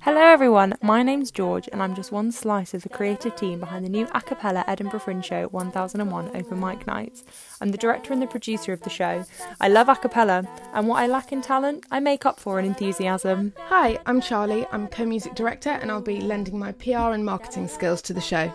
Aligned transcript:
Hello, 0.00 0.20
everyone. 0.20 0.74
My 0.82 1.02
name's 1.02 1.30
George, 1.30 1.66
and 1.72 1.82
I'm 1.82 1.94
just 1.94 2.12
one 2.12 2.30
slice 2.30 2.74
of 2.74 2.82
the 2.82 2.90
creative 2.90 3.34
team 3.36 3.60
behind 3.60 3.86
the 3.86 3.88
new 3.88 4.06
a 4.12 4.20
cappella 4.20 4.64
Edinburgh 4.68 5.00
Fringe 5.00 5.24
Show 5.24 5.48
1001 5.48 6.36
Open 6.36 6.60
Mic 6.60 6.86
Nights. 6.86 7.24
I'm 7.62 7.70
the 7.70 7.78
director 7.78 8.12
and 8.12 8.20
the 8.20 8.26
producer 8.26 8.74
of 8.74 8.82
the 8.82 8.90
show. 8.90 9.24
I 9.62 9.68
love 9.68 9.88
a 9.88 9.96
cappella, 9.96 10.46
and 10.74 10.88
what 10.88 11.02
I 11.02 11.06
lack 11.06 11.32
in 11.32 11.40
talent, 11.40 11.86
I 11.90 12.00
make 12.00 12.26
up 12.26 12.38
for 12.38 12.58
in 12.58 12.66
enthusiasm. 12.66 13.54
Hi, 13.68 13.98
I'm 14.04 14.20
Charlie. 14.20 14.66
I'm 14.72 14.88
co 14.88 15.06
music 15.06 15.34
director, 15.34 15.70
and 15.70 15.90
I'll 15.90 16.02
be 16.02 16.20
lending 16.20 16.58
my 16.58 16.72
PR 16.72 17.14
and 17.14 17.24
marketing 17.24 17.66
skills 17.66 18.02
to 18.02 18.12
the 18.12 18.20
show. 18.20 18.52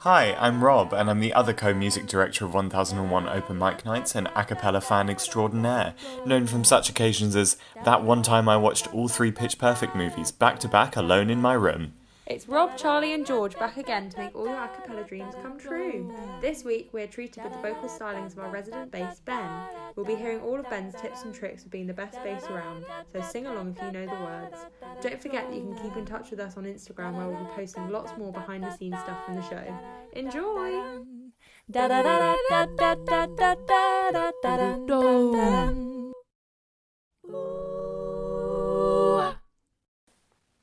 Hi, 0.00 0.34
I'm 0.34 0.62
Rob, 0.62 0.92
and 0.92 1.10
I'm 1.10 1.20
the 1.20 1.32
other 1.32 1.52
co 1.52 1.74
music 1.74 2.06
director 2.06 2.44
of 2.44 2.54
1001 2.54 3.28
Open 3.28 3.58
Mic 3.58 3.84
Nights 3.84 4.14
and 4.14 4.28
a 4.36 4.44
cappella 4.44 4.80
fan 4.80 5.10
extraordinaire, 5.10 5.94
known 6.24 6.46
from 6.46 6.64
such 6.64 6.88
occasions 6.88 7.34
as 7.34 7.56
that 7.84 8.04
one 8.04 8.22
time 8.22 8.48
I 8.48 8.56
watched 8.56 8.92
all 8.94 9.08
three 9.08 9.32
Pitch 9.32 9.58
Perfect 9.58 9.96
movies 9.96 10.30
back 10.30 10.60
to 10.60 10.68
back 10.68 10.96
alone 10.96 11.30
in 11.30 11.40
my 11.40 11.54
room. 11.54 11.94
It's 12.28 12.48
Rob, 12.48 12.76
Charlie, 12.76 13.14
and 13.14 13.24
George 13.24 13.56
back 13.56 13.76
again 13.76 14.10
to 14.10 14.18
make 14.18 14.34
all 14.34 14.46
your 14.46 14.64
a 14.64 14.68
cappella 14.68 15.04
dreams 15.04 15.36
come 15.40 15.56
true. 15.56 16.12
This 16.40 16.64
week, 16.64 16.88
we're 16.92 17.06
treated 17.06 17.44
with 17.44 17.52
the 17.52 17.60
vocal 17.60 17.88
stylings 17.88 18.32
of 18.32 18.40
our 18.40 18.50
resident 18.50 18.90
bass, 18.90 19.20
Ben. 19.24 19.48
We'll 19.94 20.06
be 20.06 20.16
hearing 20.16 20.40
all 20.40 20.58
of 20.58 20.68
Ben's 20.68 21.00
tips 21.00 21.22
and 21.22 21.32
tricks 21.32 21.62
for 21.62 21.68
being 21.68 21.86
the 21.86 21.94
best 21.94 22.20
bass 22.24 22.42
around, 22.50 22.84
so 23.12 23.20
sing 23.20 23.46
along 23.46 23.76
if 23.76 23.82
you 23.84 23.92
know 23.92 24.06
the 24.06 24.24
words. 24.24 24.56
Don't 25.00 25.22
forget 25.22 25.48
that 25.48 25.54
you 25.54 25.62
can 25.62 25.76
keep 25.76 25.96
in 25.96 26.04
touch 26.04 26.32
with 26.32 26.40
us 26.40 26.56
on 26.56 26.64
Instagram 26.64 27.14
where 27.14 27.28
we'll 27.28 27.44
be 27.44 27.50
posting 27.54 27.90
lots 27.90 28.10
more 28.18 28.32
behind 28.32 28.64
the 28.64 28.76
scenes 28.76 28.98
stuff 28.98 29.24
from 29.24 29.36
the 29.36 29.42
show. 29.42 29.78
Enjoy! 30.14 31.04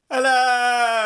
Hello! 0.10 1.03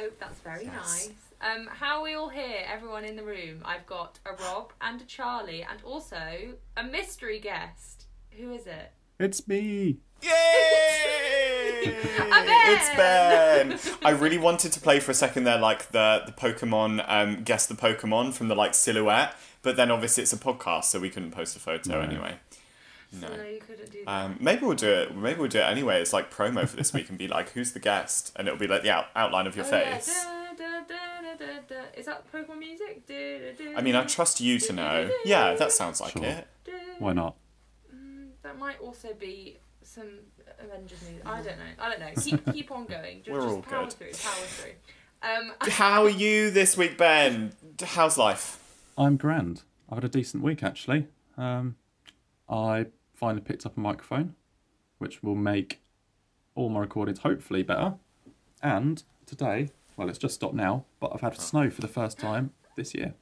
Hope. 0.00 0.18
That's 0.18 0.38
very 0.40 0.64
Yes. 0.64 0.74
nice. 0.74 1.10
Um, 1.42 1.66
how 1.68 1.98
are 1.98 2.02
we 2.02 2.14
all 2.14 2.28
here? 2.28 2.64
Everyone 2.66 3.04
in 3.04 3.16
the 3.16 3.22
room. 3.24 3.62
I've 3.64 3.86
got 3.86 4.18
a 4.26 4.32
Rob 4.42 4.72
and 4.80 5.00
a 5.00 5.04
Charlie, 5.04 5.62
and 5.62 5.80
also 5.82 6.54
a 6.76 6.82
mystery 6.84 7.38
guest. 7.40 8.06
Who 8.32 8.52
is 8.52 8.66
it? 8.66 8.92
It's 9.18 9.46
me. 9.48 9.98
Yay! 10.22 11.96
Ben! 12.30 12.72
It's 12.72 12.88
Ben. 13.90 13.96
I 14.04 14.10
really 14.10 14.38
wanted 14.38 14.72
to 14.72 14.80
play 14.80 15.00
for 15.00 15.10
a 15.10 15.14
second 15.14 15.44
there, 15.44 15.58
like 15.58 15.90
the 15.92 16.22
the 16.26 16.32
Pokemon, 16.32 17.04
um, 17.08 17.42
guess 17.42 17.66
the 17.66 17.74
Pokemon 17.74 18.32
from 18.34 18.48
the 18.48 18.54
like 18.54 18.74
silhouette, 18.74 19.34
but 19.62 19.76
then 19.76 19.90
obviously 19.90 20.22
it's 20.22 20.32
a 20.32 20.36
podcast, 20.38 20.84
so 20.84 21.00
we 21.00 21.10
couldn't 21.10 21.30
post 21.32 21.56
a 21.56 21.60
photo 21.60 21.92
No. 21.92 22.00
anyway. 22.00 22.36
No. 23.12 23.28
No, 23.28 23.42
you 23.44 23.58
couldn't 23.60 23.90
do 23.90 24.04
that. 24.04 24.10
Um, 24.10 24.36
maybe 24.40 24.64
we'll 24.64 24.76
do 24.76 24.88
it. 24.88 25.16
Maybe 25.16 25.40
we'll 25.40 25.48
do 25.48 25.58
it 25.58 25.62
anyway. 25.64 26.00
It's 26.00 26.12
like 26.12 26.30
promo 26.32 26.68
for 26.68 26.76
this 26.76 26.92
week, 26.92 27.08
and 27.08 27.18
be 27.18 27.26
like, 27.28 27.50
"Who's 27.50 27.72
the 27.72 27.80
guest?" 27.80 28.32
And 28.36 28.46
it'll 28.46 28.58
be 28.60 28.68
like 28.68 28.82
the 28.82 28.90
out- 28.90 29.06
outline 29.16 29.46
of 29.48 29.56
your 29.56 29.64
Oh, 29.66 29.68
yeah. 29.70 29.94
face. 29.98 30.24
Da, 30.24 30.54
da, 30.56 30.80
da, 30.86 31.22
da, 31.22 31.34
da, 31.46 31.60
da. 31.68 31.80
Is 31.96 32.06
that 32.06 32.30
Pokemon 32.32 32.58
music? 32.58 33.06
Da, 33.06 33.38
da, 33.38 33.52
da, 33.72 33.76
I 33.76 33.80
mean, 33.82 33.96
I 33.96 34.04
trust 34.04 34.40
you 34.40 34.58
to 34.60 34.72
know. 34.72 35.10
Yeah, 35.24 35.54
that 35.54 35.72
sounds 35.72 36.00
like 36.00 36.12
Sure. 36.12 36.24
it. 36.24 36.46
da. 36.64 36.72
Why 37.00 37.12
not? 37.12 37.34
Mm, 37.92 38.28
That 38.42 38.58
might 38.58 38.78
also 38.80 39.12
be 39.14 39.58
some 39.82 40.20
Avengers 40.60 41.02
music. 41.02 41.26
I 41.26 41.36
don't 41.42 41.58
know. 41.58 41.64
I 41.80 41.88
don't 41.90 42.00
know. 42.00 42.22
Keep 42.22 42.52
keep 42.52 42.70
on 42.70 42.86
going. 42.86 43.22
Just, 43.24 43.30
We're 43.30 43.40
just 43.42 43.54
all 43.56 43.62
power 43.62 43.84
good. 43.86 43.92
through. 43.94 44.12
Power 44.12 44.46
through. 44.46 44.72
Um, 45.22 45.52
How 45.72 46.04
are 46.04 46.08
you 46.10 46.50
this 46.50 46.76
week, 46.76 46.96
Ben? 46.96 47.52
How's 47.82 48.16
life? 48.16 48.58
I'm 48.96 49.16
grand. 49.16 49.62
I've 49.88 49.96
had 49.96 50.04
a 50.04 50.08
decent 50.08 50.42
week 50.44 50.62
actually. 50.62 51.08
Um, 51.36 51.76
I 52.48 52.86
finally 53.20 53.42
picked 53.42 53.66
up 53.66 53.76
a 53.76 53.80
microphone, 53.80 54.34
which 54.98 55.22
will 55.22 55.34
make 55.34 55.82
all 56.54 56.70
my 56.70 56.80
recordings 56.80 57.18
hopefully 57.20 57.62
better. 57.62 57.94
And 58.62 59.02
today, 59.26 59.68
well, 59.96 60.08
it's 60.08 60.18
just 60.18 60.34
stopped 60.34 60.54
now, 60.54 60.86
but 60.98 61.12
I've 61.14 61.20
had 61.20 61.38
snow 61.38 61.68
for 61.68 61.82
the 61.82 61.88
first 61.88 62.18
time 62.18 62.52
this 62.76 62.94
year. 62.94 63.14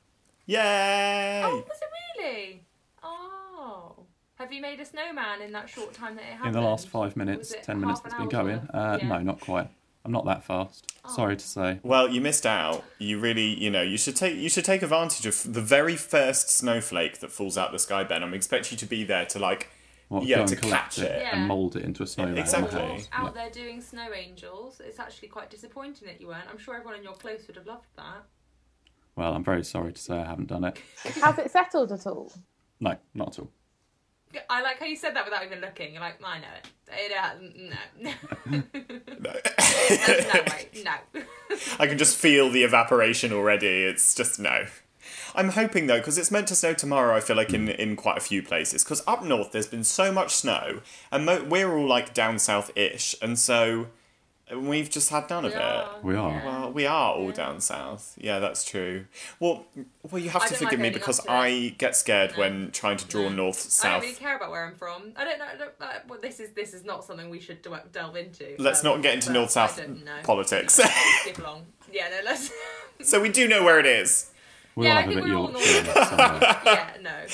Yay! 0.46 1.42
oh, 1.44 1.64
was 1.68 1.78
it 1.82 2.22
really? 2.22 2.62
Oh. 3.02 3.96
Have 4.36 4.52
you 4.52 4.62
made 4.62 4.78
a 4.78 4.84
snowman 4.84 5.42
in 5.42 5.52
that 5.52 5.68
short 5.68 5.92
time 5.92 6.14
that 6.14 6.22
it 6.22 6.32
happened? 6.32 6.54
In 6.56 6.62
the 6.62 6.66
last 6.66 6.88
five 6.88 7.16
minutes, 7.16 7.52
ten 7.62 7.80
minutes 7.80 8.00
half 8.00 8.04
that's 8.04 8.22
an 8.22 8.28
been 8.28 8.36
hour's 8.38 8.60
going. 8.60 8.70
Uh, 8.72 8.98
Yeah. 9.02 9.08
No, 9.08 9.18
not 9.20 9.40
quite. 9.40 9.68
I'm 10.04 10.12
not 10.12 10.24
that 10.26 10.44
fast. 10.44 10.90
Sorry 11.08 11.36
to 11.36 11.44
say. 11.44 11.80
Well, 11.82 12.08
you 12.08 12.20
missed 12.20 12.46
out. 12.46 12.84
You 12.98 13.18
really, 13.20 13.62
you 13.62 13.68
know, 13.68 13.82
you 13.82 13.98
should 13.98 14.16
take 14.16 14.36
you 14.36 14.48
should 14.48 14.64
take 14.64 14.82
advantage 14.82 15.26
of 15.26 15.52
the 15.52 15.60
very 15.60 15.96
first 15.96 16.48
snowflake 16.50 17.18
that 17.18 17.30
falls 17.30 17.58
out 17.58 17.72
the 17.72 17.78
sky, 17.78 18.04
Ben. 18.04 18.22
I'm 18.22 18.32
expecting 18.32 18.76
you 18.76 18.78
to 18.78 18.86
be 18.86 19.04
there 19.04 19.26
to 19.26 19.38
like, 19.38 19.68
What, 20.08 20.24
yeah, 20.24 20.44
to 20.46 20.56
collect 20.56 20.96
catch 20.96 20.98
it. 21.00 21.20
Yeah. 21.20 21.36
and 21.38 21.46
mould 21.48 21.76
it 21.76 21.84
into 21.84 22.02
a 22.02 22.06
snowman. 22.06 22.38
Exactly. 22.38 22.80
Out 23.12 23.26
Yeah. 23.26 23.30
there 23.34 23.50
doing 23.50 23.82
snow 23.82 24.08
angels. 24.14 24.80
It's 24.84 24.98
actually 24.98 25.28
quite 25.28 25.50
disappointing 25.50 26.08
that 26.08 26.18
you 26.20 26.28
weren't. 26.28 26.48
I'm 26.50 26.56
sure 26.58 26.74
everyone 26.76 26.96
in 26.96 27.02
your 27.04 27.12
close 27.14 27.46
would 27.46 27.56
have 27.56 27.66
loved 27.66 27.88
that. 27.96 28.24
Well, 29.16 29.34
I'm 29.34 29.44
very 29.44 29.64
sorry 29.64 29.92
to 29.92 30.00
say 30.00 30.16
I 30.16 30.24
haven't 30.24 30.46
done 30.48 30.64
it. 30.64 30.78
Has 31.22 31.38
it 31.38 31.50
settled 31.50 31.92
at 31.92 32.06
all? 32.06 32.32
No, 32.80 32.96
not 33.14 33.30
at 33.30 33.40
all. 33.40 33.50
I 34.50 34.60
like 34.62 34.78
how 34.78 34.84
you 34.86 34.94
said 34.96 35.16
that 35.16 35.24
without 35.24 35.44
even 35.44 35.60
looking. 35.60 35.92
You're 35.92 36.02
like, 36.02 36.22
I 36.22 36.38
know 36.38 36.46
it. 36.56 36.68
It 36.92 37.12
hasn't. 37.12 37.56
No. 38.00 38.12
no, 39.20 39.32
wait, 40.52 40.84
no. 40.84 41.22
I 41.78 41.86
can 41.86 41.96
just 41.98 42.16
feel 42.16 42.50
the 42.50 42.62
evaporation 42.62 43.32
already. 43.32 43.84
It's 43.84 44.14
just 44.14 44.38
no. 44.38 44.66
I'm 45.34 45.50
hoping 45.50 45.86
though, 45.86 45.98
because 45.98 46.18
it's 46.18 46.30
meant 46.30 46.48
to 46.48 46.54
snow 46.54 46.74
tomorrow. 46.74 47.14
I 47.16 47.20
feel 47.20 47.36
like 47.36 47.52
in 47.52 47.68
in 47.68 47.96
quite 47.96 48.16
a 48.18 48.20
few 48.20 48.42
places. 48.42 48.84
Because 48.84 49.02
up 49.06 49.24
north, 49.24 49.52
there's 49.52 49.66
been 49.66 49.84
so 49.84 50.10
much 50.12 50.34
snow, 50.34 50.80
and 51.12 51.26
mo- 51.26 51.44
we're 51.44 51.76
all 51.76 51.86
like 51.88 52.14
down 52.14 52.38
south-ish, 52.38 53.14
and 53.22 53.38
so 53.38 53.88
we've 54.56 54.88
just 54.88 55.10
had 55.10 55.28
none 55.28 55.44
of 55.44 55.52
it. 55.52 55.86
We 56.02 56.16
are. 56.16 56.42
Well, 56.44 56.72
we 56.72 56.86
are 56.86 57.12
all 57.12 57.30
down 57.32 57.60
south. 57.60 58.14
Yeah, 58.18 58.38
that's 58.38 58.64
true. 58.64 59.04
Well, 59.40 59.66
well, 60.10 60.22
you 60.22 60.30
have 60.30 60.40
I 60.42 60.46
to 60.46 60.50
don't 60.54 60.58
forgive 60.60 60.70
like 60.70 60.78
me 60.78 60.88
owning 60.88 60.94
up 60.94 61.00
because 61.00 61.20
to 61.20 61.24
it. 61.30 61.30
I 61.34 61.68
get 61.76 61.94
scared 61.96 62.32
No. 62.32 62.38
when 62.38 62.70
trying 62.70 62.96
to 62.96 63.04
draw 63.06 63.24
No. 63.24 63.28
north 63.28 63.58
I 63.58 63.62
don't 63.62 63.70
south. 63.70 64.02
really 64.02 64.14
care 64.14 64.36
about 64.36 64.50
where 64.50 64.64
I'm 64.64 64.74
from. 64.74 65.12
I 65.16 65.24
don't 65.24 65.38
know. 65.38 65.44
I 65.44 65.56
don't, 65.56 65.70
uh, 65.80 65.86
well, 66.08 66.18
this 66.22 66.40
is 66.40 66.50
this 66.52 66.72
is 66.72 66.82
not 66.84 67.04
something 67.04 67.28
we 67.28 67.40
should 67.40 67.60
de- 67.60 67.82
delve 67.92 68.16
into. 68.16 68.54
Let's 68.58 68.82
um, 68.82 68.92
not 68.94 69.02
get 69.02 69.14
into 69.14 69.26
but 69.28 69.34
north 69.34 69.50
south 69.50 69.76
don't 69.76 70.02
know. 70.02 70.16
politics. 70.22 70.74
Skip 71.20 71.36
along. 71.44 71.66
Yeah, 71.92 72.08
no, 72.08 72.20
let's. 72.24 72.50
so 73.02 73.20
we 73.20 73.28
do 73.28 73.48
know 73.48 73.62
where 73.62 73.78
it 73.78 73.86
is. 73.86 74.30
We 74.78 74.84
Yeah, 74.84 74.92
all 74.92 74.98
I 74.98 75.00
have 75.00 75.10
a 75.10 75.14
think 75.14 75.26
bit 75.26 75.34
we're 75.34 75.40
all 75.40 75.50
Yorkshire 75.50 75.78
in 75.80 75.86
normal. 75.86 76.02
it 76.02 76.08
somewhere. 76.08 76.60
yeah, 76.64 76.90
no. 77.02 77.26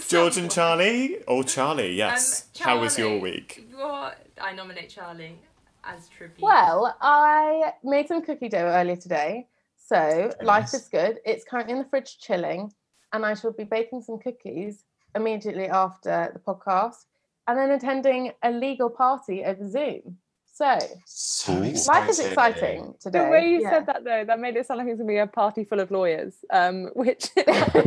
George 0.08 0.36
and 0.36 0.50
Charlie, 0.50 1.22
or 1.26 1.42
Charlie? 1.42 1.94
Yes. 1.94 2.48
Um, 2.60 2.64
How 2.66 2.78
was 2.80 2.98
your 2.98 3.08
Charlie, 3.18 3.22
week? 3.22 3.66
What? 3.74 4.18
I 4.38 4.52
nominate 4.52 4.90
Charlie 4.90 5.38
as 5.84 6.06
tribute. 6.10 6.42
Well, 6.42 6.94
I 7.00 7.72
made 7.82 8.08
some 8.08 8.20
cookie 8.20 8.50
dough 8.50 8.58
earlier 8.58 8.96
today. 8.96 9.46
So 9.78 10.34
life 10.42 10.64
nice. 10.64 10.74
is 10.74 10.88
good. 10.88 11.20
It's 11.24 11.42
currently 11.44 11.72
in 11.72 11.78
the 11.78 11.86
fridge 11.88 12.18
chilling, 12.18 12.70
and 13.14 13.24
I 13.24 13.32
shall 13.32 13.52
be 13.52 13.64
baking 13.64 14.02
some 14.02 14.18
cookies 14.18 14.84
immediately 15.14 15.68
after 15.68 16.28
the 16.34 16.40
podcast 16.40 17.06
and 17.48 17.58
then 17.58 17.70
attending 17.70 18.32
a 18.42 18.50
legal 18.50 18.90
party 18.90 19.44
over 19.46 19.66
Zoom. 19.66 20.18
So 20.60 20.78
So 21.06 21.52
life 21.90 22.10
is 22.10 22.18
exciting 22.18 22.94
today. 23.00 23.24
The 23.24 23.30
way 23.30 23.48
you 23.48 23.62
Yeah. 23.62 23.70
said 23.70 23.86
that 23.86 24.04
though, 24.04 24.24
that 24.26 24.38
made 24.38 24.56
it 24.56 24.66
sound 24.66 24.76
like 24.78 24.88
it 24.88 24.90
was 24.90 24.98
gonna 24.98 25.08
be 25.08 25.16
a 25.16 25.26
party 25.26 25.64
full 25.64 25.80
of 25.80 25.90
lawyers. 25.90 26.34
Um, 26.50 26.90
which 26.94 27.30
To 27.34 27.44
be 27.46 27.52
fair, 27.52 27.78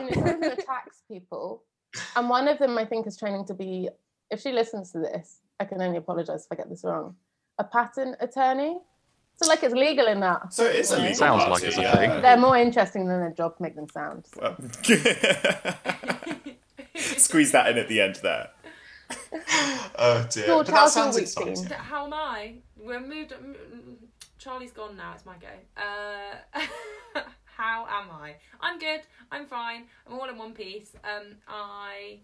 you 0.00 0.04
know, 0.06 0.10
some 0.14 0.26
of 0.28 0.40
them 0.40 0.52
are 0.52 0.56
tax 0.56 1.02
people, 1.08 1.62
and 2.16 2.28
one 2.28 2.48
of 2.48 2.58
them 2.58 2.76
I 2.78 2.84
think 2.84 3.06
is 3.06 3.16
training 3.16 3.44
to 3.46 3.54
be. 3.54 3.88
If 4.28 4.40
she 4.40 4.50
listens 4.50 4.90
to 4.90 4.98
this, 4.98 5.38
I 5.60 5.66
can 5.66 5.80
only 5.80 5.98
apologise 5.98 6.46
if 6.46 6.50
I 6.50 6.56
get 6.56 6.68
this 6.68 6.82
wrong. 6.82 7.14
A 7.58 7.64
patent 7.64 8.16
attorney. 8.18 8.80
So 9.36 9.46
like 9.46 9.62
it's 9.62 9.74
legal 9.74 10.08
in 10.08 10.18
that. 10.18 10.52
So 10.52 10.64
it 10.64 10.74
is 10.76 10.90
a 10.90 10.96
you 10.96 11.02
know. 11.10 11.12
Sounds 11.12 11.44
party, 11.44 11.52
like 11.52 11.62
it's 11.62 11.78
a 11.78 11.82
yeah. 11.82 11.94
thing. 11.96 12.22
They're 12.22 12.36
more 12.48 12.56
interesting 12.56 13.06
than 13.06 13.20
their 13.20 13.30
job 13.30 13.54
make 13.60 13.76
them 13.76 13.88
sound. 13.88 14.26
so. 14.34 14.40
Well, 14.42 14.56
Squeeze 16.96 17.52
that 17.52 17.68
in 17.70 17.78
at 17.78 17.88
the 17.88 18.00
end 18.00 18.16
there. 18.22 18.50
Oh 19.98 20.26
dear. 20.30 20.46
George, 20.46 20.66
But 20.66 20.72
that 20.72 20.78
how's 20.80 20.96
your 20.96 21.04
sounds 21.04 21.14
week 21.16 21.24
exciting. 21.24 21.54
been? 21.64 21.72
How 21.78 22.06
am 22.06 22.12
I? 22.12 22.54
We're 22.78 23.00
moved. 23.00 23.32
m- 23.32 23.56
m- 23.72 23.96
Charlie's 24.38 24.72
gone 24.72 24.96
now. 24.96 25.12
It's 25.14 25.24
my 25.26 25.34
go. 25.36 25.48
Uh, 25.76 26.60
how 27.44 27.86
am 27.86 28.10
I? 28.10 28.36
I'm 28.60 28.78
good. 28.78 29.00
I'm 29.32 29.46
fine. 29.46 29.84
I'm 30.06 30.14
all 30.18 30.28
in 30.28 30.36
one 30.36 30.52
piece. 30.52 30.92
Um, 31.04 31.36
I. 31.48 32.18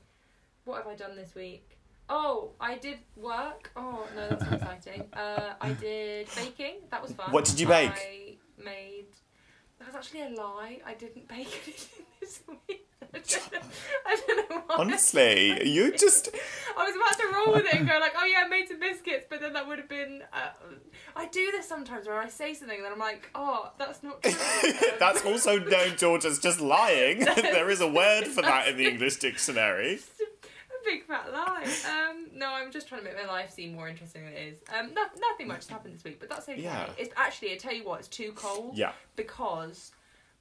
What 0.65 0.79
have 0.79 0.87
I 0.87 0.95
done 0.95 1.17
this 1.17 1.35
week? 1.35 1.79
Oh, 2.09 2.51
I 2.61 2.77
did 2.77 2.99
work. 3.17 3.71
Oh 3.77 4.07
no, 4.15 4.29
that's 4.29 4.43
not 4.45 4.53
exciting. 4.55 5.05
Uh, 5.13 5.55
I 5.61 5.73
did 5.73 6.29
baking. 6.37 6.77
That 6.91 7.01
was 7.03 7.13
fun. 7.13 7.31
What 7.33 7.45
did 7.45 7.59
you 7.59 7.67
bake? 7.67 7.91
I 7.91 8.35
made. 8.63 9.07
That 9.79 9.87
was 9.89 9.95
actually 9.97 10.23
a 10.23 10.29
lie. 10.41 10.81
I 10.87 10.95
didn't 10.95 11.27
bake 11.27 11.49
anything 11.67 12.05
this 12.21 12.41
week. 12.69 12.87
I 14.07 14.21
don't 14.27 14.51
know 14.51 14.63
why. 14.67 14.77
Honestly, 14.79 15.69
you 15.69 15.93
just. 15.97 16.29
I 16.77 16.85
was 16.85 16.97
about 16.97 17.19
to 17.21 17.35
roll 17.35 17.55
with 17.55 17.67
it 17.67 17.75
and 17.75 17.89
go 17.89 17.99
like, 17.99 18.13
oh 18.17 18.25
yeah, 18.25 18.43
I 18.45 18.49
made 18.49 18.69
some 18.69 18.81
biscuits, 18.81 19.27
but 19.29 19.41
then 19.41 19.53
that 19.55 19.67
would 19.67 19.79
have 19.79 19.89
been. 19.89 20.23
Uh, 20.33 20.49
I 21.15 21.29
do 21.29 21.51
this 21.51 21.69
sometimes 21.69 22.07
where 22.07 22.19
I 22.19 22.29
say 22.29 22.55
something 22.55 22.77
and 22.77 22.85
then 22.85 22.93
I'm 22.93 22.99
like, 22.99 23.29
oh, 23.35 23.71
that's 23.79 24.03
not 24.03 24.23
true. 24.23 24.33
That's 24.99 25.25
also 25.25 25.59
known, 25.59 25.97
George, 25.97 26.25
as 26.25 26.39
just 26.39 26.61
lying. 26.61 27.21
there 27.21 27.69
is 27.69 27.81
a 27.81 27.89
word 27.89 28.27
for 28.27 28.41
that 28.43 28.69
in 28.69 28.77
the 28.77 28.87
English 28.89 29.17
dictionary. 29.17 29.99
a, 30.21 30.23
a 30.23 30.85
big 30.85 31.05
fat 31.05 31.31
lie. 31.33 31.67
Um, 31.89 32.29
no, 32.35 32.49
I'm 32.53 32.71
just 32.71 32.89
trying 32.89 33.03
to 33.03 33.05
make 33.05 33.17
my 33.17 33.27
life 33.27 33.51
seem 33.51 33.75
more 33.75 33.89
interesting 33.89 34.25
than 34.25 34.33
it 34.33 34.49
is. 34.49 34.59
Um, 34.75 34.95
no, 34.95 35.03
nothing 35.21 35.49
much 35.49 35.59
has 35.59 35.69
happened 35.69 35.95
this 35.95 36.05
week, 36.05 36.19
but 36.19 36.31
that's 36.31 36.49
okay. 36.49 36.63
Yeah. 36.63 36.89
It's 36.97 37.13
actually, 37.17 37.53
I 37.53 37.57
tell 37.57 37.75
you 37.75 37.85
what, 37.85 38.01
it's 38.01 38.09
too 38.09 38.33
cold. 38.35 38.77
Yeah. 38.77 38.93
because 39.17 39.93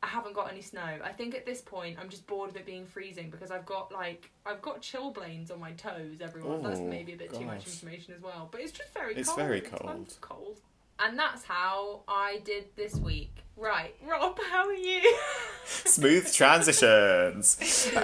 I 0.04 0.08
haven't 0.08 0.34
got 0.34 0.52
any 0.52 0.62
snow. 0.62 1.00
I 1.04 1.12
think 1.12 1.36
at 1.36 1.46
this 1.46 1.62
point 1.62 1.98
I'm 2.00 2.10
just 2.10 2.26
bored 2.26 2.50
of 2.50 2.56
it 2.56 2.66
being 2.66 2.86
freezing 2.88 3.30
because 3.30 3.52
I've 3.52 3.66
got 3.66 3.92
like 3.92 4.32
I've 4.46 4.62
got 4.62 4.82
chilblains 4.82 5.52
on 5.52 5.60
my 5.60 5.72
toes. 5.74 6.22
Everyone, 6.22 6.64
that's 6.64 6.80
maybe 6.80 7.14
a 7.14 7.18
bit 7.18 7.34
too 7.34 7.46
much 7.46 7.68
information 7.68 8.16
as 8.16 8.22
well. 8.22 8.50
But 8.52 8.62
it's 8.62 8.72
just 8.72 8.94
very 8.94 9.16
It's 9.16 9.30
cold. 9.30 9.38
very 9.40 9.62
cold. 9.62 10.18
cold. 10.22 10.60
And 11.00 11.18
that's 11.18 11.44
how 11.44 12.02
I 12.08 12.42
did 12.46 12.66
this 12.76 12.96
week. 12.96 13.41
Right, 13.58 13.94
Rob, 14.04 14.40
how 14.50 14.66
are 14.66 14.74
you? 14.74 15.16
Smooth 15.66 16.34
transitions. 16.34 17.58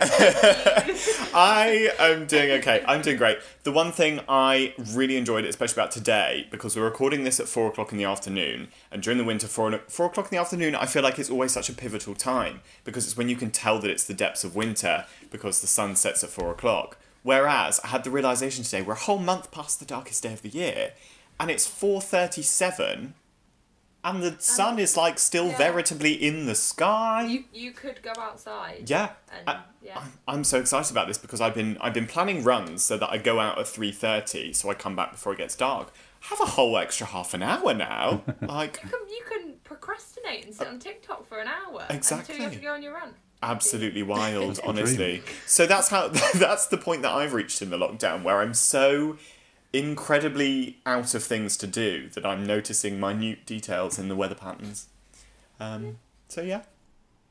I 1.33 1.89
am 1.97 2.27
doing 2.27 2.51
okay. 2.59 2.83
I'm 2.87 3.01
doing 3.01 3.17
great. 3.17 3.39
The 3.63 3.71
one 3.71 3.91
thing 3.91 4.19
I 4.29 4.75
really 4.93 5.17
enjoyed, 5.17 5.45
especially 5.45 5.81
about 5.81 5.91
today, 5.91 6.47
because 6.51 6.75
we're 6.75 6.83
recording 6.83 7.23
this 7.23 7.39
at 7.39 7.47
four 7.47 7.69
o'clock 7.69 7.91
in 7.91 7.97
the 7.97 8.03
afternoon, 8.03 8.67
and 8.91 9.01
during 9.01 9.17
the 9.17 9.23
winter, 9.23 9.47
four, 9.47 9.79
four 9.87 10.05
o'clock 10.07 10.27
in 10.27 10.35
the 10.35 10.41
afternoon, 10.41 10.75
I 10.75 10.85
feel 10.85 11.01
like 11.01 11.17
it's 11.17 11.29
always 11.29 11.53
such 11.53 11.69
a 11.69 11.73
pivotal 11.73 12.13
time 12.13 12.61
because 12.83 13.05
it's 13.05 13.17
when 13.17 13.29
you 13.29 13.35
can 13.35 13.49
tell 13.49 13.79
that 13.79 13.89
it's 13.89 14.03
the 14.03 14.13
depths 14.13 14.43
of 14.43 14.55
winter 14.55 15.05
because 15.31 15.61
the 15.61 15.67
sun 15.67 15.95
sets 15.95 16.23
at 16.23 16.29
four 16.29 16.51
o'clock. 16.51 16.97
Whereas 17.23 17.79
I 17.83 17.87
had 17.87 18.03
the 18.03 18.11
realization 18.11 18.63
today 18.63 18.83
we're 18.83 18.93
a 18.93 18.97
whole 18.97 19.17
month 19.17 19.49
past 19.51 19.79
the 19.79 19.85
darkest 19.85 20.21
day 20.21 20.33
of 20.33 20.43
the 20.43 20.49
year, 20.49 20.91
and 21.39 21.49
it's 21.49 21.65
four 21.65 21.99
thirty-seven. 21.99 23.15
And 24.07 24.23
the 24.23 24.35
sun 24.39 24.79
is 24.79 24.95
like 24.95 25.19
still 25.19 25.47
Yeah. 25.49 25.57
veritably 25.57 26.13
in 26.13 26.45
the 26.45 26.55
sky. 26.55 27.23
you 27.25 27.43
you 27.53 27.71
could 27.71 28.01
go 28.01 28.13
outside. 28.19 28.89
Yeah, 28.89 29.09
And 29.31 29.49
I, 29.49 29.59
yeah. 29.81 29.97
I'm- 29.99 30.13
I'm 30.27 30.43
so 30.43 30.59
excited 30.59 30.91
about 30.91 31.07
this 31.07 31.17
because 31.17 31.41
I've 31.41 31.53
been 31.55 31.77
I've 31.81 31.93
been 31.93 32.07
planning 32.07 32.43
runs 32.43 32.83
so 32.83 32.97
that 32.97 33.09
I 33.09 33.17
go 33.17 33.39
out 33.39 33.59
at 33.59 33.67
three 33.67 33.91
thirty, 33.91 34.53
so 34.53 34.69
I 34.69 34.73
come 34.75 34.95
back 34.95 35.11
before 35.11 35.33
it 35.33 35.37
gets 35.39 35.55
dark. 35.55 35.91
Have 36.21 36.39
a 36.41 36.45
whole 36.45 36.77
extra 36.77 37.05
half 37.07 37.33
an 37.33 37.43
hour 37.43 37.73
now. 37.73 38.23
Like 38.41 38.79
You 38.83 38.89
can, 38.89 38.99
you 39.09 39.23
can 39.31 39.53
procrastinate 39.63 40.45
and 40.45 40.53
sit 40.55 40.67
on 40.67 40.79
TikTok 40.79 41.27
for 41.27 41.39
an 41.39 41.47
hour 41.47 41.85
until 41.89 42.17
you 42.35 42.43
have 42.43 42.53
to 42.53 42.59
go 42.59 42.73
on 42.73 42.81
your 42.81 42.93
run. 42.93 43.13
absolutely 43.43 44.03
wild, 44.03 44.59
honestly. 44.63 45.21
So 45.45 45.65
that's 45.67 45.89
how 45.89 46.07
that's 46.35 46.67
the 46.67 46.77
point 46.77 47.01
that 47.03 47.11
I've 47.13 47.33
reached 47.33 47.61
in 47.61 47.69
the 47.69 47.77
lockdown 47.77 48.23
where 48.23 48.39
I'm 48.41 48.53
so 48.53 49.17
incredibly 49.77 50.79
out 50.85 51.13
of 51.13 51.23
things 51.23 51.57
to 51.57 51.67
do 51.67 52.09
that 52.09 52.25
I'm 52.25 52.45
noticing 52.45 52.99
minute 52.99 53.45
details 53.45 53.99
in 53.99 54.07
the 54.07 54.15
weather 54.15 54.35
patterns. 54.35 54.87
Um, 55.59 55.99
so 56.27 56.41
yeah. 56.41 56.63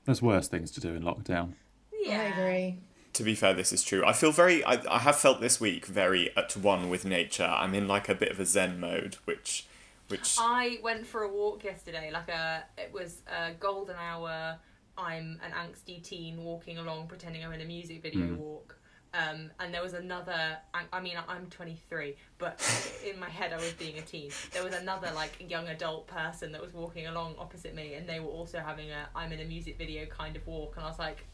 There's 0.05 0.23
worse 0.23 0.49
things 0.49 0.71
to 0.73 0.81
do 0.81 0.95
in 0.95 1.03
lockdown. 1.03 1.53
Yeah. 2.01 2.21
I 2.21 2.25
agree. 2.25 2.79
to 3.15 3.23
be 3.25 3.35
fair, 3.35 3.55
this 3.55 3.73
is 3.73 3.83
true. 3.83 4.05
I 4.05 4.13
feel 4.13 4.31
very. 4.31 4.63
I, 4.65 4.81
I 4.89 4.99
have 5.01 5.17
felt 5.17 5.41
this 5.41 5.61
week 5.61 5.87
very 5.87 6.35
at 6.37 6.57
one 6.57 6.89
with 6.89 7.05
nature. 7.05 7.45
I'm 7.51 7.75
in 7.75 7.89
like 7.89 8.09
a 8.09 8.15
bit 8.15 8.31
of 8.31 8.39
a 8.39 8.47
zen 8.47 8.79
mode, 8.79 9.17
which, 9.25 9.67
which. 10.09 10.37
I 10.39 10.79
went 10.83 11.07
for 11.07 11.23
a 11.23 11.29
walk 11.29 11.65
yesterday. 11.65 12.11
Like 12.13 12.29
a, 12.29 12.65
it 12.79 12.93
was 12.93 13.23
a 13.27 13.53
golden 13.55 13.97
hour. 13.97 14.59
I'm 14.99 15.41
an 15.45 15.53
angsty 15.53 16.03
teen 16.03 16.45
walking 16.45 16.79
along, 16.79 17.09
pretending 17.09 17.45
I'm 17.45 17.53
in 17.53 17.61
a 17.61 17.65
music 17.65 18.03
video 18.03 18.35
walk. 18.35 18.79
Um, 19.17 19.51
and 19.61 19.73
there 19.73 19.83
was 19.83 19.95
another. 19.95 20.59
I, 20.75 20.83
I 20.93 21.01
mean, 21.01 21.15
I'm 21.29 21.47
23, 21.47 22.17
but 22.39 22.61
in 23.09 23.19
my 23.19 23.29
head 23.29 23.53
I 23.53 23.57
was 23.57 23.73
being 23.73 23.99
a 23.99 24.03
teen. 24.03 24.31
There 24.53 24.63
was 24.63 24.75
another 24.75 25.11
like 25.15 25.45
young 25.49 25.69
adult 25.69 26.07
person 26.07 26.53
that 26.53 26.61
was 26.61 26.75
walking 26.75 27.07
along 27.07 27.37
opposite 27.39 27.75
me, 27.75 27.95
and 27.95 28.09
they 28.09 28.21
were 28.21 28.31
also 28.31 28.59
having 28.59 28.91
a 28.91 29.09
I'm 29.15 29.33
in 29.33 29.41
a 29.41 29.45
music 29.45 29.79
video 29.79 30.05
kind 30.07 30.37
of 30.37 30.47
walk. 30.47 30.75
And 30.77 30.85
I 30.85 30.89
was 30.89 30.99
like, 30.99 31.25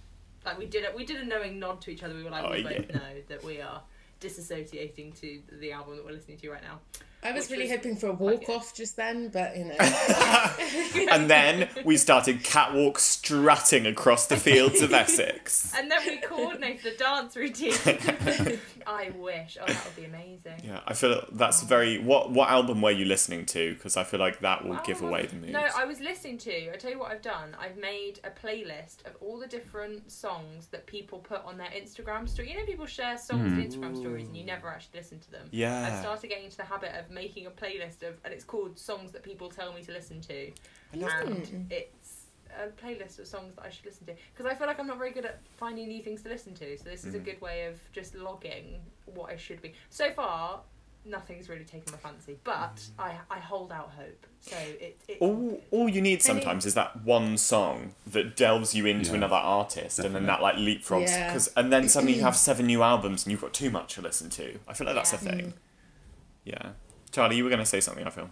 like 0.45 0.59
we 0.59 0.67
did 0.67 0.85
it. 0.85 0.95
We 0.95 1.05
did 1.05 1.21
a 1.21 1.25
knowing 1.25 1.59
nod 1.59 1.81
to 1.83 1.91
each 1.91 2.03
other. 2.03 2.15
We 2.15 2.23
were 2.23 2.31
like, 2.31 2.45
Oh, 2.45 2.53
we 2.53 2.63
both 2.63 2.95
know 2.95 3.21
that 3.29 3.43
we 3.43 3.61
are 3.61 3.83
disassociating 4.21 5.19
to 5.21 5.41
the 5.59 5.73
album 5.73 5.97
that 5.97 6.05
we're 6.05 6.13
listening 6.13 6.39
to 6.39 6.51
right 6.51 6.63
now. 6.63 6.79
I 7.25 7.31
was 7.33 7.51
really 7.51 7.65
was 7.65 7.71
hoping 7.71 7.97
for 7.97 8.09
a 8.09 8.13
walk 8.13 8.49
off 8.49 8.75
just 8.75 8.97
then, 8.97 9.29
but 9.29 9.57
you 9.57 9.67
know. 9.67 9.77
and 11.11 11.31
then 11.31 11.69
we 11.85 11.97
started 11.97 12.43
catwalk 12.43 12.99
strutting 12.99 13.87
across 13.87 14.27
the 14.27 14.37
fields 14.37 14.83
of 14.83 14.93
Essex. 14.93 15.73
And 15.83 15.91
then 15.91 16.01
we 16.07 16.19
coordinated 16.19 16.95
a 16.95 16.97
dance 16.97 17.35
routine. 17.35 17.73
I 18.87 19.11
wish. 19.17 19.57
Oh, 19.61 19.67
that 19.67 19.85
would 19.85 19.97
be 19.97 20.05
amazing. 20.05 20.61
Yeah, 20.65 20.81
I 20.87 20.95
feel 20.95 21.25
that's 21.33 21.63
oh. 21.63 21.67
very. 21.67 21.99
What 21.99 22.31
what 22.31 22.51
album 22.51 22.83
were 22.83 22.91
you 22.91 23.05
listening 23.05 23.47
to? 23.47 23.75
Because 23.75 23.97
I 23.97 24.05
feel 24.05 24.21
like 24.21 24.41
that 24.41 24.65
will 24.65 24.75
Oh, 24.75 24.83
give 24.85 25.03
away 25.03 25.27
the 25.27 25.37
mood. 25.37 25.51
No, 25.51 25.67
I 25.77 25.85
was 25.85 26.01
listening 26.01 26.39
to. 26.39 26.73
I 26.73 26.77
tell 26.77 26.91
you 26.91 26.99
what 26.99 27.11
I've 27.11 27.23
done. 27.23 27.57
I've 27.59 27.77
made 27.77 28.21
a 28.25 28.31
playlist 28.31 29.07
of 29.07 29.17
all 29.21 29.39
the 29.39 29.47
different 29.47 30.11
songs 30.11 30.67
that 30.69 30.87
people 30.87 31.19
put 31.19 31.45
on 31.45 31.57
their 31.57 31.69
Instagram 31.69 32.29
story. 32.29 32.51
You 32.51 32.59
know, 32.59 32.67
people 32.67 32.87
share 32.87 33.19
songs 33.19 33.53
in 33.53 33.63
Instagram 33.63 33.97
stories, 33.97 34.29
and 34.29 34.37
you 34.37 34.45
never 34.45 34.69
actually 34.69 35.01
listen 35.01 35.21
to 35.21 35.31
them. 35.31 35.49
Yeah. 35.51 35.89
I've 35.91 36.01
started 36.01 36.29
getting 36.29 36.45
into 36.45 36.57
the 36.57 36.65
habit 36.65 36.93
of 36.99 37.12
making 37.13 37.47
a 37.47 37.51
playlist 37.51 38.03
of, 38.03 38.15
and 38.25 38.33
it's 38.33 38.45
called 38.45 38.79
songs 38.79 39.13
that 39.13 39.23
people 39.23 39.49
tell 39.51 39.73
me 39.73 39.83
to 39.83 39.93
listen 39.93 40.21
to, 40.23 40.53
and 40.93 41.67
it's 41.71 42.27
a 42.51 42.69
playlist 42.85 43.19
of 43.19 43.27
songs 43.27 43.55
that 43.57 43.65
I 43.65 43.71
should 43.71 43.87
listen 43.87 44.07
to 44.07 44.15
because 44.33 44.45
I 44.45 44.55
feel 44.55 44.67
like 44.67 44.79
I'm 44.79 44.87
not 44.87 44.99
very 44.99 45.13
good 45.13 45.25
at 45.25 45.41
finding 45.57 45.89
new 45.89 46.03
things 46.03 46.23
to 46.23 46.29
listen 46.29 46.55
to. 46.55 46.77
So 46.77 46.85
this 46.85 47.05
is 47.05 47.15
a 47.15 47.19
Mm. 47.19 47.25
good 47.25 47.41
way 47.41 47.65
of 47.67 47.81
just 47.93 48.15
logging 48.15 48.83
what 49.07 49.31
I 49.33 49.37
should 49.37 49.63
be. 49.63 49.73
So 49.89 50.11
far, 50.13 50.61
nothing's 51.05 51.49
really 51.49 51.65
taken 51.65 51.91
my 51.91 51.99
fancy, 51.99 52.39
but 52.45 52.87
I 52.99 53.19
I 53.31 53.39
hold 53.39 53.73
out 53.73 53.93
hope. 53.93 54.27
So 54.41 54.57
it 54.57 55.01
it's 55.09 55.19
Mm. 55.21 55.23
all, 55.23 55.63
all 55.71 55.89
you 55.89 56.03
need 56.03 56.21
sometimes 56.21 56.67
is 56.67 56.75
that 56.75 57.03
one 57.05 57.39
song 57.39 57.95
that 58.07 58.37
delves 58.37 58.75
you 58.75 58.85
into 58.85 59.11
Yeah. 59.13 59.17
another 59.17 59.37
artist 59.37 59.99
and 60.01 60.15
then 60.15 60.27
that 60.27 60.43
like 60.43 60.57
leapfrogs 60.57 61.09
Yeah. 61.09 61.27
because 61.27 61.49
and 61.57 61.73
then 61.73 61.89
suddenly 61.89 62.17
you 62.17 62.23
have 62.23 62.37
seven 62.49 62.67
new 62.67 62.83
albums 62.83 63.25
and 63.25 63.31
you've 63.33 63.41
got 63.41 63.55
too 63.55 63.71
much 63.71 63.95
to 63.95 64.03
listen 64.03 64.29
to 64.31 64.59
i 64.69 64.75
feel 64.75 64.87
like 64.87 64.95
that's 64.97 65.13
a 65.13 65.17
Yeah. 65.25 65.31
thing 65.33 65.55
yeah 66.45 66.73
charlie 67.13 67.37
you 67.37 67.45
were 67.45 67.51
going 67.51 67.61
to 67.61 67.67
say 67.67 67.81
something 67.81 68.07
i 68.07 68.11
feel 68.11 68.29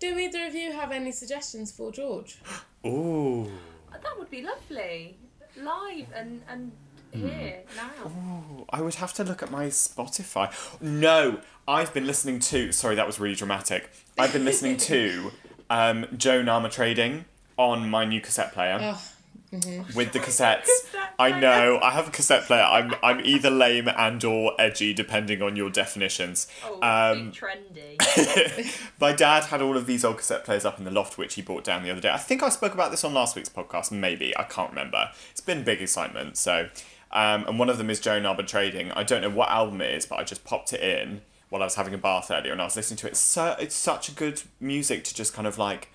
Do 0.00 0.18
either 0.18 0.46
of 0.46 0.54
you 0.54 0.72
have 0.72 0.92
any 0.92 1.12
suggestions 1.12 1.70
for 1.70 1.92
George? 1.92 2.38
Ooh. 2.86 3.50
that 3.92 4.18
would 4.18 4.30
be 4.30 4.40
lovely, 4.42 5.16
live 5.56 6.06
and 6.14 6.40
and 6.48 6.72
here 7.12 7.60
now. 7.76 8.08
Ooh, 8.08 8.64
I 8.70 8.80
would 8.80 8.94
have 8.94 9.12
to 9.14 9.24
look 9.24 9.42
at 9.42 9.50
my 9.50 9.66
Spotify. 9.66 10.46
No, 10.80 11.40
I've 11.68 11.92
been 11.92 12.06
listening 12.06 12.38
to. 12.50 12.72
Sorry, 12.72 12.94
that 12.94 13.06
was 13.06 13.20
really 13.20 13.34
dramatic. 13.34 13.90
I've 14.18 14.32
been 14.32 14.46
listening 14.46 14.76
to 14.92 15.32
um, 15.70 16.06
Joan 16.16 16.46
Armatrading 16.46 17.24
on 17.58 17.90
my 17.90 18.04
new 18.06 18.20
cassette 18.22 18.52
player 18.54 18.78
Oh, 18.80 19.02
with 19.52 20.12
the 20.12 20.18
cassettes. 20.20 20.62
Cassette 20.64 21.14
I 21.18 21.38
know. 21.38 21.78
I 21.82 21.90
have 21.90 22.08
a 22.08 22.10
cassette 22.10 22.44
player. 22.44 22.62
I'm 22.62 22.94
I'm 23.02 23.20
either 23.24 23.50
lame 23.50 23.88
and 23.88 24.24
or 24.24 24.52
edgy 24.58 24.94
depending 24.94 25.42
on 25.42 25.56
your 25.56 25.70
definitions. 25.70 26.46
Oh, 26.64 26.74
Um, 26.82 27.32
trendy. 27.32 28.80
My 29.00 29.12
dad 29.12 29.44
had 29.44 29.60
all 29.60 29.76
of 29.76 29.86
these 29.86 30.04
old 30.04 30.18
cassette 30.18 30.44
players 30.44 30.64
up 30.64 30.78
in 30.78 30.84
the 30.84 30.90
loft, 30.90 31.18
which 31.18 31.34
he 31.34 31.42
brought 31.42 31.64
down 31.64 31.82
the 31.82 31.90
other 31.90 32.00
day. 32.00 32.10
I 32.10 32.16
think 32.18 32.42
I 32.42 32.48
spoke 32.48 32.74
about 32.74 32.90
this 32.90 33.04
on 33.04 33.12
last 33.12 33.36
week's 33.36 33.48
podcast, 33.48 33.90
maybe. 33.92 34.36
I 34.36 34.44
can't 34.44 34.70
remember. 34.70 35.10
It's 35.30 35.40
been 35.40 35.62
big 35.64 35.82
excitement. 35.82 36.36
So, 36.36 36.68
um, 37.12 37.44
and 37.46 37.58
one 37.58 37.68
of 37.68 37.76
them 37.78 37.90
is 37.90 38.00
Joan 38.00 38.22
Armatrading. 38.22 38.92
I 38.96 39.02
don't 39.02 39.20
know 39.20 39.30
what 39.30 39.50
album 39.50 39.80
it 39.80 39.92
is, 39.92 40.06
but 40.06 40.18
I 40.18 40.24
just 40.24 40.44
popped 40.44 40.72
it 40.72 40.80
in 40.80 41.22
while 41.48 41.62
I 41.62 41.66
was 41.66 41.74
having 41.74 41.92
a 41.92 41.98
bath 41.98 42.30
earlier 42.30 42.52
and 42.52 42.62
I 42.62 42.64
was 42.64 42.76
listening 42.76 42.98
to 42.98 43.08
it. 43.08 43.10
It's, 43.10 43.20
so, 43.20 43.56
it's 43.58 43.74
such 43.74 44.08
a 44.08 44.12
good 44.12 44.40
music 44.60 45.04
to 45.04 45.14
just 45.14 45.34
kind 45.34 45.46
of 45.48 45.58
like 45.58 45.88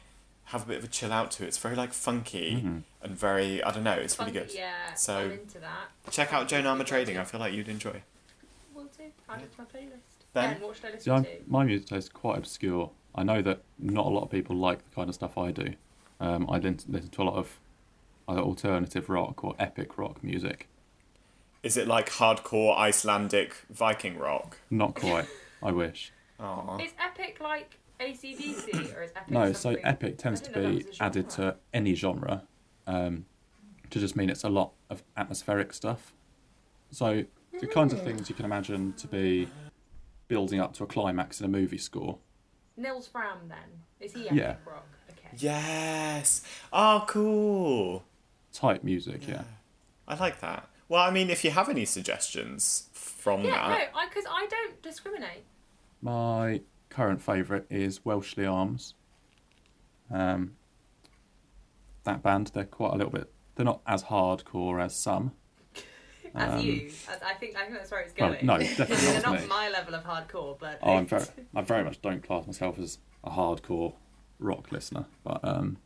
have 0.59 0.63
a 0.63 0.67
bit 0.69 0.77
of 0.79 0.83
a 0.85 0.87
chill 0.87 1.11
out 1.11 1.31
to. 1.31 1.43
It. 1.43 1.47
It's 1.47 1.57
very 1.57 1.75
like 1.75 1.93
funky 1.93 2.53
and 3.01 3.17
very, 3.17 3.61
I 3.63 3.71
don't 3.71 3.83
know, 3.83 3.93
it's 3.93 4.17
really 4.19 4.31
good. 4.31 4.51
Yeah, 4.53 4.93
So- 4.95 5.17
I'm 5.17 5.31
into 5.33 5.59
that. 5.59 6.11
Check 6.11 6.33
out 6.33 6.47
Joan 6.47 6.63
Armatrading. 6.63 7.19
I 7.19 7.23
feel 7.25 7.39
like 7.39 7.53
you'd 7.53 7.67
enjoy. 7.69 8.01
Will 8.73 8.85
do. 8.97 9.03
Add 9.29 9.41
it 9.41 9.51
to 9.55 9.61
my 9.61 9.65
playlist. 9.65 9.99
Ben? 10.33 10.53
Ben, 10.53 10.61
what 10.61 10.75
should 10.75 10.85
I 10.85 10.91
listen 10.91 11.23
See, 11.23 11.29
to? 11.29 11.37
my 11.47 11.63
music 11.63 11.87
taste 11.87 12.07
is 12.07 12.09
quite 12.09 12.37
obscure. 12.37 12.91
I 13.13 13.23
know 13.23 13.41
that 13.41 13.61
not 13.79 14.05
a 14.05 14.09
lot 14.09 14.23
of 14.23 14.29
people 14.31 14.55
like 14.55 14.79
the 14.89 14.95
kind 14.95 15.09
of 15.09 15.15
stuff 15.15 15.37
I 15.37 15.51
do. 15.51 15.73
Um, 16.19 16.49
I 16.49 16.57
listen, 16.57 16.91
listen 16.93 17.09
to 17.09 17.21
a 17.21 17.23
lot 17.23 17.35
of 17.35 17.59
either 18.27 18.41
alternative 18.41 19.09
rock 19.09 19.43
or 19.43 19.55
epic 19.59 19.97
rock 19.97 20.23
music. 20.23 20.67
Is 21.63 21.77
it 21.77 21.87
like 21.87 22.09
hardcore 22.09 22.77
Icelandic 22.77 23.55
Viking 23.69 24.17
rock? 24.17 24.57
Not 24.69 24.95
quite. 24.95 25.27
I 25.63 25.71
wish. 25.71 26.11
Aww. 26.39 26.83
Is 26.83 26.91
epic 26.99 27.37
like 27.41 27.77
ACDC 27.99 28.95
or 28.97 29.03
is 29.03 29.11
epic 29.15 29.29
No, 29.31 29.53
so 29.53 29.75
epic 29.83 30.17
tends 30.17 30.41
to 30.41 30.51
be 30.51 30.59
that 30.61 30.87
was 30.87 30.99
a 30.99 31.03
added 31.03 31.29
to 31.31 31.55
any 31.73 31.95
genre, 31.95 32.43
um, 32.87 33.25
to 33.89 33.99
just 33.99 34.15
mean 34.15 34.29
it's 34.29 34.43
a 34.43 34.49
lot 34.49 34.73
of 34.89 35.03
atmospheric 35.17 35.73
stuff. 35.73 36.13
So 36.91 37.23
the 37.59 37.67
kinds 37.67 37.93
of 37.93 38.01
things 38.01 38.29
you 38.29 38.35
can 38.35 38.45
imagine 38.45 38.93
to 38.93 39.07
be 39.07 39.49
building 40.27 40.59
up 40.59 40.73
to 40.73 40.83
a 40.83 40.87
climax 40.87 41.39
in 41.39 41.45
a 41.45 41.49
movie 41.49 41.77
score. 41.77 42.17
Nils 42.77 43.07
Frahm 43.07 43.47
then. 43.47 43.57
Is 43.99 44.13
he 44.13 44.27
epic 44.27 44.37
Yeah. 44.37 44.55
rock? 44.65 44.87
Okay. 45.11 45.29
Yes. 45.37 46.41
Oh, 46.73 47.05
cool. 47.07 48.03
Type 48.51 48.83
music, 48.83 49.27
yeah. 49.27 49.43
I 50.07 50.15
like 50.15 50.41
that. 50.41 50.69
Well, 50.89 51.01
I 51.01 51.09
mean, 51.11 51.29
if 51.29 51.43
you 51.43 51.51
have 51.51 51.69
any 51.69 51.85
suggestions 51.85 52.89
from 52.93 53.43
Yeah, 53.43 53.51
that, 53.51 53.91
no, 53.93 54.01
because 54.07 54.25
I, 54.29 54.45
don't 54.47 54.81
discriminate. 54.81 55.45
My 56.01 56.61
current 56.95 57.21
favourite 57.21 57.65
is 57.69 58.05
Welshly 58.05 58.45
Arms. 58.45 58.93
Um, 60.09 60.55
that 62.05 62.23
band, 62.23 62.51
they're 62.53 62.63
quite 62.63 62.93
a 62.93 62.95
little 62.95 63.11
bit. 63.11 63.31
They're 63.55 63.65
not 63.65 63.81
as 63.85 64.03
hardcore 64.05 64.81
as 64.83 64.95
some. 64.95 65.33
As 66.35 66.53
Um, 66.55 66.59
you, 66.59 66.87
as 67.09 67.21
I 67.21 67.33
think 67.35 67.55
I 67.55 67.61
think 67.61 67.75
that's 67.77 67.89
where 67.91 68.01
it's 68.01 68.13
Well, 68.19 68.33
going. 68.33 68.45
no, 68.45 68.57
definitely 68.57 68.95
They're 69.05 69.21
not 69.21 69.47
my 69.47 69.69
level 69.69 69.95
of 69.95 70.03
hardcore, 70.03 70.59
but 70.59 70.79
Oh, 70.83 70.95
I'm 70.97 71.05
very, 71.05 71.23
I 71.55 71.61
very 71.61 71.83
much 71.85 72.01
don't 72.01 72.21
class 72.21 72.45
myself 72.45 72.77
as 72.77 72.97
a 73.23 73.29
hardcore 73.29 73.93
rock 74.39 74.69
listener, 74.73 75.05
but 75.23 75.39
um, 75.47 75.77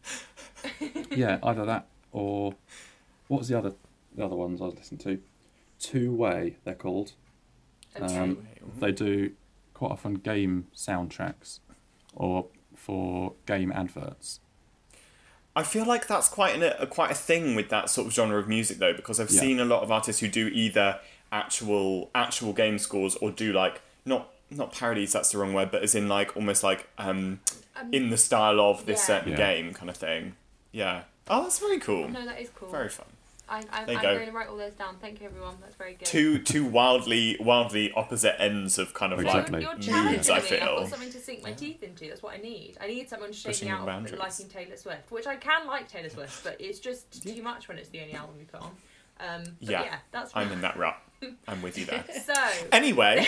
yeah, 1.11 1.37
either 1.43 1.65
that 1.65 1.85
or 2.11 2.55
what 3.27 3.37
was 3.39 3.47
the 3.47 3.59
other 3.59 3.73
the 4.15 4.25
other 4.25 4.35
ones 4.35 4.59
I 4.59 4.65
was 4.65 4.73
listening 4.75 5.01
to? 5.01 5.21
Two 5.79 6.15
Way, 6.15 6.57
they're 6.63 6.73
called. 6.73 7.13
Um, 8.01 8.47
they 8.79 8.91
do 8.91 9.33
quite 9.79 9.91
often 9.91 10.15
game 10.15 10.67
soundtracks 10.75 11.59
or 12.13 12.48
for 12.75 13.33
game 13.45 13.71
adverts. 13.71 14.41
I 15.55 15.63
feel 15.63 15.86
like 15.86 16.05
that's 16.05 16.27
quite 16.27 16.53
an, 16.55 16.63
a 16.77 16.86
quite 16.86 17.12
a 17.12 17.15
thing 17.15 17.55
with 17.55 17.69
that 17.69 17.89
sort 17.89 18.07
of 18.07 18.13
genre 18.13 18.38
of 18.39 18.48
music 18.48 18.77
though, 18.77 18.93
because 18.93 19.19
I've 19.21 19.31
Yeah. 19.31 19.39
seen 19.39 19.59
a 19.59 19.65
lot 19.65 19.81
of 19.83 19.91
artists 19.91 20.19
who 20.19 20.27
do 20.27 20.48
either 20.50 21.00
actual 21.31 22.12
actual 22.13 22.51
game 22.53 22.77
scores 22.77 23.15
or 23.15 23.31
do 23.31 23.53
like 23.53 23.81
not 24.05 24.29
not 24.50 24.74
parodies. 24.74 25.13
That's 25.13 25.31
the 25.31 25.38
wrong 25.38 25.53
word, 25.53 25.71
but 25.71 25.81
as 25.81 25.95
in 25.95 26.07
like 26.09 26.36
almost 26.36 26.62
like 26.63 26.88
um, 26.98 27.39
Um, 27.75 27.93
in 27.93 28.09
the 28.09 28.17
style 28.17 28.59
of 28.59 28.86
this 28.86 29.00
yeah. 29.00 29.05
certain 29.05 29.31
Yeah. 29.31 29.38
game 29.38 29.74
kind 29.74 29.89
of 29.89 29.95
thing. 29.98 30.36
Yeah. 30.74 31.03
Oh, 31.29 31.43
that's 31.43 31.59
very 31.59 31.79
cool. 31.79 32.09
no, 32.09 32.25
that 32.25 32.39
is 32.41 32.50
cool. 32.53 32.69
Very 32.69 32.89
fun. 32.89 33.05
I, 33.49 33.63
I, 33.71 33.85
There 33.85 33.93
you 33.93 33.97
I'm 33.99 34.03
go. 34.03 34.13
going 34.15 34.27
to 34.27 34.31
write 34.31 34.47
all 34.47 34.57
those 34.57 34.73
down. 34.73 34.97
Thank 35.01 35.19
you, 35.21 35.25
everyone. 35.25 35.55
That's 35.61 35.75
very 35.75 35.95
good. 35.95 36.05
Two 36.05 36.39
two 36.39 36.65
wildly 36.65 37.35
wildly 37.39 37.91
opposite 37.95 38.39
ends 38.41 38.77
of 38.77 38.93
kind 38.93 39.11
of 39.11 39.19
Exactly. 39.19 39.61
You're, 39.61 39.73
like 39.75 39.85
you're 39.87 39.95
moods. 40.03 40.27
challenging 40.27 40.31
I 40.31 40.37
me. 40.37 40.41
I've 40.41 40.47
feel. 40.69 40.79
got 40.81 40.87
something 40.89 41.11
to 41.11 41.19
sink 41.19 41.43
my 41.43 41.51
teeth 41.53 41.81
into. 41.83 42.07
That's 42.07 42.21
what 42.21 42.35
I 42.35 42.37
need. 42.37 42.77
I 42.79 42.87
need 42.87 43.09
someone 43.09 43.29
Pushing 43.29 43.53
shaking 43.53 43.69
the 43.69 43.75
out 43.75 43.85
boundaries. 43.85 44.19
liking 44.19 44.47
Taylor 44.49 44.77
Swift, 44.77 45.11
which 45.11 45.25
I 45.27 45.35
can 45.35 45.65
like 45.67 45.87
Taylor 45.87 46.09
Swift, 46.09 46.43
but 46.43 46.55
it's 46.61 46.79
just 46.79 47.23
too 47.23 47.41
much 47.41 47.67
when 47.67 47.77
it's 47.77 47.89
the 47.89 48.01
only 48.01 48.13
album 48.13 48.35
we 48.37 48.43
put 48.45 48.61
on. 48.61 48.71
Um, 49.21 49.43
but 49.59 49.69
Yeah. 49.69 49.83
yeah, 49.83 49.95
that's 50.11 50.31
I'm 50.35 50.51
in 50.51 50.61
that 50.61 50.77
rut. 50.77 50.95
I'm 51.47 51.61
with 51.61 51.77
you 51.77 51.85
there. 51.85 52.05
So, 52.23 52.33
Anyway, 52.71 53.27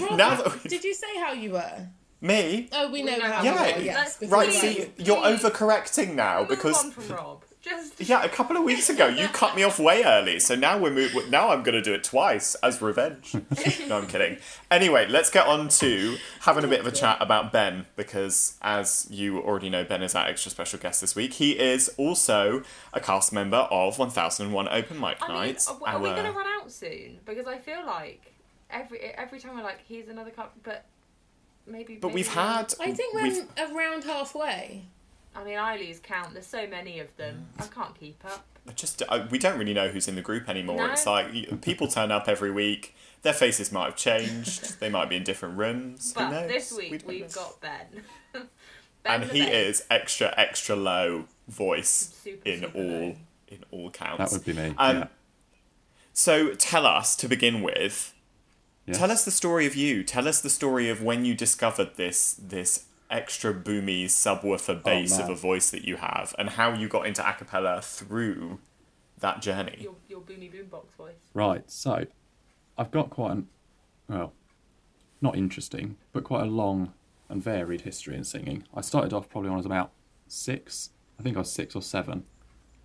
Rob, 0.00 0.16
now 0.18 0.34
that 0.36 0.60
we- 0.64 0.68
did 0.68 0.82
you 0.84 0.94
say 0.94 1.16
how 1.18 1.32
you 1.32 1.52
were? 1.52 1.86
me. 2.20 2.68
Oh, 2.72 2.90
we 2.90 3.02
know 3.02 3.12
We 3.14 3.18
know 3.18 3.24
how 3.26 3.32
how 3.32 3.42
you 3.42 3.50
you 3.50 3.54
were. 3.56 3.62
are. 3.62 3.80
Yes, 3.80 4.22
Right, 4.22 4.46
you 4.48 4.52
see, 4.54 4.78
went. 4.80 4.92
you're 5.00 5.16
overcorrecting 5.16 6.14
now 6.14 6.40
move 6.40 6.48
because 6.50 6.84
on 6.84 6.90
from 6.92 7.08
Rob. 7.08 7.44
Just 7.62 8.00
Yeah, 8.00 8.24
a 8.24 8.28
couple 8.28 8.56
of 8.56 8.64
weeks 8.64 8.90
ago 8.90 9.06
you 9.06 9.28
cut 9.28 9.54
me 9.54 9.62
off 9.62 9.78
way 9.78 10.02
early, 10.02 10.40
so 10.40 10.56
now 10.56 10.76
we're 10.78 10.90
move- 10.90 11.30
now 11.30 11.50
I'm 11.50 11.62
going 11.62 11.74
to 11.76 11.80
do 11.82 11.94
it 11.94 12.02
twice 12.02 12.56
as 12.56 12.82
revenge. 12.82 13.34
no, 13.88 13.98
I'm 13.98 14.08
kidding. 14.08 14.38
Anyway, 14.68 15.06
let's 15.08 15.30
get 15.30 15.46
on 15.46 15.68
to 15.68 16.16
having 16.40 16.64
a 16.64 16.66
bit 16.68 16.80
of 16.80 16.86
a 16.88 16.90
chat 16.90 17.18
about 17.20 17.52
Ben 17.52 17.86
because, 17.94 18.56
as 18.62 19.06
you 19.10 19.38
already 19.40 19.70
know, 19.70 19.84
Ben 19.84 20.02
is 20.02 20.16
our 20.16 20.26
extra 20.26 20.50
special 20.50 20.80
guest 20.80 21.00
this 21.00 21.14
week. 21.14 21.34
He 21.34 21.52
is 21.52 21.88
also 21.98 22.64
a 22.92 22.98
cast 23.00 23.32
member 23.32 23.58
of 23.70 23.96
1001 23.96 24.68
Open 24.68 25.00
Mic 25.00 25.18
I 25.22 25.28
mean, 25.28 25.36
Nights. 25.36 25.68
are, 25.68 25.78
are 25.86 26.00
we 26.00 26.08
our- 26.08 26.16
going 26.16 26.26
to 26.26 26.36
run 26.36 26.46
out 26.60 26.70
soon? 26.72 27.20
Because 27.24 27.46
I 27.46 27.58
feel 27.58 27.86
like 27.86 28.32
every 28.70 28.98
every 29.00 29.38
time 29.38 29.56
we're 29.56 29.62
like, 29.62 29.78
here's 29.86 30.08
another 30.08 30.30
cup, 30.30 30.56
but 30.64 30.84
maybe. 31.66 31.94
But 31.94 32.08
maybe 32.08 32.14
we've 32.16 32.34
had. 32.34 32.74
I 32.80 32.92
think 32.92 33.14
we're 33.14 33.76
around 33.76 34.02
halfway. 34.02 34.86
I 35.34 35.44
mean, 35.44 35.58
I 35.58 35.76
lose 35.76 35.98
count. 36.00 36.32
There's 36.34 36.46
so 36.46 36.66
many 36.66 36.98
of 37.00 37.14
them. 37.16 37.46
I 37.58 37.66
can't 37.66 37.94
keep 37.98 38.22
up. 38.24 38.44
just 38.76 39.02
uh, 39.08 39.26
we 39.30 39.38
don't 39.38 39.58
really 39.58 39.74
know 39.74 39.88
who's 39.88 40.06
in 40.08 40.14
the 40.14 40.22
group 40.22 40.48
anymore. 40.48 40.76
No. 40.76 40.90
It's 40.92 41.06
like 41.06 41.60
people 41.62 41.88
turn 41.88 42.12
up 42.12 42.28
every 42.28 42.50
week. 42.50 42.94
Their 43.22 43.32
faces 43.32 43.72
might 43.72 43.86
have 43.86 43.96
changed. 43.96 44.78
they 44.80 44.88
might 44.90 45.08
be 45.08 45.16
in 45.16 45.22
different 45.24 45.56
rooms. 45.56 46.12
Who 46.12 46.20
But 46.20 46.30
knows? 46.30 46.48
this 46.48 46.72
week 46.76 46.90
don't 47.00 47.06
we've 47.06 47.20
know. 47.22 47.28
got 47.28 47.60
Ben. 47.60 47.86
ben 49.04 49.22
and 49.22 49.30
he 49.30 49.40
bass. 49.40 49.80
is 49.80 49.84
extra 49.90 50.34
extra 50.36 50.76
low 50.76 51.24
voice 51.48 52.14
Super, 52.22 52.48
in 52.48 52.60
super 52.60 52.78
all 52.78 52.84
low. 52.84 53.16
in 53.48 53.64
all 53.70 53.90
counts. 53.90 54.18
That 54.18 54.32
would 54.32 54.44
be 54.44 54.52
me. 54.52 54.74
Um, 54.78 54.96
yeah. 54.98 55.06
So 56.12 56.54
tell 56.54 56.84
us 56.86 57.16
to 57.16 57.28
begin 57.28 57.62
with. 57.62 58.12
Yes. 58.86 58.98
Tell 58.98 59.10
us 59.10 59.24
the 59.24 59.30
story 59.30 59.64
of 59.66 59.74
you. 59.76 60.02
Tell 60.02 60.26
us 60.28 60.40
the 60.40 60.50
story 60.50 60.88
of 60.90 61.02
when 61.02 61.24
you 61.24 61.34
discovered 61.34 61.94
this 61.96 62.34
this 62.34 62.84
extra 63.12 63.54
boomy 63.54 64.06
subwoofer 64.06 64.82
bass 64.82 65.18
of 65.18 65.28
a 65.28 65.34
voice 65.34 65.70
that 65.70 65.84
you 65.84 65.96
have, 65.96 66.34
and 66.38 66.50
how 66.50 66.72
you 66.72 66.88
got 66.88 67.06
into 67.06 67.28
a 67.28 67.32
cappella 67.34 67.80
through 67.82 68.58
that 69.20 69.40
journey. 69.40 69.78
Your, 69.80 69.94
your 70.08 70.20
boomy 70.20 70.50
boombox 70.50 70.92
voice. 70.96 71.14
Right, 71.34 71.70
so 71.70 72.06
I've 72.76 72.90
got 72.90 73.10
quite 73.10 73.32
an, 73.32 73.48
well, 74.08 74.32
not 75.20 75.36
interesting, 75.36 75.96
but 76.12 76.24
quite 76.24 76.42
a 76.42 76.46
long 76.46 76.92
and 77.28 77.42
varied 77.42 77.82
history 77.82 78.16
in 78.16 78.24
singing. 78.24 78.64
I 78.74 78.80
started 78.80 79.12
off 79.12 79.28
probably 79.28 79.50
when 79.50 79.54
I 79.54 79.58
was 79.58 79.66
about 79.66 79.92
six, 80.26 80.90
I 81.20 81.22
think 81.22 81.36
I 81.36 81.40
was 81.40 81.52
six 81.52 81.76
or 81.76 81.82
seven, 81.82 82.24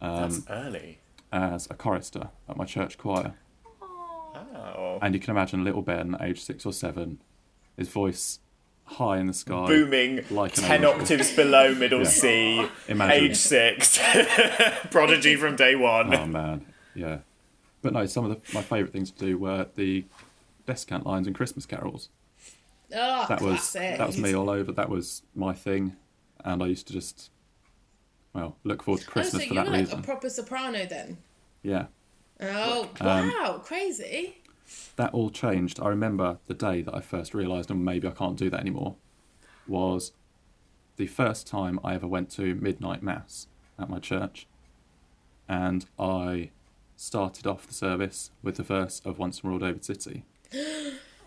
That's 0.02 0.38
um, 0.38 0.44
early. 0.50 1.00
as 1.32 1.68
a 1.72 1.74
chorister 1.74 2.30
at 2.48 2.58
my 2.58 2.66
church 2.66 2.98
choir. 2.98 3.34
Oh. 4.30 5.00
And 5.02 5.14
you 5.14 5.20
can 5.20 5.32
imagine 5.32 5.64
little 5.64 5.82
Ben, 5.82 6.16
age 6.22 6.42
six 6.42 6.66
or 6.66 6.74
seven, 6.74 7.22
his 7.76 7.88
voice 7.90 8.40
high 8.88 9.18
in 9.20 9.28
the 9.28 9.34
sky. 9.34 9.68
Booming, 9.68 10.26
like 10.30 10.58
an 10.58 10.64
10 10.64 10.72
angel. 10.84 10.92
octaves 11.02 11.36
below 11.36 11.74
middle 11.76 12.00
Yeah. 12.00 12.06
C, 12.06 12.68
Imagine. 12.88 13.24
age 13.26 13.36
6, 13.36 14.00
prodigy 14.92 15.36
from 15.36 15.56
day 15.56 15.76
one. 15.76 16.14
Oh 16.16 16.26
man, 16.26 16.66
yeah. 16.96 17.20
But 17.82 17.94
no, 17.94 18.06
some 18.06 18.26
of 18.26 18.32
the, 18.32 18.54
my 18.54 18.62
favourite 18.62 18.92
things 18.92 19.12
to 19.12 19.20
do 19.26 19.38
were 19.38 19.68
the 19.76 20.06
descant 20.66 21.06
lines 21.06 21.28
and 21.28 21.36
Christmas 21.36 21.66
carols. 21.66 22.10
Oh, 22.94 23.26
that 23.30 23.42
was 23.42 23.58
classic. 23.72 23.98
that 23.98 24.08
was 24.08 24.18
me 24.18 24.34
all 24.34 24.50
over. 24.50 24.72
That 24.72 24.90
was 24.90 25.22
my 25.36 25.54
thing, 25.54 25.96
and 26.44 26.64
I 26.64 26.68
used 26.68 26.88
to 26.88 26.94
just 26.94 27.30
well 28.34 28.56
look 28.64 28.82
forward 28.84 29.02
to 29.02 29.08
Oh, 29.08 29.12
Christmas 29.12 29.44
so 29.44 29.48
for 29.50 29.54
you 29.54 29.60
that 29.60 29.66
were 29.68 29.72
like 29.74 29.82
reason. 29.82 30.00
a 30.00 30.04
proper 30.04 30.30
soprano 30.30 30.86
then? 30.86 31.18
Yeah, 31.64 31.88
Oh, 32.42 32.90
Um, 33.02 33.28
wow, 33.30 33.62
crazy. 33.64 34.38
That 34.96 35.14
all 35.14 35.30
changed. 35.30 35.80
I 35.80 35.90
remember 35.90 36.38
the 36.48 36.54
day 36.54 36.82
that 36.82 36.94
I 36.94 37.02
first 37.02 37.34
realised, 37.34 37.72
and 37.72 37.84
maybe 37.84 38.08
I 38.08 38.12
can't 38.12 38.38
do 38.38 38.50
that 38.50 38.60
anymore, 38.60 38.96
was 39.68 40.12
the 40.98 41.08
first 41.08 41.48
time 41.48 41.80
I 41.84 41.94
ever 41.96 42.08
went 42.08 42.30
to 42.32 42.56
midnight 42.56 43.04
mass 43.04 43.48
at 43.78 43.90
my 43.90 44.00
church, 44.00 44.48
and 45.48 45.86
I 46.00 46.52
started 46.96 47.46
off 47.46 47.68
the 47.68 47.74
service 47.74 48.32
with 48.42 48.56
the 48.58 48.64
verse 48.64 49.02
of 49.06 49.20
Once 49.20 49.44
More 49.44 49.60
David 49.60 49.86
City. 49.86 50.24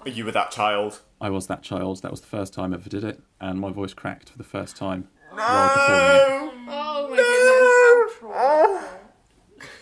You 0.07 0.25
were 0.25 0.33
that 0.33 0.51
child. 0.51 1.03
I 1.21 1.29
was 1.29 1.47
that 1.49 1.63
child. 1.63 2.01
That 2.01 2.11
was 2.11 2.23
the 2.23 2.27
first 2.27 2.55
time 2.55 2.73
I 2.73 2.77
ever 2.77 2.89
did 2.89 3.05
it, 3.05 3.21
and 3.39 3.61
my 3.61 3.71
voice 3.71 3.93
cracked 3.93 4.31
for 4.31 4.39
the 4.39 4.45
first 4.45 4.75
time 4.75 5.09
while 5.31 5.69
performing 5.69 6.17
it. 6.17 6.71
Oh 6.71 7.09
my 7.11 7.17
goodness. 7.17 9.01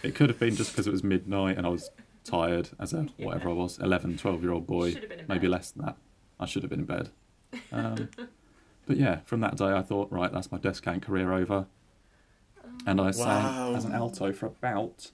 It 0.02 0.16
could 0.16 0.28
have 0.28 0.40
been 0.40 0.56
just 0.56 0.72
because 0.72 0.88
it 0.88 0.90
was 0.90 1.04
midnight 1.04 1.56
and 1.56 1.64
I 1.64 1.70
was 1.70 1.90
tired 2.28 2.70
as 2.78 2.92
a 2.92 3.06
whatever 3.18 3.48
I 3.50 3.52
was, 3.52 3.78
11, 3.78 4.18
12 4.18 4.42
year 4.42 4.52
old 4.52 4.66
boy, 4.66 4.92
Should 4.92 5.02
have 5.02 5.10
been 5.10 5.20
in 5.20 5.26
maybe 5.28 5.46
bed. 5.46 5.50
less 5.50 5.70
than 5.70 5.86
that. 5.86 5.96
I 6.40 6.46
should 6.46 6.62
have 6.62 6.70
been 6.70 6.80
in 6.80 6.86
bed. 6.86 7.10
Um, 7.72 8.08
but 8.86 8.96
yeah, 8.96 9.20
from 9.24 9.40
that 9.40 9.56
day 9.56 9.72
I 9.72 9.82
thought, 9.82 10.10
right, 10.12 10.32
that's 10.32 10.52
my 10.52 10.58
descant 10.58 11.02
career 11.02 11.32
over. 11.32 11.66
And 12.86 13.00
I 13.00 13.10
sang 13.10 13.74
as 13.74 13.84
an 13.84 13.92
alto 13.92 14.32
for 14.32 14.46
about 14.46 15.10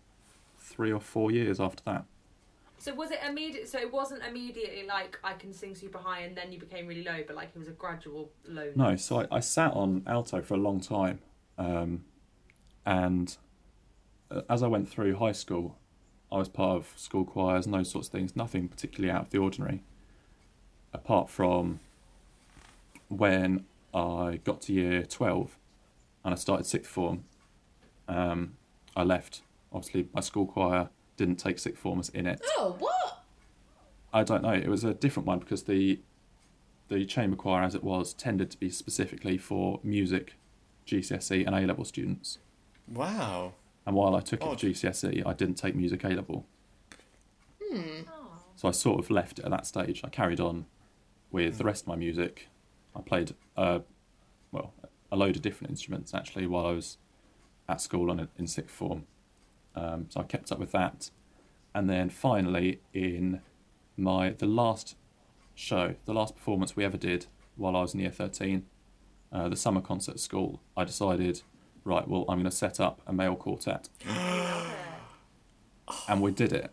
three 0.58 0.92
or 0.92 1.00
four 1.00 1.30
years 1.30 1.60
after 1.60 1.82
that. 1.86 2.04
So 2.78 2.94
was 2.94 3.10
it 3.10 3.20
immediate? 3.26 3.68
So 3.68 3.78
it 3.78 3.90
wasn't 3.90 4.22
immediately 4.24 4.86
like 4.86 5.18
I 5.24 5.32
can 5.32 5.54
sing 5.54 5.74
super 5.74 5.98
high 5.98 6.20
and 6.20 6.36
then 6.36 6.52
you 6.52 6.58
became 6.58 6.86
really 6.86 7.02
low, 7.02 7.22
but 7.26 7.34
like 7.36 7.50
it 7.54 7.58
was 7.58 7.68
a 7.68 7.72
gradual 7.72 8.30
low. 8.46 8.70
No, 8.74 8.96
so 8.96 9.20
I, 9.22 9.36
I 9.36 9.40
sat 9.40 9.72
on 9.72 10.02
alto 10.06 10.42
for 10.42 10.54
a 10.54 10.58
long 10.58 10.80
time. 10.80 11.20
Um, 11.56 12.04
and 12.84 13.34
uh, 14.30 14.42
as 14.50 14.62
I 14.62 14.66
went 14.66 14.88
through 14.88 15.16
high 15.16 15.32
school, 15.32 15.78
I 16.34 16.38
was 16.38 16.48
part 16.48 16.76
of 16.78 16.92
school 16.96 17.24
choirs 17.24 17.64
and 17.64 17.72
those 17.72 17.88
sorts 17.88 18.08
of 18.08 18.12
things, 18.12 18.34
nothing 18.34 18.66
particularly 18.66 19.08
out 19.08 19.22
of 19.22 19.30
the 19.30 19.38
ordinary. 19.38 19.84
Apart 20.92 21.30
from 21.30 21.78
when 23.08 23.66
I 23.94 24.40
got 24.42 24.62
to 24.62 24.72
year 24.72 25.04
12 25.04 25.56
and 26.24 26.34
I 26.34 26.36
started 26.36 26.66
sixth 26.66 26.90
form, 26.90 27.22
um, 28.08 28.56
I 28.96 29.04
left. 29.04 29.42
Obviously, 29.72 30.08
my 30.12 30.20
school 30.20 30.46
choir 30.46 30.88
didn't 31.16 31.36
take 31.36 31.60
sixth 31.60 31.80
formers 31.80 32.08
in 32.08 32.26
it. 32.26 32.40
Oh, 32.56 32.74
what? 32.80 33.22
I 34.12 34.24
don't 34.24 34.42
know. 34.42 34.52
It 34.52 34.68
was 34.68 34.82
a 34.82 34.92
different 34.92 35.28
one 35.28 35.38
because 35.38 35.62
the 35.62 36.00
the 36.88 37.06
chamber 37.06 37.36
choir, 37.36 37.62
as 37.62 37.76
it 37.76 37.84
was, 37.84 38.12
tended 38.12 38.50
to 38.50 38.58
be 38.58 38.70
specifically 38.70 39.38
for 39.38 39.80
music, 39.82 40.34
GCSE, 40.86 41.46
and 41.46 41.54
A 41.54 41.60
level 41.60 41.84
students. 41.84 42.38
Wow. 42.88 43.54
And 43.86 43.94
while 43.94 44.14
I 44.16 44.20
took 44.20 44.40
it 44.42 44.44
for 44.44 44.54
GCSE, 44.54 45.26
I 45.26 45.32
didn't 45.34 45.56
take 45.56 45.74
music 45.74 46.04
A 46.04 46.08
level. 46.08 46.46
Hmm. 47.62 48.02
So 48.56 48.68
I 48.68 48.70
sort 48.70 48.98
of 48.98 49.10
left 49.10 49.38
it 49.38 49.44
at 49.44 49.50
that 49.50 49.66
stage. 49.66 50.00
I 50.04 50.08
carried 50.08 50.40
on 50.40 50.66
with 51.30 51.58
the 51.58 51.64
rest 51.64 51.82
of 51.82 51.88
my 51.88 51.96
music. 51.96 52.48
I 52.96 53.00
played, 53.00 53.34
uh, 53.56 53.80
well, 54.52 54.72
a 55.10 55.16
load 55.16 55.36
of 55.36 55.42
different 55.42 55.70
instruments 55.70 56.14
actually 56.14 56.46
while 56.46 56.66
I 56.66 56.72
was 56.72 56.98
at 57.68 57.80
school 57.80 58.10
and 58.10 58.28
in 58.38 58.46
sixth 58.46 58.74
form. 58.74 59.06
Um, 59.74 60.06
so 60.08 60.20
I 60.20 60.24
kept 60.24 60.52
up 60.52 60.58
with 60.58 60.72
that, 60.72 61.10
and 61.74 61.90
then 61.90 62.08
finally 62.10 62.80
in 62.92 63.40
my 63.96 64.30
the 64.30 64.46
last 64.46 64.96
show, 65.54 65.96
the 66.04 66.14
last 66.14 66.36
performance 66.36 66.76
we 66.76 66.84
ever 66.84 66.96
did 66.96 67.26
while 67.56 67.76
I 67.76 67.80
was 67.80 67.94
in 67.94 68.00
year 68.00 68.10
thirteen, 68.10 68.66
uh, 69.32 69.48
the 69.48 69.56
summer 69.56 69.80
concert 69.80 70.12
at 70.12 70.20
school, 70.20 70.60
I 70.76 70.84
decided, 70.84 71.42
right, 71.84 72.06
well, 72.08 72.24
I'm 72.28 72.38
going 72.38 72.44
to 72.44 72.50
set 72.50 72.80
up 72.80 73.00
a 73.06 73.12
male 73.12 73.36
quartet, 73.36 73.88
and 76.08 76.20
we 76.20 76.30
did 76.32 76.52
it 76.52 76.70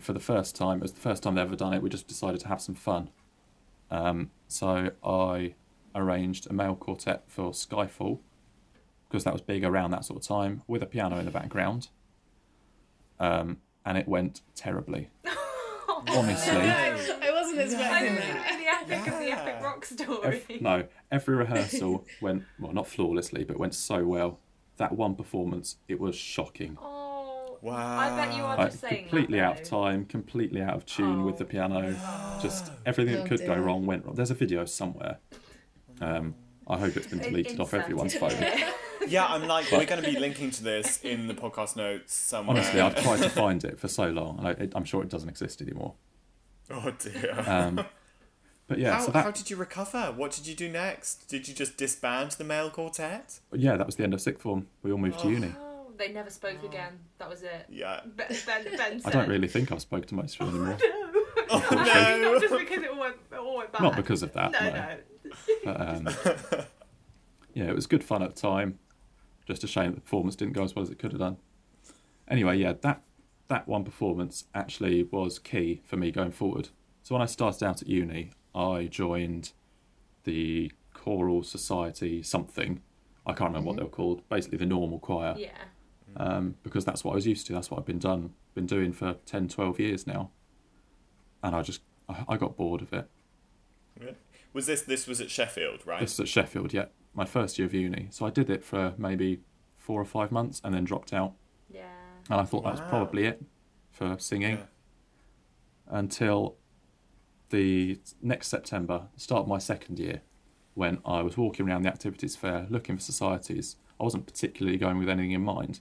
for 0.00 0.12
the 0.12 0.20
first 0.20 0.56
time. 0.56 0.78
It 0.78 0.82
was 0.82 0.92
the 0.92 1.00
first 1.00 1.22
time 1.22 1.34
they'd 1.34 1.42
ever 1.42 1.56
done 1.56 1.72
it. 1.72 1.82
We 1.82 1.88
just 1.88 2.08
decided 2.08 2.40
to 2.40 2.48
have 2.48 2.60
some 2.60 2.74
fun. 2.74 3.10
Um, 3.90 4.30
so 4.48 4.90
I 5.04 5.54
arranged 5.94 6.48
a 6.50 6.52
male 6.52 6.74
quartet 6.74 7.24
for 7.28 7.52
Skyfall 7.52 8.18
because 9.08 9.24
that 9.24 9.32
was 9.32 9.42
big 9.42 9.64
around 9.64 9.92
that 9.92 10.04
sort 10.04 10.20
of 10.20 10.26
time 10.26 10.62
with 10.66 10.82
a 10.82 10.86
piano 10.86 11.18
in 11.18 11.24
the 11.24 11.30
background. 11.30 11.88
Um, 13.20 13.58
and 13.86 13.96
it 13.96 14.08
went 14.08 14.40
terribly. 14.56 15.10
Honestly, 16.08 16.56
I 16.56 17.30
wasn't 17.32 17.60
expecting 17.60 18.14
the 18.16 18.20
that. 18.20 18.63
Epic 18.92 19.12
of 19.12 19.18
the 19.18 19.30
epic 19.30 19.62
rock 19.62 19.84
story. 19.84 20.42
ev- 20.48 20.60
no, 20.60 20.84
every 21.10 21.34
rehearsal 21.36 22.04
went 22.20 22.44
well, 22.58 22.72
not 22.72 22.86
flawlessly, 22.86 23.44
but 23.44 23.58
went 23.58 23.74
so 23.74 24.04
well. 24.04 24.38
That 24.76 24.92
one 24.92 25.14
performance, 25.14 25.76
it 25.88 26.00
was 26.00 26.16
shocking. 26.16 26.76
Oh, 26.80 27.58
Wow. 27.62 27.98
I 27.98 28.10
bet 28.26 28.36
you 28.36 28.42
are 28.42 28.56
Like, 28.58 28.70
just 28.72 28.80
saying 28.82 29.02
completely 29.08 29.38
that, 29.38 29.44
out 29.44 29.60
of 29.60 29.66
time, 29.66 30.04
completely 30.04 30.60
out 30.60 30.74
of 30.74 30.84
tune 30.84 31.24
with 31.24 31.38
the 31.38 31.44
Oh. 31.44 31.48
piano. 31.48 31.96
Just 32.42 32.70
everything 32.84 33.14
that 33.14 33.22
Oh, 33.22 33.26
could 33.26 33.46
go 33.46 33.54
wrong 33.56 33.86
went 33.86 34.04
wrong. 34.04 34.14
There's 34.16 34.30
a 34.30 34.34
video 34.34 34.64
somewhere. 34.66 35.16
Um, 36.00 36.34
I 36.66 36.78
hope 36.78 36.96
it's 36.96 37.06
been 37.06 37.20
In- 37.20 37.30
deleted 37.30 37.60
off 37.60 37.72
everyone's 37.74 38.14
phone. 38.14 38.32
Yeah, 39.06 39.26
I'm 39.26 39.46
like, 39.46 39.70
we're 39.70 39.84
going 39.84 40.02
to 40.02 40.10
be 40.10 40.18
linking 40.18 40.50
to 40.52 40.64
this 40.64 41.04
in 41.04 41.26
the 41.26 41.34
podcast 41.34 41.76
notes 41.76 42.14
somewhere. 42.14 42.56
Honestly, 42.56 42.80
I've 42.80 42.94
tried 43.02 43.18
to 43.18 43.28
find 43.28 43.62
it 43.62 43.78
for 43.78 43.86
so 43.86 44.08
long, 44.08 44.38
and 44.38 44.48
I, 44.48 44.50
it, 44.52 44.72
I'm 44.74 44.84
sure 44.84 45.02
it 45.02 45.10
doesn't 45.10 45.28
exist 45.28 45.60
anymore. 45.60 45.94
Oh 46.70 46.90
dear. 46.98 47.34
Um, 47.46 47.84
but 48.66 48.78
yeah, 48.78 48.94
how, 48.94 49.06
so 49.06 49.12
that 49.12 49.24
how 49.24 49.30
did 49.30 49.50
you 49.50 49.56
recover? 49.56 50.12
What 50.16 50.32
did 50.32 50.46
you 50.46 50.54
do 50.54 50.68
next? 50.68 51.28
Did 51.28 51.46
you 51.48 51.54
just 51.54 51.76
disband 51.76 52.32
the 52.32 52.44
male 52.44 52.70
quartet? 52.70 53.40
yeah, 53.52 53.76
that 53.76 53.86
was 53.86 53.96
the 53.96 54.04
end 54.04 54.14
of 54.14 54.20
sixth 54.20 54.42
form. 54.42 54.68
We 54.82 54.90
all 54.92 54.98
moved 54.98 55.20
to 55.20 55.28
uni. 55.30 55.54
Oh, 55.58 55.92
they 55.96 56.12
never 56.12 56.30
spoke 56.30 56.62
again. 56.64 56.98
That 57.18 57.28
was 57.28 57.42
it. 57.42 57.66
Yeah. 57.68 58.00
Ben, 58.04 58.36
ben, 58.46 58.64
ben 58.76 59.00
I 59.04 59.10
don't 59.10 59.28
really 59.28 59.48
think 59.48 59.70
I've 59.70 59.82
spoken 59.82 60.08
to 60.08 60.14
most 60.14 60.40
of 60.40 60.52
them 60.52 60.62
anymore. 60.62 60.78
Oh 61.50 61.68
no. 61.72 62.32
Not 62.32 62.40
just 62.40 62.58
because 62.58 62.82
it 62.82 62.90
all 62.90 63.00
went, 63.00 63.16
it 63.32 63.38
all 63.38 63.56
went 63.58 63.72
bad. 63.72 63.82
Not 63.82 63.96
because 63.96 64.22
of 64.22 64.32
that, 64.32 64.52
No, 64.52 64.60
no. 64.60 64.72
no. 64.72 64.96
But 65.64 65.80
um, 65.80 66.08
yeah, 67.54 67.64
it 67.64 67.74
was 67.74 67.86
good 67.86 68.02
fun 68.04 68.22
at 68.22 68.34
the 68.34 68.40
time. 68.40 68.78
Just 69.46 69.62
a 69.62 69.66
shame 69.66 69.90
that 69.90 69.96
the 69.96 70.00
performance 70.00 70.36
didn't 70.36 70.54
go 70.54 70.64
as 70.64 70.74
well 70.74 70.82
as 70.82 70.90
it 70.90 70.98
could 70.98 71.12
have 71.12 71.20
done. 71.20 71.36
Anyway, 72.28 72.56
yeah, 72.56 72.72
that 72.80 73.02
that 73.48 73.68
one 73.68 73.84
performance 73.84 74.44
actually 74.54 75.02
was 75.02 75.38
key 75.38 75.82
for 75.84 75.96
me 75.96 76.10
going 76.10 76.32
forward. 76.32 76.70
So 77.02 77.14
when 77.14 77.20
I 77.20 77.26
started 77.26 77.62
out 77.62 77.82
at 77.82 77.88
uni, 77.88 78.30
I 78.54 78.86
joined 78.86 79.52
the 80.24 80.72
choral 80.92 81.42
society 81.42 82.22
something. 82.22 82.80
I 83.26 83.32
can't 83.32 83.50
remember 83.50 83.68
what 83.68 83.76
they 83.76 83.82
were 83.82 83.88
called. 83.88 84.28
Basically, 84.28 84.58
the 84.58 84.66
normal 84.66 84.98
choir. 84.98 85.34
Yeah. 85.36 85.50
um, 86.16 86.54
because 86.62 86.84
that's 86.84 87.02
what 87.04 87.12
I 87.12 87.14
was 87.16 87.26
used 87.26 87.46
to. 87.48 87.52
That's 87.52 87.70
what 87.70 87.80
I've 87.80 87.86
been 87.86 87.98
done, 87.98 88.34
been 88.54 88.66
doing 88.66 88.92
for 88.92 89.14
10, 89.26 89.48
12 89.48 89.80
years 89.80 90.06
now. 90.06 90.30
And 91.42 91.54
I 91.56 91.62
just, 91.62 91.80
I, 92.08 92.24
I 92.28 92.36
got 92.36 92.56
bored 92.56 92.82
of 92.82 92.92
it. 92.92 93.08
Was 94.52 94.66
this 94.66 94.82
this 94.82 95.06
was 95.08 95.20
at 95.20 95.30
Sheffield, 95.30 95.84
right? 95.86 96.00
This 96.00 96.12
is 96.14 96.20
at 96.20 96.28
Sheffield, 96.28 96.72
yeah. 96.72 96.86
my 97.12 97.24
first 97.24 97.58
year 97.58 97.66
of 97.66 97.74
uni. 97.74 98.06
So 98.10 98.24
I 98.24 98.30
did 98.30 98.48
it 98.50 98.64
for 98.64 98.94
maybe 98.96 99.40
four 99.78 100.00
or 100.00 100.04
five 100.04 100.30
months 100.30 100.60
and 100.62 100.72
then 100.72 100.84
dropped 100.84 101.12
out. 101.12 101.32
Yeah. 101.68 101.82
And 102.30 102.40
I 102.40 102.44
thought 102.44 102.62
that 102.64 102.72
was 102.72 102.80
probably 102.82 103.24
it 103.26 103.42
for 103.90 104.16
singing 104.18 104.58
Yeah. 104.58 104.64
until 105.88 106.56
the 107.54 107.98
next 108.20 108.48
September, 108.48 109.02
start 109.16 109.42
of 109.42 109.48
my 109.48 109.58
second 109.58 109.98
year, 109.98 110.22
when 110.74 110.98
I 111.06 111.22
was 111.22 111.36
walking 111.36 111.68
around 111.68 111.82
the 111.82 111.88
activities 111.88 112.34
fair 112.34 112.66
looking 112.68 112.96
for 112.96 113.02
societies. 113.02 113.76
I 114.00 114.02
wasn't 114.02 114.26
particularly 114.26 114.76
going 114.76 114.98
with 114.98 115.08
anything 115.08 115.30
in 115.30 115.44
mind. 115.44 115.78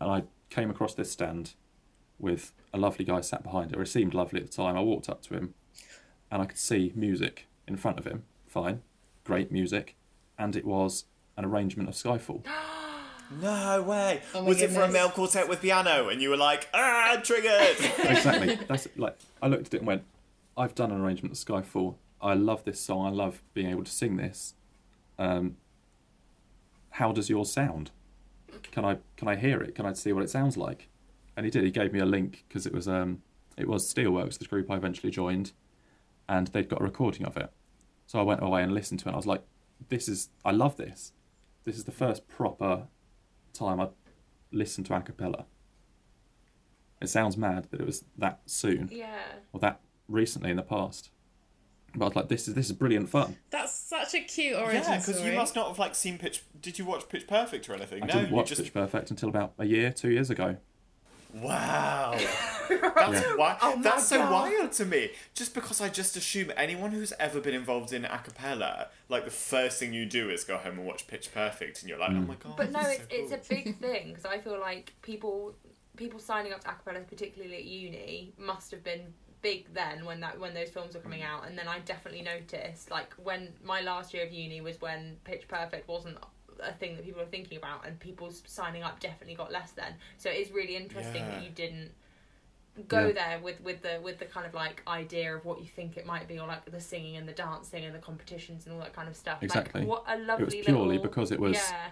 And 0.00 0.08
I 0.08 0.22
came 0.50 0.70
across 0.70 0.94
this 0.94 1.10
stand 1.10 1.54
with 2.20 2.52
a 2.72 2.78
lovely 2.78 3.04
guy 3.04 3.22
sat 3.22 3.42
behind 3.42 3.72
it, 3.72 3.76
or 3.76 3.80
he 3.80 3.86
seemed 3.86 4.14
lovely 4.14 4.40
at 4.40 4.46
the 4.46 4.52
time. 4.52 4.76
I 4.76 4.82
walked 4.82 5.08
up 5.08 5.22
to 5.22 5.34
him 5.34 5.54
and 6.30 6.40
I 6.40 6.44
could 6.44 6.58
see 6.58 6.92
music 6.94 7.48
in 7.66 7.76
front 7.76 7.98
of 7.98 8.06
him. 8.06 8.22
Fine, 8.46 8.82
great 9.24 9.50
music. 9.50 9.96
And 10.38 10.54
it 10.54 10.64
was 10.64 11.06
an 11.36 11.44
arrangement 11.44 11.88
of 11.88 11.96
Skyfall. 11.96 12.44
No 13.40 13.82
way. 13.82 14.22
Oh 14.34 14.42
my 14.42 14.48
was 14.48 14.60
it 14.60 14.72
for 14.72 14.82
a 14.82 14.88
male 14.90 15.08
quartet 15.08 15.48
with 15.48 15.62
piano? 15.62 16.08
And 16.08 16.20
you 16.20 16.30
were 16.30 16.36
like, 16.36 16.68
ah, 16.74 17.20
triggered. 17.22 17.76
exactly. 18.00 18.58
That's 18.66 18.88
like 18.96 19.16
I 19.40 19.46
looked 19.46 19.68
at 19.68 19.74
it 19.74 19.78
and 19.78 19.86
went, 19.86 20.02
I've 20.60 20.74
done 20.74 20.90
an 20.92 21.00
arrangement 21.00 21.32
of 21.32 21.38
Skyfall. 21.38 21.94
I 22.20 22.34
love 22.34 22.64
this 22.64 22.78
song. 22.78 23.06
I 23.06 23.10
love 23.10 23.42
being 23.54 23.70
able 23.70 23.84
to 23.84 23.90
sing 23.90 24.16
this. 24.18 24.54
Um, 25.18 25.56
how 26.90 27.12
does 27.12 27.30
yours 27.30 27.50
sound? 27.50 27.90
Can 28.70 28.84
I 28.84 28.98
can 29.16 29.26
I 29.26 29.36
hear 29.36 29.62
it? 29.62 29.74
Can 29.74 29.86
I 29.86 29.94
see 29.94 30.12
what 30.12 30.22
it 30.22 30.28
sounds 30.28 30.56
like? 30.58 30.88
And 31.36 31.46
he 31.46 31.50
did. 31.50 31.64
He 31.64 31.70
gave 31.70 31.92
me 31.94 31.98
a 32.00 32.04
link 32.04 32.44
because 32.46 32.66
it 32.66 32.74
was 32.74 32.86
um 32.86 33.22
it 33.56 33.68
was 33.68 33.92
Steelworks, 33.92 34.38
the 34.38 34.44
group 34.44 34.70
I 34.70 34.76
eventually 34.76 35.10
joined, 35.10 35.52
and 36.28 36.48
they'd 36.48 36.68
got 36.68 36.80
a 36.82 36.84
recording 36.84 37.24
of 37.26 37.36
it. 37.38 37.50
So 38.06 38.18
I 38.18 38.22
went 38.22 38.42
away 38.42 38.62
and 38.62 38.74
listened 38.74 39.00
to 39.00 39.04
it. 39.06 39.08
and 39.10 39.14
I 39.14 39.18
was 39.18 39.26
like, 39.26 39.42
this 39.88 40.08
is 40.08 40.28
I 40.44 40.50
love 40.50 40.76
this. 40.76 41.12
This 41.64 41.76
is 41.78 41.84
the 41.84 41.92
first 41.92 42.28
proper 42.28 42.88
time 43.54 43.80
I 43.80 43.88
listened 44.52 44.86
to 44.88 44.94
a 44.94 45.00
cappella. 45.00 45.46
It 47.00 47.08
sounds 47.08 47.36
mad 47.38 47.68
that 47.70 47.80
it 47.80 47.86
was 47.86 48.04
that 48.18 48.40
soon 48.44 48.90
Yeah. 48.92 49.22
or 49.54 49.60
that 49.60 49.80
recently 50.10 50.50
in 50.50 50.56
the 50.56 50.62
past. 50.62 51.10
But 51.94 52.04
I 52.04 52.08
was 52.08 52.16
like, 52.16 52.28
this 52.28 52.46
is 52.46 52.54
this 52.54 52.66
is 52.66 52.72
brilliant 52.72 53.08
fun. 53.08 53.36
That's 53.50 53.74
such 53.74 54.14
a 54.14 54.20
cute 54.20 54.56
origin 54.56 54.82
yeah, 54.82 54.98
because 54.98 55.16
story. 55.16 55.30
you 55.30 55.36
must 55.36 55.56
not 55.56 55.68
have 55.68 55.78
like 55.78 55.94
seen 55.94 56.18
Pitch. 56.18 56.42
Did 56.60 56.78
you 56.78 56.84
watch 56.84 57.08
Pitch 57.08 57.26
Perfect 57.26 57.68
or 57.68 57.74
anything? 57.74 58.02
I 58.02 58.06
no, 58.06 58.12
didn't 58.12 58.30
you 58.30 58.36
watch 58.36 58.48
just. 58.48 58.62
Pitch 58.62 58.72
Perfect 58.72 59.10
until 59.10 59.28
about 59.28 59.54
a 59.58 59.64
year, 59.64 59.92
two 59.92 60.10
years 60.10 60.30
ago. 60.30 60.56
Wow. 61.34 62.12
That's 62.68 63.22
Yeah. 63.22 63.30
wi- 63.30 63.58
Oh 63.62 63.76
my 63.76 63.82
That's 63.82 64.06
so 64.06 64.18
God. 64.18 64.32
wild 64.32 64.72
to 64.72 64.84
me. 64.84 65.10
Just 65.34 65.54
because 65.54 65.80
I 65.80 65.88
just 65.88 66.16
assume 66.16 66.52
anyone 66.56 66.90
who's 66.92 67.12
ever 67.18 67.40
been 67.40 67.54
involved 67.54 67.92
in 67.92 68.04
a 68.04 68.18
cappella, 68.18 68.88
like 69.08 69.24
the 69.24 69.30
first 69.30 69.78
thing 69.78 69.92
you 69.92 70.06
do 70.06 70.30
is 70.30 70.44
go 70.44 70.56
home 70.56 70.78
and 70.78 70.86
watch 70.86 71.06
Pitch 71.06 71.32
Perfect, 71.32 71.80
and 71.80 71.88
you're 71.88 71.98
like, 71.98 72.10
oh 72.10 72.14
mm. 72.14 72.26
my 72.26 72.34
god. 72.34 72.56
But 72.56 72.72
no, 72.72 72.82
this 72.82 73.00
it's 73.10 73.14
is 73.14 73.28
so 73.30 73.34
it's 73.36 73.48
cool. 73.48 73.58
a 73.58 73.62
big 73.62 73.76
thing 73.80 74.08
because 74.08 74.24
I 74.24 74.38
feel 74.38 74.58
like 74.60 74.94
people 75.02 75.54
people 75.96 76.18
signing 76.18 76.52
up 76.52 76.62
to 76.62 76.70
a 76.70 76.72
acapella, 76.72 77.06
particularly 77.06 77.56
at 77.56 77.64
uni, 77.64 78.32
must 78.38 78.70
have 78.70 78.82
been 78.82 79.12
big 79.42 79.72
then 79.72 80.04
when 80.04 80.20
that 80.20 80.38
when 80.38 80.54
those 80.54 80.68
films 80.68 80.94
were 80.94 81.00
coming 81.00 81.20
mm. 81.20 81.26
out. 81.28 81.46
And 81.46 81.58
then 81.58 81.68
I 81.68 81.78
definitely 81.80 82.22
noticed 82.22 82.90
like 82.90 83.14
when 83.14 83.52
my 83.62 83.80
last 83.80 84.12
year 84.14 84.24
of 84.24 84.32
uni 84.32 84.60
was 84.60 84.80
when 84.80 85.16
Pitch 85.24 85.48
Perfect 85.48 85.88
wasn't 85.88 86.18
a 86.62 86.72
thing 86.72 86.96
that 86.96 87.04
people 87.04 87.20
were 87.20 87.28
thinking 87.28 87.58
about, 87.58 87.86
and 87.86 87.98
people's 87.98 88.42
signing 88.46 88.82
up 88.82 89.00
definitely 89.00 89.34
got 89.34 89.50
less 89.50 89.72
then. 89.72 89.94
So 90.18 90.30
it 90.30 90.36
is 90.36 90.50
really 90.52 90.76
interesting 90.76 91.24
that 91.26 91.42
you 91.42 91.50
didn't 91.50 91.90
go 92.88 93.08
Yeah. 93.08 93.12
there 93.12 93.38
with 93.40 93.60
with 93.60 93.82
the 93.82 94.00
with 94.02 94.18
the 94.18 94.24
kind 94.26 94.46
of 94.46 94.54
like 94.54 94.82
idea 94.86 95.34
of 95.34 95.44
what 95.44 95.60
you 95.60 95.66
think 95.66 95.96
it 95.96 96.06
might 96.06 96.28
be 96.28 96.38
or 96.38 96.46
like 96.46 96.64
the 96.70 96.80
singing 96.80 97.16
and 97.16 97.28
the 97.28 97.32
dancing 97.32 97.84
and 97.84 97.94
the 97.94 97.98
competitions 97.98 98.64
and 98.64 98.74
all 98.74 98.80
that 98.80 98.94
kind 98.94 99.08
of 99.08 99.16
stuff 99.16 99.42
Exactly. 99.42 99.80
like 99.80 99.90
what 99.90 100.04
a 100.06 100.16
lovely 100.18 100.44
It 100.44 100.56
was 100.58 100.66
purely 100.66 100.86
little- 100.96 101.02
because 101.02 101.32
it 101.32 101.40
was 101.40 101.56
yeah 101.56 101.90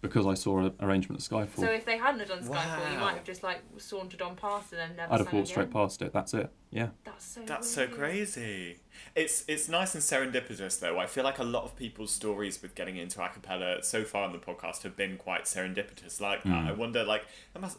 because 0.00 0.26
I 0.26 0.34
saw 0.34 0.58
an 0.60 0.72
arrangement 0.80 1.20
of 1.20 1.28
Skyfall. 1.28 1.56
so 1.56 1.66
if 1.66 1.84
they 1.84 1.98
hadn't 1.98 2.20
have 2.20 2.28
done 2.28 2.42
Skyfall, 2.42 2.92
you 2.92 2.98
might 2.98 3.14
have 3.14 3.24
just 3.24 3.42
like 3.42 3.62
sauntered 3.78 4.22
on 4.22 4.36
past 4.36 4.72
and 4.72 4.80
then 4.80 4.96
never. 4.96 5.12
I'd 5.12 5.20
have 5.20 5.32
walked 5.32 5.48
straight 5.48 5.70
past 5.70 6.02
it. 6.02 6.12
That's 6.12 6.34
it. 6.34 6.50
Yeah. 6.70 6.88
That's 7.04 7.24
so. 7.24 7.40
That's 7.42 7.68
so 7.68 7.88
crazy. 7.88 8.78
It's 9.14 9.44
it's 9.48 9.68
nice 9.68 9.94
and 9.94 10.02
serendipitous 10.02 10.78
though. 10.78 10.98
I 10.98 11.06
feel 11.06 11.24
like 11.24 11.38
a 11.38 11.44
lot 11.44 11.64
of 11.64 11.76
people's 11.76 12.12
stories 12.12 12.62
with 12.62 12.74
getting 12.74 12.96
into 12.96 13.22
a 13.22 13.28
cappella 13.28 13.82
so 13.82 14.04
far 14.04 14.24
on 14.24 14.32
the 14.32 14.38
podcast 14.38 14.82
have 14.82 14.96
been 14.96 15.16
quite 15.16 15.44
serendipitous 15.44 16.20
like 16.20 16.42
that. 16.44 16.64
Mm. 16.64 16.68
I 16.68 16.72
wonder 16.72 17.04
like 17.04 17.26
that 17.52 17.60
must 17.60 17.78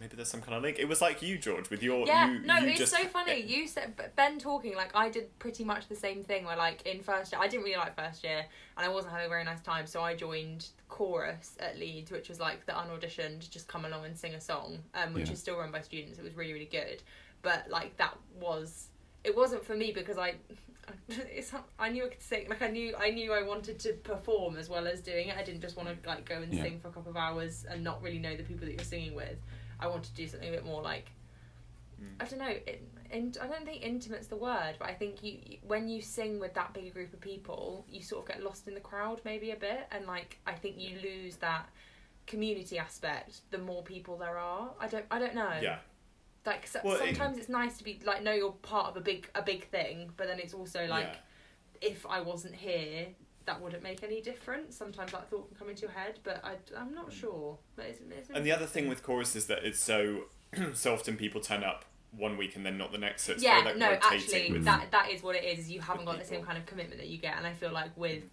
maybe 0.00 0.16
there's 0.16 0.28
some 0.28 0.40
kind 0.40 0.54
of 0.54 0.62
link. 0.62 0.78
It 0.78 0.86
was 0.88 1.00
like 1.00 1.22
you, 1.22 1.38
George, 1.38 1.70
with 1.70 1.82
your 1.82 2.06
Yeah, 2.06 2.30
you, 2.32 2.40
no, 2.40 2.58
you 2.58 2.68
it's 2.68 2.78
just, 2.78 2.92
so 2.92 3.06
funny. 3.08 3.40
You 3.42 3.66
said 3.66 3.94
but 3.96 4.14
Ben 4.16 4.38
talking 4.38 4.74
like 4.74 4.94
I 4.94 5.08
did 5.08 5.36
pretty 5.38 5.64
much 5.64 5.88
the 5.88 5.96
same 5.96 6.22
thing. 6.24 6.44
Where 6.44 6.56
like 6.56 6.86
in 6.86 7.00
first 7.02 7.32
year, 7.32 7.40
I 7.40 7.48
didn't 7.48 7.64
really 7.64 7.76
like 7.76 7.96
first 7.96 8.24
year, 8.24 8.44
and 8.76 8.86
I 8.86 8.88
wasn't 8.88 9.12
having 9.12 9.26
a 9.26 9.28
very 9.28 9.44
nice 9.44 9.60
time. 9.60 9.86
So 9.86 10.02
I 10.02 10.14
joined 10.14 10.66
chorus 10.88 11.56
at 11.60 11.78
Leeds, 11.78 12.10
which 12.10 12.28
was 12.28 12.40
like 12.40 12.66
the 12.66 12.72
unauditioned, 12.78 13.50
just 13.50 13.68
come 13.68 13.84
along 13.84 14.04
and 14.04 14.16
sing 14.16 14.34
a 14.34 14.40
song, 14.40 14.78
um, 14.94 15.12
which 15.14 15.26
Yeah. 15.28 15.32
is 15.34 15.40
still 15.40 15.58
run 15.58 15.70
by 15.70 15.80
students. 15.80 16.18
It 16.18 16.24
was 16.24 16.34
really 16.34 16.52
really 16.52 16.66
good, 16.70 17.02
but 17.42 17.68
like 17.70 17.96
that 17.96 18.16
was 18.40 18.88
it 19.24 19.36
wasn't 19.36 19.64
for 19.64 19.74
me 19.74 19.92
because 19.92 20.18
I. 20.18 20.34
It's, 21.08 21.52
I 21.78 21.90
knew 21.90 22.06
I 22.06 22.08
could 22.08 22.22
sing. 22.22 22.48
Like 22.48 22.62
I 22.62 22.68
knew, 22.68 22.94
I 22.98 23.10
knew 23.10 23.30
I 23.34 23.42
wanted 23.42 23.78
to 23.80 23.92
perform 23.92 24.56
as 24.56 24.70
well 24.70 24.86
as 24.86 25.00
doing 25.02 25.28
it. 25.28 25.36
I 25.36 25.42
didn't 25.42 25.60
just 25.60 25.76
want 25.76 25.88
to 25.90 26.08
like 26.08 26.26
go 26.26 26.36
and 26.36 26.52
Yeah. 26.52 26.62
sing 26.62 26.80
for 26.80 26.88
a 26.88 26.90
couple 26.90 27.10
of 27.10 27.16
hours 27.16 27.66
and 27.68 27.84
not 27.84 28.02
really 28.02 28.18
know 28.18 28.34
the 28.36 28.42
people 28.42 28.66
that 28.66 28.72
you're 28.74 28.84
singing 28.84 29.14
with. 29.14 29.36
I 29.80 29.86
want 29.86 30.04
to 30.04 30.12
do 30.14 30.26
something 30.26 30.48
a 30.48 30.52
bit 30.52 30.64
more 30.64 30.82
like 30.82 31.10
hmm. 31.98 32.06
I 32.20 32.24
don't 32.24 32.38
know. 32.38 32.48
It, 32.48 32.82
in, 33.10 33.34
I 33.40 33.46
don't 33.46 33.64
think 33.64 33.82
intimate's 33.82 34.26
the 34.26 34.36
word, 34.36 34.74
but 34.78 34.88
I 34.88 34.92
think 34.94 35.22
you 35.22 35.58
when 35.66 35.88
you 35.88 36.02
sing 36.02 36.38
with 36.38 36.54
that 36.54 36.74
big 36.74 36.92
group 36.92 37.12
of 37.12 37.20
people, 37.20 37.86
you 37.88 38.02
sort 38.02 38.22
of 38.22 38.34
get 38.34 38.42
lost 38.44 38.68
in 38.68 38.74
the 38.74 38.80
crowd 38.80 39.20
maybe 39.24 39.50
a 39.50 39.56
bit, 39.56 39.86
and 39.90 40.06
like 40.06 40.38
I 40.46 40.52
think 40.52 40.76
you 40.78 40.98
lose 41.02 41.36
that 41.36 41.68
community 42.26 42.78
aspect, 42.78 43.40
the 43.50 43.58
more 43.58 43.82
people 43.82 44.16
there 44.18 44.38
are. 44.38 44.70
I 44.78 44.86
don't 44.88 45.06
I 45.10 45.18
don't 45.18 45.34
know. 45.34 45.58
Yeah. 45.60 45.78
Like 46.44 46.66
so, 46.66 46.80
Well, 46.84 46.94
it- 46.96 46.98
sometimes 46.98 47.38
it's 47.38 47.48
nice 47.48 47.78
to 47.78 47.84
be 47.84 48.00
like 48.04 48.22
know 48.22 48.32
you're 48.32 48.52
part 48.52 48.88
of 48.88 48.96
a 48.96 49.00
big 49.00 49.28
a 49.34 49.42
big 49.42 49.68
thing, 49.68 50.10
but 50.16 50.26
then 50.26 50.38
it's 50.38 50.54
also 50.54 50.86
like 50.86 51.16
if 51.80 52.04
I 52.06 52.20
wasn't 52.20 52.54
here, 52.54 53.06
that 53.48 53.60
wouldn't 53.60 53.82
make 53.82 54.02
any 54.02 54.20
difference. 54.20 54.76
Sometimes 54.76 55.12
that 55.12 55.28
thought 55.30 55.48
can 55.48 55.56
come 55.56 55.70
into 55.70 55.82
your 55.82 55.90
head, 55.90 56.18
but 56.22 56.44
I 56.44 56.56
I'm 56.78 56.94
not 56.94 57.12
sure. 57.12 57.58
But 57.76 57.86
it's, 57.86 58.00
it's 58.00 58.28
Mm. 58.28 58.36
And 58.36 58.46
the 58.46 58.52
other 58.52 58.66
thing 58.66 58.88
with 58.88 59.02
chorus 59.02 59.34
is 59.34 59.46
that 59.46 59.64
it's 59.64 59.80
so 59.80 60.24
so 60.74 60.92
often 60.92 61.16
people 61.16 61.40
turn 61.40 61.64
up 61.64 61.84
one 62.12 62.36
week 62.36 62.56
and 62.56 62.64
then 62.64 62.78
not 62.78 62.92
the 62.92 62.98
next. 62.98 63.24
So 63.24 63.32
it's 63.32 63.42
yeah, 63.42 63.62
very, 63.62 63.64
like, 63.66 63.76
no, 63.76 63.90
rotating 63.90 64.18
actually, 64.18 64.52
with 64.52 64.64
that 64.64 64.90
that 64.92 65.10
is 65.10 65.22
what 65.22 65.34
it 65.34 65.44
is. 65.44 65.70
You 65.70 65.80
haven't 65.80 66.04
got 66.04 66.18
the 66.18 66.24
same 66.24 66.42
kind 66.42 66.58
of 66.58 66.66
commitment 66.66 67.00
that 67.00 67.08
you 67.08 67.18
get, 67.18 67.36
and 67.36 67.46
I 67.46 67.52
feel 67.54 67.72
like 67.72 67.96
with 67.96 68.24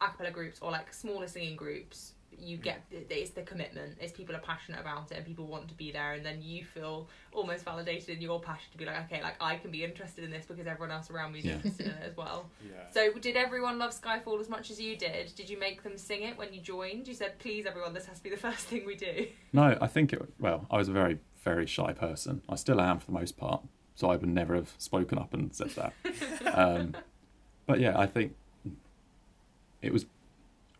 a 0.00 0.06
cappella 0.06 0.30
groups 0.30 0.58
or 0.60 0.70
like 0.70 0.92
smaller 0.92 1.26
singing 1.28 1.56
groups, 1.56 2.12
you 2.38 2.56
get 2.56 2.82
it's 2.90 3.30
the 3.30 3.42
commitment. 3.42 3.96
It's 4.00 4.12
people 4.12 4.34
are 4.36 4.40
passionate 4.40 4.80
about 4.80 5.10
it 5.12 5.16
and 5.18 5.26
people 5.26 5.46
want 5.46 5.68
to 5.68 5.74
be 5.74 5.90
there, 5.92 6.12
and 6.12 6.24
then 6.24 6.42
you 6.42 6.64
feel 6.64 7.08
almost 7.32 7.64
validated 7.64 8.08
in 8.10 8.20
your 8.20 8.40
passion 8.40 8.66
to 8.72 8.78
be 8.78 8.84
like, 8.84 8.98
okay, 9.04 9.22
like 9.22 9.34
I 9.40 9.56
can 9.56 9.70
be 9.70 9.84
interested 9.84 10.24
in 10.24 10.30
this 10.30 10.46
because 10.46 10.66
everyone 10.66 10.90
else 10.90 11.10
around 11.10 11.32
me 11.32 11.40
is 11.40 11.44
Yeah. 11.46 11.52
interested 11.54 11.86
in 11.86 11.92
it 11.92 12.02
as 12.10 12.16
well. 12.16 12.50
Yeah. 12.64 12.90
So, 12.92 13.12
did 13.18 13.36
everyone 13.36 13.78
love 13.78 13.92
Skyfall 13.98 14.40
as 14.40 14.48
much 14.48 14.70
as 14.70 14.80
you 14.80 14.96
did? 14.96 15.34
Did 15.34 15.48
you 15.50 15.58
make 15.58 15.82
them 15.82 15.96
sing 15.98 16.22
it 16.22 16.36
when 16.38 16.52
you 16.52 16.60
joined? 16.60 17.08
You 17.08 17.14
said, 17.14 17.38
please, 17.38 17.66
everyone, 17.66 17.92
this 17.94 18.06
has 18.06 18.18
to 18.18 18.22
be 18.22 18.30
the 18.30 18.36
first 18.48 18.66
thing 18.66 18.84
we 18.86 18.94
do. 18.96 19.26
No, 19.52 19.76
I 19.80 19.86
think 19.86 20.12
it. 20.12 20.22
Well, 20.38 20.66
I 20.70 20.76
was 20.76 20.88
a 20.88 20.92
very, 20.92 21.18
very 21.42 21.66
shy 21.66 21.92
person. 21.92 22.42
I 22.48 22.56
still 22.56 22.80
am 22.80 22.98
for 22.98 23.06
the 23.06 23.12
most 23.12 23.36
part. 23.36 23.62
So 23.94 24.10
I 24.10 24.16
would 24.16 24.28
never 24.28 24.54
have 24.54 24.74
spoken 24.76 25.18
up 25.18 25.32
and 25.32 25.54
said 25.54 25.70
that. 25.70 25.92
um, 26.54 26.94
but 27.66 27.80
yeah, 27.80 27.98
I 27.98 28.06
think 28.06 28.34
it 29.82 29.92
was. 29.92 30.04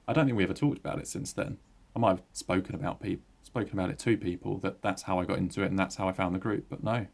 I 0.08 0.12
don't 0.12 0.26
think 0.26 0.36
we 0.36 0.44
ever 0.44 0.54
talked 0.54 0.78
about 0.78 0.98
it 0.98 1.08
since 1.08 1.32
then. 1.32 1.58
I 1.94 1.98
might 1.98 2.10
have 2.10 2.22
spoken 2.32 2.74
about 2.74 3.00
people, 3.02 3.24
spoken 3.42 3.72
about 3.78 3.90
it 3.90 3.98
to 4.00 4.16
people 4.16 4.58
that 4.58 4.82
that's 4.82 5.02
how 5.02 5.18
I 5.18 5.24
got 5.24 5.38
into 5.38 5.62
it 5.62 5.66
and 5.66 5.78
that's 5.78 5.96
how 5.96 6.08
I 6.08 6.12
found 6.12 6.34
the 6.34 6.38
group. 6.38 6.66
But 6.68 6.82
no, 6.84 7.06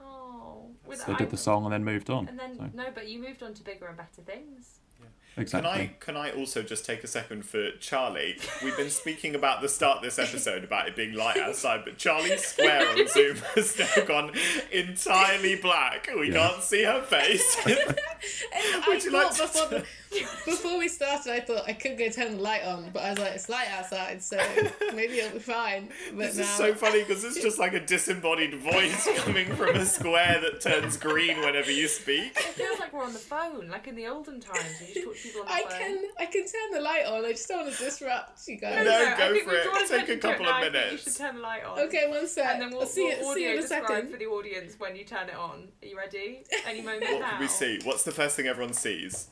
Oh, 0.00 0.70
with 0.86 1.04
they 1.06 1.14
did 1.14 1.30
the 1.30 1.36
song 1.36 1.64
and 1.64 1.72
then 1.72 1.84
moved 1.84 2.10
on. 2.10 2.28
And 2.28 2.38
then 2.38 2.56
so, 2.56 2.70
no, 2.72 2.86
but 2.94 3.08
you 3.08 3.20
moved 3.20 3.42
on 3.42 3.54
to 3.54 3.62
bigger 3.62 3.86
and 3.86 3.96
better 3.96 4.22
things. 4.24 4.78
exactly. 5.36 5.70
Can 5.70 5.80
I 5.80 5.86
can 5.98 6.16
I 6.16 6.30
also 6.38 6.62
just 6.62 6.84
take 6.86 7.02
a 7.04 7.06
second 7.08 7.44
for 7.44 7.70
Charlie? 7.80 8.38
We've 8.64 8.76
been 8.76 8.90
speaking 8.90 9.34
about 9.34 9.60
the 9.62 9.68
start 9.68 9.98
of 9.98 10.02
this 10.04 10.18
episode 10.18 10.62
about 10.64 10.88
it 10.88 10.94
being 10.96 11.14
light 11.14 11.38
outside, 11.38 11.82
but 11.84 11.98
Charlie's 11.98 12.44
square 12.44 12.88
on 12.88 13.06
Zoom 13.08 13.36
has 13.56 13.78
now 13.78 14.04
gone 14.06 14.32
entirely 14.72 15.56
black. 15.56 16.08
We 16.16 16.30
Yeah. 16.32 16.48
can't 16.50 16.62
see 16.62 16.84
her 16.84 17.02
face. 17.02 17.56
I 17.66 18.84
Would 18.88 19.04
you 19.04 19.10
like 19.10 19.32
thought 19.32 19.70
to- 19.70 19.84
before, 20.10 20.28
before 20.46 20.78
we 20.78 20.88
started, 20.88 21.32
I 21.32 21.40
thought 21.40 21.64
I 21.68 21.72
could 21.72 21.96
go 21.98 22.08
turn 22.08 22.36
the 22.36 22.42
light 22.42 22.64
on, 22.64 22.90
but 22.92 23.02
I 23.02 23.10
was 23.10 23.18
like, 23.18 23.32
it's 23.34 23.48
light 23.48 23.68
outside, 23.76 24.22
so 24.22 24.36
maybe 24.94 25.18
it'll 25.18 25.32
be 25.34 25.38
fine. 25.38 25.88
But 26.10 26.18
This 26.34 26.36
now, 26.36 26.42
is 26.44 26.48
so 26.50 26.74
funny 26.74 27.00
because 27.00 27.24
it's 27.24 27.40
just 27.40 27.58
like 27.58 27.74
a 27.74 27.80
disembodied 27.80 28.54
voice 28.54 29.08
coming 29.18 29.46
from 29.54 29.76
a 29.76 29.84
square 29.84 30.40
that 30.40 30.60
turns 30.60 30.96
green 30.96 31.38
whenever 31.40 31.70
you 31.70 31.88
speak. 31.88 32.32
It 32.36 32.42
feels 32.54 32.78
like 32.80 32.92
we're 32.92 33.04
on 33.04 33.12
the 33.12 33.18
phone, 33.18 33.68
like 33.68 33.86
in 33.86 33.94
the 33.96 34.06
olden 34.06 34.40
times. 34.40 34.64
You 34.80 34.94
just 34.94 35.04
talk 35.06 35.14
to 35.16 35.22
people 35.22 35.40
on 35.42 35.46
the 35.46 35.52
I 35.52 35.60
phone. 35.62 35.78
can 35.78 36.04
I 36.18 36.26
can 36.26 36.42
turn 36.42 36.70
the 36.72 36.80
light 36.80 37.06
on. 37.06 37.24
I 37.24 37.30
just 37.32 37.48
don't 37.48 37.64
want 37.66 37.76
to 37.76 37.84
disrupt 37.84 38.48
you 38.48 38.56
guys. 38.56 38.84
No, 38.84 38.92
I 38.92 39.16
go 39.18 39.32
think 39.32 39.44
for 39.44 39.50
we've 39.50 39.58
it. 39.60 39.64
drawn 39.64 39.76
Take 39.76 39.90
a 39.90 39.94
attention 39.94 40.06
to 40.06 40.12
it 40.12 40.20
couple 40.20 40.46
of 40.46 40.50
now. 40.52 40.58
I 40.58 40.70
think 40.70 40.92
You 40.92 40.98
should 40.98 41.16
turn 41.16 41.34
the 41.36 41.40
light 41.42 41.64
on. 41.64 41.78
Okay, 41.80 42.08
one 42.08 42.26
sec. 42.26 42.46
And 42.52 42.62
then 42.62 42.70
we'll, 42.70 42.80
I'll 42.80 42.86
see 42.86 43.04
we'll 43.20 43.28
you, 43.28 43.34
see 43.34 43.42
you 43.44 43.50
in 43.52 43.58
a 43.58 43.60
describe 43.60 43.86
second. 43.86 44.10
for 44.10 44.16
the 44.18 44.26
audience 44.26 44.74
when 44.78 44.96
you 44.96 45.04
turn 45.04 45.28
it 45.28 45.36
on. 45.36 45.68
Are 45.82 45.86
you 45.86 45.96
ready? 45.96 46.42
Any 46.66 46.82
moment 46.82 47.02
What 47.02 47.20
now. 47.20 47.30
can 47.30 47.40
we 47.40 47.46
see? 47.48 47.78
What's 47.84 48.02
the 48.02 48.12
first 48.12 48.36
thing 48.36 48.46
everyone 48.46 48.72
sees? 48.72 49.28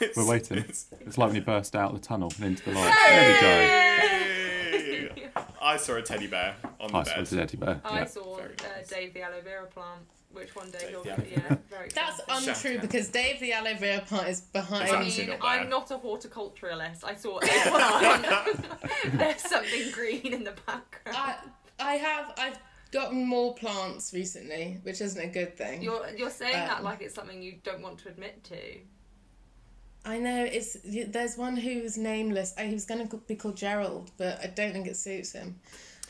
It's- 0.00 0.16
We're 0.16 0.26
waiting. 0.28 0.58
it's- 0.58 0.86
It's 1.00 1.16
like 1.18 1.28
when 1.28 1.36
you 1.36 1.42
burst 1.42 1.74
out 1.76 1.92
the 1.94 2.00
tunnel 2.00 2.32
and 2.36 2.44
into 2.46 2.64
the 2.64 2.72
light. 2.72 2.94
There 3.06 3.34
we 3.34 3.40
go. 3.40 5.06
Yay! 5.20 5.28
I 5.60 5.76
saw 5.76 5.94
a 5.96 6.02
teddy 6.02 6.26
bear 6.26 6.54
on 6.80 6.92
the 6.92 6.98
I 6.98 7.02
saw 7.02 7.14
bed. 7.16 7.26
the 7.26 7.36
teddy 7.36 7.56
bear. 7.56 7.80
I 7.84 7.98
Yeah. 8.00 8.04
saw 8.06 8.36
uh. 8.38 8.48
Dave 8.88 9.14
the 9.14 9.22
aloe 9.22 9.40
vera 9.42 9.66
plant, 9.66 10.02
which 10.32 10.54
one 10.54 10.70
day 10.70 10.78
Dave 10.80 10.88
he'll 10.90 11.02
the 11.02 11.08
get. 11.08 11.30
Yeah, 11.30 11.56
very 11.70 11.88
That's 11.94 12.20
exciting. 12.20 12.48
untrue 12.48 12.72
Shout 12.74 12.80
because 12.82 13.08
Dave 13.08 13.40
the 13.40 13.52
aloe 13.52 13.74
vera 13.74 14.00
plant 14.02 14.28
is 14.28 14.40
behind. 14.42 14.90
I 14.90 15.00
mean, 15.02 15.28
not 15.28 15.38
I'm 15.42 15.68
not 15.68 15.90
a 15.90 15.98
horticulturalist. 15.98 17.04
I 17.04 17.14
saw 17.14 17.38
a 17.42 17.46
plant. 17.46 18.64
There's 19.18 19.40
something 19.42 19.90
green 19.92 20.32
in 20.32 20.44
the 20.44 20.54
background. 20.66 21.16
I 21.18 21.36
I 21.80 21.94
have 21.96 22.32
I've 22.38 22.58
gotten 22.92 23.26
more 23.26 23.54
plants 23.54 24.14
recently, 24.14 24.78
which 24.84 25.00
isn't 25.00 25.20
a 25.20 25.26
good 25.26 25.56
thing. 25.56 25.82
You're 25.82 26.08
you're 26.16 26.30
saying 26.30 26.52
that 26.52 26.78
Um, 26.78 26.84
like 26.84 27.02
it's 27.02 27.14
something 27.14 27.42
you 27.42 27.54
don't 27.64 27.82
want 27.82 27.98
to 28.00 28.08
admit 28.08 28.44
to. 28.44 28.56
I 30.06 30.18
know 30.18 30.44
it's 30.44 30.76
there's 30.84 31.36
one 31.36 31.56
who's 31.56 31.98
nameless. 31.98 32.54
Uh, 32.56 32.62
He 32.62 32.74
was 32.74 32.84
going 32.86 33.06
to 33.08 33.16
be 33.18 33.34
called 33.34 33.56
Gerald, 33.56 34.10
but 34.16 34.38
I 34.42 34.46
don't 34.46 34.72
think 34.72 34.86
it 34.86 34.96
suits 34.96 35.32
him. 35.32 35.56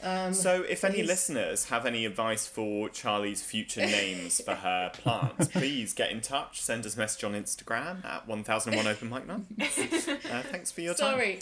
Um, 0.03 0.35
So, 0.35 0.63
if 0.63 0.85
any 0.85 0.97
Please. 0.97 1.07
listeners 1.07 1.65
have 1.71 1.87
any 1.87 2.05
advice 2.05 2.47
for 2.47 2.91
Charlie's 2.91 3.43
future 3.43 3.81
names 3.87 4.41
for 4.43 4.55
her 4.55 4.91
plants, 4.93 5.49
please 5.49 5.95
get 5.95 6.11
in 6.11 6.21
touch. 6.21 6.61
Send 6.61 6.85
us 6.85 6.97
a 6.97 6.99
message 6.99 7.25
on 7.25 7.33
Instagram 7.33 8.05
at 8.05 8.29
1001 8.29 8.87
Open 8.87 9.09
Mic 9.09 9.27
Night. 9.27 9.41
Uh, 10.31 10.43
thanks 10.43 10.71
for 10.71 10.83
your 10.83 10.93
time. 10.95 11.13
sorry, 11.15 11.39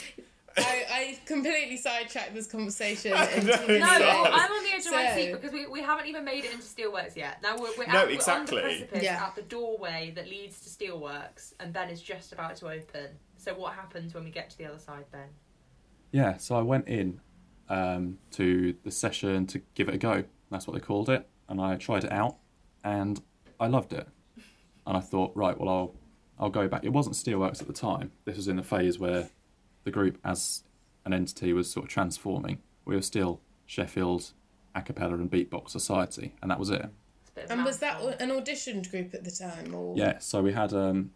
I, 0.57 0.85
I 0.91 1.19
completely 1.27 1.77
sidetracked 1.77 2.35
this 2.35 2.47
conversation. 2.47 3.13
No, 3.15 3.23
into 3.23 3.47
No, 3.47 3.55
Sorry. 3.87 4.05
I'm 4.05 4.51
on 4.53 4.65
the 4.65 4.71
edge 4.75 4.87
of 4.87 4.93
my 4.93 5.09
So- 5.09 5.15
seat 5.17 5.33
because 5.33 5.53
we, 5.53 5.67
we 5.67 5.81
haven't 5.83 6.07
even 6.07 6.25
made 6.25 6.45
it 6.45 6.53
into 6.53 6.65
Steelworks 6.65 7.17
yet. 7.17 7.43
Now 7.43 7.57
we're, 7.57 7.71
we're, 7.77 7.87
No, 7.87 8.03
at, 8.05 8.11
exactly. 8.11 8.57
we're 8.57 8.63
on 8.63 8.69
the 8.69 8.77
precipice 8.87 9.03
Yeah. 9.03 9.25
at 9.27 9.35
the 9.35 9.43
doorway 9.43 10.13
that 10.15 10.29
leads 10.29 10.61
to 10.61 10.69
Steelworks, 10.71 11.55
and 11.61 11.73
Ben 11.73 11.89
is 11.89 12.01
just 12.01 12.33
about 12.33 12.57
to 12.57 12.69
open. 12.69 13.09
So 13.37 13.55
what 13.55 13.75
happens 13.75 14.15
when 14.15 14.25
we 14.25 14.31
get 14.31 14.51
to 14.51 14.59
the 14.59 14.67
other 14.67 14.79
side, 14.79 15.05
Ben? 15.13 15.29
Yeah, 16.13 16.37
so 16.37 16.55
I 16.57 16.63
went 16.63 16.87
in 16.89 17.21
um, 17.69 18.19
to 18.33 18.75
the 18.85 18.91
session 18.91 19.47
to 19.49 19.61
give 19.75 19.89
it 19.89 19.95
a 19.95 19.99
go. 19.99 20.25
That's 20.51 20.67
what 20.67 20.75
they 20.75 20.81
called 20.81 21.09
it, 21.11 21.27
and 21.49 21.61
I 21.61 21.75
tried 21.77 22.05
it 22.05 22.13
out, 22.13 22.37
and 22.85 23.21
I 23.59 23.67
loved 23.67 23.93
it. 23.93 24.07
And 24.87 24.97
I 24.97 25.01
thought, 25.01 25.33
right, 25.35 25.59
well, 25.59 25.69
I'll 25.69 25.95
I'll 26.39 26.51
go 26.51 26.69
back. 26.69 26.85
It 26.85 26.91
wasn't 26.93 27.17
Steelworks 27.17 27.61
at 27.61 27.67
the 27.67 27.73
time. 27.73 28.13
This 28.25 28.37
was 28.37 28.49
in 28.49 28.57
the 28.57 28.63
phase 28.63 28.99
where 28.99 29.29
the 29.85 29.91
group, 29.91 30.19
as 30.25 30.65
an 31.05 31.13
entity, 31.13 31.53
was 31.53 31.71
sort 31.71 31.85
of 31.85 31.91
transforming. 31.91 32.59
We 32.85 32.97
were 32.97 33.03
still 33.03 33.41
Sheffield 33.67 34.33
a 34.75 34.83
cappella 34.83 35.15
and 35.15 35.31
beatbox 35.31 35.71
society, 35.71 36.35
and 36.43 36.51
that 36.51 36.59
was 36.59 36.71
it. 36.71 36.87
It's 37.23 37.31
a 37.31 37.35
bit 37.35 37.45
of 37.45 37.51
a 37.51 37.53
and 37.55 37.65
was 37.65 37.79
that 37.79 38.03
an 38.21 38.31
auditioned 38.31 38.91
group 38.91 39.15
at 39.15 39.25
the 39.25 39.31
time, 39.31 39.75
or 39.75 39.95
Yeah, 39.97 40.19
so 40.19 40.43
we 40.43 40.53
had 40.53 40.73
um, 40.73 41.13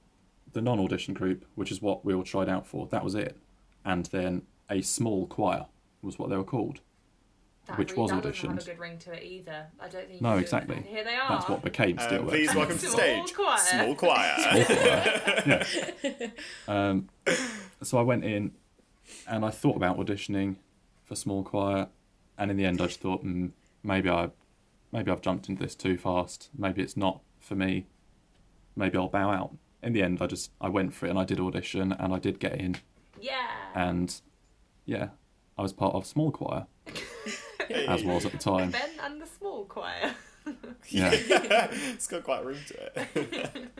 the 0.52 0.60
non-audition 0.60 1.14
group, 1.14 1.44
which 1.54 1.72
is 1.72 1.82
what 1.82 2.04
we 2.04 2.14
all 2.14 2.22
tried 2.22 2.48
out 2.48 2.66
for. 2.66 2.86
That 2.86 3.04
was 3.04 3.14
it, 3.14 3.36
and 3.84 4.06
then 4.06 4.42
a 4.70 4.80
small 4.82 5.26
choir 5.26 5.66
was 6.02 6.18
what 6.18 6.30
they 6.30 6.36
were 6.36 6.44
called. 6.44 6.80
That 7.68 7.78
which 7.78 7.90
really- 7.92 8.02
was 8.02 8.10
that 8.10 8.22
doesn't 8.22 8.50
have 8.50 8.58
auditioned. 8.58 8.62
a 8.62 8.70
good 8.70 8.78
ring 8.78 8.98
to 8.98 9.12
it 9.12 9.22
either. 9.22 9.66
I 9.78 9.88
don't 9.88 10.08
think. 10.08 10.22
No, 10.22 10.36
exactly. 10.38 10.76
And 10.76 10.86
here 10.86 11.04
they 11.04 11.14
are. 11.16 11.28
That's 11.28 11.48
what 11.48 11.62
became 11.62 11.96
Steelworks. 11.98 12.28
please 12.28 12.54
welcome 12.54 12.78
to 12.78 12.86
the 12.86 12.90
Small 12.90 13.26
stage. 13.26 13.34
choir. 13.34 13.58
Small 13.58 13.94
choir. 13.94 15.64
Um, 16.68 17.08
so 17.82 17.98
I 17.98 18.02
went 18.02 18.24
in 18.24 18.52
and 19.26 19.44
I 19.44 19.50
thought 19.50 19.76
about 19.76 19.98
auditioning 19.98 20.56
for 21.04 21.14
small 21.14 21.42
choir, 21.42 21.88
and 22.36 22.50
in 22.50 22.56
the 22.56 22.64
end, 22.64 22.80
I 22.80 22.86
just 22.86 23.00
thought 23.00 23.24
mm, 23.24 23.50
maybe 23.82 24.08
I, 24.10 24.30
maybe 24.92 25.10
I've 25.10 25.20
jumped 25.22 25.48
into 25.48 25.62
this 25.62 25.74
too 25.74 25.96
fast. 25.98 26.48
Maybe 26.56 26.82
it's 26.82 26.96
not 26.96 27.20
for 27.40 27.54
me. 27.54 27.86
Maybe 28.76 28.96
I'll 28.98 29.08
bow 29.08 29.30
out. 29.30 29.54
In 29.82 29.92
the 29.92 30.02
end, 30.02 30.20
I 30.22 30.26
just 30.26 30.50
I 30.60 30.68
went 30.68 30.94
for 30.94 31.06
it 31.06 31.10
and 31.10 31.18
I 31.18 31.24
did 31.24 31.38
audition 31.40 31.92
and 31.92 32.12
I 32.14 32.18
did 32.18 32.38
get 32.40 32.54
in, 32.58 32.76
Yeah. 33.20 33.46
and 33.74 34.20
yeah, 34.86 35.08
I 35.56 35.62
was 35.62 35.72
part 35.72 35.94
of 35.94 36.06
small 36.06 36.30
choir 36.30 36.66
as 37.70 38.04
was 38.04 38.24
at 38.26 38.32
the 38.32 38.38
time. 38.38 38.70
Ben 38.70 38.90
and 39.02 39.20
the 39.20 39.26
small 39.26 39.64
choir. 39.64 40.14
Yeah. 40.88 41.10
it's 41.12 42.06
got 42.06 42.24
quite 42.24 42.42
a 42.42 42.46
ring 42.46 42.58
to 42.68 43.00
it. 43.02 43.68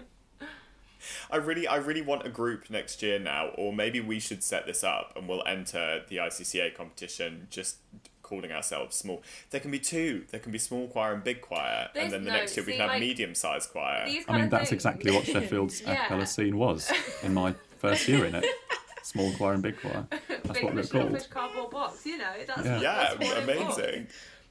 I 1.30 1.36
really, 1.36 1.66
I 1.66 1.76
really 1.76 2.02
want 2.02 2.26
a 2.26 2.30
group 2.30 2.68
next 2.70 3.02
year 3.02 3.18
now, 3.18 3.48
or 3.56 3.72
maybe 3.72 4.00
we 4.00 4.18
should 4.18 4.42
set 4.42 4.66
this 4.66 4.82
up 4.84 5.12
and 5.16 5.28
we'll 5.28 5.44
enter 5.46 6.02
the 6.08 6.16
ICCA 6.16 6.74
competition 6.74 7.46
just 7.50 7.76
calling 8.22 8.52
ourselves 8.52 8.96
small. 8.96 9.22
There 9.50 9.60
can 9.60 9.70
be 9.70 9.78
two. 9.78 10.24
There 10.30 10.40
can 10.40 10.52
be 10.52 10.58
small 10.58 10.86
choir 10.88 11.14
and 11.14 11.24
big 11.24 11.40
choir, 11.40 11.88
This- 11.94 12.02
and 12.04 12.12
then 12.12 12.24
the 12.24 12.30
no, 12.30 12.36
next 12.36 12.56
year 12.56 12.66
we 12.66 12.72
can 12.72 12.80
have 12.82 12.90
like, 12.90 13.00
medium-sized 13.00 13.70
choir. 13.70 14.06
I 14.28 14.38
mean, 14.38 14.48
that's 14.50 14.70
things- 14.70 14.72
exactly 14.72 15.10
what 15.12 15.24
Sheffield's 15.24 15.80
a 15.86 15.90
Yeah. 15.90 15.94
cappella 16.02 16.26
scene 16.26 16.58
was 16.58 16.92
in 17.22 17.32
my 17.32 17.54
first 17.78 18.06
year 18.08 18.24
in 18.26 18.34
it. 18.34 18.44
Small 19.08 19.32
choir 19.32 19.54
and 19.54 19.62
big 19.62 19.80
choir. 19.80 20.06
That's 20.28 20.50
Big 20.50 20.64
what 20.64 20.74
we're 20.74 20.82
called. 20.82 21.12
fish, 21.12 21.26
cardboard 21.28 21.70
box. 21.70 22.04
You 22.04 22.18
know, 22.18 22.30
that's 22.46 22.64
Yeah. 22.66 22.80
yeah, 22.80 23.14
that's 23.16 23.18
what 23.30 23.42
amazing. 23.42 24.06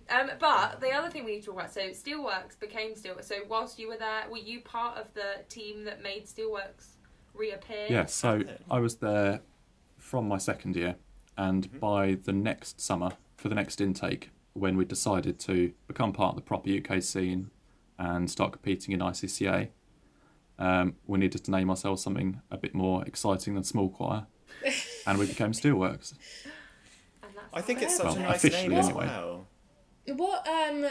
Um, 0.10 0.32
but 0.39 0.82
the 0.82 0.91
other 0.91 1.10
thing 1.12 1.26
we 1.26 1.34
need 1.34 1.41
to 1.41 1.48
talk 1.48 1.56
about, 1.60 1.74
so 1.74 1.82
Steelworks 1.89 2.60
became 2.60 2.96
Steelworks. 2.96 3.26
So 3.26 3.36
whilst 3.48 3.78
you 3.78 3.88
were 3.88 3.98
there, 3.98 4.24
were 4.32 4.38
you 4.39 4.62
part 4.62 4.98
of 4.98 5.13
the 5.13 5.43
team 5.48 5.84
that 5.84 6.02
made 6.02 6.26
Steelworks 6.26 6.96
reappear? 7.36 7.86
Yeah, 7.88 8.06
so 8.08 8.41
I 8.72 8.80
was 8.80 8.96
there 8.96 9.41
from 10.00 10.28
my 10.28 10.39
second 10.39 10.76
year, 10.76 10.96
and 11.38 11.80
by 11.80 12.17
the 12.24 12.34
next 12.34 12.82
summer, 12.82 13.12
for 13.36 13.50
the 13.50 13.56
next 13.56 13.80
intake, 13.80 14.32
when 14.54 14.76
we 14.76 14.86
decided 14.86 15.38
to 15.41 15.72
become 15.88 16.13
part 16.13 16.32
of 16.32 16.36
the 16.38 16.41
proper 16.41 16.70
UK 16.72 17.04
scene 17.04 17.52
and 18.00 18.28
start 18.32 18.54
competing 18.54 18.93
in 18.96 19.02
ICCA, 19.02 19.70
um, 20.58 20.96
we 21.06 21.20
needed 21.20 21.43
to 21.46 21.52
name 21.52 21.70
ourselves 21.70 22.02
something 22.02 22.41
a 22.50 22.58
bit 22.58 22.74
more 22.74 23.06
exciting 23.06 23.54
than 23.54 23.63
small 23.63 23.89
choir. 23.89 24.26
And 25.06 25.17
we 25.17 25.26
became 25.28 25.52
Steelworks. 25.52 26.13
And 27.24 27.32
that's 27.36 27.48
I 27.54 27.62
think 27.62 27.82
it's 27.82 27.98
such 27.98 28.15
it 28.15 28.20
a 28.20 28.22
nice 28.24 28.38
officially 28.43 28.70
name 28.70 28.78
as 28.80 28.86
anyway. 28.88 29.06
well. 29.08 29.48
What 30.15 30.48
um 30.48 30.86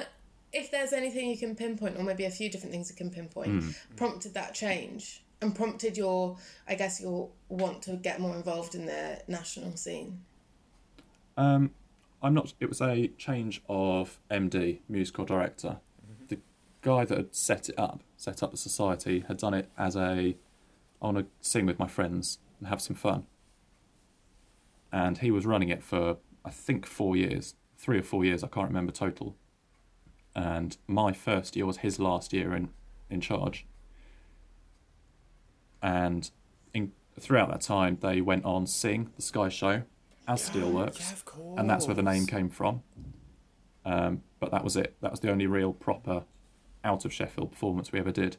if 0.52 0.70
there's 0.70 0.92
anything 0.92 1.28
you 1.28 1.36
can 1.36 1.54
pinpoint, 1.56 1.98
or 1.98 2.02
maybe 2.04 2.24
a 2.24 2.30
few 2.30 2.48
different 2.50 2.72
things 2.72 2.88
you 2.90 2.96
can 2.96 3.10
pinpoint, 3.10 3.62
Hmm. 3.62 3.70
prompted 3.96 4.34
that 4.34 4.54
change 4.54 5.22
and 5.42 5.54
prompted 5.54 5.96
your, 5.98 6.38
I 6.66 6.76
guess, 6.76 7.00
your 7.00 7.28
want 7.48 7.82
to 7.82 7.96
get 7.96 8.20
more 8.20 8.34
involved 8.34 8.74
in 8.74 8.86
the 8.86 9.20
national 9.28 9.76
scene? 9.76 10.20
Um, 11.36 11.72
I'm 12.22 12.32
not. 12.32 12.54
It 12.60 12.68
was 12.70 12.80
a 12.80 13.08
change 13.18 13.60
of 13.68 14.18
MD, 14.30 14.78
musical 14.88 15.24
director. 15.26 15.78
The 16.28 16.38
guy 16.80 17.04
that 17.04 17.16
had 17.18 17.34
set 17.34 17.68
it 17.68 17.78
up, 17.78 18.00
set 18.16 18.42
up 18.42 18.50
the 18.52 18.56
society, 18.56 19.24
had 19.28 19.36
done 19.36 19.52
it 19.52 19.68
as 19.76 19.94
a, 19.96 20.36
I 21.02 21.04
want 21.04 21.18
to 21.18 21.26
sing 21.42 21.66
with 21.66 21.78
my 21.78 21.88
friends 21.88 22.38
and 22.58 22.68
have 22.68 22.80
some 22.80 22.96
fun. 22.96 23.26
And 24.96 25.18
he 25.18 25.30
was 25.30 25.44
running 25.44 25.68
it 25.68 25.82
for 25.82 26.16
I 26.42 26.50
think 26.50 26.86
four 26.86 27.16
years, 27.16 27.54
three 27.76 27.98
or 27.98 28.02
four 28.02 28.24
years. 28.24 28.42
I 28.42 28.48
can't 28.48 28.68
remember 28.68 28.92
total. 28.92 29.36
And 30.34 30.76
my 30.86 31.12
first 31.12 31.56
year 31.56 31.66
was 31.66 31.78
his 31.78 31.98
last 31.98 32.32
year 32.32 32.54
in 32.54 32.70
in 33.10 33.20
charge. 33.20 33.66
And 35.82 36.30
in, 36.72 36.92
throughout 37.20 37.50
that 37.50 37.60
time, 37.60 37.98
they 38.00 38.20
went 38.20 38.44
on 38.44 38.66
Sing, 38.66 39.10
the 39.16 39.22
Sky 39.22 39.48
Show, 39.50 39.82
as 40.26 40.48
Steelworks 40.48 41.00
Yeah, 41.00 41.12
of 41.12 41.24
course. 41.24 41.58
and 41.58 41.68
that's 41.70 41.86
where 41.86 41.94
the 41.94 42.02
name 42.02 42.26
came 42.26 42.48
from. 42.48 42.82
Um, 43.84 44.22
but 44.40 44.50
that 44.50 44.64
was 44.64 44.76
it. 44.76 44.96
That 45.02 45.10
was 45.10 45.20
the 45.20 45.30
only 45.30 45.46
real 45.46 45.72
proper 45.72 46.24
out 46.82 47.04
of 47.04 47.12
Sheffield 47.12 47.52
performance 47.52 47.92
we 47.92 47.98
ever 47.98 48.12
did. 48.12 48.38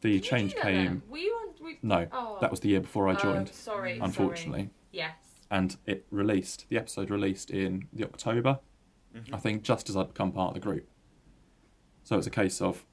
The 0.00 0.12
Did 0.12 0.22
change 0.22 0.54
came. 0.54 1.02
Were 1.08 1.18
you? 1.18 1.45
We... 1.66 1.78
No, 1.82 2.06
Oh. 2.12 2.38
that 2.40 2.50
was 2.50 2.60
the 2.60 2.68
year 2.68 2.80
before 2.80 3.08
I 3.08 3.12
Oh, 3.12 3.16
joined, 3.16 3.48
sorry. 3.50 3.98
unfortunately. 3.98 4.60
Sorry. 4.64 4.70
Yes. 4.92 5.16
And 5.50 5.76
it 5.84 6.06
released. 6.10 6.66
The 6.68 6.78
episode 6.78 7.10
released 7.10 7.50
in 7.50 7.88
the 7.92 8.04
October, 8.04 8.60
I 9.32 9.36
think, 9.38 9.62
just 9.62 9.88
as 9.90 9.96
I'd 9.96 10.08
become 10.08 10.32
part 10.32 10.50
of 10.50 10.54
the 10.54 10.60
group. 10.60 10.88
So 12.04 12.16
it's 12.18 12.26
a 12.26 12.30
case 12.30 12.60
of 12.60 12.84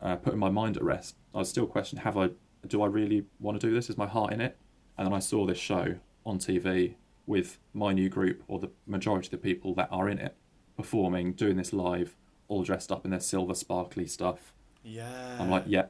uh, 0.00 0.16
putting 0.16 0.38
my 0.38 0.48
mind 0.50 0.76
at 0.76 0.82
rest. 0.82 1.16
I 1.34 1.38
was 1.38 1.48
still 1.48 1.66
questioning: 1.66 2.02
Have 2.04 2.16
I? 2.18 2.30
Do 2.66 2.82
I 2.82 2.86
really 2.86 3.24
want 3.40 3.60
to 3.60 3.66
do 3.66 3.72
this? 3.72 3.88
Is 3.88 3.96
my 3.96 4.06
heart 4.06 4.32
in 4.32 4.40
it? 4.40 4.56
And 4.98 5.06
then 5.06 5.12
I 5.14 5.18
saw 5.20 5.46
this 5.46 5.58
show 5.58 5.96
on 6.24 6.38
TV 6.38 6.94
with 7.26 7.58
my 7.74 7.92
new 7.92 8.08
group, 8.08 8.42
or 8.48 8.58
the 8.58 8.70
majority 8.86 9.26
of 9.28 9.30
the 9.32 9.38
people 9.38 9.74
that 9.74 9.88
are 9.92 10.08
in 10.08 10.18
it, 10.18 10.36
performing, 10.76 11.32
doing 11.34 11.56
this 11.56 11.72
live, 11.72 12.16
all 12.48 12.62
dressed 12.62 12.90
up 12.92 13.04
in 13.04 13.10
their 13.10 13.20
silver, 13.20 13.54
sparkly 13.54 14.06
stuff. 14.06 14.52
Yeah. 14.84 15.36
I'm 15.40 15.50
like, 15.50 15.64
yeah, 15.66 15.86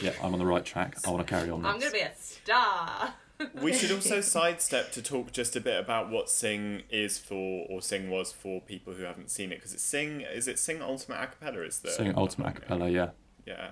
yeah, 0.00 0.12
I'm 0.22 0.32
on 0.32 0.38
the 0.38 0.46
right 0.46 0.64
track. 0.64 0.96
I 1.06 1.10
want 1.10 1.26
to 1.26 1.30
carry 1.30 1.50
on. 1.50 1.64
I'm 1.64 1.78
gonna 1.78 1.90
be 1.90 2.00
a 2.00 2.12
star. 2.14 3.14
we 3.60 3.72
should 3.72 3.90
also 3.92 4.20
sidestep 4.20 4.92
to 4.92 5.02
talk 5.02 5.32
just 5.32 5.56
a 5.56 5.60
bit 5.60 5.78
about 5.78 6.10
what 6.10 6.30
Sing 6.30 6.82
is 6.90 7.18
for, 7.18 7.66
or 7.68 7.82
Sing 7.82 8.10
was 8.10 8.32
for 8.32 8.60
people 8.60 8.94
who 8.94 9.04
haven't 9.04 9.30
seen 9.30 9.52
it, 9.52 9.56
because 9.56 9.74
it's 9.74 9.82
Sing. 9.82 10.22
Is 10.22 10.48
it 10.48 10.58
Sing 10.58 10.80
Ultimate 10.82 11.18
Acapella? 11.18 11.66
Is 11.66 11.80
the 11.80 11.90
Sing 11.90 12.14
Ultimate 12.16 12.54
Acapella, 12.54 12.92
yeah. 12.92 13.10
Yeah. 13.46 13.70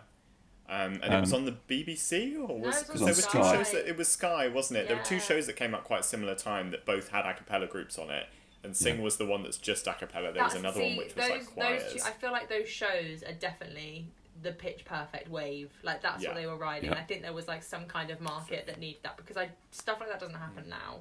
Um, 0.66 1.00
and 1.02 1.12
it 1.12 1.20
was 1.20 1.32
Um, 1.34 1.40
on 1.40 1.44
the 1.44 1.52
BBC, 1.68 2.36
or 2.38 2.58
was 2.58 2.80
it 2.82 2.86
because 2.86 3.00
was 3.02 3.26
there 3.26 3.42
on 3.42 3.46
were 3.46 3.50
two 3.50 3.56
shows 3.56 3.72
that 3.72 3.86
it 3.88 3.96
was 3.98 4.08
Sky, 4.08 4.48
wasn't 4.48 4.78
it? 4.80 4.88
There 4.88 4.96
were 4.96 5.02
two 5.02 5.20
shows 5.20 5.46
that 5.46 5.56
came 5.56 5.74
out 5.74 5.84
quite 5.84 6.04
similar 6.06 6.34
time 6.34 6.70
that 6.70 6.86
both 6.86 7.08
had 7.08 7.26
a 7.26 7.34
cappella 7.34 7.66
groups 7.66 7.98
on 7.98 8.08
it, 8.10 8.26
and 8.62 8.74
Sing 8.74 9.02
was 9.02 9.18
the 9.18 9.26
one 9.26 9.42
that's 9.42 9.58
just 9.58 9.86
a 9.86 9.92
cappella. 9.92 10.32
There 10.32 10.42
was 10.42 10.54
another 10.54 10.80
see, 10.80 10.88
one 10.88 10.96
which 10.96 11.14
was 11.14 11.28
those, 11.28 11.30
like 11.30 11.46
choirs. 11.54 11.82
Those 11.82 12.02
two, 12.02 12.08
I 12.08 12.12
feel 12.12 12.32
like 12.32 12.48
those 12.48 12.68
shows 12.68 13.22
are 13.26 13.34
definitely 13.34 14.06
the 14.42 14.52
pitch 14.52 14.84
perfect 14.84 15.28
wave. 15.28 15.70
Like 15.82 16.02
that's 16.02 16.22
Yeah. 16.22 16.30
what 16.30 16.36
they 16.36 16.46
were 16.46 16.56
riding. 16.56 16.90
Yeah. 16.90 16.98
I 16.98 17.02
think 17.04 17.22
there 17.22 17.32
was 17.32 17.48
like 17.48 17.62
some 17.62 17.86
kind 17.86 18.10
of 18.10 18.20
market 18.20 18.66
that 18.66 18.78
needed 18.78 19.02
that 19.04 19.16
because 19.16 19.36
I 19.36 19.50
stuff 19.70 20.00
like 20.00 20.08
that 20.10 20.20
doesn't 20.20 20.34
happen 20.36 20.68
now. 20.68 21.00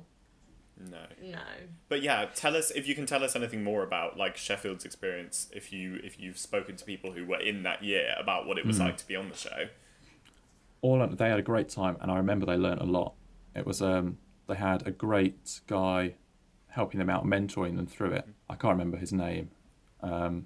no, 0.77 1.05
No. 1.21 1.39
but 1.87 2.01
yeah, 2.01 2.25
tell 2.33 2.55
us 2.55 2.71
if 2.71 2.87
you 2.87 2.95
can 2.95 3.05
tell 3.05 3.23
us 3.23 3.35
anything 3.35 3.63
more 3.63 3.83
about 3.83 4.17
like 4.17 4.37
Sheffield's 4.37 4.85
experience. 4.85 5.49
If 5.53 5.71
you 5.73 5.99
if 6.03 6.19
you've 6.19 6.37
spoken 6.37 6.75
to 6.77 6.85
people 6.85 7.11
who 7.13 7.25
were 7.25 7.39
in 7.39 7.63
that 7.63 7.83
year 7.83 8.15
about 8.19 8.47
what 8.47 8.57
it 8.57 8.65
was 8.65 8.77
Hmm. 8.77 8.83
like 8.85 8.97
to 8.97 9.07
be 9.07 9.15
on 9.15 9.29
the 9.29 9.35
show. 9.35 9.67
all 10.81 11.05
they 11.07 11.29
had 11.29 11.39
a 11.39 11.43
great 11.43 11.69
time 11.69 11.95
and 12.01 12.11
i 12.11 12.17
remember 12.17 12.45
they 12.45 12.57
learnt 12.57 12.81
a 12.81 12.85
lot 12.85 13.13
it 13.55 13.65
was 13.65 13.81
um 13.81 14.17
they 14.47 14.55
had 14.55 14.85
a 14.85 14.91
great 14.91 15.61
guy 15.65 16.13
helping 16.67 16.97
them 16.99 17.09
out 17.09 17.23
mentoring 17.25 17.77
them 17.77 17.85
through 17.87 18.11
it 18.11 18.27
i 18.49 18.55
can't 18.55 18.73
remember 18.73 18.97
his 18.97 19.13
name 19.13 19.49
um 20.01 20.45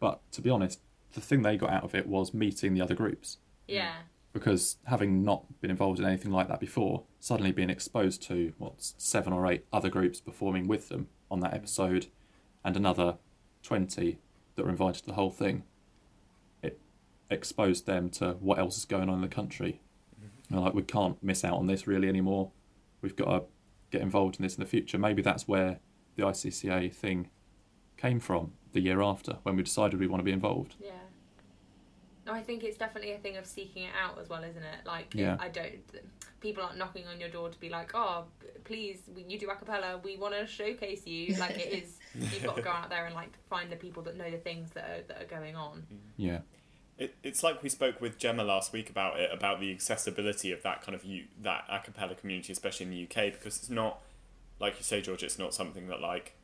but 0.00 0.20
to 0.32 0.40
be 0.40 0.48
honest 0.48 0.80
the 1.16 1.20
thing 1.20 1.42
they 1.42 1.56
got 1.56 1.70
out 1.70 1.82
of 1.82 1.94
it 1.94 2.06
was 2.06 2.32
meeting 2.32 2.74
the 2.74 2.80
other 2.80 2.94
groups. 2.94 3.38
Yeah. 3.66 3.94
because 4.32 4.76
having 4.84 5.24
not 5.24 5.60
been 5.60 5.70
involved 5.72 5.98
in 5.98 6.04
anything 6.04 6.30
like 6.30 6.46
that 6.46 6.60
before 6.60 7.02
suddenly 7.18 7.50
being 7.50 7.70
exposed 7.70 8.22
to 8.22 8.52
what 8.58 8.74
seven 8.78 9.32
or 9.32 9.50
eight 9.50 9.64
other 9.72 9.88
groups 9.88 10.20
performing 10.20 10.68
with 10.68 10.88
them 10.88 11.08
on 11.30 11.40
that 11.40 11.52
episode 11.54 12.06
and 12.64 12.76
another 12.76 13.16
20 13.62 14.18
that 14.54 14.64
were 14.64 14.70
invited 14.70 15.00
to 15.00 15.06
the 15.06 15.14
whole 15.14 15.30
thing 15.30 15.64
it 16.62 16.78
exposed 17.30 17.86
them 17.86 18.08
to 18.10 18.32
what 18.34 18.58
else 18.58 18.76
is 18.76 18.84
going 18.84 19.08
on 19.08 19.16
in 19.16 19.20
the 19.22 19.28
country. 19.28 19.80
Mm-hmm. 20.14 20.54
And 20.54 20.64
like 20.64 20.74
we 20.74 20.82
can't 20.82 21.20
miss 21.22 21.42
out 21.44 21.54
on 21.54 21.66
this 21.66 21.86
really 21.88 22.08
anymore. 22.08 22.50
We've 23.02 23.16
got 23.16 23.30
to 23.30 23.42
get 23.90 24.02
involved 24.02 24.36
in 24.36 24.42
this 24.42 24.54
in 24.54 24.60
the 24.60 24.68
future. 24.68 24.98
Maybe 24.98 25.22
that's 25.22 25.48
where 25.48 25.80
the 26.16 26.24
icca 26.26 26.90
thing 26.94 27.30
came 27.96 28.20
from 28.20 28.52
the 28.72 28.80
year 28.80 29.00
after 29.00 29.38
when 29.42 29.56
we 29.56 29.62
decided 29.62 29.98
we 29.98 30.06
want 30.06 30.20
to 30.20 30.24
be 30.24 30.32
involved. 30.32 30.74
Yeah. 30.78 30.90
No, 32.26 32.32
I 32.32 32.42
think 32.42 32.64
it's 32.64 32.76
definitely 32.76 33.12
a 33.12 33.18
thing 33.18 33.36
of 33.36 33.46
seeking 33.46 33.84
it 33.84 33.92
out 34.02 34.18
as 34.20 34.28
well, 34.28 34.42
isn't 34.42 34.62
it? 34.62 34.84
Like, 34.84 35.14
Yeah. 35.14 35.36
I 35.38 35.48
don't. 35.48 35.78
People 36.40 36.64
aren't 36.64 36.76
knocking 36.76 37.06
on 37.06 37.18
your 37.20 37.28
door 37.28 37.48
to 37.48 37.58
be 37.58 37.68
like, 37.70 37.92
"Oh, 37.94 38.24
please, 38.64 38.98
you 39.16 39.38
do 39.38 39.48
a 39.48 39.56
cappella. 39.56 39.98
We 39.98 40.16
want 40.16 40.34
to 40.34 40.46
showcase 40.46 41.06
you." 41.06 41.34
Like, 41.38 41.56
it 41.56 41.72
is. 41.72 41.98
You've 42.14 42.44
got 42.44 42.56
to 42.56 42.62
go 42.62 42.70
out 42.70 42.90
there 42.90 43.06
and 43.06 43.14
like 43.14 43.30
find 43.48 43.70
the 43.70 43.76
people 43.76 44.02
that 44.04 44.16
know 44.16 44.30
the 44.30 44.38
things 44.38 44.70
that 44.72 44.84
are 44.84 45.02
that 45.08 45.22
are 45.22 45.26
going 45.26 45.56
on. 45.56 45.86
Mm. 45.92 45.98
yeah 46.16 46.38
It, 46.98 47.14
it's 47.22 47.42
like 47.42 47.62
we 47.62 47.68
spoke 47.68 48.00
with 48.00 48.18
Gemma 48.18 48.42
last 48.42 48.72
week 48.72 48.90
about 48.90 49.18
it, 49.20 49.30
about 49.32 49.60
the 49.60 49.70
accessibility 49.70 50.50
of 50.52 50.62
that 50.62 50.82
kind 50.82 50.94
of 50.94 51.04
you 51.04 51.24
that 51.42 51.64
a 51.68 51.78
cappella 51.80 52.14
community, 52.14 52.52
especially 52.52 52.86
in 52.86 52.90
the 52.90 53.02
UK, 53.04 53.32
because 53.32 53.56
it's 53.58 53.70
not 53.70 54.00
like 54.58 54.78
you 54.78 54.84
say, 54.84 55.00
George. 55.00 55.22
It's 55.22 55.38
not 55.38 55.54
something 55.54 55.88
that 55.88 56.00
like 56.00 56.36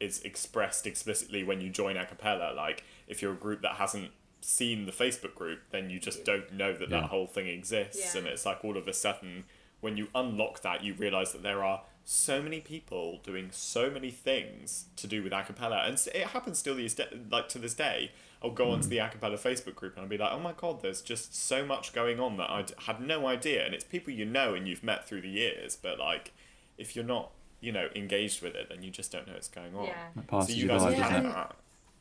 is 0.00 0.20
expressed 0.22 0.86
explicitly 0.86 1.44
when 1.44 1.60
you 1.60 1.70
join 1.70 1.96
a 1.96 2.04
cappella. 2.04 2.52
Like 2.54 2.84
if 3.06 3.22
you're 3.22 3.32
a 3.32 3.36
group 3.36 3.62
that 3.62 3.74
hasn't 3.74 4.10
seen 4.44 4.86
the 4.86 4.92
Facebook 4.92 5.34
group, 5.34 5.60
then 5.70 5.88
you 5.90 5.98
just 5.98 6.24
don't 6.24 6.52
know 6.52 6.72
that 6.72 6.90
Yeah. 6.90 7.00
that 7.00 7.10
whole 7.10 7.26
thing 7.26 7.46
exists, 7.46 8.14
Yeah. 8.14 8.18
and 8.20 8.26
it's 8.28 8.44
like 8.44 8.64
all 8.64 8.76
of 8.76 8.86
a 8.88 8.92
sudden 8.92 9.44
when 9.80 9.96
you 9.96 10.08
unlock 10.14 10.62
that, 10.62 10.84
you 10.84 10.94
realize 10.94 11.32
that 11.32 11.42
there 11.42 11.64
are 11.64 11.82
so 12.04 12.40
many 12.42 12.60
people 12.60 13.18
doing 13.24 13.48
so 13.52 13.90
many 13.90 14.10
things 14.10 14.86
to 14.96 15.06
do 15.06 15.22
with 15.22 15.32
a 15.32 15.42
cappella, 15.42 15.82
and 15.86 15.94
it 16.14 16.28
happens 16.28 16.58
still 16.58 16.74
these 16.74 16.94
da- 16.94 17.06
like 17.30 17.48
to 17.48 17.58
this 17.58 17.74
day. 17.74 18.10
I'll 18.42 18.50
go 18.50 18.70
onto 18.72 18.88
the 18.88 18.98
a 18.98 19.08
cappella 19.08 19.36
Facebook 19.38 19.76
group 19.76 19.94
and 19.94 20.02
I'll 20.02 20.08
be 20.08 20.18
like, 20.18 20.32
oh 20.32 20.40
my 20.40 20.52
god, 20.52 20.82
there's 20.82 21.00
just 21.00 21.32
so 21.34 21.64
much 21.64 21.92
going 21.92 22.18
on 22.18 22.36
that 22.38 22.50
I 22.50 22.62
d- 22.62 22.74
had 22.86 23.00
no 23.00 23.26
idea, 23.28 23.64
and 23.64 23.72
it's 23.74 23.84
people 23.84 24.12
you 24.12 24.24
know 24.24 24.54
and 24.54 24.66
you've 24.66 24.82
met 24.82 25.06
through 25.06 25.20
the 25.22 25.28
years, 25.28 25.76
but 25.76 25.98
like 25.98 26.32
if 26.76 26.96
you're 26.96 27.04
not 27.04 27.30
you 27.60 27.70
know 27.70 27.88
engaged 27.94 28.42
with 28.42 28.56
it, 28.56 28.68
then 28.68 28.82
you 28.82 28.90
just 28.90 29.12
don't 29.12 29.26
know 29.28 29.34
what's 29.34 29.46
going 29.48 29.74
on. 29.76 29.86
Yeah. 29.86 30.40
So 30.42 30.48
you 30.52 30.62
you 30.62 30.68
guys 30.68 30.82
by 30.82 30.92
have 30.94 31.24
Yeah, 31.24 31.32
done. 31.32 31.52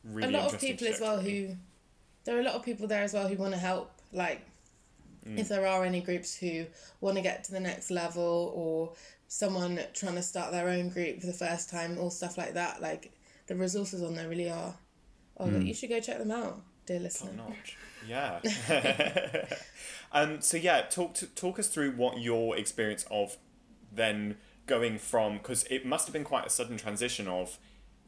Really 0.03 0.33
a 0.33 0.37
lot 0.39 0.51
of 0.53 0.59
people 0.59 0.87
as 0.87 0.99
well 0.99 1.19
who 1.19 1.55
there 2.23 2.37
are 2.37 2.39
a 2.39 2.43
lot 2.43 2.55
of 2.55 2.63
people 2.63 2.87
there 2.87 3.03
as 3.03 3.13
well 3.13 3.27
who 3.27 3.35
want 3.35 3.53
to 3.53 3.59
help 3.59 3.91
like 4.13 4.41
if 5.37 5.49
there 5.49 5.67
are 5.67 5.85
any 5.85 6.01
groups 6.01 6.35
who 6.35 6.65
want 6.99 7.15
to 7.15 7.21
get 7.21 7.43
to 7.43 7.51
the 7.51 7.59
next 7.59 7.91
level 7.91 8.51
or 8.55 8.91
someone 9.27 9.79
trying 9.93 10.15
to 10.15 10.21
start 10.21 10.51
their 10.51 10.67
own 10.67 10.89
group 10.89 11.19
for 11.19 11.27
the 11.27 11.33
first 11.33 11.69
time 11.69 11.97
or 11.99 12.09
stuff 12.09 12.37
like 12.37 12.55
that 12.55 12.81
like 12.81 13.11
the 13.45 13.55
resources 13.55 14.01
on 14.01 14.15
there 14.15 14.27
really 14.27 14.49
are 14.49 14.73
oh 15.37 15.47
you 15.47 15.73
should 15.73 15.89
go 15.89 15.99
check 15.99 16.17
them 16.17 16.31
out 16.31 16.59
dear 16.85 16.99
listener 16.99 17.31
Top 17.37 17.49
notch. 17.49 17.77
Yeah. 18.07 18.39
um, 20.11 20.41
so 20.41 20.57
yeah, 20.57 20.81
talk 20.81 21.13
to, 21.15 21.27
talk 21.27 21.59
us 21.59 21.67
through 21.67 21.91
what 21.91 22.19
your 22.19 22.57
experience 22.57 23.05
of 23.11 23.37
then 23.91 24.37
going 24.67 24.97
from 24.97 25.37
because 25.37 25.63
it 25.65 25.85
must 25.85 26.07
have 26.07 26.13
been 26.13 26.23
quite 26.23 26.45
a 26.45 26.49
sudden 26.49 26.77
transition 26.77 27.27
of 27.27 27.57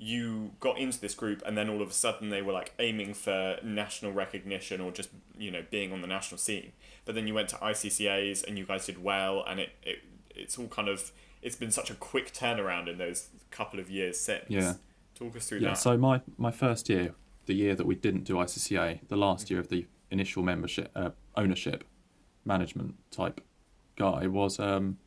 you 0.03 0.51
got 0.59 0.77
into 0.77 0.99
this 0.99 1.15
group 1.15 1.41
and 1.45 1.57
then 1.57 1.69
all 1.69 1.81
of 1.81 1.89
a 1.89 1.93
sudden 1.93 2.29
they 2.29 2.41
were 2.41 2.51
like 2.51 2.73
aiming 2.77 3.13
for 3.13 3.57
national 3.63 4.11
recognition 4.11 4.81
or 4.81 4.91
just 4.91 5.09
you 5.37 5.49
know 5.49 5.63
being 5.71 5.93
on 5.93 6.01
the 6.01 6.07
national 6.07 6.37
scene 6.37 6.73
but 7.05 7.15
then 7.15 7.25
you 7.25 7.33
went 7.33 7.47
to 7.47 7.55
ICCAs 7.55 8.45
and 8.45 8.57
you 8.57 8.65
guys 8.65 8.85
did 8.85 9.01
well 9.01 9.45
and 9.47 9.61
it, 9.61 9.69
it 9.81 9.99
it's 10.35 10.59
all 10.59 10.67
kind 10.67 10.89
of 10.89 11.13
it's 11.41 11.55
been 11.55 11.71
such 11.71 11.89
a 11.89 11.93
quick 11.95 12.33
turnaround 12.33 12.89
in 12.89 12.97
those 12.97 13.29
couple 13.49 13.79
of 13.79 13.89
years 13.89 14.19
since 14.19 14.43
Yeah. 14.49 14.73
talk 15.15 15.37
us 15.37 15.47
through 15.47 15.59
Yeah, 15.59 15.69
that 15.69 15.77
so 15.77 15.97
my, 15.97 16.21
my 16.37 16.51
first 16.51 16.89
year, 16.89 17.15
the 17.45 17.53
year 17.53 17.73
that 17.75 17.85
we 17.85 17.95
didn't 17.95 18.23
do 18.25 18.35
ICCA, 18.35 19.07
the 19.07 19.17
last 19.17 19.49
year 19.49 19.59
of 19.59 19.69
the 19.69 19.85
initial 20.11 20.43
membership, 20.43 20.91
uh, 20.95 21.11
ownership, 21.37 21.83
management 22.45 22.95
type 23.09 23.39
guy 23.95 24.27
was 24.27 24.59
um, 24.59 24.97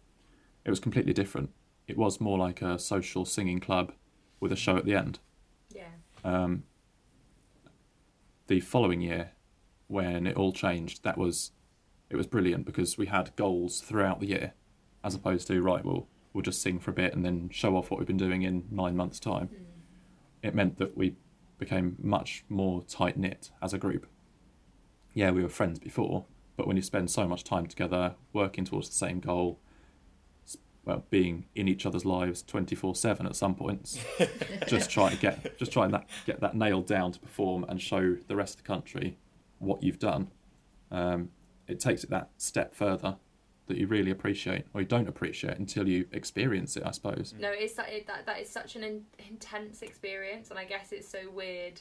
it 0.65 0.71
was 0.71 0.81
completely 0.81 1.13
different. 1.13 1.51
It 1.87 1.97
was 1.99 2.21
more 2.21 2.39
like 2.39 2.63
a 2.63 2.79
social 2.79 3.25
singing 3.25 3.61
club 3.61 3.93
with 4.41 4.53
a 4.53 4.57
show 4.57 4.77
at 4.77 4.85
the 4.85 4.95
end. 4.95 5.19
Yeah. 5.75 5.89
Um, 6.25 6.65
the 8.47 8.61
following 8.61 9.01
year, 9.01 9.33
when 9.89 10.27
it 10.27 10.37
all 10.37 10.53
changed, 10.53 11.03
that 11.05 11.19
was 11.19 11.53
it 12.09 12.17
was 12.17 12.27
brilliant 12.27 12.65
because 12.65 12.97
we 12.97 13.07
had 13.07 13.35
goals 13.37 13.81
throughout 13.81 14.21
the 14.21 14.27
year, 14.27 14.53
as 15.03 15.15
opposed 15.15 15.49
to 15.49 15.61
right, 15.61 15.85
well, 15.85 16.07
we'll 16.33 16.43
just 16.43 16.63
sing 16.63 16.79
for 16.79 16.91
a 16.93 16.95
bit 16.95 17.15
and 17.15 17.25
then 17.25 17.49
show 17.51 17.77
off 17.77 17.91
what 17.91 17.99
we've 17.99 18.07
been 18.07 18.17
doing 18.17 18.43
in 18.43 18.65
nine 18.71 18.97
months' 18.97 19.19
time. 19.19 19.51
It 20.43 20.55
meant 20.55 20.79
that 20.79 20.97
we 20.97 21.17
became 21.59 21.97
much 22.01 22.45
more 22.49 22.83
tight 22.83 23.17
knit 23.17 23.51
as 23.61 23.73
a 23.73 23.79
group. 23.79 24.07
Yeah, 25.15 25.31
we 25.31 25.43
were 25.43 25.49
friends 25.49 25.79
before, 25.79 26.27
but 26.57 26.67
when 26.67 26.77
you 26.77 26.83
spend 26.83 27.11
so 27.11 27.27
much 27.27 27.43
time 27.43 27.67
together, 27.67 28.15
working 28.33 28.65
towards 28.65 28.89
the 28.89 28.95
same 28.95 29.19
goal, 29.19 29.59
well, 30.87 31.05
being 31.11 31.45
in 31.55 31.69
each 31.69 31.85
other's 31.85 32.05
lives 32.07 32.43
twenty 32.43 32.75
four 32.75 32.95
seven 32.95 33.27
at 33.27 33.37
some 33.37 33.55
points, 33.55 33.99
just 34.69 34.89
trying 34.89 35.11
to 35.11 35.21
get 35.21 35.59
just 35.59 35.73
trying 35.73 35.91
that 35.91 36.07
get 36.25 36.41
that 36.41 36.55
nailed 36.57 36.87
down 36.87 37.13
to 37.13 37.19
perform 37.21 37.65
and 37.69 37.83
show 37.83 38.17
the 38.29 38.37
rest 38.37 38.55
of 38.59 38.63
the 38.63 38.67
country 38.67 39.19
what 39.59 39.83
you've 39.83 39.99
done. 39.99 40.29
Um, 40.91 41.31
it 41.67 41.81
takes 41.81 42.05
it 42.05 42.11
that 42.11 42.31
step 42.39 42.75
further 42.75 43.17
that 43.67 43.77
you 43.77 43.89
really 43.89 44.13
appreciate 44.13 44.65
or 44.73 44.81
you 44.81 44.87
don't 44.87 45.09
appreciate 45.09 45.59
until 45.59 45.89
you 45.89 46.07
experience 46.13 46.77
it, 46.77 46.85
I 46.87 46.93
suppose. 46.93 47.35
No, 47.37 47.51
it's 47.51 47.75
that, 47.75 47.89
it, 47.89 48.07
that 48.07 48.25
that 48.27 48.41
is 48.41 48.49
such 48.49 48.77
an 48.77 48.85
in, 48.85 49.03
intense 49.29 49.83
experience, 49.83 50.51
and 50.51 50.59
I 50.59 50.65
guess 50.65 50.93
it's 50.93 51.09
so 51.09 51.19
weird 51.33 51.81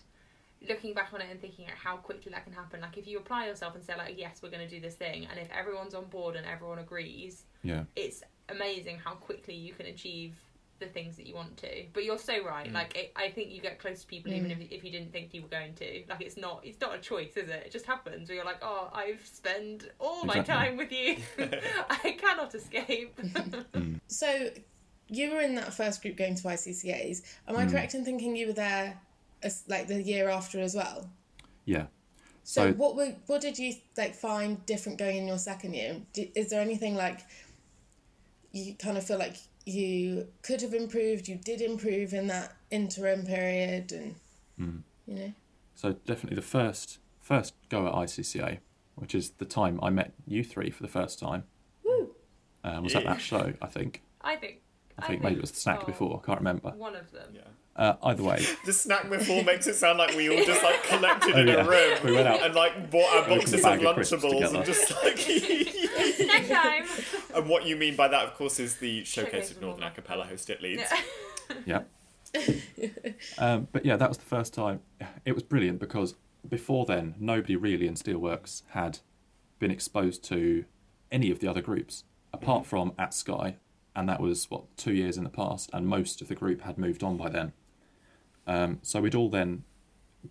looking 0.68 0.96
back 0.96 1.14
on 1.14 1.22
it 1.22 1.28
and 1.30 1.40
thinking 1.40 1.68
at 1.68 1.76
how 1.76 1.98
quickly 1.98 2.32
that 2.32 2.44
can 2.44 2.54
happen. 2.54 2.82
Like 2.82 2.98
if 2.98 3.06
you 3.06 3.20
apply 3.20 3.46
yourself 3.46 3.76
and 3.76 3.84
say 3.84 3.96
like, 3.96 4.16
yes, 4.18 4.40
we're 4.42 4.50
going 4.50 4.68
to 4.68 4.74
do 4.74 4.82
this 4.82 4.96
thing, 4.96 5.28
and 5.30 5.40
if 5.40 5.48
everyone's 5.52 5.94
on 5.94 6.06
board 6.06 6.36
and 6.36 6.48
everyone 6.48 6.80
agrees, 6.80 7.44
Yeah. 7.62 7.84
it's 7.96 8.24
amazing 8.50 8.98
how 9.04 9.14
quickly 9.14 9.56
you 9.56 9.74
can 9.74 9.88
achieve 9.88 10.34
the 10.80 10.86
things 10.88 11.16
that 11.16 11.26
you 11.26 11.36
want 11.36 11.56
to. 11.58 11.86
But 11.94 12.04
you're 12.04 12.18
so 12.18 12.44
right. 12.44 12.70
Mm. 12.70 12.74
Like 12.74 12.96
it, 12.98 13.12
I 13.16 13.30
think 13.30 13.52
you 13.52 13.62
get 13.62 13.80
close 13.80 14.02
to 14.02 14.08
people 14.08 14.34
even 14.34 14.52
mm. 14.52 14.62
if, 14.62 14.72
if 14.72 14.84
you 14.84 14.92
didn't 14.92 15.12
think 15.12 15.34
you 15.34 15.42
were 15.42 15.48
going 15.48 15.74
to. 15.76 16.04
Like 16.10 16.22
it's 16.22 16.38
not 16.38 16.62
it's 16.64 16.80
not 16.82 16.96
a 16.96 16.98
choice, 17.00 17.38
is 17.38 17.50
it? 17.50 17.64
It 17.66 17.72
just 17.72 17.86
happens. 17.86 18.28
Where 18.28 18.38
you're 18.38 18.46
like, 18.46 18.60
oh, 18.62 18.90
I've 18.94 19.26
spent 19.26 19.90
all 20.00 20.26
my 20.26 20.40
Exactly. 20.40 20.54
time 20.54 20.78
with 20.78 20.92
you. 20.92 21.18
I 21.90 22.18
cannot 22.20 22.54
escape. 22.54 23.20
Mm. 23.76 24.00
So 24.08 24.50
you 25.10 25.32
were 25.32 25.42
in 25.42 25.56
that 25.56 25.74
first 25.74 26.02
group 26.02 26.16
going 26.16 26.36
to 26.36 26.44
ICCAs. 26.44 27.22
Am 27.48 27.58
I 27.58 27.66
correct 27.66 27.94
in 27.94 28.06
thinking 28.06 28.36
you 28.36 28.48
were 28.48 28.54
there 28.54 29.00
as, 29.44 29.64
like 29.68 29.88
the 29.88 30.02
year 30.02 30.30
after 30.30 30.60
as 30.60 30.76
well? 30.76 31.10
Yeah. 31.66 31.88
So, 32.44 32.72
So- 32.72 32.74
what 32.74 32.96
were 32.96 33.16
what 33.28 33.42
did 33.42 33.60
you 33.60 33.74
like 33.98 34.16
find 34.16 34.66
different 34.66 34.98
going 34.98 35.18
in 35.18 35.28
your 35.28 35.38
second 35.38 35.74
year? 35.74 36.02
Did, 36.14 36.32
is 36.36 36.50
there 36.50 36.62
anything 36.62 36.96
like 36.96 37.20
you 38.56 38.74
kind 38.76 38.98
of 38.98 39.06
feel 39.06 39.20
like 39.20 39.36
you 39.66 40.28
could 40.42 40.62
have 40.62 40.74
improved, 40.74 41.28
you 41.28 41.36
did 41.36 41.62
improve 41.62 42.14
in 42.14 42.28
that 42.28 42.56
interim 42.72 43.26
period, 43.26 43.92
and 43.92 44.16
you 45.06 45.16
know? 45.16 45.34
So 45.76 45.94
definitely 45.94 46.36
the 46.36 46.42
first 46.42 47.00
first 47.22 47.54
go 47.70 47.88
at 47.88 47.94
ICCA, 47.94 48.60
which 48.96 49.14
is 49.14 49.32
the 49.32 49.46
time 49.46 49.80
I 49.84 49.90
met 49.90 50.14
you 50.26 50.44
three 50.44 50.70
for 50.70 50.84
the 50.84 50.90
first 50.90 51.20
time. 51.20 51.44
Uh, 52.64 52.82
was 52.82 52.96
at 52.96 53.04
that 53.04 53.22
show, 53.22 53.54
I 53.62 53.68
think. 53.68 54.02
I 54.22 54.38
think. 54.38 54.62
I 54.98 55.06
think 55.06 55.22
maybe 55.22 55.36
it 55.36 55.42
was 55.42 55.52
the 55.52 55.60
SNAC 55.60 55.86
before. 55.86 56.20
I 56.24 56.26
can't 56.26 56.40
remember. 56.40 56.72
One 56.72 56.96
of 56.96 57.12
them. 57.12 57.30
Yeah. 57.34 57.42
Uh, 57.76 57.96
either 58.04 58.24
way, 58.24 58.38
The 58.66 58.72
SNAC 58.72 59.10
before 59.10 59.44
makes 59.44 59.68
it 59.68 59.76
sound 59.76 59.98
like 59.98 60.16
we 60.16 60.30
all 60.30 60.46
just 60.46 60.64
like 60.64 60.82
collected 60.84 61.36
Oh, 61.36 61.40
in 61.42 61.48
yeah. 61.48 61.56
a 61.56 61.70
room 61.70 61.98
We 62.06 62.14
went 62.14 62.26
out. 62.28 62.42
and 62.42 62.56
like 62.56 62.90
bought 62.90 63.14
our 63.14 63.28
boxes 63.28 63.56
of 63.56 63.62
bag 63.64 63.84
of 63.84 63.96
Lunchables 63.98 64.54
and 64.54 64.66
just 64.66 64.92
like. 65.04 65.18
Next 66.28 66.50
time. 66.50 66.86
and 67.36 67.50
what 67.50 67.66
you 67.66 67.76
mean 67.76 67.96
by 67.98 68.08
that, 68.08 68.24
of 68.24 68.34
course, 68.36 68.60
is 68.62 68.76
the 68.78 69.04
Showcase 69.04 69.26
showcase 69.26 69.52
of 69.52 69.58
of 69.58 69.62
Northern 69.64 69.82
Northern 69.82 70.04
Acapella 70.04 70.26
host 70.30 70.50
at 70.50 70.62
Leeds. 70.62 70.84
Yeah. 71.66 71.82
yeah. 72.34 72.88
um, 73.38 73.68
but 73.72 73.86
yeah, 73.86 73.98
that 73.98 74.10
was 74.10 74.18
the 74.18 74.26
first 74.26 74.54
time. 74.54 74.80
It 75.26 75.34
was 75.34 75.44
brilliant 75.44 75.80
because 75.80 76.16
before 76.48 76.86
then, 76.86 77.16
nobody 77.20 77.56
really 77.56 77.88
in 77.88 77.96
Steelworks 77.96 78.62
had 78.70 79.00
been 79.60 79.72
exposed 79.72 80.24
to 80.26 80.66
any 81.12 81.30
of 81.32 81.40
the 81.40 81.48
other 81.48 81.62
groups 81.62 82.04
apart 82.34 82.66
from 82.66 82.94
at 83.00 83.14
Sky, 83.14 83.58
and 83.96 84.08
that 84.10 84.20
was 84.20 84.50
what 84.50 84.76
two 84.78 84.94
years 84.94 85.18
in 85.18 85.24
the 85.24 85.30
past, 85.30 85.70
and 85.74 85.88
most 85.88 86.22
of 86.22 86.28
the 86.28 86.36
group 86.36 86.62
had 86.62 86.78
moved 86.78 87.04
on 87.04 87.18
by 87.18 87.30
then. 87.30 87.54
Um, 88.48 88.80
so 88.82 89.02
we'd 89.02 89.16
all 89.16 89.30
then 89.30 89.64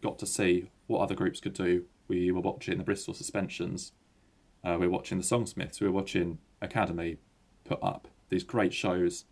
got 0.00 0.18
to 0.20 0.26
see 0.26 0.70
what 0.86 1.00
other 1.00 1.14
groups 1.14 1.40
could 1.40 1.54
do. 1.54 1.84
We 2.08 2.30
were 2.30 2.40
watching 2.40 2.78
the 2.78 2.84
Bristol 2.84 3.14
Suspensions, 3.14 3.92
uh, 4.64 4.76
we 4.78 4.86
were 4.86 4.92
watching 4.92 5.18
the 5.18 5.24
Songsmiths, 5.24 5.80
we 5.80 5.86
were 5.86 5.92
watching 5.92 6.38
Academy 6.60 7.18
put 7.64 7.78
up 7.82 8.08
these 8.30 8.42
great 8.44 8.72
shows, 8.72 9.24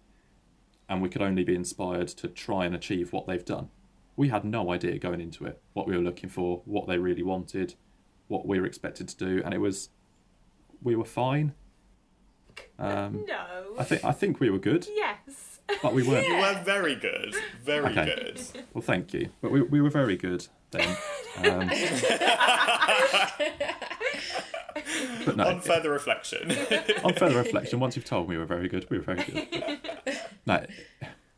and 0.88 1.00
we 1.00 1.08
could 1.08 1.22
only 1.22 1.44
be 1.44 1.54
inspired 1.54 2.08
to 2.08 2.28
try 2.28 2.64
and 2.66 2.74
achieve 2.74 3.12
what 3.12 3.26
they've 3.26 3.44
done. 3.44 3.68
We 4.16 4.28
had 4.28 4.44
no 4.44 4.70
idea 4.72 4.98
going 4.98 5.20
into 5.20 5.46
it 5.46 5.60
what 5.72 5.86
we 5.86 5.96
were 5.96 6.02
looking 6.02 6.28
for, 6.28 6.60
what 6.64 6.86
they 6.86 6.98
really 6.98 7.22
wanted, 7.22 7.74
what 8.28 8.46
we 8.46 8.60
were 8.60 8.66
expected 8.66 9.08
to 9.08 9.16
do, 9.16 9.42
and 9.44 9.54
it 9.54 9.58
was 9.58 9.88
we 10.82 10.96
were 10.96 11.04
fine. 11.04 11.52
Um, 12.78 13.24
no. 13.26 13.76
I 13.78 13.84
think 13.84 14.04
I 14.04 14.12
think 14.12 14.40
we 14.40 14.50
were 14.50 14.58
good, 14.58 14.86
Yes. 14.94 15.51
But 15.82 15.94
we 15.94 16.02
weren't. 16.02 16.26
You 16.26 16.36
were 16.36 16.60
very 16.64 16.94
good. 16.94 17.34
Very 17.62 17.86
Okay. 17.92 18.04
good. 18.04 18.40
Well, 18.74 18.82
thank 18.82 19.12
you, 19.14 19.30
but 19.40 19.50
we 19.52 19.62
we 19.62 19.80
were 19.80 19.90
very 19.90 20.16
good 20.16 20.46
then. 20.70 20.96
Um, 21.38 21.70
but 25.24 25.36
no, 25.36 25.44
On 25.48 25.60
further 25.60 25.90
reflection. 25.90 26.50
on 27.04 27.14
further 27.14 27.36
reflection, 27.38 27.80
once 27.80 27.96
you've 27.96 28.04
told 28.04 28.28
me 28.28 28.36
we 28.36 28.38
were 28.38 28.46
very 28.46 28.68
good, 28.68 28.88
we 28.90 28.98
were 28.98 29.04
very 29.04 29.22
good. 29.24 29.78
no, 30.46 30.66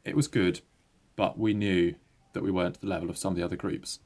it 0.05 0.17
was 0.17 0.29
good, 0.29 0.61
but 1.17 1.39
we 1.39 1.55
knew 1.55 1.95
that 2.33 2.43
we 2.43 2.51
weren't 2.51 2.77
at 2.77 2.81
the 2.81 2.87
level 2.89 3.11
of 3.11 3.17
some 3.19 3.33
of 3.33 3.37
the 3.37 3.45
other 3.45 3.57
groups. 3.57 4.01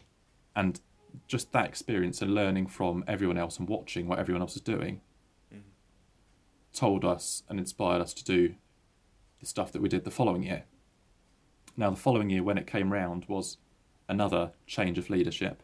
And 0.54 0.80
just 1.26 1.52
that 1.52 1.66
experience 1.66 2.20
and 2.20 2.34
learning 2.34 2.66
from 2.66 3.04
everyone 3.06 3.38
else 3.38 3.58
and 3.58 3.68
watching 3.68 4.06
what 4.08 4.18
everyone 4.18 4.42
else 4.42 4.54
was 4.54 4.62
doing 4.62 5.00
told 6.74 7.04
us 7.04 7.42
and 7.48 7.58
inspired 7.58 8.00
us 8.00 8.12
to 8.14 8.22
do 8.22 8.54
the 9.40 9.46
stuff 9.46 9.72
that 9.72 9.82
we 9.82 9.88
did 9.88 10.04
the 10.04 10.10
following 10.10 10.42
year. 10.42 10.64
Now, 11.76 11.90
the 11.90 11.96
following 11.96 12.30
year, 12.30 12.42
when 12.42 12.58
it 12.58 12.66
came 12.66 12.92
round, 12.92 13.26
was 13.28 13.58
another 14.08 14.52
change 14.66 14.98
of 14.98 15.10
leadership, 15.10 15.62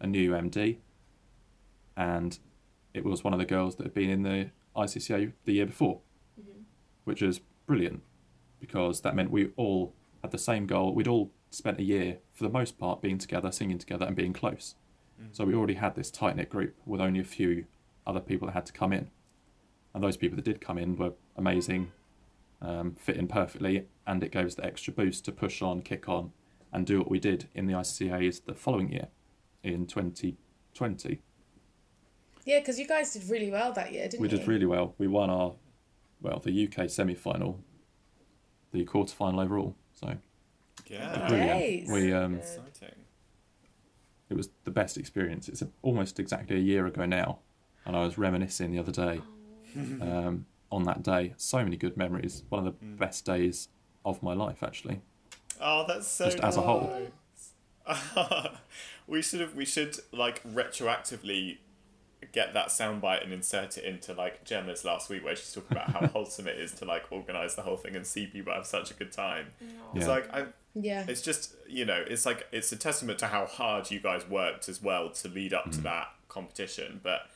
a 0.00 0.06
new 0.06 0.32
MD, 0.32 0.78
and 1.96 2.38
it 2.92 3.04
was 3.04 3.22
one 3.22 3.32
of 3.32 3.38
the 3.38 3.44
girls 3.44 3.76
that 3.76 3.84
had 3.84 3.94
been 3.94 4.10
in 4.10 4.22
the 4.22 4.50
ICCA 4.76 5.32
the 5.44 5.52
year 5.52 5.66
before, 5.66 6.00
mm-hmm. 6.40 6.62
which 7.04 7.22
was 7.22 7.40
brilliant 7.66 8.02
because 8.60 9.02
that 9.02 9.14
meant 9.14 9.30
we 9.30 9.50
all 9.56 9.94
had 10.22 10.30
the 10.30 10.38
same 10.38 10.66
goal. 10.66 10.94
We'd 10.94 11.08
all 11.08 11.30
spent 11.50 11.78
a 11.78 11.82
year, 11.82 12.18
for 12.32 12.44
the 12.44 12.50
most 12.50 12.78
part, 12.78 13.02
being 13.02 13.18
together, 13.18 13.52
singing 13.52 13.78
together, 13.78 14.06
and 14.06 14.16
being 14.16 14.32
close. 14.32 14.74
Mm. 15.20 15.28
So 15.32 15.44
we 15.44 15.54
already 15.54 15.74
had 15.74 15.94
this 15.94 16.10
tight 16.10 16.36
knit 16.36 16.48
group 16.48 16.74
with 16.86 17.00
only 17.00 17.20
a 17.20 17.24
few 17.24 17.66
other 18.06 18.20
people 18.20 18.46
that 18.46 18.52
had 18.52 18.66
to 18.66 18.72
come 18.72 18.92
in. 18.92 19.10
And 19.92 20.02
those 20.02 20.16
people 20.16 20.36
that 20.36 20.44
did 20.44 20.60
come 20.60 20.78
in 20.78 20.96
were 20.96 21.12
amazing, 21.36 21.92
um, 22.64 22.94
fit 22.94 23.16
in 23.16 23.28
perfectly, 23.28 23.86
and 24.06 24.22
it 24.22 24.32
gave 24.32 24.46
us 24.46 24.54
the 24.54 24.64
extra 24.64 24.92
boost 24.92 25.24
to 25.26 25.32
push 25.32 25.62
on, 25.62 25.82
kick 25.82 26.08
on, 26.08 26.32
and 26.72 26.86
do 26.86 26.98
what 26.98 27.10
we 27.10 27.20
did 27.20 27.48
in 27.54 27.66
the 27.66 27.74
ICCAs 27.74 28.44
the 28.44 28.54
following 28.54 28.90
year 28.90 29.08
in 29.62 29.86
2020. 29.86 31.20
Yeah, 32.44 32.58
because 32.58 32.78
you 32.78 32.86
guys 32.86 33.12
did 33.12 33.28
really 33.30 33.50
well 33.50 33.72
that 33.72 33.92
year, 33.92 34.04
didn't 34.08 34.20
We 34.20 34.28
you? 34.28 34.38
did 34.38 34.46
really 34.48 34.66
well. 34.66 34.94
We 34.98 35.06
won 35.06 35.30
our, 35.30 35.54
well, 36.20 36.40
the 36.40 36.68
UK 36.68 36.90
semi 36.90 37.14
final, 37.14 37.60
the 38.72 38.84
quarter 38.84 39.14
final 39.14 39.40
overall. 39.40 39.74
So 39.94 40.16
yeah. 40.86 41.28
brilliant. 41.28 41.58
Days. 41.60 41.90
We 41.90 42.12
um, 42.12 42.36
Exciting. 42.36 42.96
it 44.28 44.34
was 44.34 44.50
the 44.64 44.70
best 44.70 44.98
experience. 44.98 45.48
It's 45.48 45.62
almost 45.82 46.18
exactly 46.20 46.56
a 46.56 46.60
year 46.60 46.86
ago 46.86 47.06
now, 47.06 47.38
and 47.86 47.96
I 47.96 48.02
was 48.04 48.18
reminiscing 48.18 48.72
the 48.72 48.78
other 48.78 48.92
day 48.92 49.22
um, 50.02 50.44
on 50.74 50.84
that 50.84 51.02
day. 51.02 51.34
So 51.36 51.62
many 51.62 51.76
good 51.76 51.96
memories. 51.96 52.42
One 52.48 52.66
of 52.66 52.78
the 52.78 52.84
mm. 52.84 52.98
best 52.98 53.24
days 53.24 53.68
of 54.04 54.22
my 54.22 54.34
life, 54.34 54.62
actually. 54.62 55.00
Oh, 55.60 55.84
that's 55.86 56.08
so 56.08 56.26
Just 56.26 56.40
as 56.40 56.56
a 56.56 56.62
whole. 56.62 57.10
we 59.06 59.22
should 59.22 59.40
have. 59.40 59.54
We 59.54 59.64
should 59.64 59.96
like 60.12 60.42
retroactively 60.42 61.58
get 62.32 62.54
that 62.54 62.68
soundbite 62.68 63.22
and 63.22 63.32
insert 63.32 63.76
it 63.76 63.84
into 63.84 64.12
like 64.14 64.44
Gemma's 64.44 64.84
last 64.84 65.08
week, 65.10 65.24
where 65.24 65.36
she's 65.36 65.52
talking 65.52 65.76
about 65.76 65.90
how 65.90 66.06
wholesome 66.12 66.48
it 66.48 66.58
is 66.58 66.72
to 66.72 66.84
like 66.84 67.04
organize 67.10 67.54
the 67.54 67.62
whole 67.62 67.76
thing 67.76 67.94
and 67.94 68.06
see 68.06 68.26
people 68.26 68.52
have 68.52 68.66
such 68.66 68.90
a 68.90 68.94
good 68.94 69.12
time. 69.12 69.48
It's 69.94 70.08
like 70.08 70.32
I. 70.34 70.46
Yeah. 70.74 71.04
It's 71.06 71.22
just 71.22 71.54
you 71.68 71.84
know, 71.84 72.02
it's 72.06 72.26
like 72.26 72.48
it's 72.50 72.72
a 72.72 72.76
testament 72.76 73.20
to 73.20 73.28
how 73.28 73.46
hard 73.46 73.90
you 73.90 74.00
guys 74.00 74.28
worked 74.28 74.68
as 74.68 74.82
well 74.82 75.10
to 75.10 75.28
lead 75.28 75.54
up 75.54 75.70
to 75.70 75.78
mm. 75.78 75.82
that 75.84 76.08
competition. 76.28 77.00
But 77.02 77.28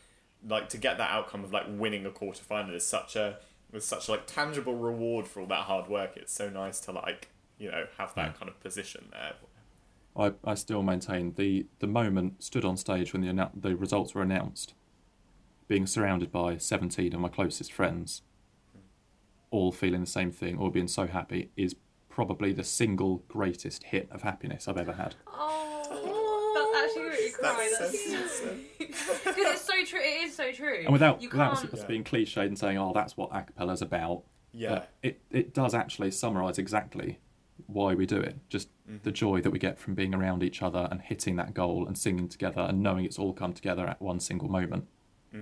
like 0.46 0.68
to 0.70 0.78
get 0.78 0.98
that 0.98 1.10
outcome 1.10 1.44
of 1.44 1.52
like 1.52 1.66
winning 1.68 2.06
a 2.06 2.10
quarter 2.10 2.42
final 2.42 2.74
is 2.74 2.86
such 2.86 3.16
a 3.16 3.38
with 3.72 3.84
such 3.84 4.08
a, 4.08 4.12
like 4.12 4.26
tangible 4.26 4.76
reward 4.76 5.26
for 5.26 5.40
all 5.40 5.46
that 5.46 5.62
hard 5.64 5.88
work. 5.88 6.16
It's 6.16 6.32
so 6.32 6.48
nice 6.48 6.80
to 6.80 6.92
like 6.92 7.28
you 7.58 7.70
know 7.70 7.86
have 7.98 8.14
that 8.14 8.26
Yeah. 8.26 8.32
kind 8.32 8.48
of 8.48 8.60
position 8.60 9.08
there. 9.12 9.32
I, 10.16 10.32
I 10.44 10.54
still 10.54 10.82
maintain 10.82 11.34
the, 11.36 11.66
the 11.78 11.86
moment 11.86 12.42
stood 12.42 12.64
on 12.64 12.76
stage 12.76 13.12
when 13.12 13.22
the 13.22 13.50
the 13.54 13.76
results 13.76 14.14
were 14.14 14.22
announced, 14.22 14.74
being 15.68 15.86
surrounded 15.86 16.32
by 16.32 16.56
17 16.56 17.14
of 17.14 17.20
my 17.20 17.28
closest 17.28 17.72
friends, 17.72 18.22
all 19.50 19.70
feeling 19.70 20.00
the 20.00 20.06
same 20.08 20.30
thing, 20.32 20.58
all 20.58 20.70
being 20.70 20.88
so 20.88 21.06
happy, 21.06 21.50
is 21.56 21.76
probably 22.08 22.52
the 22.52 22.64
single 22.64 23.22
greatest 23.28 23.84
hit 23.84 24.08
of 24.10 24.22
happiness 24.22 24.66
I've 24.66 24.76
ever 24.78 24.94
had. 24.94 25.14
Oh, 25.28 25.67
that's 27.32 27.54
cry. 27.54 27.70
That's 27.78 27.92
That's 27.92 28.10
so 28.10 28.46
awesome. 28.46 28.60
because 28.78 29.36
it's 29.36 29.62
so 29.62 29.84
true. 29.84 30.00
It 30.00 30.24
is 30.24 30.36
so 30.36 30.52
true. 30.52 30.80
And 30.84 30.92
without 30.92 31.22
you 31.22 31.28
without 31.30 31.58
can't. 31.60 31.74
us 31.74 31.84
being 31.84 32.04
cliched 32.04 32.36
and 32.46 32.58
saying, 32.58 32.78
"Oh, 32.78 32.92
that's 32.94 33.16
what 33.16 33.30
a 33.32 33.42
cappella's 33.42 33.82
about," 33.82 34.22
Yeah. 34.52 34.68
but 34.70 34.90
it 35.02 35.20
it 35.30 35.54
does 35.54 35.74
actually 35.74 36.10
summarise 36.10 36.58
exactly 36.58 37.18
why 37.66 37.94
we 37.94 38.06
do 38.06 38.16
it. 38.18 38.36
Just 38.48 38.68
Mm-hmm. 38.88 38.98
the 39.02 39.12
joy 39.12 39.42
that 39.42 39.50
we 39.50 39.58
get 39.58 39.78
from 39.78 39.94
being 39.94 40.14
around 40.14 40.42
each 40.42 40.62
other 40.62 40.88
and 40.90 41.02
hitting 41.02 41.36
that 41.36 41.52
goal 41.52 41.86
and 41.86 41.98
singing 41.98 42.26
together 42.26 42.62
and 42.62 42.82
knowing 42.82 43.04
it's 43.04 43.18
all 43.18 43.34
come 43.34 43.52
together 43.52 43.86
at 43.86 44.00
one 44.00 44.18
single 44.18 44.48
moment. 44.48 44.86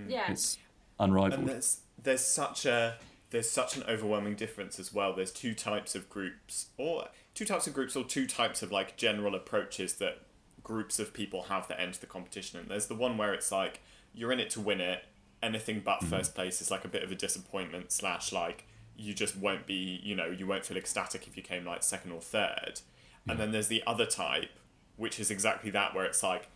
Yeah. 0.09 0.33
It's 0.33 0.59
unrivaled. 0.99 1.35
and 1.35 1.43
unrivaled. 1.43 1.49
there's 1.49 1.81
there's 2.03 2.21
such 2.25 2.67
a 2.67 2.99
there's 3.31 3.49
such 3.49 3.77
an 3.77 3.85
overwhelming 3.89 4.35
difference 4.35 4.81
as 4.81 4.93
well. 4.93 5.13
There's 5.15 5.31
two 5.31 5.55
types 5.55 5.95
of 5.95 6.09
groups, 6.09 6.71
or 6.77 7.07
two 7.35 7.45
types 7.45 7.69
of 7.69 7.75
groups, 7.75 7.95
or 7.95 8.03
two 8.03 8.27
types 8.27 8.63
of 8.65 8.73
like 8.73 8.97
general 8.97 9.37
approaches 9.37 9.95
that 9.95 10.23
groups 10.67 10.99
of 10.99 11.15
people 11.15 11.45
have 11.45 11.69
that 11.69 11.81
enter 11.81 12.01
the 12.01 12.07
competition. 12.07 12.59
And 12.59 12.69
there's 12.69 12.89
the 12.89 12.95
one 12.97 13.17
where 13.17 13.33
it's 13.33 13.53
like 13.53 13.83
you're 14.13 14.33
in 14.33 14.41
it 14.41 14.51
to 14.51 14.61
win 14.61 14.81
it. 14.81 15.05
Anything 15.41 15.81
but 15.85 16.01
mm-hmm. 16.01 16.09
first 16.09 16.35
place 16.35 16.61
is 16.61 16.73
like 16.73 16.85
a 16.85 16.89
bit 16.89 17.05
of 17.05 17.13
a 17.13 17.15
disappointment 17.15 17.93
slash 17.93 18.33
like 18.33 18.67
you 18.97 19.15
just 19.15 19.37
won't 19.37 19.65
be 19.67 20.01
you 20.03 20.17
know 20.17 20.27
you 20.27 20.45
won't 20.45 20.65
feel 20.65 20.77
ecstatic 20.77 21.29
if 21.29 21.37
you 21.37 21.43
came 21.43 21.65
like 21.65 21.85
second 21.85 22.11
or 22.11 22.21
third. 22.21 22.81
And 23.29 23.39
then 23.39 23.53
there's 23.53 23.69
the 23.69 23.83
other 23.87 24.07
type, 24.07 24.51
which 24.97 25.19
is 25.19 25.31
exactly 25.33 25.71
that, 25.71 25.95
where 25.95 26.05
it's 26.05 26.23
like 26.23 26.49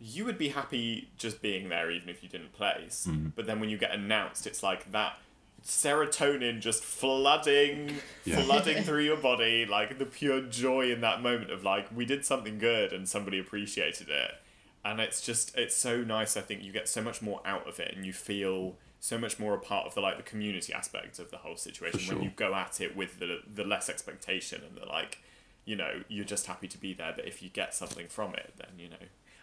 you 0.00 0.24
would 0.24 0.38
be 0.38 0.48
happy 0.48 1.10
just 1.16 1.40
being 1.40 1.68
there 1.68 1.88
even 1.90 2.08
if 2.08 2.22
you 2.22 2.28
didn't 2.28 2.52
place. 2.52 3.06
Mm-hmm. 3.08 3.28
But 3.36 3.46
then 3.46 3.60
when 3.60 3.70
you 3.70 3.78
get 3.78 3.92
announced, 3.92 4.46
it's 4.46 4.62
like 4.62 4.90
that 4.90 5.18
serotonin 5.64 6.60
just 6.60 6.82
flooding, 6.84 7.96
Yeah. 8.24 8.42
flooding 8.42 8.82
through 8.84 9.02
your 9.04 9.16
body, 9.16 9.64
like 9.66 9.98
the 9.98 10.06
pure 10.06 10.40
joy 10.42 10.90
in 10.92 11.00
that 11.02 11.22
moment 11.22 11.50
of 11.50 11.64
like 11.64 11.88
we 11.94 12.04
did 12.04 12.24
something 12.24 12.58
good 12.58 12.92
and 12.92 13.08
somebody 13.08 13.38
appreciated 13.38 14.08
it. 14.08 14.32
And 14.84 15.00
it's 15.00 15.20
just 15.20 15.56
it's 15.56 15.76
so 15.76 16.02
nice. 16.02 16.36
I 16.36 16.40
think 16.40 16.62
you 16.62 16.72
get 16.72 16.88
so 16.88 17.02
much 17.02 17.22
more 17.22 17.40
out 17.44 17.68
of 17.68 17.78
it, 17.78 17.94
and 17.96 18.04
you 18.04 18.12
feel 18.12 18.74
so 18.98 19.16
much 19.18 19.38
more 19.38 19.54
a 19.54 19.58
part 19.58 19.86
of 19.86 19.94
the 19.94 20.00
like 20.00 20.16
the 20.16 20.22
community 20.24 20.72
aspect 20.72 21.18
of 21.18 21.30
the 21.30 21.38
whole 21.38 21.56
situation 21.56 22.00
For 22.00 22.14
when 22.14 22.24
you 22.24 22.30
go 22.34 22.54
at 22.54 22.80
it 22.80 22.96
with 22.96 23.18
the 23.20 23.40
the 23.52 23.64
less 23.64 23.88
expectation 23.88 24.60
and 24.66 24.76
the 24.76 24.86
like 24.86 25.18
you 25.64 25.76
know, 25.76 26.02
you're 26.08 26.24
just 26.24 26.46
happy 26.46 26.66
to 26.66 26.76
be 26.78 26.92
there. 26.92 27.12
But 27.14 27.24
if 27.28 27.40
you 27.40 27.48
get 27.48 27.72
something 27.72 28.08
from 28.08 28.34
it, 28.34 28.54
then 28.56 28.70
you 28.76 28.88
know, 28.88 28.96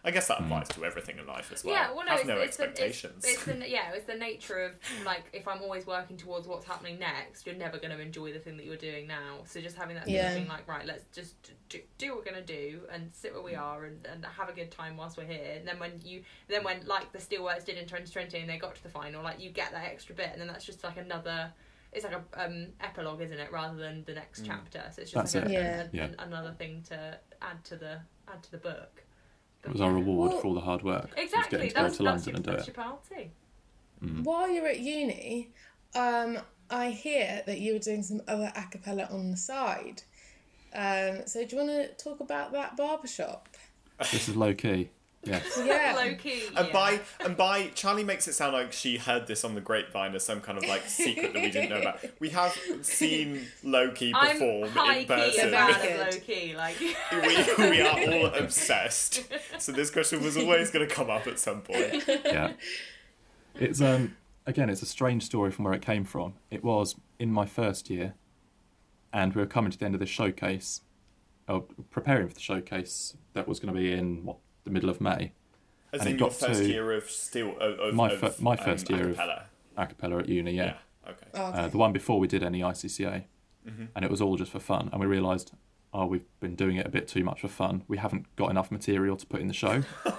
I 0.04 0.12
guess 0.12 0.28
that 0.28 0.38
hmm. 0.38 0.46
applies 0.46 0.70
to 0.70 0.86
everything 0.86 1.18
in 1.18 1.28
life 1.28 1.52
as 1.54 1.64
well. 1.64 1.76
Yeah, 1.76 1.92
well, 1.92 2.06
no, 2.06 2.12
Have 2.12 2.20
it's, 2.20 2.28
no 2.28 2.38
it's, 2.38 2.58
the, 2.58 2.64
expectations. 2.64 3.26
it's, 3.26 3.34
it's 3.34 3.44
the 3.44 3.70
yeah, 3.70 3.92
it's 3.94 4.06
the 4.06 4.16
nature 4.16 4.60
of 4.60 4.72
like 5.06 5.24
if 5.34 5.48
I'm 5.48 5.62
always 5.62 5.86
working 5.86 6.18
towards 6.18 6.48
what's 6.48 6.66
happening 6.66 7.00
next, 7.00 7.46
you're 7.46 7.56
never 7.56 7.78
going 7.78 7.96
to 7.96 8.00
enjoy 8.00 8.32
the 8.32 8.40
thing 8.40 8.58
that 8.58 8.66
you're 8.66 8.78
doing 8.78 9.08
now. 9.08 9.40
So 9.46 9.60
just 9.60 9.76
having 9.76 9.96
that 9.96 10.06
thing 10.06 10.16
Yeah. 10.16 10.30
of 10.30 10.38
being 10.38 10.48
like, 10.48 10.68
right, 10.68 10.86
let's 10.86 11.04
just 11.14 11.36
do, 11.68 11.80
do 11.98 12.10
what 12.10 12.20
we're 12.20 12.32
going 12.32 12.46
to 12.46 12.54
do 12.70 12.82
and 12.92 13.10
sit 13.14 13.34
where 13.34 13.44
we 13.44 13.54
hmm. 13.54 13.62
are 13.62 13.86
and, 13.86 14.06
and 14.12 14.26
have 14.26 14.50
a 14.50 14.54
good 14.54 14.72
time 14.72 14.96
whilst 14.96 15.18
we're 15.18 15.26
here. 15.26 15.56
And 15.58 15.68
then 15.68 15.80
when 15.80 16.00
you 16.04 16.24
then 16.48 16.64
when 16.64 16.86
like 16.86 17.12
the 17.12 17.20
Steelworks 17.20 17.66
did 17.66 17.78
in 17.78 17.84
2020 17.84 18.40
and 18.40 18.50
they 18.50 18.58
got 18.58 18.76
to 18.76 18.84
the 18.84 18.90
final, 18.90 19.22
like 19.24 19.42
you 19.42 19.50
get 19.50 19.72
that 19.72 19.86
extra 19.86 20.16
bit, 20.16 20.30
and 20.32 20.40
then 20.40 20.48
that's 20.48 20.66
just 20.66 20.84
like 20.84 20.98
another. 20.98 21.52
It's 21.92 22.06
like 22.06 22.14
a 22.14 22.46
um, 22.46 22.68
epilogue, 22.82 23.20
isn't 23.20 23.40
it, 23.40 23.52
rather 23.52 23.76
than 23.76 24.04
the 24.06 24.14
next 24.14 24.42
hmm. 24.42 24.48
chapter? 24.48 24.84
So 24.94 25.02
it's 25.02 25.12
just 25.12 25.34
That's 25.34 25.36
like 25.36 25.46
a, 25.46 25.48
it. 25.48 25.52
Yeah. 25.52 26.06
a- 26.06 26.10
Yeah. 26.10 26.16
another 26.20 26.52
thing 26.52 26.84
to 26.90 27.20
add 27.42 27.64
to 27.66 27.78
the 27.78 28.00
add 28.32 28.44
to 28.44 28.52
the 28.52 28.60
book. 28.60 29.04
It 29.64 29.72
was 29.72 29.82
our 29.82 29.92
reward 29.92 30.32
Well, 30.32 30.42
for 30.42 30.48
all 30.48 30.54
the 30.54 30.62
hard 30.62 30.84
work. 30.84 31.10
was 31.16 31.24
Exactly. 31.26 31.58
getting 31.58 31.70
to 31.70 31.76
go 31.76 31.82
That's, 31.84 31.98
to 31.98 32.04
that's, 32.04 32.28
London 32.28 32.30
your, 32.30 32.36
and 32.38 32.46
do 32.46 32.52
that's 32.52 32.68
it. 32.68 32.76
your 32.78 32.84
party. 32.86 33.32
While 34.24 34.50
you're 34.50 34.68
at 34.68 34.80
uni, 34.80 35.50
um, 35.94 36.38
I 36.70 36.92
hear 36.92 37.44
that 37.46 37.60
you 37.60 37.74
were 37.74 37.80
doing 37.80 38.02
some 38.04 38.22
other 38.28 38.52
a 38.56 38.64
cappella 38.72 39.08
on 39.12 39.32
the 39.32 39.38
side. 39.38 40.04
Um, 40.74 41.26
so 41.28 41.44
do 41.46 41.56
you 41.58 41.64
want 41.66 41.98
to 41.98 42.04
talk 42.04 42.20
about 42.22 42.52
that 42.54 42.78
barbershop? 42.78 43.50
This 44.00 44.30
is 44.30 44.36
low 44.38 44.54
key. 44.54 44.90
Yes. 45.24 45.60
Yeah. 45.66 45.94
Low 45.98 46.16
key. 46.16 46.44
And 46.56 46.68
yeah. 46.68 46.74
by 46.74 47.00
and 47.24 47.36
by, 47.36 47.68
Charlie 47.76 48.04
makes 48.04 48.28
it 48.28 48.34
sound 48.34 48.54
like 48.54 48.72
she 48.72 48.98
heard 48.98 49.28
this 49.28 49.44
on 49.44 49.54
the 49.54 49.62
grapevine 49.62 50.16
as 50.16 50.24
some 50.24 50.40
kind 50.42 50.58
of 50.58 50.66
like 50.66 50.88
secret 50.88 51.34
that 51.34 51.42
we 51.42 51.52
didn't 51.52 51.70
know 51.70 51.82
about. 51.82 52.00
We 52.20 52.30
have 52.30 52.58
seen 52.82 53.46
Loki 53.64 54.14
I'm 54.16 54.32
perform 54.38 54.70
high 54.70 54.98
in 55.00 55.08
person. 55.08 55.48
a 55.48 55.52
fan 55.52 55.74
Very 55.74 55.94
of 55.94 55.98
good. 56.00 56.14
low 56.14 56.20
key. 56.22 56.56
Like 56.56 56.80
we, 56.80 57.70
we 57.70 57.82
are 57.82 58.00
all 58.14 58.26
obsessed. 58.34 59.24
So 59.58 59.72
this 59.72 59.90
question 59.92 60.24
was 60.24 60.38
always 60.38 60.72
going 60.72 60.88
to 60.88 60.94
come 60.94 61.10
up 61.10 61.28
at 61.28 61.38
some 61.40 61.62
point. 61.62 62.04
yeah. 62.26 62.54
It's 63.56 63.82
um 63.82 64.16
again, 64.46 64.70
it's 64.70 64.82
a 64.82 64.86
strange 64.88 65.24
story 65.24 65.52
from 65.52 65.66
where 65.66 65.74
it 65.74 65.82
came 65.82 66.06
from. 66.06 66.34
It 66.50 66.64
was 66.64 66.96
in 67.20 67.32
my 67.32 67.46
first 67.46 67.90
year, 67.90 68.16
and 69.14 69.34
we 69.36 69.42
were 69.42 69.48
coming 69.48 69.72
to 69.72 69.78
the 69.78 69.86
end 69.86 69.96
of 69.96 70.00
this 70.00 70.10
showcase, 70.10 70.82
or 71.48 71.66
preparing 71.92 72.28
for 72.28 72.34
the 72.34 72.40
showcase 72.40 73.16
that 73.34 73.48
was 73.48 73.60
going 73.60 73.74
to 73.74 73.80
be 73.80 73.92
in 73.92 74.24
what 74.26 74.38
the 74.70 74.74
middle 74.74 74.90
of 74.90 75.02
May, 75.02 75.32
As 75.92 76.02
And 76.02 76.10
it 76.10 76.14
in 76.14 76.20
your 76.20 76.30
got 76.30 76.38
first 76.38 76.64
year 76.64 76.92
of 76.94 77.10
still 77.10 77.58
of, 77.60 77.80
of, 77.80 77.94
My 77.94 78.12
of, 78.12 78.20
fir- 78.20 78.36
my 78.42 78.52
um, 78.54 78.58
first 78.58 78.90
year 78.90 79.10
of- 79.10 79.18
acapella. 79.18 79.44
a 79.78 79.88
cappella 79.88 80.20
at 80.20 80.30
uni. 80.30 80.52
Yeah, 80.52 80.64
Yeah. 81.06 81.12
Okay. 81.12 81.26
Oh, 81.34 81.46
okay. 81.48 81.60
Uh, 81.60 81.68
the 81.70 81.78
one 81.78 81.92
before 81.94 82.20
we 82.20 82.28
did 82.28 82.44
any 82.44 82.62
ICCA, 82.62 83.24
and 83.96 84.04
it 84.06 84.10
was 84.12 84.20
all 84.22 84.36
just 84.36 84.52
for 84.52 84.60
fun. 84.60 84.90
And 84.92 85.00
we 85.02 85.06
realised, 85.08 85.52
oh, 85.94 86.06
we've 86.08 86.26
been 86.40 86.56
doing 86.56 86.78
it 86.78 86.86
a 86.88 86.90
bit 86.90 87.08
too 87.08 87.24
much 87.24 87.42
for 87.42 87.48
fun. 87.48 87.84
We 87.88 87.98
haven't 87.98 88.36
got 88.36 88.50
enough 88.50 88.72
material 88.72 89.16
to 89.18 89.26
put 89.28 89.42
in 89.42 89.48
the 89.48 89.54
show. 89.54 89.84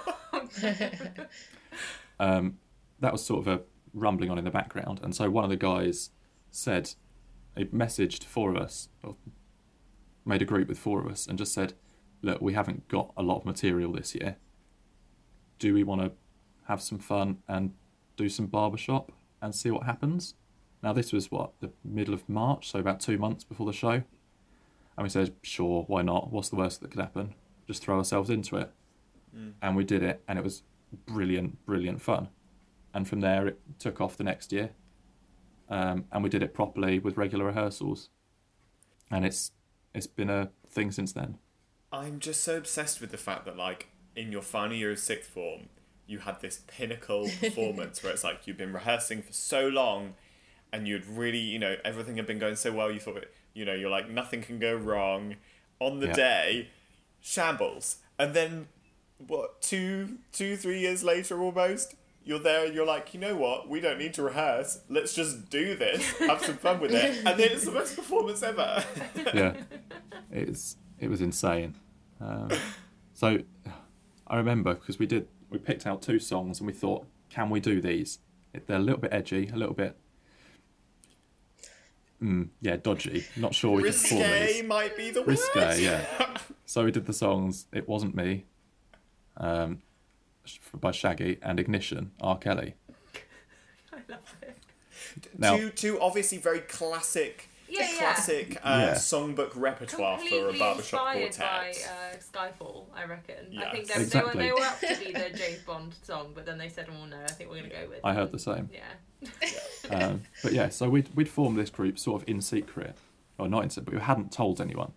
um, 2.19 2.57
that 2.99 3.11
was 3.11 3.25
sort 3.25 3.45
of 3.45 3.47
a 3.47 3.61
rumbling 3.93 4.29
on 4.29 4.37
in 4.37 4.45
the 4.45 4.51
background, 4.51 4.99
and 5.03 5.15
so 5.15 5.29
one 5.29 5.43
of 5.43 5.49
the 5.49 5.57
guys 5.57 6.11
said, 6.49 6.91
he 7.57 7.65
messaged 7.65 8.23
four 8.23 8.49
of 8.49 8.57
us, 8.57 8.89
or 9.03 9.15
made 10.25 10.41
a 10.41 10.45
group 10.45 10.67
with 10.67 10.77
four 10.79 10.99
of 10.99 11.07
us, 11.11 11.27
and 11.27 11.37
just 11.37 11.53
said, 11.53 11.73
"Look, 12.21 12.41
we 12.41 12.53
haven't 12.53 12.87
got 12.87 13.13
a 13.17 13.23
lot 13.23 13.37
of 13.37 13.45
material 13.45 13.91
this 13.93 14.15
year. 14.15 14.37
Do 15.59 15.73
we 15.73 15.83
want 15.83 16.01
to 16.01 16.11
have 16.67 16.81
some 16.81 16.99
fun 16.99 17.39
and 17.47 17.73
do 18.17 18.29
some 18.29 18.47
barbershop 18.47 19.11
and 19.41 19.53
see 19.53 19.71
what 19.71 19.83
happens?" 19.83 20.35
Now 20.83 20.93
this 20.93 21.13
was 21.13 21.29
what 21.31 21.59
the 21.59 21.71
middle 21.83 22.13
of 22.13 22.27
March, 22.27 22.69
so 22.69 22.79
about 22.79 22.99
two 22.99 23.17
months 23.17 23.43
before 23.43 23.67
the 23.67 23.73
show, 23.73 24.03
and 24.97 25.03
we 25.03 25.09
said, 25.09 25.35
"Sure, 25.43 25.83
why 25.87 26.01
not? 26.01 26.31
What's 26.31 26.49
the 26.49 26.55
worst 26.55 26.81
that 26.81 26.91
could 26.91 26.99
happen? 26.99 27.35
Just 27.67 27.83
throw 27.83 27.97
ourselves 27.97 28.29
into 28.29 28.57
it." 28.57 28.71
And 29.61 29.75
we 29.75 29.83
did 29.83 30.03
it, 30.03 30.23
and 30.27 30.37
it 30.37 30.43
was 30.43 30.63
brilliant, 31.05 31.65
brilliant 31.65 32.01
fun. 32.01 32.29
And 32.93 33.07
from 33.07 33.21
there, 33.21 33.47
it 33.47 33.61
took 33.79 34.01
off 34.01 34.17
the 34.17 34.23
next 34.23 34.51
year, 34.51 34.71
um, 35.69 36.05
and 36.11 36.23
we 36.23 36.29
did 36.29 36.43
it 36.43 36.53
properly 36.53 36.99
with 36.99 37.15
regular 37.15 37.45
rehearsals, 37.45 38.09
and 39.09 39.23
it's 39.23 39.53
it's 39.93 40.07
been 40.07 40.29
a 40.29 40.51
thing 40.67 40.91
since 40.91 41.13
then. 41.13 41.37
I'm 41.91 42.19
just 42.19 42.43
so 42.43 42.57
obsessed 42.57 43.01
with 43.01 43.11
the 43.11 43.17
fact 43.17 43.45
that 43.45 43.57
like 43.57 43.87
in 44.15 44.31
your 44.31 44.41
final 44.41 44.75
year 44.75 44.91
of 44.91 44.99
sixth 44.99 45.29
form, 45.29 45.69
you 46.07 46.19
had 46.19 46.41
this 46.41 46.61
pinnacle 46.67 47.29
performance 47.39 48.03
where 48.03 48.11
it's 48.13 48.23
like 48.23 48.47
you've 48.47 48.57
been 48.57 48.73
rehearsing 48.73 49.21
for 49.21 49.33
so 49.33 49.67
long, 49.67 50.13
and 50.71 50.87
you'd 50.87 51.05
really 51.05 51.39
you 51.39 51.59
know 51.59 51.75
everything 51.83 52.17
had 52.17 52.25
been 52.27 52.39
going 52.39 52.55
so 52.55 52.71
well. 52.71 52.91
You 52.91 52.99
thought 52.99 53.25
you 53.53 53.65
know 53.65 53.73
you're 53.73 53.89
like 53.89 54.09
nothing 54.09 54.41
can 54.41 54.59
go 54.59 54.75
wrong. 54.75 55.35
On 55.79 55.99
the 55.99 56.07
Yeah. 56.07 56.13
day, 56.13 56.67
shambles, 57.21 57.97
and 58.19 58.33
then 58.33 58.67
what 59.27 59.61
two 59.61 60.17
two 60.31 60.55
three 60.57 60.79
years 60.79 61.03
later 61.03 61.41
almost. 61.41 61.95
You're 62.23 62.37
there 62.37 62.65
and 62.67 62.75
you're 62.75 62.85
like, 62.85 63.15
you 63.15 63.19
know 63.19 63.35
what? 63.35 63.67
We 63.67 63.79
don't 63.79 63.97
need 63.97 64.13
to 64.13 64.21
rehearse. 64.21 64.81
Let's 64.87 65.15
just 65.15 65.49
do 65.49 65.75
this. 65.75 66.07
Have 66.19 66.39
some 66.45 66.55
fun 66.57 66.79
with 66.79 66.91
it. 66.93 67.17
And 67.25 67.39
then 67.39 67.49
it's 67.51 67.65
the 67.65 67.71
best 67.71 67.95
performance 67.95 68.43
ever. 68.43 68.83
yeah, 69.33 69.53
it's 70.31 70.75
it 71.01 71.09
was 71.09 71.19
insane. 71.19 71.75
Um, 72.21 72.49
so 73.13 73.39
I 74.27 74.37
remember 74.37 74.75
because 74.75 74.97
we 74.99 75.05
did 75.05 75.27
we 75.49 75.57
picked 75.57 75.85
out 75.85 76.01
two 76.01 76.19
songs 76.19 76.59
and 76.61 76.67
we 76.67 76.73
thought, 76.73 77.05
can 77.29 77.49
we 77.49 77.59
do 77.59 77.81
these? 77.81 78.19
They're 78.53 78.77
a 78.77 78.79
little 78.79 79.01
bit 79.01 79.11
edgy, 79.13 79.49
a 79.53 79.57
little 79.57 79.73
bit, 79.73 79.97
mm, 82.21 82.49
yeah, 82.61 82.77
dodgy. 82.77 83.25
Not 83.35 83.53
sure 83.55 83.71
we 83.71 83.83
could 83.83 83.93
perform 83.93 84.21
Risque 84.21 84.53
these. 84.53 84.63
might 84.63 84.95
be 84.95 85.11
the 85.11 85.21
word. 85.21 85.29
Risque, 85.29 85.83
yeah. 85.83 86.05
So 86.65 86.85
we 86.85 86.91
did 86.91 87.05
the 87.05 87.11
songs. 87.11 87.65
It 87.73 87.85
wasn't 87.89 88.15
me, 88.15 88.45
um, 89.35 89.81
by 90.73 90.91
Shaggy 90.91 91.37
and 91.41 91.59
Ignition, 91.59 92.11
R. 92.21 92.37
Kelly. 92.37 92.75
I 93.93 93.97
love 94.07 94.35
it. 94.41 94.57
Now, 95.37 95.57
two, 95.57 95.69
two 95.71 95.99
obviously 95.99 96.37
very 96.37 96.61
classic, 96.61 97.49
Yeah, 97.71 97.89
yeah. 97.91 97.97
classic 97.97 98.57
uh, 98.63 98.83
Yeah. 98.87 98.93
songbook 98.95 99.51
repertoire 99.55 100.17
for 100.17 100.25
a 100.25 100.29
Completely 100.29 100.59
barbershop 100.59 101.15
inspired 101.15 101.37
by 101.39 101.71
quartet. 101.71 101.89
uh, 101.89 102.17
Skyfall, 102.63 102.85
I 102.93 103.05
reckon. 103.05 103.57
I 103.57 103.71
think 103.71 103.87
they, 103.87 104.03
they, 104.03 104.21
were, 104.21 104.33
they 104.33 104.51
were 104.51 104.61
up 104.61 104.79
to 104.81 104.97
be 104.99 105.11
the 105.13 105.29
James 105.35 105.59
Bond 105.65 105.93
song, 106.03 106.31
but 106.35 106.45
then 106.45 106.57
they 106.57 106.69
said, 106.69 106.87
"Oh 106.91 107.05
no, 107.05 107.17
I 107.23 107.31
think 107.31 107.49
we're 107.49 107.57
going 107.59 107.69
to 107.69 107.75
go 107.75 107.87
with." 107.89 107.99
I 108.03 108.13
heard 108.13 108.31
the 108.31 108.39
same. 108.39 108.69
Yeah. 108.73 109.29
um, 109.89 110.21
but 110.43 110.51
yeah, 110.53 110.69
so 110.69 110.89
we'd, 110.89 111.07
we'd 111.15 111.29
formed 111.29 111.57
this 111.57 111.69
group 111.69 111.97
sort 111.99 112.21
of 112.21 112.27
in 112.27 112.41
secret, 112.41 112.95
or 113.37 113.47
not 113.47 113.63
in 113.63 113.69
secret, 113.69 113.85
but 113.85 113.93
we 113.93 113.99
hadn't 114.01 114.31
told 114.31 114.59
anyone. 114.59 114.91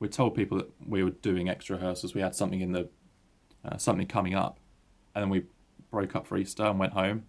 We 0.00 0.08
told 0.08 0.34
people 0.34 0.58
that 0.58 0.70
we 0.86 1.02
were 1.04 1.10
doing 1.10 1.48
extra 1.48 1.76
rehearsals. 1.76 2.14
We 2.14 2.20
had 2.22 2.34
something 2.34 2.60
in 2.60 2.72
the 2.72 2.88
uh, 3.64 3.76
something 3.76 4.06
coming 4.06 4.34
up, 4.34 4.58
and 5.14 5.22
then 5.22 5.30
we 5.30 5.44
broke 5.90 6.16
up 6.16 6.26
for 6.26 6.36
Easter 6.36 6.64
and 6.64 6.78
went 6.78 6.92
home. 6.92 7.24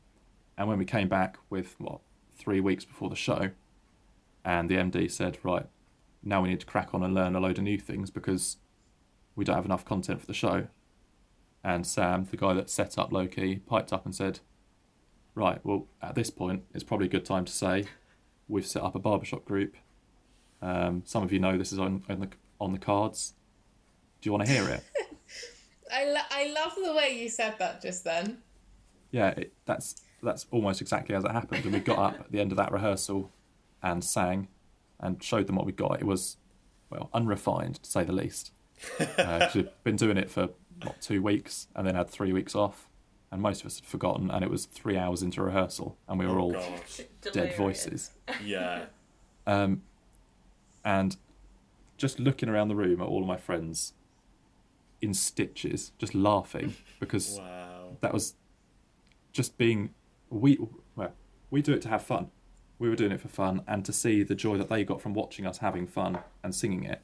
And 0.57 0.67
when 0.67 0.77
we 0.79 0.85
came 0.85 1.07
back 1.07 1.37
with 1.49 1.75
what 1.79 1.99
three 2.35 2.59
weeks 2.59 2.83
before 2.83 3.09
the 3.09 3.15
show, 3.15 3.51
and 4.47 4.69
the 4.69 4.77
MD 4.77 5.11
said, 5.11 5.37
"Right, 5.43 5.67
now 6.23 6.41
we 6.41 6.49
need 6.49 6.61
to 6.61 6.65
crack 6.65 6.93
on 6.93 7.03
and 7.03 7.13
learn 7.13 7.35
a 7.35 7.39
load 7.39 7.57
of 7.57 7.65
new 7.65 7.77
things 7.77 8.09
because 8.09 8.57
we 9.35 9.45
don't 9.45 9.55
have 9.55 9.65
enough 9.65 9.85
content 9.85 10.21
for 10.21 10.27
the 10.27 10.33
show." 10.33 10.67
And 11.63 11.85
Sam, 11.85 12.25
the 12.31 12.37
guy 12.37 12.53
that 12.53 12.69
set 12.69 12.97
up 12.97 13.11
Loki, 13.11 13.57
piped 13.57 13.91
up 13.91 14.05
and 14.05 14.15
said, 14.15 14.39
Right, 15.35 15.59
well, 15.65 15.87
at 16.01 16.15
this 16.15 16.29
point, 16.29 16.63
it's 16.73 16.83
probably 16.83 17.07
a 17.07 17.09
good 17.09 17.25
time 17.25 17.43
to 17.45 17.51
say 17.51 17.85
we've 18.47 18.65
set 18.65 18.83
up 18.83 18.95
a 18.95 18.99
barbershop 18.99 19.43
group. 19.43 19.75
Um, 20.61 21.03
some 21.05 21.23
of 21.23 21.31
you 21.33 21.39
know 21.39 21.57
this 21.57 21.73
is 21.73 21.77
on, 21.77 22.03
on, 22.09 22.21
the, 22.21 22.29
on 22.59 22.71
the 22.71 22.79
cards. 22.79 23.33
Do 24.21 24.29
you 24.29 24.31
want 24.31 24.47
to 24.47 24.51
hear 24.51 24.67
it? 24.69 24.83
I, 25.93 26.05
lo- 26.05 26.29
I 26.31 26.53
love 26.53 26.73
the 26.81 26.93
way 26.93 27.19
you 27.21 27.29
said 27.29 27.55
that 27.59 27.81
just 27.81 28.03
then. 28.03 28.37
yeah, 29.11 29.29
it, 29.29 29.53
that's 29.65 29.95
that's 30.23 30.47
almost 30.49 30.81
exactly 30.81 31.13
as 31.15 31.23
it 31.23 31.31
happened. 31.31 31.65
And 31.65 31.73
we 31.73 31.79
got 31.81 31.99
up 31.99 32.19
at 32.21 32.31
the 32.31 32.39
end 32.39 32.51
of 32.51 32.57
that 32.57 32.71
rehearsal 32.71 33.29
and 33.84 34.03
sang 34.03 34.47
and 34.99 35.21
showed 35.23 35.47
them 35.47 35.55
what 35.55 35.65
we 35.65 35.71
got. 35.71 35.99
It 35.99 36.05
was, 36.05 36.38
well, 36.89 37.09
unrefined 37.13 37.82
to 37.84 37.89
say 37.89 38.03
the 38.03 38.13
least. 38.13 38.51
Uh, 38.99 39.39
'cause 39.39 39.55
we'd 39.55 39.69
been 39.84 39.95
doing 39.95 40.17
it 40.17 40.30
for 40.30 40.49
what 40.84 41.01
two 41.01 41.21
weeks 41.21 41.67
and 41.75 41.86
then 41.88 41.95
had 41.95 42.09
three 42.09 42.32
weeks 42.32 42.53
off, 42.55 42.88
and 43.32 43.41
most 43.41 43.61
of 43.61 43.65
us 43.67 43.78
had 43.80 43.86
forgotten. 43.88 44.30
And 44.30 44.43
it 44.43 44.49
was 44.51 44.65
three 44.65 44.95
hours 44.97 45.23
into 45.23 45.41
rehearsal, 45.41 45.97
and 46.07 46.19
we 46.19 46.28
were 46.28 46.38
Oh, 46.39 46.43
all 46.43 46.51
gosh. 46.53 46.97
dead 47.21 47.32
Delirious. 47.34 47.57
voices. 47.57 48.11
Yeah. 48.43 48.86
Um, 49.47 49.82
and 50.86 51.17
just 51.97 52.19
looking 52.19 52.49
around 52.49 52.67
the 52.67 52.75
room 52.75 53.01
at 53.01 53.07
all 53.07 53.21
of 53.21 53.28
my 53.28 53.38
friends 53.38 53.93
in 55.01 55.13
stitches, 55.13 55.91
just 55.97 56.13
laughing 56.13 56.75
because 56.99 57.38
Wow. 57.39 57.97
that 58.01 58.13
was 58.13 58.36
just 59.34 59.57
being 59.57 59.93
we 60.30 60.57
well 60.95 61.13
we 61.51 61.61
do 61.61 61.71
it 61.73 61.82
to 61.84 61.89
have 61.89 62.03
fun 62.03 62.30
we 62.80 62.89
were 62.89 62.95
doing 62.95 63.11
it 63.11 63.19
for 63.21 63.28
fun 63.28 63.63
and 63.67 63.84
to 63.86 63.93
see 63.93 64.23
the 64.23 64.36
joy 64.36 64.57
that 64.57 64.69
they 64.69 64.84
got 64.84 65.01
from 65.01 65.13
watching 65.13 65.45
us 65.45 65.59
having 65.59 65.88
fun 65.88 66.19
and 66.43 66.53
singing 66.53 66.84
it 66.84 67.01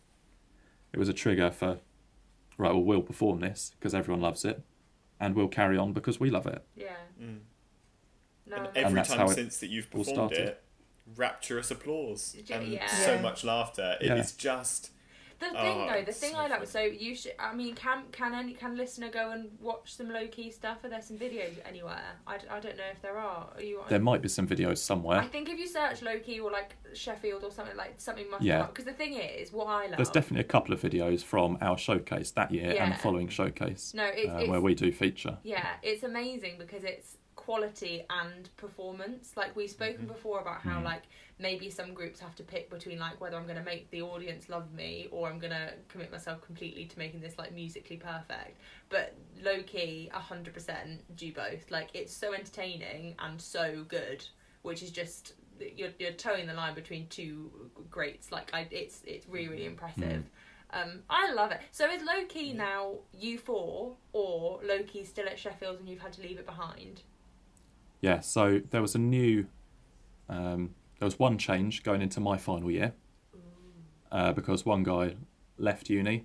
it 0.91 0.99
was 0.99 1.09
a 1.09 1.13
trigger 1.13 1.49
for 1.51 1.79
right 2.57 2.71
well 2.73 2.83
we'll 2.83 3.01
perform 3.01 3.39
this 3.39 3.73
because 3.79 3.93
everyone 3.95 4.21
loves 4.21 4.45
it 4.45 4.61
and 5.19 5.35
we'll 5.35 5.47
carry 5.47 5.77
on 5.77 5.93
because 5.93 6.19
we 6.19 6.29
love 6.29 6.45
it 6.47 6.63
Yeah. 6.75 6.95
Mm. 7.21 7.39
No, 8.45 8.57
And 8.57 8.67
every 8.75 8.93
that's 8.95 9.09
time 9.13 9.27
since 9.29 9.57
that 9.59 9.69
you've 9.69 9.89
performed 9.89 10.33
it, 10.33 10.61
rapturous 11.15 11.71
applause 11.71 12.35
and 12.51 12.67
yeah. 12.67 12.87
so 12.87 13.17
much 13.19 13.43
laughter. 13.45 13.95
It 14.01 14.11
is 14.11 14.33
Yeah. 14.37 14.51
just 14.53 14.91
The 15.43 15.57
thing 15.57 15.77
Oh, 15.81 15.87
though, 15.91 16.03
the 16.05 16.11
thing 16.11 16.31
so 16.31 16.37
I 16.37 16.47
like, 16.47 16.67
so 16.67 16.81
you 16.81 17.15
should. 17.15 17.33
I 17.39 17.53
mean, 17.53 17.75
can 17.75 18.03
can 18.11 18.33
any 18.33 18.53
can 18.53 18.77
listener 18.77 19.09
go 19.09 19.31
and 19.31 19.49
watch 19.59 19.93
some 19.95 20.09
low 20.09 20.27
key 20.27 20.49
stuff? 20.51 20.83
Are 20.83 20.89
there 20.89 21.01
some 21.01 21.17
videos 21.17 21.55
anywhere? 21.67 22.01
I, 22.25 22.37
d- 22.37 22.47
I 22.49 22.59
don't 22.59 22.77
know 22.77 22.83
if 22.91 23.01
there 23.01 23.17
are. 23.17 23.49
Are 23.55 23.61
you? 23.61 23.81
there 23.89 23.99
might 23.99 24.21
be 24.21 24.29
some 24.29 24.47
videos 24.47 24.77
somewhere. 24.77 25.19
I 25.19 25.27
think 25.27 25.49
if 25.49 25.59
you 25.59 25.67
search 25.67 26.01
low 26.01 26.17
key 26.19 26.39
or 26.39 26.51
like 26.51 26.75
Sheffield 26.93 27.43
or 27.43 27.51
something 27.51 27.75
like 27.75 27.95
something 27.97 28.29
must 28.29 28.43
Yeah. 28.43 28.65
Because 28.67 28.85
the 28.85 28.93
thing 28.93 29.13
is, 29.15 29.51
what 29.51 29.67
I 29.67 29.87
love. 29.87 29.97
there's 29.97 30.09
definitely 30.09 30.41
a 30.41 30.49
couple 30.55 30.73
of 30.73 30.81
videos 30.81 31.23
from 31.23 31.57
our 31.61 31.77
showcase 31.77 32.31
that 32.31 32.51
year 32.51 32.75
and 32.79 32.93
the 32.93 32.97
following 32.97 33.27
showcase 33.27 33.93
no, 33.95 34.05
it's, 34.05 34.29
uh, 34.31 34.37
it's 34.37 34.49
where 34.49 34.61
we 34.61 34.75
do 34.75 34.91
feature 34.91 35.37
Yeah, 35.43 35.67
it's 35.81 36.03
amazing 36.03 36.55
because 36.57 36.83
it's 36.83 37.17
quality 37.35 38.05
and 38.09 38.49
performance. 38.57 39.33
Like 39.35 39.55
we've 39.55 39.69
spoken 39.69 40.05
before 40.05 40.39
about 40.39 40.61
how 40.61 40.79
Mm. 40.79 40.83
like 40.85 41.03
maybe 41.43 41.69
some 41.69 41.93
groups 41.93 42.19
have 42.21 42.33
to 42.35 42.43
pick 42.43 42.69
between 42.69 42.97
like 42.97 43.19
whether 43.21 43.35
I'm 43.35 43.43
going 43.43 43.57
to 43.57 43.63
make 43.63 43.91
the 43.91 44.01
audience 44.01 44.47
love 44.47 44.73
me 44.73 45.09
or 45.11 45.29
I'm 45.29 45.37
going 45.37 45.51
to 45.51 45.73
commit 45.89 46.09
myself 46.11 46.41
completely 46.41 46.85
to 46.85 46.97
making 46.97 47.19
this 47.19 47.37
like 47.37 47.53
musically 47.53 47.97
perfect. 47.97 48.57
But 48.89 49.13
low 49.43 49.61
key, 49.61 50.09
hundred 50.11 50.53
percent 50.53 51.01
do 51.17 51.31
both. 51.33 51.69
Like 51.69 51.89
it's 51.93 52.13
so 52.13 52.33
entertaining 52.33 53.15
and 53.19 53.39
so 53.39 53.83
good, 53.87 54.25
which 54.63 54.81
is 54.81 54.89
just 54.89 55.33
you're 55.75 55.91
you're 55.99 56.13
towing 56.13 56.47
the 56.47 56.53
line 56.53 56.73
between 56.73 57.07
two 57.07 57.51
greats. 57.91 58.31
Like 58.31 58.49
I, 58.53 58.65
it's 58.71 59.01
it's 59.05 59.27
really 59.27 59.49
really 59.49 59.65
impressive. 59.65 60.23
Um, 60.71 61.03
I 61.09 61.31
love 61.33 61.51
it. 61.51 61.59
So 61.71 61.87
is 61.91 62.01
low 62.01 62.25
key 62.27 62.53
now 62.53 62.95
you 63.13 63.37
four 63.37 63.95
or 64.11 64.59
low 64.63 64.81
key 64.83 65.03
still 65.03 65.27
at 65.27 65.37
Sheffield 65.37 65.79
and 65.79 65.87
you've 65.87 65.99
had 65.99 66.13
to 66.13 66.21
leave 66.21 66.39
it 66.39 66.47
behind? 66.47 67.01
Yeah, 68.01 68.21
so 68.21 68.59
there 68.71 68.81
was 68.81 68.95
a 68.95 68.99
new, 68.99 69.45
um, 70.29 70.73
there 71.03 71.07
was 71.07 71.19
one 71.19 71.37
change 71.37 71.83
going 71.83 72.01
into 72.01 72.21
my 72.21 72.37
final 72.37 72.71
year 72.71 72.93
uh, 74.09 74.31
because 74.31 74.65
one 74.65 74.83
guy 74.83 75.15
left 75.57 75.89
uni. 75.89 76.23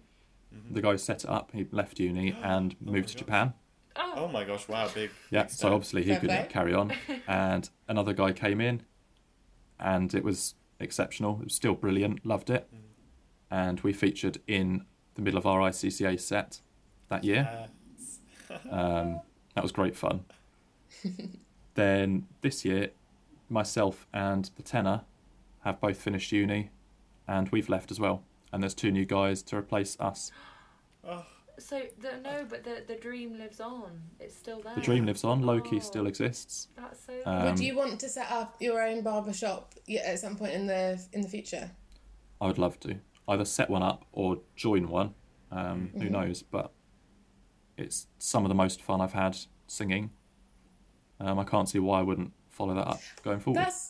The 0.70 0.80
guy 0.80 0.92
who 0.92 0.98
set 0.98 1.24
it 1.24 1.28
up, 1.28 1.50
he 1.52 1.66
left 1.72 1.98
uni 1.98 2.32
and 2.44 2.76
Oh 2.86 2.92
moved 2.92 3.08
to 3.08 3.14
God. 3.14 3.18
Japan. 3.18 3.54
Oh, 3.96 4.12
oh 4.18 4.28
my 4.28 4.44
gosh, 4.44 4.68
wow, 4.68 4.88
big. 4.94 5.10
Yeah, 5.32 5.42
big 5.42 5.50
so 5.50 5.74
obviously 5.74 6.04
he 6.04 6.14
couldn't 6.14 6.48
carry 6.48 6.74
on. 6.74 6.92
And 7.26 7.68
another 7.88 8.12
guy 8.12 8.30
came 8.30 8.60
in 8.60 8.82
and 9.80 10.14
it 10.14 10.22
was 10.22 10.54
exceptional. 10.78 11.40
It 11.40 11.46
was 11.46 11.54
still 11.54 11.74
brilliant, 11.74 12.24
loved 12.24 12.48
it. 12.48 12.70
And 13.50 13.80
we 13.80 13.92
featured 13.92 14.38
in 14.46 14.86
the 15.16 15.22
middle 15.22 15.38
of 15.38 15.44
our 15.44 15.58
ICCA 15.58 16.20
set 16.20 16.60
that 17.08 17.24
year. 17.24 17.48
Yes. 17.50 18.18
Um, 18.70 19.20
that 19.54 19.62
was 19.62 19.72
great 19.72 19.96
fun. 19.96 20.24
then 21.74 22.28
this 22.42 22.64
year, 22.64 22.92
myself 23.48 24.06
and 24.12 24.50
the 24.56 24.62
tenor 24.62 25.02
have 25.64 25.80
both 25.80 25.96
finished 25.98 26.32
uni, 26.32 26.70
and 27.26 27.48
we've 27.50 27.68
left 27.68 27.90
as 27.90 27.98
well. 28.00 28.22
And 28.52 28.62
there's 28.62 28.74
two 28.74 28.90
new 28.90 29.04
guys 29.04 29.42
to 29.44 29.56
replace 29.56 29.96
us. 30.00 30.30
Oh, 31.06 31.24
so 31.58 31.82
the 32.00 32.18
no, 32.22 32.46
but 32.48 32.64
the 32.64 32.84
the 32.86 32.94
dream 32.96 33.36
lives 33.38 33.60
on. 33.60 34.00
It's 34.20 34.34
still 34.36 34.60
there. 34.62 34.74
The 34.74 34.80
dream 34.80 35.04
lives 35.06 35.24
on. 35.24 35.42
Loki 35.42 35.76
Oh. 35.76 35.80
still 35.80 36.06
exists. 36.06 36.68
That's 36.76 37.04
so. 37.04 37.20
Um, 37.26 37.44
Would 37.44 37.58
you 37.60 37.76
want 37.76 37.98
to 38.00 38.08
set 38.08 38.30
up 38.30 38.56
your 38.60 38.80
own 38.82 39.02
barber 39.02 39.32
shop 39.32 39.74
at 39.90 40.18
some 40.18 40.36
point 40.36 40.52
in 40.52 40.66
the 40.66 41.04
in 41.12 41.20
the 41.20 41.28
future? 41.28 41.70
I 42.40 42.46
would 42.46 42.58
love 42.58 42.78
to 42.80 43.00
either 43.28 43.44
set 43.44 43.68
one 43.68 43.82
up 43.82 44.04
or 44.12 44.38
join 44.56 44.88
one. 44.88 45.14
Um, 45.50 45.90
Who 45.94 46.08
knows? 46.08 46.42
But 46.42 46.72
it's 47.76 48.06
some 48.18 48.44
of 48.44 48.48
the 48.48 48.54
most 48.54 48.80
fun 48.82 49.00
I've 49.00 49.12
had 49.12 49.36
singing. 49.66 50.10
Um, 51.20 51.38
I 51.38 51.44
can't 51.44 51.68
see 51.68 51.78
why 51.80 51.98
I 51.98 52.02
wouldn't 52.02 52.32
follow 52.58 52.74
that 52.74 52.88
up 52.92 53.00
going 53.24 53.40
forward. 53.40 53.60
That's 53.64 53.80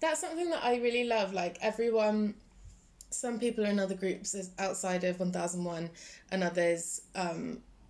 that's 0.00 0.20
something 0.20 0.48
that 0.50 0.62
I 0.62 0.76
really 0.86 1.04
love. 1.16 1.32
Like 1.32 1.56
everyone, 1.60 2.34
some 3.10 3.38
people 3.44 3.64
are 3.64 3.70
in 3.70 3.80
other 3.80 3.96
groups 3.96 4.36
outside 4.58 5.02
of 5.08 5.18
One 5.18 5.32
Thousand 5.32 5.64
One, 5.64 5.90
and 6.30 6.44
others, 6.44 6.82
um, 7.14 7.40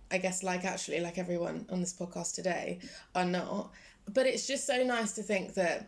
I 0.09 0.17
guess, 0.17 0.41
like 0.41 0.63
actually, 0.65 1.01
like 1.01 1.17
everyone 1.19 1.57
on 1.69 1.79
this 1.81 1.93
podcast 1.93 2.33
today, 2.35 2.79
are 3.13 3.25
not. 3.25 3.71
But 4.11 4.25
it's 4.25 4.47
just 4.47 4.65
so 4.65 4.77
nice 4.83 5.11
to 5.17 5.23
think 5.31 5.53
that 5.53 5.79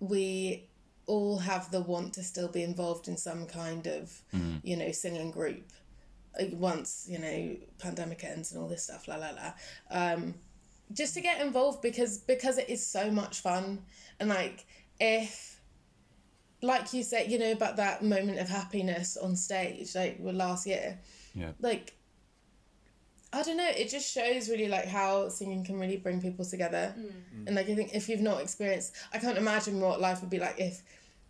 we 0.00 0.68
all 1.06 1.38
have 1.38 1.70
the 1.70 1.80
want 1.80 2.12
to 2.14 2.22
still 2.22 2.48
be 2.48 2.62
involved 2.64 3.06
in 3.06 3.16
some 3.16 3.46
kind 3.46 3.86
of, 3.86 4.04
you 4.64 4.76
know, 4.76 4.90
singing 4.90 5.30
group. 5.30 5.66
uh, 6.40 6.46
Once 6.70 7.06
you 7.08 7.18
know, 7.18 7.56
pandemic 7.78 8.24
ends 8.24 8.50
and 8.50 8.60
all 8.60 8.68
this 8.68 8.82
stuff, 8.84 9.06
la 9.06 9.16
la 9.16 9.30
la. 9.30 9.52
Um, 9.90 10.34
just 10.92 11.14
to 11.14 11.20
get 11.20 11.40
involved 11.40 11.82
because 11.82 12.18
because 12.18 12.58
it 12.58 12.68
is 12.68 12.86
so 12.86 13.10
much 13.10 13.40
fun. 13.40 13.82
And 14.20 14.28
like 14.28 14.64
if 15.00 15.60
like 16.62 16.92
you 16.92 17.02
said 17.02 17.30
you 17.30 17.38
know 17.38 17.52
about 17.52 17.76
that 17.76 18.02
moment 18.02 18.38
of 18.38 18.48
happiness 18.48 19.16
on 19.16 19.36
stage 19.36 19.94
like 19.94 20.16
well, 20.20 20.34
last 20.34 20.66
year. 20.66 20.98
Yeah. 21.34 21.52
like 21.60 21.92
i 23.30 23.42
don't 23.42 23.58
know 23.58 23.68
it 23.68 23.90
just 23.90 24.10
shows 24.10 24.48
really 24.48 24.68
like 24.68 24.86
how 24.86 25.28
singing 25.28 25.62
can 25.64 25.78
really 25.78 25.98
bring 25.98 26.20
people 26.20 26.44
together. 26.44 26.94
And 27.46 27.56
like 27.56 27.68
i 27.68 27.74
think 27.74 27.94
if 27.94 28.08
you've 28.08 28.22
not 28.22 28.40
experienced 28.40 28.94
i 29.12 29.18
can't 29.18 29.36
imagine 29.36 29.80
what 29.80 30.00
life 30.00 30.20
would 30.22 30.30
be 30.30 30.38
like 30.38 30.58
if 30.58 30.82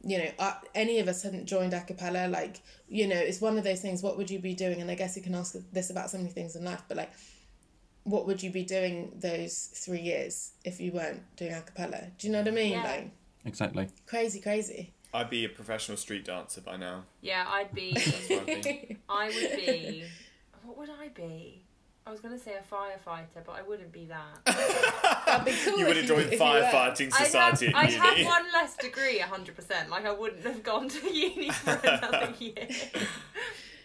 you 0.05 0.19
know 0.19 0.31
uh, 0.39 0.55
any 0.75 1.01
of 1.01 1.09
us 1.09 1.23
hadn't 1.23 1.47
joined 1.47 1.73
a 1.73 1.81
cappella. 1.81 2.29
Like 2.29 2.61
you 2.89 3.09
know 3.09 3.17
it's 3.17 3.41
one 3.41 3.59
of 3.59 3.65
those 3.65 3.81
things 3.81 4.03
what 4.03 4.17
would 4.17 4.31
you 4.31 4.39
be 4.39 4.55
doing? 4.55 4.81
And 4.81 4.91
i 4.91 4.95
guess 4.95 5.17
you 5.17 5.23
can 5.23 5.35
ask 5.35 5.57
this 5.73 5.91
about 5.91 6.11
so 6.11 6.19
many 6.19 6.31
things 6.31 6.55
in 6.55 6.65
life 6.65 6.83
but 6.87 6.97
like 6.97 7.11
what 8.07 8.25
would 8.27 8.41
you 8.43 8.51
be 8.51 8.63
doing 8.63 9.13
those 9.21 9.69
three 9.75 10.01
years 10.01 10.53
if 10.65 10.81
you 10.81 10.93
weren't 10.93 11.23
doing 11.37 11.53
a 11.55 11.61
cappella? 11.61 12.05
Do 12.19 12.27
you 12.29 12.33
know 12.33 12.39
what 12.39 12.49
I 12.49 12.53
mean? 12.53 12.73
Yeah. 12.73 12.83
Like 12.85 13.11
Exactly. 13.45 13.89
crazy, 14.07 14.41
crazy. 14.41 14.93
I'd 15.13 15.29
be 15.31 15.45
a 15.45 15.49
professional 15.49 15.97
street 15.97 16.25
dancer 16.25 16.61
by 16.61 16.77
now. 16.77 17.05
Yeah, 17.21 17.45
I'd 17.49 17.75
be. 17.75 17.93
That's 17.95 18.29
what 18.29 18.49
I. 18.49 18.97
I 19.09 19.27
would 19.27 19.57
be. 19.57 20.05
What 20.65 20.79
would 20.79 20.91
I 20.91 21.09
be? 21.09 21.63
I 22.07 22.13
was 22.13 22.21
gonna 22.21 22.39
say 22.39 22.53
a 22.55 22.75
firefighter, 22.75 23.45
but 23.45 23.53
I 23.53 23.63
wouldn't 23.63 23.91
be 23.91 24.07
that. 24.07 24.45
That'd 25.27 25.45
be 25.45 25.53
cool. 25.65 25.79
you 25.81 25.87
would 25.87 25.97
if 25.97 26.09
have 26.09 26.17
joined 26.17 26.33
if 26.33 26.39
you 26.39 26.39
were. 26.39 26.45
firefighting 26.61 27.07
I'd 27.13 27.19
have, 27.19 27.27
society 27.27 27.73
I'd 27.75 27.89
at 27.89 27.95
have 27.95 28.27
one 28.27 28.45
less 28.53 28.77
degree, 28.77 29.19
hundred 29.19 29.57
percent. 29.57 29.91
Like 29.91 30.05
I 30.07 30.13
wouldn't 30.13 30.45
have 30.45 30.63
gone 30.63 30.89
to 30.89 31.09
uni 31.13 31.51
for 31.51 31.71
another 31.83 32.33
year. 32.39 32.69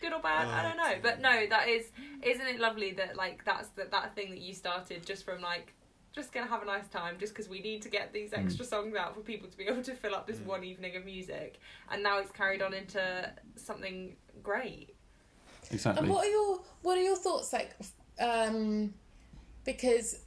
Good 0.02 0.14
or 0.14 0.20
bad, 0.20 0.48
I 0.48 0.64
don't 0.68 0.78
know. 0.78 0.96
But 1.02 1.22
no, 1.22 1.46
that 1.48 1.70
is, 1.70 1.86
isn't 2.24 2.48
it 2.48 2.60
lovely 2.60 2.92
that 2.94 3.16
like 3.16 3.46
that's 3.46 3.70
the, 3.70 3.88
that 3.92 4.16
thing 4.16 4.32
that 4.32 4.42
you 4.42 4.54
started 4.54 5.06
just 5.06 5.24
from 5.24 5.42
like 5.42 5.74
just 6.14 6.34
gonna 6.34 6.48
have 6.48 6.62
a 6.62 6.66
nice 6.66 6.90
time 6.90 7.16
just 7.18 7.34
because 7.34 7.48
we 7.48 7.62
need 7.62 7.82
to 7.84 7.90
get 7.90 8.12
these 8.12 8.34
extra 8.34 8.66
songs 8.66 8.96
out 8.96 9.16
for 9.16 9.22
people 9.22 9.48
to 9.48 9.56
be 9.58 9.64
able 9.64 9.82
to 9.82 9.94
fill 9.94 10.14
up 10.14 10.28
this 10.28 10.40
one 10.40 10.62
evening 10.62 10.98
of 10.98 11.06
music 11.06 11.62
and 11.90 12.04
now 12.04 12.20
it's 12.20 12.32
carried 12.32 12.62
on 12.62 12.74
into 12.74 13.32
something 13.56 14.14
great 14.44 14.94
Exactly. 15.72 16.02
And 16.02 16.14
what 16.14 16.26
are 16.26 16.30
your 16.30 16.62
what 16.82 16.98
are 16.98 17.02
your 17.02 17.16
thoughts 17.16 17.54
like? 17.54 17.72
Um, 18.20 18.94
because 19.64 20.20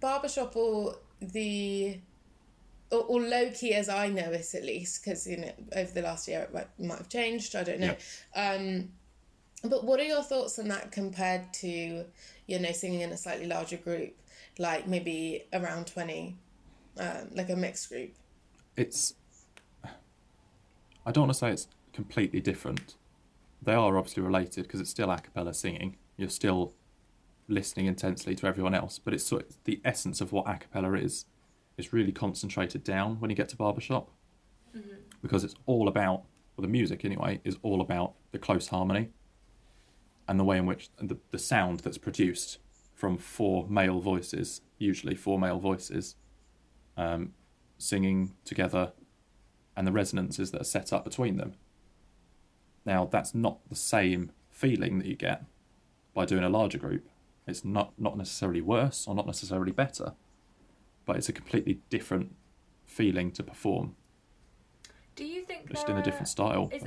barbershop 0.00 0.56
or 0.56 0.96
the 1.20 1.98
or, 2.90 3.00
or 3.00 3.20
low 3.20 3.50
key 3.50 3.74
as 3.74 3.88
I 3.88 4.08
know 4.08 4.30
it 4.32 4.54
at 4.54 4.64
least, 4.64 5.02
because 5.02 5.26
you 5.26 5.38
know 5.38 5.52
over 5.74 5.92
the 5.92 6.02
last 6.02 6.28
year 6.28 6.40
it 6.40 6.54
might, 6.54 6.68
might 6.78 6.98
have 6.98 7.08
changed. 7.08 7.56
I 7.56 7.64
don't 7.64 7.80
know. 7.80 7.96
Um, 8.34 8.90
But 9.62 9.84
what 9.84 10.00
are 10.00 10.04
your 10.04 10.22
thoughts 10.22 10.58
on 10.58 10.68
that 10.68 10.90
compared 10.90 11.52
to, 11.54 12.04
you 12.46 12.58
know, 12.58 12.72
singing 12.72 13.00
in 13.00 13.12
a 13.12 13.16
slightly 13.16 13.46
larger 13.46 13.76
group, 13.76 14.14
like 14.58 14.88
maybe 14.88 15.44
around 15.52 15.86
20, 15.86 16.36
um, 16.98 17.30
like 17.32 17.48
a 17.48 17.56
mixed 17.56 17.88
group? 17.88 18.10
It's. 18.76 19.14
I 21.04 21.10
don't 21.10 21.22
want 21.22 21.32
to 21.32 21.38
say 21.38 21.50
it's 21.50 21.68
completely 21.92 22.40
different. 22.40 22.96
They 23.60 23.74
are 23.74 23.96
obviously 23.96 24.22
related 24.22 24.64
because 24.64 24.80
it's 24.80 24.90
still 24.90 25.10
a 25.10 25.18
cappella 25.18 25.54
singing. 25.54 25.96
You're 26.16 26.28
still 26.28 26.74
listening 27.48 27.86
intensely 27.86 28.34
to 28.36 28.46
everyone 28.46 28.74
else, 28.74 28.98
but 28.98 29.14
it's 29.14 29.24
sort 29.24 29.48
of 29.48 29.56
the 29.64 29.80
essence 29.84 30.20
of 30.20 30.32
what 30.32 30.48
a 30.48 30.56
cappella 30.58 30.94
is. 30.94 31.26
It's 31.76 31.92
really 31.92 32.12
concentrated 32.12 32.84
down 32.84 33.20
when 33.20 33.30
you 33.30 33.36
get 33.36 33.48
to 33.50 33.56
barbershop, 33.56 34.10
because 35.22 35.44
it's 35.44 35.54
all 35.66 35.88
about, 35.88 36.24
well, 36.56 36.62
the 36.62 36.68
music 36.68 37.04
anyway 37.04 37.40
is 37.44 37.56
all 37.62 37.80
about 37.80 38.14
the 38.32 38.38
close 38.38 38.68
harmony, 38.68 39.10
and 40.32 40.40
the 40.40 40.44
way 40.44 40.56
in 40.56 40.64
which 40.64 40.88
the 40.96 41.18
the 41.30 41.38
sound 41.38 41.80
that's 41.80 41.98
produced 41.98 42.56
from 42.94 43.18
four 43.18 43.68
male 43.68 44.00
voices, 44.00 44.62
usually 44.78 45.14
four 45.14 45.38
male 45.38 45.58
voices, 45.58 46.16
um, 46.96 47.34
singing 47.76 48.32
together 48.42 48.92
and 49.76 49.86
the 49.86 49.92
resonances 49.92 50.50
that 50.50 50.62
are 50.62 50.64
set 50.64 50.90
up 50.90 51.04
between 51.04 51.36
them. 51.36 51.52
Now, 52.86 53.04
that's 53.04 53.34
not 53.34 53.58
the 53.68 53.74
same 53.74 54.32
feeling 54.50 54.98
that 55.00 55.06
you 55.06 55.16
get 55.16 55.44
by 56.14 56.24
doing 56.24 56.44
a 56.44 56.48
larger 56.48 56.78
group. 56.78 57.06
It's 57.46 57.62
not, 57.62 57.92
not 57.98 58.16
necessarily 58.16 58.62
worse 58.62 59.06
or 59.06 59.14
not 59.14 59.26
necessarily 59.26 59.72
better, 59.72 60.14
but 61.04 61.16
it's 61.16 61.28
a 61.28 61.34
completely 61.34 61.80
different 61.90 62.36
feeling 62.86 63.32
to 63.32 63.42
perform, 63.42 63.96
Do 65.14 65.26
you 65.26 65.44
think 65.44 65.68
just 65.68 65.90
in 65.90 65.98
a 65.98 66.02
different 66.02 66.28
style. 66.28 66.70
Is 66.72 66.84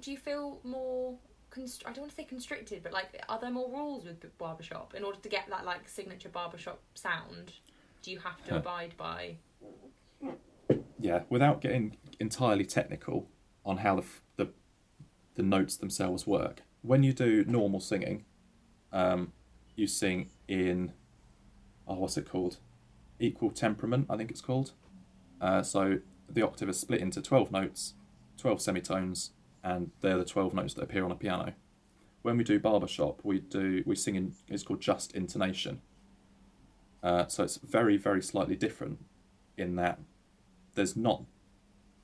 do 0.00 0.10
you 0.10 0.16
feel 0.16 0.60
more? 0.64 1.18
Const- 1.58 1.82
I 1.86 1.90
don't 1.92 2.02
want 2.02 2.10
to 2.10 2.16
say 2.16 2.24
constricted, 2.24 2.82
but 2.84 2.92
like, 2.92 3.20
are 3.28 3.40
there 3.40 3.50
more 3.50 3.68
rules 3.70 4.04
with 4.04 4.38
barbershop 4.38 4.94
in 4.94 5.02
order 5.02 5.18
to 5.18 5.28
get 5.28 5.48
that 5.50 5.64
like 5.64 5.88
signature 5.88 6.28
barbershop 6.28 6.80
sound? 6.94 7.52
Do 8.02 8.12
you 8.12 8.20
have 8.20 8.42
to 8.44 8.52
Huh. 8.52 8.56
abide 8.58 8.94
by? 8.96 9.36
yeah, 11.00 11.22
without 11.28 11.60
getting 11.60 11.96
entirely 12.20 12.64
technical 12.64 13.28
on 13.64 13.78
how 13.78 13.96
the, 13.96 14.02
f- 14.02 14.22
the 14.36 14.48
the 15.34 15.42
notes 15.42 15.76
themselves 15.76 16.26
work. 16.26 16.62
When 16.82 17.02
you 17.02 17.12
do 17.12 17.44
normal 17.44 17.80
singing, 17.80 18.24
um, 18.92 19.32
you 19.76 19.86
sing 19.88 20.30
in 20.46 20.92
oh, 21.86 21.94
what's 21.94 22.16
it 22.16 22.28
called? 22.28 22.58
Equal 23.20 23.50
temperament, 23.50 24.06
I 24.10 24.16
think 24.16 24.30
it's 24.30 24.40
called. 24.40 24.72
Uh, 25.40 25.62
so 25.62 25.98
the 26.28 26.42
octave 26.42 26.68
is 26.68 26.78
split 26.78 27.00
into 27.00 27.20
twelve 27.20 27.50
notes, 27.50 27.94
twelve 28.36 28.60
semitones, 28.60 29.30
and 29.62 29.90
they're 30.00 30.18
the 30.18 30.24
twelve 30.24 30.54
notes 30.54 30.74
that 30.74 30.82
appear 30.82 31.04
on 31.04 31.12
a 31.12 31.16
piano. 31.16 31.54
When 32.22 32.36
we 32.36 32.44
do 32.44 32.58
barbershop, 32.58 33.20
we 33.22 33.40
do 33.40 33.82
we 33.86 33.94
sing 33.94 34.14
in 34.14 34.34
it's 34.48 34.62
called 34.62 34.80
just 34.80 35.14
intonation. 35.14 35.80
Uh, 37.02 37.26
so 37.28 37.44
it's 37.44 37.56
very 37.58 37.96
very 37.96 38.22
slightly 38.22 38.56
different 38.56 39.04
in 39.56 39.76
that 39.76 39.98
there's 40.74 40.96
not 40.96 41.24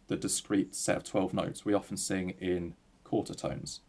the 0.09 0.17
discrete 0.17 0.75
set 0.75 0.97
of 0.97 1.05
12 1.05 1.33
notes. 1.33 1.65
We 1.65 1.73
often 1.73 1.97
sing 1.97 2.35
in 2.41 2.75
quarter 3.05 3.35
tones. 3.35 3.81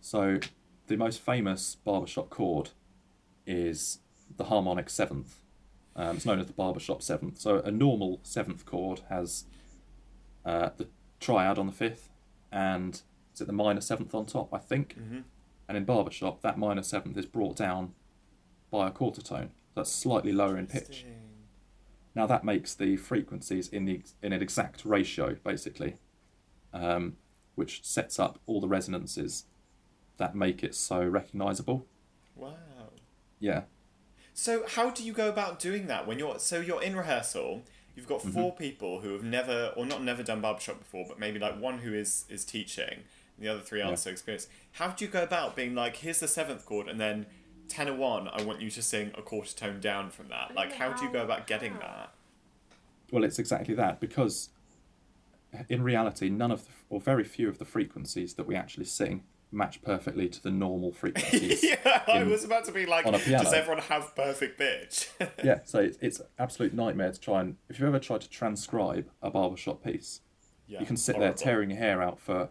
So 0.00 0.38
the 0.86 0.96
most 0.96 1.20
famous 1.20 1.76
barbershop 1.76 2.30
chord 2.30 2.70
is 3.46 3.98
the 4.36 4.44
harmonic 4.44 4.88
seventh. 4.88 5.40
Um, 5.94 6.16
it's 6.16 6.26
known 6.26 6.40
as 6.40 6.46
the 6.46 6.52
barbershop 6.52 7.02
seventh. 7.02 7.38
So 7.38 7.58
a 7.58 7.70
normal 7.70 8.20
seventh 8.22 8.64
chord 8.64 9.02
has 9.08 9.44
uh, 10.44 10.70
the 10.76 10.88
triad 11.22 11.58
on 11.58 11.66
the 11.66 11.72
fifth 11.72 12.08
and 12.50 13.00
is 13.34 13.40
it 13.40 13.46
the 13.46 13.52
minor 13.52 13.80
seventh 13.80 14.14
on 14.14 14.26
top, 14.26 14.52
I 14.52 14.58
think? 14.58 14.96
And 15.68 15.76
in 15.78 15.84
barbershop, 15.84 16.42
that 16.42 16.58
minor 16.58 16.82
seventh 16.82 17.16
is 17.16 17.24
brought 17.24 17.56
down 17.56 17.94
by 18.70 18.88
a 18.88 18.90
quarter 18.90 19.22
tone. 19.22 19.50
That's 19.74 19.90
slightly 19.90 20.32
lower 20.32 20.58
in 20.58 20.66
pitch. 20.66 21.06
Now 22.14 22.26
that 22.26 22.44
makes 22.44 22.74
the 22.74 22.96
frequencies 22.96 23.68
in 23.68 23.86
the 23.86 24.02
in 24.22 24.34
an 24.34 24.42
exact 24.42 24.84
ratio, 24.84 25.36
basically, 25.42 25.94
um, 26.74 27.16
which 27.54 27.82
sets 27.84 28.18
up 28.18 28.38
all 28.46 28.60
the 28.60 28.68
resonances 28.68 29.46
that 30.18 30.34
make 30.34 30.62
it 30.62 30.74
so 30.74 31.02
recognizable. 31.02 31.86
Wow. 32.36 32.54
Yeah, 33.40 33.62
So 34.34 34.64
how 34.68 34.90
do 34.90 35.02
you 35.02 35.12
go 35.12 35.28
about 35.28 35.58
doing 35.58 35.86
that 35.86 36.06
when 36.06 36.18
you're 36.18 36.38
so 36.38 36.60
you're 36.60 36.82
in 36.82 36.94
rehearsal? 36.96 37.62
You've 37.94 38.08
got 38.08 38.20
mm-hmm. 38.20 38.30
4 38.32 38.54
people 38.54 39.00
who 39.00 39.12
have 39.12 39.22
never 39.22 39.72
or 39.76 39.84
not 39.84 40.02
never 40.02 40.22
done 40.22 40.40
barbershop 40.40 40.78
before, 40.78 41.04
but 41.08 41.18
maybe 41.18 41.38
like 41.38 41.60
one 41.60 41.78
who 41.78 41.92
is 41.92 42.24
is 42.28 42.44
teaching, 42.44 42.88
and 43.36 43.38
the 43.38 43.48
other 43.48 43.60
three 43.60 43.80
aren't 43.80 43.92
Yeah. 43.92 43.96
so 43.96 44.10
experienced. 44.10 44.48
How 44.72 44.88
do 44.88 45.04
you 45.04 45.10
go 45.10 45.22
about 45.22 45.54
being 45.56 45.74
like, 45.74 45.96
here's 45.96 46.20
the 46.20 46.28
seventh 46.28 46.64
chord, 46.64 46.88
and 46.88 47.00
then 47.00 47.26
tenor 47.68 47.94
one, 47.94 48.28
I 48.28 48.42
want 48.42 48.60
you 48.60 48.70
to 48.70 48.82
sing 48.82 49.12
a 49.16 49.22
quarter 49.22 49.54
tone 49.54 49.80
down 49.80 50.10
from 50.10 50.28
that. 50.28 50.54
Like, 50.54 50.72
how 50.74 50.92
do 50.92 51.04
you 51.04 51.12
go 51.12 51.22
about 51.22 51.46
getting 51.46 51.74
that? 51.78 52.12
well, 53.10 53.24
it's 53.24 53.38
exactly 53.38 53.74
that 53.74 54.00
because 54.00 54.48
in 55.68 55.82
reality, 55.82 56.30
none 56.30 56.50
of 56.50 56.64
the, 56.64 56.70
or 56.88 56.98
very 56.98 57.24
few 57.24 57.46
of 57.48 57.58
the 57.58 57.64
frequencies 57.66 58.34
that 58.34 58.46
we 58.46 58.56
actually 58.56 58.86
sing 58.86 59.22
match 59.52 59.82
perfectly 59.82 60.28
to 60.28 60.42
the 60.42 60.50
normal 60.50 60.92
frequencies. 61.02 61.62
yeah, 61.62 62.02
I 62.08 62.22
was 62.24 62.44
about 62.44 62.64
to 62.66 62.72
be 62.72 62.86
like, 62.86 63.06
on 63.06 63.14
a 63.14 63.18
piano. 63.18 63.44
does 63.44 63.52
everyone 63.52 63.82
have 63.84 64.14
perfect 64.16 64.58
pitch? 64.58 65.10
yeah, 65.44 65.60
so 65.64 65.80
it's, 65.80 65.98
it's 66.00 66.20
absolute 66.38 66.74
nightmare 66.74 67.12
to 67.12 67.20
try 67.20 67.40
and 67.40 67.56
if 67.68 67.78
you've 67.78 67.88
ever 67.88 67.98
tried 67.98 68.22
to 68.22 68.28
transcribe 68.30 69.08
a 69.20 69.30
barbershop 69.30 69.84
piece, 69.84 70.20
yeah, 70.66 70.80
you 70.80 70.86
can 70.86 70.96
sit 70.96 71.16
horrible. 71.16 71.34
there 71.34 71.44
tearing 71.44 71.70
your 71.70 71.78
hair 71.78 72.02
out 72.02 72.18
for 72.18 72.48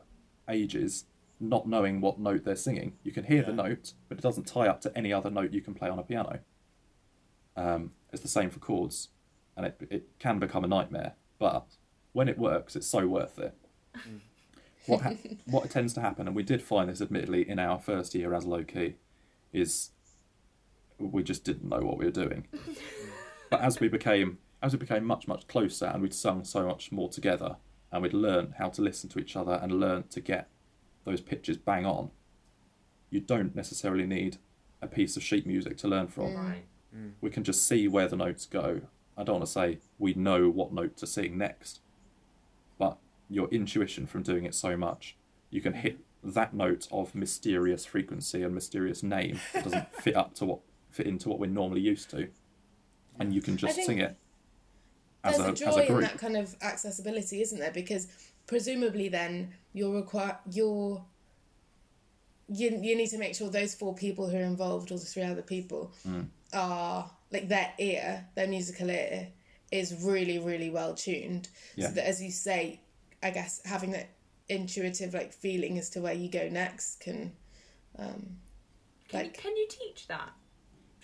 ages, 0.47 1.05
not 1.39 1.67
knowing 1.67 2.01
what 2.01 2.19
note 2.19 2.43
they're 2.45 2.55
singing. 2.55 2.93
You 3.03 3.11
can 3.11 3.23
hear 3.23 3.41
the 3.43 3.53
note, 3.53 3.93
but 4.07 4.17
it 4.17 4.21
doesn't 4.21 4.45
tie 4.45 4.67
up 4.67 4.81
to 4.81 4.97
any 4.97 5.11
other 5.11 5.29
note 5.29 5.51
you 5.51 5.61
can 5.61 5.73
play 5.73 5.89
on 5.89 5.97
a 5.99 6.03
piano. 6.03 6.39
Um, 7.55 7.91
it's 8.13 8.21
the 8.21 8.27
same 8.27 8.49
for 8.49 8.59
chords, 8.59 9.09
and 9.57 9.65
it, 9.65 9.81
it 9.89 10.07
can 10.19 10.39
become 10.39 10.63
a 10.63 10.67
nightmare. 10.67 11.13
But 11.39 11.65
when 12.13 12.29
it 12.29 12.37
works, 12.37 12.75
it's 12.75 12.87
so 12.87 13.07
worth 13.07 13.39
it. 13.39 13.55
What 14.87 15.01
ha- 15.01 15.15
what 15.45 15.69
tends 15.69 15.93
to 15.93 16.01
happen, 16.01 16.27
and 16.27 16.35
we 16.35 16.43
did 16.43 16.61
find 16.61 16.89
this 16.89 17.01
admittedly 17.01 17.47
in 17.47 17.59
our 17.59 17.79
first 17.79 18.15
year 18.15 18.33
as 18.33 18.45
low 18.45 18.63
key, 18.63 18.95
is 19.53 19.91
we 20.97 21.23
just 21.23 21.43
didn't 21.43 21.67
know 21.67 21.79
what 21.79 21.97
we 21.97 22.05
were 22.05 22.11
doing. 22.11 22.47
but 23.49 23.61
as 23.61 23.79
we 23.79 23.87
became 23.87 24.37
as 24.63 24.73
we 24.73 24.79
became 24.79 25.03
much 25.03 25.27
much 25.27 25.47
closer, 25.47 25.85
and 25.85 26.01
we'd 26.01 26.13
sung 26.13 26.43
so 26.43 26.65
much 26.65 26.91
more 26.91 27.09
together, 27.09 27.57
and 27.91 28.03
we'd 28.03 28.13
learned 28.13 28.55
how 28.57 28.69
to 28.69 28.81
listen 28.81 29.09
to 29.09 29.19
each 29.19 29.35
other 29.35 29.59
and 29.61 29.79
learn 29.79 30.03
to 30.09 30.21
get 30.21 30.49
those 31.05 31.21
pitches 31.21 31.57
bang 31.57 31.85
on. 31.85 32.11
You 33.09 33.19
don't 33.19 33.55
necessarily 33.55 34.05
need 34.05 34.37
a 34.81 34.87
piece 34.87 35.17
of 35.17 35.23
sheet 35.23 35.45
music 35.45 35.77
to 35.77 35.87
learn 35.87 36.07
from. 36.07 36.27
Mm. 36.27 36.37
Right. 36.37 36.63
Mm. 36.95 37.11
We 37.21 37.29
can 37.29 37.43
just 37.43 37.67
see 37.67 37.87
where 37.87 38.07
the 38.07 38.15
notes 38.15 38.45
go. 38.45 38.81
I 39.17 39.23
don't 39.23 39.35
want 39.35 39.45
to 39.45 39.51
say 39.51 39.79
we 39.99 40.13
know 40.13 40.49
what 40.49 40.73
note 40.73 40.97
to 40.97 41.07
sing 41.07 41.37
next, 41.37 41.81
but 41.81 41.90
your 43.31 43.47
intuition 43.47 44.05
from 44.05 44.23
doing 44.23 44.43
it 44.43 44.53
so 44.53 44.75
much, 44.75 45.15
you 45.49 45.61
can 45.61 45.73
hit 45.73 45.97
that 46.23 46.53
note 46.53 46.87
of 46.91 47.15
mysterious 47.15 47.85
frequency 47.85 48.43
and 48.43 48.53
mysterious 48.53 49.01
name 49.01 49.39
that 49.53 49.63
doesn't 49.63 49.95
fit 50.01 50.15
up 50.15 50.35
to 50.35 50.45
what 50.45 50.59
fit 50.89 51.07
into 51.07 51.29
what 51.29 51.39
we're 51.39 51.49
normally 51.49 51.79
used 51.81 52.09
to, 52.09 52.27
and 53.19 53.33
you 53.33 53.41
can 53.41 53.55
just 53.57 53.81
sing 53.83 53.99
it 53.99 54.17
as 55.23 55.37
There's 55.37 55.47
a, 55.47 55.51
a, 55.51 55.55
joy 55.55 55.77
a 55.81 55.85
in 55.95 56.01
that 56.01 56.17
kind 56.17 56.35
of 56.35 56.55
accessibility, 56.61 57.41
isn't 57.41 57.59
there? 57.59 57.71
Because 57.71 58.07
presumably, 58.47 59.07
then 59.07 59.53
you're 59.73 59.93
require 59.95 60.37
you're 60.51 61.03
you, 62.53 62.69
you 62.81 62.97
need 62.97 63.07
to 63.07 63.17
make 63.17 63.33
sure 63.35 63.49
those 63.49 63.73
four 63.73 63.95
people 63.95 64.27
who 64.27 64.37
are 64.37 64.41
involved, 64.41 64.91
or 64.91 64.97
the 64.99 65.05
three 65.05 65.23
other 65.23 65.41
people, 65.41 65.93
Mm. 66.05 66.27
are 66.53 67.09
like 67.31 67.47
their 67.47 67.71
ear, 67.79 68.25
their 68.35 68.47
musical 68.47 68.89
ear, 68.89 69.29
is 69.71 70.03
really 70.03 70.37
really 70.37 70.69
well 70.69 70.93
tuned. 70.93 71.47
Yeah. 71.75 71.87
So 71.87 71.93
that, 71.93 72.07
as 72.07 72.21
you 72.21 72.31
say, 72.31 72.81
I 73.23 73.29
guess 73.29 73.61
having 73.65 73.91
that 73.91 74.09
intuitive 74.49 75.13
like 75.13 75.31
feeling 75.31 75.77
as 75.77 75.89
to 75.91 76.01
where 76.01 76.13
you 76.13 76.29
go 76.29 76.49
next 76.49 76.99
can, 76.99 77.31
um, 77.97 78.37
Can, 79.07 79.19
like 79.19 79.37
you, 79.37 79.43
can 79.43 79.55
you 79.55 79.67
teach 79.69 80.07
that? 80.07 80.29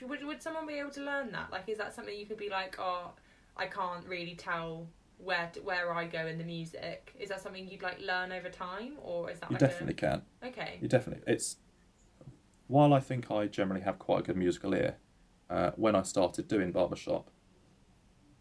Would, 0.01 0.23
would 0.23 0.41
someone 0.43 0.67
be 0.67 0.73
able 0.73 0.91
to 0.91 1.01
learn 1.01 1.31
that? 1.31 1.51
Like, 1.51 1.67
is 1.67 1.77
that 1.77 1.93
something 1.95 2.17
you 2.17 2.25
could 2.25 2.37
be 2.37 2.49
like, 2.49 2.75
oh, 2.79 3.11
I 3.55 3.65
can't 3.65 4.05
really 4.07 4.35
tell 4.35 4.87
where 5.17 5.49
to, 5.53 5.61
where 5.61 5.91
I 5.91 6.05
go 6.05 6.27
in 6.27 6.37
the 6.37 6.43
music? 6.43 7.13
Is 7.19 7.29
that 7.29 7.41
something 7.41 7.67
you'd 7.67 7.81
like 7.81 7.99
learn 7.99 8.31
over 8.31 8.49
time, 8.49 8.93
or 9.01 9.31
is 9.31 9.39
that 9.39 9.49
You 9.49 9.55
like 9.55 9.59
definitely 9.59 9.95
can. 9.95 10.21
okay? 10.43 10.77
You 10.81 10.87
definitely. 10.87 11.23
It's 11.25 11.57
while 12.67 12.93
I 12.93 12.99
think 12.99 13.31
I 13.31 13.47
generally 13.47 13.81
have 13.81 13.97
quite 13.97 14.19
a 14.19 14.23
good 14.23 14.37
musical 14.37 14.73
ear. 14.75 14.97
Uh, 15.49 15.71
when 15.77 15.95
I 15.95 16.01
started 16.01 16.47
doing 16.47 16.71
barbershop, 16.73 17.31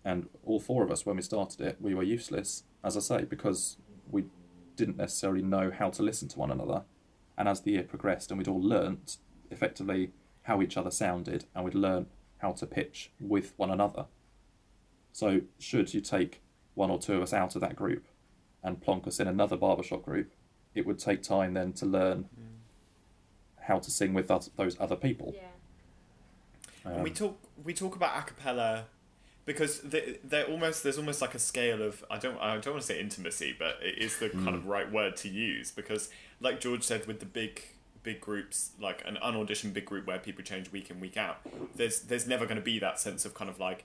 and 0.05 0.29
all 0.45 0.61
four 0.61 0.83
of 0.83 0.91
us 0.91 1.07
when 1.07 1.17
we 1.17 1.23
started 1.23 1.61
it, 1.61 1.77
we 1.81 1.95
were 1.95 2.03
useless, 2.03 2.65
as 2.87 2.97
I 2.97 3.01
say, 3.01 3.25
because 3.25 3.77
we 4.11 4.25
didn't 4.77 4.97
necessarily 4.97 5.43
know 5.43 5.71
how 5.77 5.91
to 5.91 6.03
listen 6.03 6.29
to 6.29 6.39
one 6.39 6.51
another. 6.51 6.83
And 7.37 7.49
as 7.49 7.61
the 7.61 7.73
year 7.73 7.83
progressed, 7.83 8.31
and 8.31 8.39
we'd 8.39 8.49
all 8.49 8.63
learnt 8.63 9.19
effectively 9.51 10.13
how 10.43 10.63
each 10.63 10.77
other 10.77 10.91
sounded, 10.91 11.45
and 11.55 11.65
we'd 11.65 11.75
learn 11.75 12.07
how 12.39 12.53
to 12.53 12.67
pitch 12.67 13.11
with 13.21 13.53
one 13.57 13.71
another. 13.71 14.07
So, 15.13 15.41
should 15.59 15.93
you 15.95 16.01
take 16.01 16.43
one 16.75 16.91
or 16.91 16.99
two 16.99 17.15
of 17.15 17.23
us 17.23 17.33
out 17.33 17.55
of 17.55 17.61
that 17.63 17.75
group 17.75 18.07
and 18.63 18.81
plonk 18.81 19.07
us 19.07 19.19
in 19.19 19.27
another 19.27 19.57
barbershop 19.57 20.03
group, 20.05 20.33
it 20.75 20.87
would 20.87 20.99
take 20.99 21.23
time 21.23 21.55
then 21.55 21.73
to 21.75 21.87
learn 21.87 22.25
Mm. 22.39 23.63
how 23.63 23.79
to 23.79 23.91
sing 23.91 24.13
with 24.15 24.31
us, 24.31 24.51
those 24.57 24.79
other 24.79 24.97
people. 24.97 25.35
Yeah. 25.35 25.49
Um, 26.85 27.03
we 27.03 27.11
talk 27.11 27.39
we 27.65 27.73
talk 27.75 27.97
about 27.97 28.17
a 28.19 28.23
cappella 28.23 28.85
because 29.47 29.81
they, 29.81 30.19
they're 30.23 30.45
almost 30.45 30.83
there's 30.83 30.99
almost 30.99 31.23
like 31.23 31.35
a 31.35 31.39
scale 31.39 31.81
of 31.81 32.05
I 32.11 32.19
don't 32.19 32.37
I 32.39 32.59
don't 32.59 32.75
want 32.75 32.83
to 32.83 32.87
say 32.87 33.01
intimacy, 33.01 33.55
but 33.59 33.79
it 33.81 33.97
is 33.99 34.19
the 34.19 34.29
kind 34.29 34.55
of 34.55 34.65
mm. 34.65 34.69
right 34.69 34.91
word 34.93 35.17
to 35.19 35.29
use 35.29 35.71
because 35.71 36.11
like 36.41 36.61
George 36.61 36.83
said 36.83 37.07
with 37.07 37.21
the 37.21 37.27
big 37.27 37.63
big 38.03 38.21
groups 38.21 38.71
like 38.81 39.03
an 39.07 39.17
unauditioned 39.23 39.73
big 39.75 39.85
group 39.85 40.07
where 40.07 40.19
people 40.19 40.45
change 40.45 40.71
week 40.71 40.91
in 40.91 41.01
week 41.01 41.17
out 41.17 41.39
there's 41.75 42.03
there's 42.03 42.25
never 42.27 42.45
going 42.45 42.57
to 42.57 42.63
be 42.63 42.79
that 42.79 43.01
sense 43.01 43.25
of 43.25 43.35
kind 43.35 43.51
of 43.51 43.59
like 43.59 43.85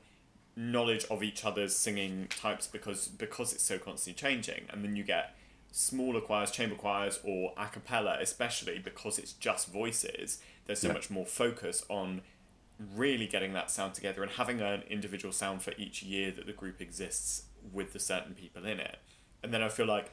knowledge 0.55 1.05
of 1.09 1.24
each 1.24 1.43
other's 1.43 1.76
singing 1.76 2.28
types 2.30 2.68
because 2.68 3.07
because 3.07 3.51
it's 3.51 3.64
so 3.64 3.80
constantly 3.80 4.14
changing 4.14 4.66
and 4.70 4.84
then 4.84 4.95
you 4.95 5.03
get 5.03 5.36
smaller 5.72 6.22
choirs 6.22 6.51
chamber 6.51 6.76
choirs 6.76 7.20
or 7.24 7.53
a 7.57 7.66
cappella 7.68 8.18
especially 8.22 8.78
because 8.78 9.18
it's 9.18 9.34
just 9.34 9.72
voices 9.72 10.38
there's 10.68 10.80
so 10.80 10.88
Yeah. 10.89 10.93
much 10.93 11.09
more 11.09 11.26
focus 11.26 11.84
on 11.89 12.22
really 12.96 13.28
getting 13.28 13.54
that 13.54 13.72
sound 13.72 13.94
together 13.94 14.24
and 14.24 14.32
having 14.32 14.62
an 14.62 14.84
individual 14.90 15.32
sound 15.32 15.62
for 15.62 15.74
each 15.78 16.04
year 16.04 16.32
that 16.32 16.46
the 16.46 16.54
group 16.54 16.82
exists 16.82 17.44
with 17.72 17.94
the 17.94 18.00
certain 18.00 18.34
people 18.34 18.66
in 18.66 18.80
it. 18.80 18.98
And 19.44 19.54
then 19.54 19.62
I 19.62 19.70
feel 19.70 19.86
like 19.86 20.12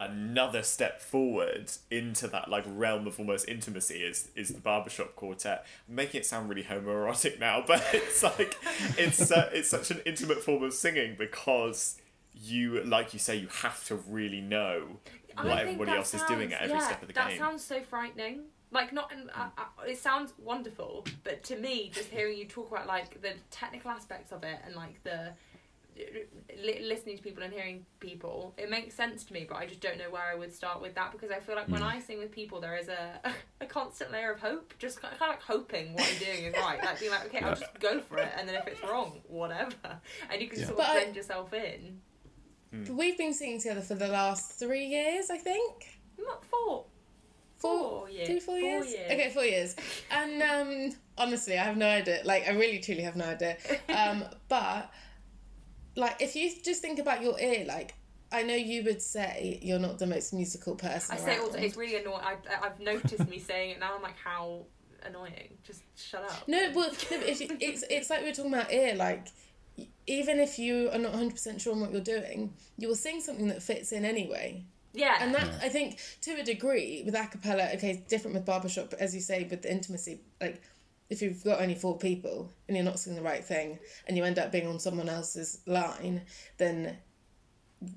another 0.00 0.62
step 0.62 1.00
forward 1.00 1.72
into 1.90 2.28
that 2.28 2.48
like 2.48 2.62
realm 2.66 3.06
of 3.06 3.18
almost 3.18 3.48
intimacy 3.48 3.96
is 3.96 4.28
is 4.36 4.50
the 4.50 4.60
barbershop 4.60 5.16
quartet. 5.16 5.66
I'm 5.88 5.94
making 5.94 6.20
it 6.20 6.26
sound 6.26 6.48
really 6.48 6.62
homoerotic 6.62 7.40
now, 7.40 7.64
but 7.66 7.84
it's 7.92 8.22
like 8.22 8.56
it's 8.96 9.30
uh, 9.30 9.50
it's 9.52 9.68
such 9.68 9.90
an 9.90 10.00
intimate 10.06 10.42
form 10.42 10.62
of 10.62 10.72
singing 10.72 11.16
because 11.18 12.00
you 12.34 12.82
like 12.84 13.12
you 13.12 13.18
say 13.18 13.36
you 13.36 13.48
have 13.48 13.84
to 13.86 13.96
really 13.96 14.40
know 14.40 15.00
what 15.36 15.58
everybody 15.58 15.92
else 15.92 16.14
is 16.14 16.22
doing 16.24 16.52
at 16.52 16.62
every 16.62 16.76
yeah, 16.76 16.86
step 16.86 17.02
of 17.02 17.08
the 17.08 17.14
that 17.14 17.28
game. 17.28 17.38
That 17.38 17.44
sounds 17.44 17.64
so 17.64 17.80
frightening. 17.80 18.42
Like 18.70 18.92
not, 18.92 19.10
in, 19.12 19.30
uh, 19.30 19.48
uh, 19.56 19.82
it 19.86 19.98
sounds 19.98 20.34
wonderful, 20.38 21.06
but 21.24 21.42
to 21.44 21.56
me, 21.56 21.90
just 21.92 22.10
hearing 22.10 22.36
you 22.36 22.44
talk 22.44 22.70
about 22.70 22.86
like 22.86 23.20
the 23.22 23.32
technical 23.50 23.90
aspects 23.90 24.30
of 24.30 24.44
it 24.44 24.58
and 24.66 24.74
like 24.74 25.02
the 25.04 25.32
li- 26.62 26.82
listening 26.84 27.16
to 27.16 27.22
people 27.22 27.42
and 27.42 27.52
hearing 27.52 27.86
people, 27.98 28.54
it 28.58 28.70
makes 28.70 28.94
sense 28.94 29.24
to 29.24 29.32
me. 29.32 29.46
But 29.48 29.56
I 29.56 29.66
just 29.66 29.80
don't 29.80 29.96
know 29.98 30.10
where 30.10 30.22
I 30.22 30.34
would 30.34 30.54
start 30.54 30.82
with 30.82 30.94
that 30.96 31.12
because 31.12 31.30
I 31.30 31.40
feel 31.40 31.54
like 31.56 31.68
when 31.68 31.82
I 31.82 31.98
sing 32.00 32.18
with 32.18 32.30
people, 32.30 32.60
there 32.60 32.76
is 32.76 32.88
a 32.88 33.20
a 33.62 33.66
constant 33.66 34.12
layer 34.12 34.30
of 34.32 34.40
hope, 34.40 34.74
just 34.78 35.00
kind 35.00 35.14
of, 35.14 35.18
kind 35.20 35.32
of 35.32 35.38
like 35.38 35.44
hoping 35.44 35.94
what 35.94 36.06
I'm 36.12 36.18
doing 36.18 36.44
is 36.44 36.54
right, 36.54 36.78
like 36.84 37.00
being 37.00 37.10
like, 37.10 37.24
okay, 37.26 37.40
I'll 37.40 37.54
just 37.56 37.80
go 37.80 38.00
for 38.00 38.18
it, 38.18 38.28
and 38.36 38.46
then 38.48 38.54
if 38.56 38.66
it's 38.66 38.82
wrong, 38.82 39.20
whatever, 39.28 39.72
and 40.30 40.40
you 40.42 40.48
can 40.48 40.60
Yeah. 40.60 40.66
sort 40.66 40.76
But 40.78 40.86
of 40.88 40.90
I- 40.90 41.00
blend 41.00 41.16
yourself 41.16 41.52
in. 41.54 42.00
We've 42.90 43.16
been 43.16 43.32
singing 43.32 43.60
together 43.60 43.80
for 43.80 43.94
the 43.94 44.08
last 44.08 44.58
three 44.58 44.84
years, 44.84 45.30
I 45.30 45.38
think. 45.38 46.00
Not 46.18 46.44
four. 46.44 46.84
Four, 47.58 48.00
Four 48.00 48.10
years. 48.10 48.28
Three, 48.28 48.40
four 48.40 48.60
Four 48.60 48.68
years? 48.68 48.92
years. 48.92 49.12
Okay, 49.12 49.30
four 49.30 49.44
years. 49.44 49.76
And 50.10 50.42
um, 50.42 50.96
honestly, 51.16 51.58
I 51.58 51.64
have 51.64 51.76
no 51.76 51.88
idea. 51.88 52.20
Like, 52.24 52.46
I 52.46 52.52
really, 52.52 52.78
truly 52.78 53.02
have 53.02 53.16
no 53.16 53.24
idea. 53.24 53.56
Um, 53.88 54.24
but, 54.48 54.90
like, 55.96 56.22
if 56.22 56.36
you 56.36 56.50
just 56.62 56.80
think 56.80 56.98
about 56.98 57.22
your 57.22 57.38
ear, 57.40 57.64
like, 57.66 57.94
I 58.30 58.42
know 58.42 58.54
you 58.54 58.84
would 58.84 59.02
say 59.02 59.58
you're 59.62 59.78
not 59.78 59.98
the 59.98 60.06
most 60.06 60.32
musical 60.32 60.76
person. 60.76 61.16
I 61.16 61.18
say 61.18 61.34
it 61.36 61.40
all. 61.40 61.54
It's 61.54 61.76
really 61.76 61.96
annoying. 61.96 62.22
I, 62.22 62.36
I've 62.62 62.78
noticed 62.78 63.28
me 63.28 63.38
saying 63.38 63.70
it 63.70 63.80
now. 63.80 63.96
I'm 63.96 64.02
like, 64.02 64.18
how 64.22 64.66
annoying. 65.04 65.56
Just 65.64 65.82
shut 65.96 66.22
up. 66.22 66.46
No, 66.46 66.70
well, 66.74 66.90
but 66.90 67.22
if 67.22 67.40
you, 67.40 67.56
it's 67.60 67.84
it's 67.90 68.10
like 68.10 68.20
we 68.20 68.26
were 68.26 68.34
talking 68.34 68.52
about 68.52 68.72
ear. 68.72 68.94
Like, 68.94 69.28
even 70.06 70.38
if 70.40 70.58
you 70.58 70.90
are 70.92 70.98
not 70.98 71.14
hundred 71.14 71.32
percent 71.32 71.60
sure 71.60 71.72
on 71.72 71.80
what 71.80 71.92
you're 71.92 72.00
doing, 72.00 72.52
you 72.76 72.88
will 72.88 72.96
sing 72.96 73.20
something 73.20 73.48
that 73.48 73.62
fits 73.62 73.92
in 73.92 74.04
anyway. 74.04 74.64
Yeah. 74.98 75.16
And 75.20 75.34
that 75.34 75.48
I 75.62 75.68
think 75.68 75.98
to 76.22 76.32
a 76.32 76.42
degree 76.42 77.02
with 77.04 77.14
a 77.14 77.26
cappella, 77.26 77.70
okay, 77.74 77.90
it's 77.90 78.10
different 78.10 78.34
with 78.34 78.44
barbershop, 78.44 78.90
but 78.90 78.98
as 78.98 79.14
you 79.14 79.20
say 79.20 79.46
with 79.48 79.62
the 79.62 79.72
intimacy, 79.72 80.20
like 80.40 80.60
if 81.08 81.22
you've 81.22 81.42
got 81.44 81.60
only 81.60 81.76
four 81.76 81.96
people 81.96 82.50
and 82.66 82.76
you're 82.76 82.84
not 82.84 82.98
singing 82.98 83.16
the 83.16 83.24
right 83.24 83.44
thing 83.44 83.78
and 84.06 84.16
you 84.16 84.24
end 84.24 84.38
up 84.38 84.50
being 84.50 84.66
on 84.66 84.80
someone 84.80 85.08
else's 85.08 85.60
line, 85.66 86.22
then 86.58 86.98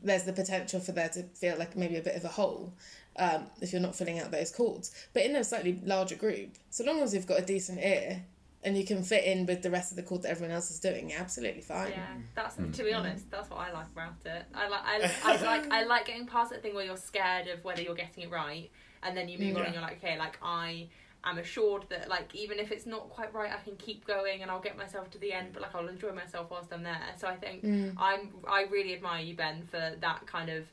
there's 0.04 0.24
the 0.24 0.34
potential 0.34 0.80
for 0.80 0.92
there 0.92 1.10
to 1.10 1.24
feel 1.24 1.58
like 1.58 1.76
maybe 1.76 1.98
a 1.98 2.02
bit 2.02 2.16
of 2.16 2.24
a 2.24 2.30
hole 2.30 2.72
um, 3.18 3.48
if 3.62 3.74
you're 3.74 3.82
not 3.82 3.96
filling 3.96 4.20
out 4.20 4.30
those 4.30 4.52
chords. 4.52 4.92
But 5.14 5.24
in 5.24 5.36
a 5.36 5.44
slightly 5.44 5.82
larger 5.84 6.16
group, 6.16 6.52
so 6.70 6.84
long 6.84 7.00
as 7.02 7.16
you've 7.16 7.28
got 7.28 7.40
a 7.40 7.46
decent 7.46 7.80
ear 7.80 8.24
and 8.64 8.78
you 8.78 8.86
can 8.86 9.04
fit 9.04 9.24
in 9.24 9.46
with 9.46 9.62
the 9.64 9.72
rest 9.72 9.92
of 9.92 9.98
the 9.98 10.04
chord 10.04 10.22
that 10.22 10.30
everyone 10.30 10.54
else 10.54 10.70
is 10.70 10.80
doing, 10.80 11.10
you're 11.10 11.20
absolutely 11.20 11.62
fine. 11.62 11.92
yeah, 11.92 12.06
mm. 12.16 12.22
that's 12.36 12.56
mm. 12.58 12.74
to 12.74 12.84
be 12.84 12.92
mm. 12.92 12.98
honest, 12.98 13.30
that's 13.32 13.50
what 13.50 13.60
I 13.60 13.72
like 13.72 13.88
about 13.92 14.14
it. 14.26 14.46
I 14.54 14.68
like, 14.68 14.82
I, 14.86 15.12
I 15.24 15.44
like, 15.44 15.72
I 15.72 15.84
like 15.84 16.06
getting 16.06 16.28
past 16.28 16.52
that 16.52 16.62
thing 16.62 16.76
where 16.76 16.86
you're 16.86 16.98
scared 16.98 17.48
of 17.48 17.64
whether 17.64 17.82
you're 17.82 17.96
getting 17.96 18.24
it 18.24 18.32
right, 18.32 18.70
and 19.04 19.18
then 19.18 19.30
you 19.30 19.40
move 19.40 19.58
on 19.58 19.66
and 19.66 19.74
you're 19.74 19.82
like, 19.82 19.98
okay, 20.04 20.18
like 20.18 20.38
I 20.44 20.88
am 21.24 21.38
assured 21.38 21.86
that 21.90 22.10
like 22.10 22.34
even 22.36 22.60
if 22.60 22.72
it's 22.72 22.86
not 22.86 23.10
quite 23.10 23.34
right, 23.34 23.52
I 23.52 23.64
can 23.64 23.76
keep 23.78 24.06
going 24.06 24.42
and 24.42 24.52
I'll 24.52 24.62
get 24.62 24.78
myself 24.78 25.10
to 25.12 25.18
the 25.18 25.34
end, 25.34 25.50
but 25.54 25.62
like 25.62 25.74
I'll 25.74 25.88
enjoy 25.88 26.12
myself 26.12 26.52
whilst 26.52 26.72
I'm 26.72 26.84
there. 26.84 27.00
So 27.18 27.28
I 27.28 27.36
think 27.36 27.64
I'm, 27.98 28.30
I 28.48 28.66
really 28.70 28.94
admire 28.94 29.24
you, 29.24 29.36
Ben, 29.36 29.64
for 29.70 29.94
that 30.00 30.28
kind 30.28 30.50
of 30.50 30.66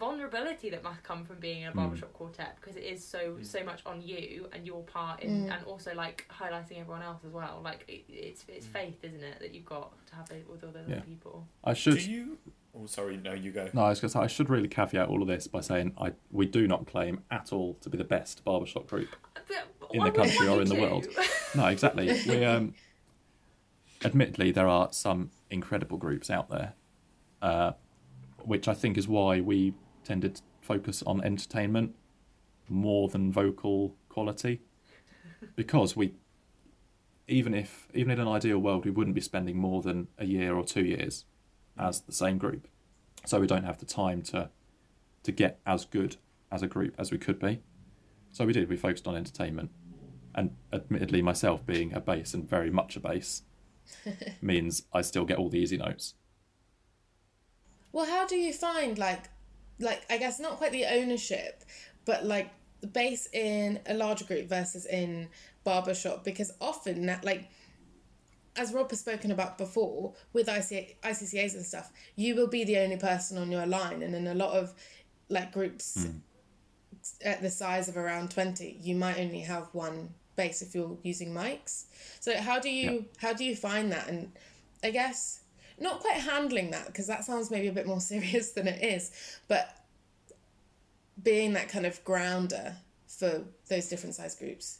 vulnerability 0.00 0.70
that 0.70 0.82
must 0.82 1.02
come 1.02 1.24
from 1.24 1.36
being 1.38 1.62
in 1.62 1.68
a 1.68 1.72
barbershop 1.72 2.12
quartet 2.14 2.56
because 2.60 2.76
it 2.76 2.84
is 2.84 3.04
so 3.04 3.36
so 3.42 3.62
much 3.62 3.80
on 3.86 4.00
you 4.00 4.48
and 4.52 4.66
your 4.66 4.82
part 4.84 5.22
in 5.22 5.50
and 5.52 5.62
also 5.66 5.94
like 5.94 6.24
highlighting 6.40 6.80
everyone 6.80 7.02
else 7.02 7.20
as 7.26 7.32
well 7.32 7.60
like 7.62 7.84
it, 7.86 8.02
it's 8.08 8.44
it's 8.48 8.66
faith 8.66 8.96
isn't 9.04 9.22
it 9.22 9.38
that 9.40 9.54
you've 9.54 9.66
got 9.66 9.92
to 10.08 10.14
have 10.16 10.28
it 10.30 10.44
with 10.50 10.64
all 10.64 10.70
those 10.72 10.88
Yeah. 10.88 10.96
other 10.96 11.04
people 11.04 11.46
I 11.62 11.74
should. 11.74 11.98
Do 11.98 12.10
you 12.10 12.38
Oh 12.72 12.86
sorry, 12.86 13.16
no, 13.16 13.32
you 13.34 13.50
go. 13.50 13.68
No, 13.72 13.82
I 13.82 13.88
was 13.88 14.00
going 14.00 14.10
to 14.10 14.12
say 14.12 14.20
I 14.20 14.28
should 14.28 14.48
really 14.48 14.68
caveat 14.68 15.08
all 15.08 15.22
of 15.22 15.26
this 15.28 15.48
by 15.48 15.60
saying 15.60 15.92
I 16.00 16.12
we 16.30 16.46
do 16.46 16.68
not 16.68 16.86
claim 16.86 17.20
at 17.30 17.52
all 17.52 17.74
to 17.80 17.90
be 17.90 17.98
the 17.98 18.04
best 18.04 18.44
barbershop 18.44 18.86
group. 18.86 19.08
But 19.34 19.90
In 19.92 20.04
the 20.04 20.12
country 20.12 20.46
or 20.46 20.62
in 20.62 20.68
the 20.68 20.76
world. 20.76 21.08
No, 21.56 21.66
exactly. 21.66 22.06
we 22.28 22.44
um, 22.44 22.74
admittedly 24.04 24.52
there 24.52 24.68
are 24.68 24.88
some 24.92 25.30
incredible 25.50 25.98
groups 25.98 26.30
out 26.30 26.48
there, 26.48 26.74
uh, 27.42 27.72
which 28.44 28.68
I 28.68 28.74
think 28.74 28.96
is 28.96 29.08
why 29.08 29.40
we 29.40 29.74
tended 30.10 30.34
to 30.34 30.42
focus 30.60 31.04
on 31.06 31.22
entertainment 31.22 31.94
more 32.68 33.08
than 33.08 33.30
vocal 33.30 33.94
quality, 34.08 34.60
because 35.54 35.94
we. 35.94 36.14
Even 37.28 37.54
if, 37.54 37.86
even 37.94 38.10
in 38.10 38.18
an 38.18 38.26
ideal 38.26 38.58
world, 38.58 38.84
we 38.84 38.90
wouldn't 38.90 39.14
be 39.14 39.20
spending 39.20 39.56
more 39.56 39.82
than 39.82 40.08
a 40.18 40.24
year 40.24 40.56
or 40.56 40.64
two 40.64 40.84
years 40.84 41.26
as 41.78 42.00
the 42.00 42.12
same 42.12 42.38
group, 42.38 42.66
so 43.24 43.38
we 43.38 43.46
don't 43.46 43.62
have 43.62 43.78
the 43.78 43.86
time 43.86 44.20
to, 44.20 44.50
to 45.22 45.30
get 45.30 45.60
as 45.64 45.84
good 45.84 46.16
as 46.50 46.60
a 46.60 46.66
group 46.66 46.92
as 46.98 47.12
we 47.12 47.18
could 47.18 47.38
be. 47.38 47.60
So 48.32 48.44
we 48.44 48.52
did. 48.52 48.68
We 48.68 48.76
focused 48.76 49.06
on 49.06 49.14
entertainment, 49.14 49.70
and 50.34 50.56
admittedly, 50.72 51.22
myself 51.22 51.64
being 51.64 51.94
a 51.94 52.00
bass 52.00 52.34
and 52.34 52.50
very 52.50 52.70
much 52.70 52.96
a 52.96 53.00
bass 53.00 53.42
means 54.42 54.82
I 54.92 55.02
still 55.02 55.24
get 55.24 55.38
all 55.38 55.50
the 55.50 55.60
easy 55.60 55.76
notes. 55.76 56.14
Well, 57.92 58.06
how 58.06 58.26
do 58.26 58.34
you 58.34 58.52
find 58.52 58.98
like, 58.98 59.28
like 59.80 60.02
I 60.10 60.18
guess 60.18 60.38
not 60.38 60.58
quite 60.58 60.72
the 60.72 60.86
ownership, 60.86 61.64
but 62.04 62.24
like 62.24 62.50
the 62.80 62.86
bass 62.86 63.28
in 63.32 63.80
a 63.86 63.94
larger 63.94 64.24
group 64.24 64.48
versus 64.48 64.86
in 64.86 65.28
barbershop? 65.64 66.24
Because 66.24 66.52
often 66.60 67.06
that 67.06 67.24
like, 67.24 67.48
as 68.56 68.72
Rob 68.72 68.90
has 68.90 69.00
spoken 69.00 69.30
about 69.30 69.58
before 69.58 70.14
with 70.32 70.48
IC, 70.48 71.00
ICCAs 71.02 71.54
and 71.54 71.64
stuff, 71.64 71.90
you 72.16 72.34
will 72.34 72.48
be 72.48 72.64
the 72.64 72.78
only 72.78 72.96
person 72.96 73.38
on 73.38 73.50
your 73.50 73.66
line, 73.66 74.02
and 74.02 74.14
in 74.14 74.26
a 74.26 74.34
lot 74.34 74.56
of 74.56 74.74
like 75.28 75.52
groups 75.52 76.04
hmm. 76.04 76.18
at 77.24 77.40
the 77.40 77.50
size 77.50 77.88
of 77.88 77.96
around 77.96 78.30
twenty, 78.30 78.78
you 78.80 78.94
might 78.94 79.18
only 79.18 79.40
have 79.40 79.68
one 79.72 80.10
bass 80.36 80.62
if 80.62 80.74
you're 80.74 80.96
using 81.02 81.32
mics. 81.34 81.84
So 82.20 82.36
how 82.36 82.58
do 82.58 82.70
you 82.70 83.06
how 83.18 83.32
do 83.32 83.44
you 83.44 83.56
find 83.56 83.92
that? 83.92 84.08
And 84.08 84.32
I 84.82 84.90
guess 84.90 85.39
not 85.80 86.00
quite 86.00 86.16
handling 86.20 86.70
that 86.70 86.86
because 86.86 87.06
that 87.06 87.24
sounds 87.24 87.50
maybe 87.50 87.68
a 87.68 87.72
bit 87.72 87.86
more 87.86 88.00
serious 88.12 88.52
than 88.52 88.68
it 88.68 88.82
is, 88.82 89.10
but 89.48 89.76
being 91.22 91.52
that 91.54 91.68
kind 91.68 91.86
of 91.86 92.02
grounder 92.04 92.76
for 93.06 93.44
those 93.68 93.88
different 93.88 94.14
size 94.14 94.34
groups. 94.34 94.78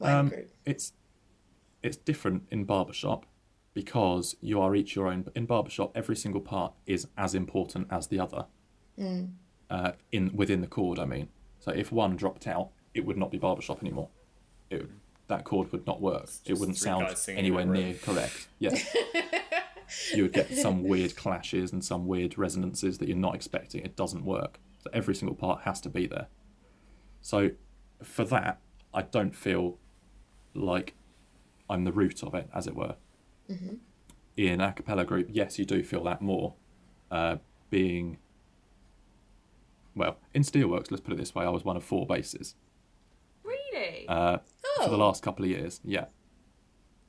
Um, 0.00 0.28
group. 0.28 0.50
it's 0.64 0.92
it's 1.82 1.96
different 1.96 2.44
in 2.50 2.64
barbershop 2.64 3.26
because 3.74 4.36
you 4.40 4.60
are 4.60 4.74
each 4.74 4.94
your 4.96 5.08
own. 5.08 5.26
In 5.34 5.46
barbershop, 5.46 5.92
every 5.96 6.16
single 6.16 6.40
part 6.40 6.72
is 6.86 7.06
as 7.16 7.34
important 7.34 7.88
as 7.90 8.06
the 8.08 8.18
other. 8.20 8.46
Uh, 9.70 9.92
in 10.12 10.34
within 10.34 10.60
the 10.60 10.66
chord, 10.66 10.98
I 10.98 11.04
mean. 11.04 11.28
So 11.60 11.70
if 11.72 11.90
one 11.90 12.16
dropped 12.16 12.46
out, 12.46 12.70
it 12.94 13.04
would 13.04 13.16
not 13.16 13.30
be 13.30 13.38
barbershop 13.38 13.80
anymore. 13.82 14.08
It, 14.70 14.82
would- 14.82 14.92
that 15.28 15.44
chord 15.44 15.72
would 15.72 15.86
not 15.86 16.00
work. 16.00 16.28
It 16.44 16.58
wouldn't 16.58 16.76
sound 16.76 17.14
anywhere 17.28 17.62
in 17.62 17.68
a 17.68 17.72
row. 17.72 17.78
near 17.78 17.94
correct. 17.94 18.48
Yeah. 18.58 18.76
you 20.14 20.22
would 20.24 20.32
get 20.32 20.50
some 20.56 20.82
weird 20.84 21.16
clashes 21.16 21.72
and 21.72 21.84
some 21.84 22.06
weird 22.06 22.36
resonances 22.38 22.98
that 22.98 23.08
you're 23.08 23.16
not 23.16 23.34
expecting. 23.34 23.82
It 23.84 23.96
doesn't 23.96 24.24
work. 24.24 24.58
So 24.82 24.90
every 24.92 25.14
single 25.14 25.34
part 25.34 25.62
has 25.62 25.80
to 25.82 25.88
be 25.88 26.06
there. 26.06 26.26
So 27.22 27.50
for 28.02 28.24
that, 28.26 28.60
I 28.92 29.02
don't 29.02 29.34
feel 29.34 29.78
like 30.54 30.94
I'm 31.70 31.84
the 31.84 31.92
root 31.92 32.22
of 32.22 32.34
it, 32.34 32.48
as 32.54 32.66
it 32.66 32.74
were. 32.74 32.96
In 34.36 34.60
a 34.60 34.72
cappella 34.72 35.04
group, 35.04 35.28
yes, 35.30 35.58
you 35.58 35.64
do 35.64 35.82
feel 35.82 36.02
that 36.04 36.20
more. 36.20 36.54
Uh, 37.10 37.36
being 37.70 38.18
well, 39.94 40.18
in 40.34 40.42
Steelworks, 40.42 40.90
let's 40.90 41.00
put 41.00 41.12
it 41.12 41.16
this 41.18 41.34
way, 41.34 41.44
I 41.44 41.50
was 41.50 41.64
one 41.64 41.76
of 41.76 41.84
four 41.84 42.04
basses 42.06 42.56
Really? 43.44 44.08
uh, 44.08 44.38
for 44.82 44.88
the 44.90 44.96
Oh. 44.96 44.98
last 45.06 45.22
couple 45.22 45.44
of 45.44 45.50
years. 45.50 45.80
Yeah. 45.84 46.06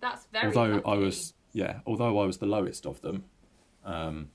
That's 0.01 0.25
very. 0.27 0.47
although 0.47 0.81
I 0.85 0.95
was 0.97 1.33
yeah, 1.53 1.79
although 1.85 2.19
I 2.19 2.25
was 2.25 2.37
the 2.37 2.45
lowest 2.45 2.85
of 2.85 3.01
them, 3.01 3.23
um, 3.83 4.29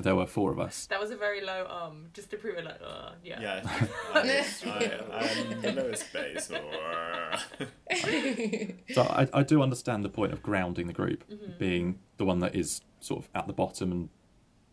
there 0.00 0.14
were 0.14 0.26
four 0.26 0.50
of 0.52 0.58
us. 0.60 0.86
That 0.86 1.00
was 1.00 1.10
a 1.10 1.16
very 1.16 1.40
low 1.44 1.66
um, 1.68 2.06
just 2.12 2.30
to 2.30 2.36
prove 2.36 2.56
it. 2.58 2.64
Like, 2.64 2.80
uh, 2.84 3.12
yeah. 3.24 3.40
Yeah, 3.40 3.62
I, 4.14 4.20
I, 4.20 5.50
I'm 5.52 5.60
the 5.62 5.72
lowest 5.72 6.12
bass. 6.12 6.50
Or... 6.50 7.38
So 8.94 9.02
I, 9.02 9.28
I 9.32 9.42
do 9.42 9.62
understand 9.62 10.04
the 10.04 10.08
point 10.08 10.32
of 10.32 10.42
grounding 10.42 10.86
the 10.86 10.92
group, 10.92 11.24
Mm-hmm. 11.28 11.52
being 11.58 11.98
the 12.16 12.24
one 12.24 12.38
that 12.40 12.54
is 12.54 12.80
sort 13.00 13.24
of 13.24 13.28
at 13.34 13.46
the 13.46 13.52
bottom 13.52 13.90
and 13.92 14.08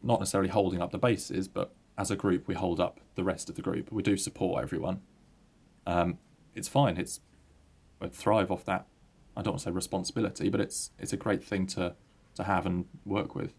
not 0.04 0.20
necessarily 0.20 0.50
holding 0.50 0.82
up 0.82 0.92
the 0.92 0.98
bases, 0.98 1.48
but 1.48 1.74
as 1.98 2.12
a 2.12 2.16
group 2.16 2.48
we 2.48 2.54
hold 2.56 2.80
up 2.80 3.00
the 3.16 3.24
rest 3.24 3.50
of 3.50 3.56
the 3.56 3.62
group. 3.62 3.92
We 3.92 4.04
do 4.04 4.18
support 4.18 4.62
everyone. 4.64 5.02
Um, 5.88 6.18
it's 6.56 6.68
fine. 6.68 6.98
It's 6.98 7.20
I 8.02 8.08
thrive 8.08 8.52
off 8.52 8.66
that. 8.66 8.86
I 9.38 9.42
don't 9.42 9.54
want 9.54 9.60
to 9.60 9.66
say 9.66 9.72
responsibility, 9.72 10.50
but 10.50 10.60
it's 10.62 10.92
it's 11.00 11.14
a 11.14 11.18
great 11.18 11.44
thing 11.44 11.68
to 11.68 11.96
to 12.36 12.44
have 12.44 12.66
and 12.66 12.86
work 13.06 13.36
with. 13.36 13.54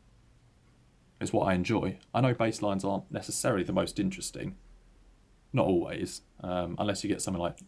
It's 1.20 1.32
what 1.32 1.46
I 1.46 1.54
enjoy. 1.54 1.98
I 2.14 2.20
know 2.20 2.34
bass 2.34 2.60
lines 2.60 2.84
aren't 2.84 3.10
necessarily 3.10 3.64
the 3.64 3.72
most 3.72 3.98
interesting, 3.98 4.56
not 5.52 5.66
always, 5.66 6.20
um, 6.42 6.76
unless 6.78 7.02
you 7.02 7.08
get 7.08 7.22
something 7.22 7.42
like 7.42 7.58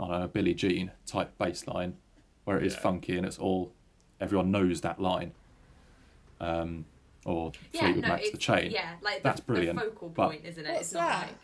I 0.00 0.06
don't 0.08 0.20
know, 0.20 0.28
Billie 0.28 0.54
Jean 0.54 0.92
type 1.06 1.36
bass 1.38 1.66
line, 1.66 1.96
where 2.44 2.56
it 2.58 2.64
is 2.66 2.74
Yeah. 2.74 2.80
funky 2.80 3.16
and 3.16 3.26
it's 3.26 3.38
all 3.38 3.72
everyone 4.20 4.50
knows 4.50 4.80
that 4.80 5.00
line. 5.00 5.32
Um, 6.40 6.84
or 7.24 7.52
Yeah, 7.72 7.80
Fleetwood 7.80 8.02
no, 8.04 8.08
Mac's 8.10 8.30
The 8.30 8.38
Chain. 8.38 8.70
yeah, 8.70 8.94
like 9.02 9.22
That's 9.22 9.40
the, 9.40 9.46
brilliant, 9.46 9.78
The 9.78 9.84
focal 9.86 10.08
but- 10.08 10.28
point, 10.30 10.44
isn't 10.44 10.64
it? 10.64 10.68
What's 10.70 10.80
it's 10.82 10.92
not 10.94 11.08
that? 11.08 11.26
like. 11.28 11.36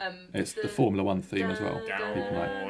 Um, 0.00 0.14
It's 0.32 0.52
the, 0.54 0.68
Formula 0.68 1.04
One 1.04 1.20
theme 1.22 1.50
as 1.50 1.60
well. 1.60 1.80
Dun, 1.86 2.14
People 2.14 2.38
like, 2.38 2.50
Oh, 2.50 2.68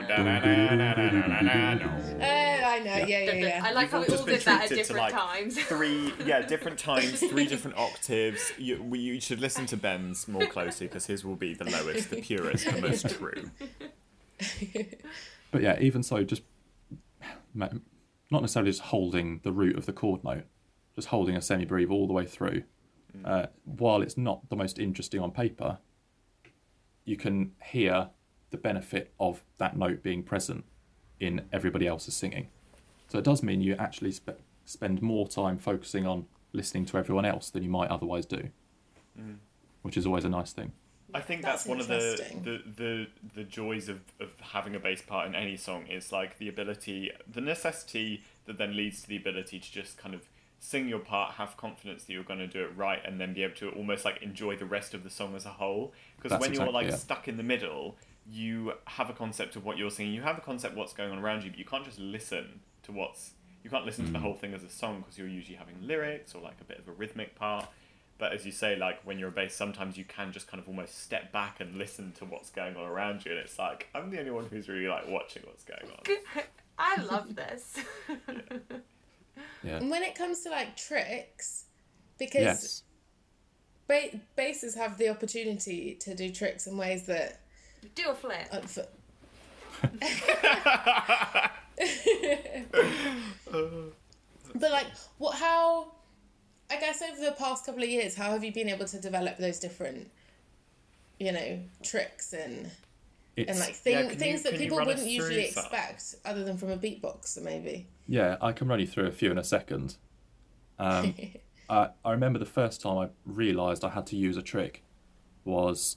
I 2.20 2.78
know. 2.83 2.97
Yeah, 2.97 3.07
yeah, 3.07 3.26
dun, 3.26 3.35
dun. 3.37 3.43
yeah. 3.43 3.62
I 3.64 3.72
like 3.72 3.85
You've 3.85 3.91
how 3.93 4.01
we 4.01 4.07
just 4.07 4.20
all 4.20 4.26
did 4.26 4.41
that 4.43 4.62
at 4.64 4.68
different 4.70 5.01
like, 5.01 5.12
times. 5.12 5.59
three 5.62 6.12
yeah 6.24 6.43
different 6.43 6.78
times 6.78 7.20
three 7.20 7.47
different 7.53 7.76
octaves 7.76 8.53
you, 8.59 8.83
we- 8.83 8.99
you 8.99 9.20
should 9.20 9.41
listen 9.41 9.66
to 9.66 9.76
ben's 9.76 10.26
more 10.28 10.47
closely 10.47 10.87
because 10.87 11.07
his 11.07 11.24
will 11.24 11.37
be 11.37 11.55
the 11.55 11.64
lowest 11.64 12.11
the 12.11 12.20
purest 12.20 12.64
the 12.66 12.81
most 12.81 13.09
true 13.11 13.51
But 15.53 15.62
yeah, 15.62 15.78
even 15.81 16.03
so, 16.03 16.22
just 16.22 16.43
not 17.55 17.72
necessarily 18.31 18.70
just 18.70 18.83
holding 18.83 19.41
the 19.43 19.53
root 19.53 19.76
of 19.76 19.87
the 19.87 19.93
chord 19.93 20.22
note, 20.22 20.45
just 20.95 21.09
holding 21.09 21.35
a 21.37 21.43
semi-breve 21.43 21.91
all 21.91 22.07
the 22.07 22.12
way 22.12 22.24
through. 22.24 22.62
Uh, 23.24 23.47
while 23.64 24.01
it's 24.03 24.16
not 24.16 24.49
the 24.49 24.55
most 24.57 24.78
interesting 24.78 25.20
on 25.20 25.33
paper, 25.33 25.78
you 27.11 27.17
can 27.17 27.51
hear 27.65 28.09
the 28.51 28.57
benefit 28.57 29.13
of 29.19 29.43
that 29.59 29.77
note 29.77 30.01
being 30.01 30.23
present 30.23 30.65
in 31.19 31.43
everybody 31.53 31.87
else's 31.87 32.15
singing. 32.15 32.49
So 33.09 33.19
it 33.19 33.25
does 33.25 33.43
mean 33.43 33.61
you 33.61 33.75
actually 33.75 34.13
spe- 34.13 34.41
spend 34.65 35.03
more 35.03 35.27
time 35.27 35.59
focusing 35.59 36.07
on 36.07 36.27
listening 36.53 36.85
to 36.87 36.97
everyone 36.97 37.25
else 37.25 37.51
than 37.51 37.65
you 37.65 37.69
might 37.69 37.91
otherwise 37.91 38.27
do, 38.27 38.49
mm. 39.21 39.37
which 39.83 39.97
is 39.97 40.07
always 40.07 40.25
a 40.25 40.29
nice 40.29 40.53
thing. 40.53 40.71
I 41.13 41.21
think 41.21 41.43
That's 41.43 41.65
that's, 41.65 41.69
one 41.69 41.81
of 41.81 41.89
the, 41.89 42.25
the, 42.45 42.63
the, 42.77 43.07
the 43.35 43.43
joys 43.43 43.89
of, 43.89 43.99
of 44.21 44.29
having 44.41 44.77
a 44.77 44.79
bass 44.79 45.03
part 45.03 45.27
in 45.27 45.35
any 45.35 45.57
song 45.57 45.89
is 45.89 46.13
like 46.13 46.39
the 46.39 46.49
ability, 46.49 47.11
the 47.29 47.41
necessity 47.41 48.23
that 48.47 48.59
then 48.59 48.77
leads 48.77 49.03
to 49.03 49.09
the 49.09 49.17
ability 49.17 49.59
to 49.59 49.73
just 49.73 49.99
kind 49.99 50.15
of 50.15 50.29
sing 50.61 50.89
your 50.89 50.99
part, 50.99 51.33
have 51.33 51.57
confidence 51.57 52.05
that 52.05 52.13
you're 52.13 52.23
going 52.23 52.39
to 52.39 52.47
do 52.47 52.63
it 52.63 52.71
right, 52.77 53.01
and 53.05 53.19
then 53.19 53.33
be 53.33 53.43
able 53.43 53.55
to 53.57 53.71
almost 53.71 54.05
like 54.05 54.23
enjoy 54.23 54.55
the 54.55 54.67
rest 54.67 54.93
of 54.95 55.03
the 55.03 55.11
song 55.11 55.35
as 55.35 55.47
a 55.47 55.51
whole. 55.51 55.93
Because 56.21 56.31
That's 56.31 56.41
when 56.43 56.53
you're 56.53 56.62
exactly 56.68 56.85
like 56.85 56.95
it. 56.95 56.99
stuck 56.99 57.29
in 57.29 57.37
the 57.39 57.43
middle, 57.43 57.97
you 58.31 58.75
have 58.87 59.09
a 59.09 59.14
concept 59.14 59.57
of 59.57 59.64
what 59.64 59.79
you're 59.79 59.91
singing, 59.91 60.12
you 60.12 60.21
have 60.23 60.37
a 60.37 60.43
concept 60.43 60.73
of 60.73 60.79
what's 60.79 60.93
going 60.93 61.11
on 61.11 61.18
around 61.18 61.43
you, 61.45 61.51
but 61.51 61.59
you 61.59 61.64
can't 61.64 61.85
just 61.85 61.99
listen 61.99 62.61
to 62.83 62.93
what's. 62.93 63.33
You 63.64 63.71
can't 63.71 63.85
listen 63.87 64.07
to 64.07 64.12
the 64.12 64.18
Mm. 64.18 64.23
whole 64.23 64.35
thing 64.35 64.53
as 64.55 64.62
a 64.62 64.68
song 64.68 65.01
because 65.01 65.18
you're 65.18 65.29
usually 65.29 65.57
having 65.57 65.77
lyrics 65.87 66.35
or 66.35 66.43
like 66.43 66.61
a 66.61 66.64
bit 66.64 66.79
of 66.79 66.89
a 66.89 66.93
rhythmic 66.93 67.35
part. 67.35 67.66
But 68.18 68.33
as 68.33 68.45
you 68.45 68.53
say, 68.53 68.77
like 68.77 69.01
when 69.05 69.18
you're 69.18 69.31
a 69.31 69.33
bass, 69.33 69.55
sometimes 69.55 69.97
you 69.97 70.05
can 70.05 70.31
just 70.33 70.47
kind 70.47 70.62
of 70.62 70.68
almost 70.68 71.03
step 71.03 71.33
back 71.33 71.59
and 71.61 71.75
listen 71.77 72.12
to 72.18 72.27
what's 72.27 72.51
going 72.51 72.77
on 72.77 72.85
around 72.85 73.25
you, 73.25 73.31
and 73.33 73.41
it's 73.41 73.59
like 73.59 73.89
I'm 73.95 74.11
the 74.11 74.18
only 74.18 74.31
one 74.31 74.45
who's 74.51 74.68
really 74.68 74.89
like 74.89 75.09
watching 75.09 75.43
what's 75.47 75.64
going 75.64 75.91
on. 75.91 76.43
I 76.79 77.03
love 77.03 77.35
this. 77.35 77.79
Yeah. 79.62 79.77
And 79.77 79.91
when 79.91 80.03
it 80.03 80.14
comes 80.14 80.41
to 80.45 80.51
like 80.51 80.77
tricks, 80.77 81.64
because 82.18 82.41
Yes. 82.43 82.83
Ba- 83.91 84.20
basses 84.36 84.74
have 84.76 84.97
the 84.97 85.09
opportunity 85.09 85.97
to 86.01 86.14
do 86.14 86.30
tricks 86.30 86.66
in 86.66 86.76
ways 86.76 87.07
that. 87.07 87.41
Do 87.95 88.11
a 88.11 88.14
flip. 88.14 88.47
Uh, 88.53 88.61
for... 88.61 88.86
but 94.55 94.70
like, 94.70 94.86
what? 95.18 95.36
How? 95.36 95.93
I 96.70 96.78
guess 96.78 97.03
over 97.03 97.20
the 97.20 97.32
past 97.32 97.66
couple 97.66 97.82
of 97.82 97.88
years, 97.88 98.14
how 98.14 98.30
have 98.30 98.45
you 98.45 98.53
been 98.53 98.68
able 98.68 98.86
to 98.86 99.01
develop 99.01 99.38
those 99.38 99.59
different, 99.59 100.09
you 101.18 101.32
know, 101.32 101.59
tricks 101.82 102.32
and 102.32 102.70
It's, 103.36 103.51
and 103.51 103.59
like 103.59 103.74
thing, 103.74 103.95
Yeah, 103.95 104.03
can 104.03 104.11
you- 104.11 104.16
things 104.16 104.43
that 104.45 104.57
people 104.57 104.78
wouldn't 104.78 105.05
usually 105.05 105.47
through 105.47 105.62
some? 105.62 105.64
expect, 105.64 106.14
other 106.24 106.45
than 106.45 106.59
from 106.59 106.70
a 106.70 106.76
beatboxer, 106.76 107.43
maybe. 107.43 107.88
Yeah, 108.07 108.36
I 108.41 108.53
can 108.53 108.68
run 108.68 108.78
you 108.78 108.86
through 108.86 109.07
a 109.09 109.12
few 109.12 109.32
in 109.32 109.38
a 109.38 109.43
second. 109.43 109.97
Um, 110.78 111.14
I, 111.71 111.91
I 112.05 112.11
remember 112.11 112.39
the 112.39 112.47
first 112.47 112.81
time 112.81 112.99
I 112.99 113.09
realised 113.25 113.85
I 113.85 113.91
had 113.91 114.07
to 114.09 114.16
use 114.16 114.37
a 114.37 114.43
trick 114.43 114.83
was 115.45 115.97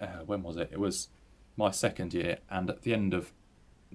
uh, 0.00 0.24
when 0.26 0.42
was 0.42 0.56
it? 0.56 0.70
It 0.72 0.80
was 0.80 1.08
my 1.56 1.70
second 1.70 2.12
year, 2.12 2.38
and 2.50 2.68
at 2.68 2.82
the 2.82 2.92
end 2.92 3.14
of 3.14 3.32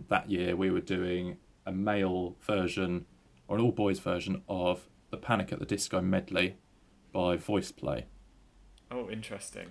that 0.07 0.29
year, 0.31 0.55
we 0.55 0.71
were 0.71 0.79
doing 0.79 1.37
a 1.65 1.73
male 1.73 2.37
version 2.41 3.05
or 3.47 3.57
an 3.57 3.63
all 3.63 3.73
boys 3.73 3.99
version 3.99 4.41
of 4.47 4.87
the 5.11 5.17
Panic 5.17 5.51
at 5.51 5.59
the 5.59 5.65
Disco 5.65 5.99
medley 6.01 6.55
by 7.11 7.35
VoicePlay. 7.35 8.05
oh, 8.91 9.09
interesting. 9.09 9.67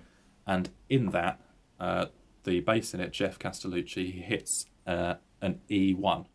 And 0.47 0.71
in 0.89 1.11
that, 1.11 1.41
uh, 1.81 2.07
the 2.45 2.61
bass 2.61 2.93
in 2.93 3.01
it, 3.01 3.13
Geoff 3.13 3.39
Castellucci, 3.39 4.13
he 4.13 4.21
hits 4.21 4.67
uh, 4.87 5.15
an 5.41 5.61
E1, 5.71 6.27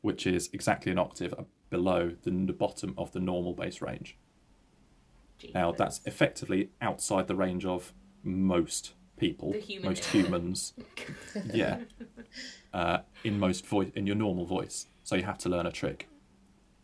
which 0.00 0.26
is 0.26 0.48
exactly 0.52 0.92
an 0.92 0.98
octave 0.98 1.34
below 1.68 2.12
the, 2.22 2.30
the 2.30 2.52
bottom 2.52 2.94
of 2.96 3.12
the 3.12 3.20
normal 3.20 3.52
bass 3.52 3.82
range. 3.82 4.16
Now, 5.54 5.72
that's 5.72 6.00
effectively 6.04 6.70
outside 6.80 7.26
the 7.26 7.34
range 7.34 7.64
of 7.64 7.92
most 8.22 8.94
people, 9.16 9.52
The 9.52 9.60
human 9.60 9.88
most 9.90 10.04
humans. 10.14 10.74
yeah. 11.52 11.78
Uh, 12.72 12.98
in 13.24 13.38
most 13.38 13.66
voice, 13.66 13.90
in 13.94 14.06
your 14.06 14.16
normal 14.16 14.46
voice. 14.46 14.86
So 15.02 15.16
you 15.16 15.24
have 15.24 15.38
to 15.38 15.48
learn 15.48 15.66
a 15.66 15.72
trick. 15.72 16.08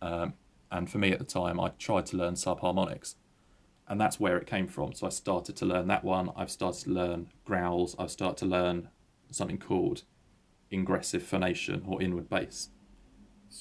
Um, 0.03 0.35
and 0.71 0.91
for 0.91 0.99
me 0.99 1.13
at 1.13 1.19
the 1.19 1.25
time, 1.25 1.61
I 1.61 1.69
tried 1.79 2.07
to 2.07 2.17
learn 2.17 2.35
subharmonics 2.35 3.15
and 3.89 4.01
that's 4.01 4.19
where 4.19 4.37
it 4.37 4.47
came 4.47 4.67
from. 4.67 4.93
So 4.93 5.07
I 5.07 5.11
started 5.11 5.57
to 5.57 5.67
learn 5.67 5.87
that 5.89 6.05
one. 6.05 6.31
I've 6.37 6.51
started 6.51 6.85
to 6.85 6.91
learn 6.91 7.29
growls. 7.45 7.95
I've 7.99 8.11
started 8.11 8.37
to 8.39 8.47
learn 8.47 8.89
something 9.31 9.59
called 9.59 10.03
ingressive 10.71 11.23
phonation 11.23 11.85
or 11.87 12.03
inward 12.03 12.29
bass. 12.29 12.71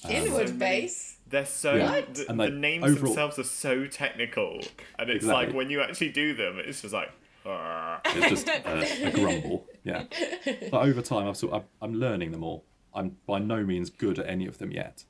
Inward 0.09 0.47
so 0.49 0.53
many- 0.53 0.57
bass. 0.81 1.17
They're 1.27 1.45
so 1.45 1.73
Yeah. 1.75 1.91
What? 1.91 2.13
the, 2.15 2.29
And, 2.29 2.39
the 2.39 2.49
names 2.49 2.83
overall- 2.85 3.05
themselves 3.05 3.39
are 3.39 3.43
so 3.43 3.87
technical, 3.87 4.59
and 4.99 5.09
it's 5.09 5.23
Exactly. 5.25 5.45
like 5.47 5.55
when 5.55 5.69
you 5.69 5.81
actually 5.81 6.09
do 6.09 6.33
them, 6.33 6.59
it's 6.59 6.81
just 6.81 6.93
like. 6.93 7.11
"Ah." 7.45 7.99
It's 8.05 8.43
just 8.43 8.47
a, 8.47 9.07
a 9.07 9.11
grumble. 9.11 9.67
Yeah. 9.83 10.03
But 10.71 10.81
over 10.87 11.01
time, 11.01 11.27
I've 11.27 11.37
sort 11.37 11.53
of, 11.53 11.63
I'm 11.81 11.93
learning 11.95 12.31
them 12.31 12.43
all. 12.43 12.63
I'm 12.93 13.17
by 13.27 13.39
no 13.39 13.63
means 13.63 13.89
good 13.89 14.19
at 14.19 14.27
any 14.27 14.45
of 14.47 14.57
them 14.59 14.71
yet. 14.71 15.03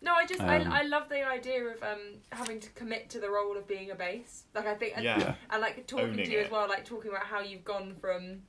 No, 0.00 0.14
I 0.14 0.26
just 0.26 0.40
Um, 0.40 0.48
I, 0.48 0.80
I 0.80 0.82
love 0.82 1.08
the 1.08 1.26
idea 1.26 1.64
of 1.64 1.82
um 1.82 2.00
having 2.32 2.60
to 2.60 2.70
commit 2.70 3.10
to 3.10 3.18
the 3.20 3.30
role 3.30 3.56
of 3.56 3.66
being 3.66 3.90
a 3.90 3.94
bass. 3.94 4.44
Like 4.54 4.66
I 4.66 4.74
think 4.74 4.92
and, 4.96 5.04
Yeah. 5.04 5.18
Yeah. 5.18 5.34
and 5.50 5.60
like 5.60 5.86
talking 5.86 6.06
Owning 6.10 6.24
to 6.26 6.30
you 6.32 6.38
it. 6.38 6.46
as 6.46 6.50
well, 6.50 6.68
like 6.68 6.84
talking 6.84 7.10
about 7.10 7.24
how 7.26 7.40
you've 7.40 7.64
gone 7.64 7.94
from 8.00 8.42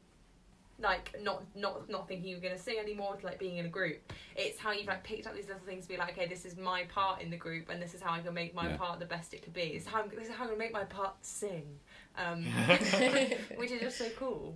like 0.81 1.13
not 1.21 1.43
not 1.55 1.89
not 1.89 2.07
thinking 2.07 2.29
you're 2.29 2.39
gonna 2.39 2.57
sing 2.57 2.77
anymore 2.79 3.15
to 3.17 3.25
like 3.25 3.39
being 3.39 3.57
in 3.57 3.65
a 3.65 3.69
group. 3.69 4.13
It's 4.35 4.57
how 4.59 4.71
you've 4.71 4.87
like 4.87 5.03
picked 5.03 5.27
up 5.27 5.35
these 5.35 5.47
little 5.47 5.61
things 5.65 5.83
to 5.83 5.89
be 5.89 5.97
like, 5.97 6.11
okay, 6.11 6.27
this 6.27 6.45
is 6.45 6.57
my 6.57 6.83
part 6.85 7.21
in 7.21 7.29
the 7.29 7.37
group, 7.37 7.69
and 7.69 7.81
this 7.81 7.93
is 7.93 8.01
how 8.01 8.13
I 8.13 8.19
can 8.21 8.33
make 8.33 8.53
my 8.55 8.69
Yeah. 8.69 8.77
part 8.77 8.99
the 8.99 9.05
best 9.05 9.33
it 9.33 9.41
could 9.43 9.53
be. 9.53 9.61
It's 9.61 9.85
how 9.85 10.01
I'm, 10.01 10.09
this 10.09 10.27
is 10.29 10.33
how 10.35 10.43
I'm 10.43 10.49
gonna 10.49 10.59
make 10.59 10.73
my 10.73 10.83
part 10.85 11.15
sing, 11.21 11.79
um, 12.17 12.43
which 13.55 13.71
is 13.71 13.81
just 13.81 13.97
so 13.97 14.07
cool. 14.17 14.55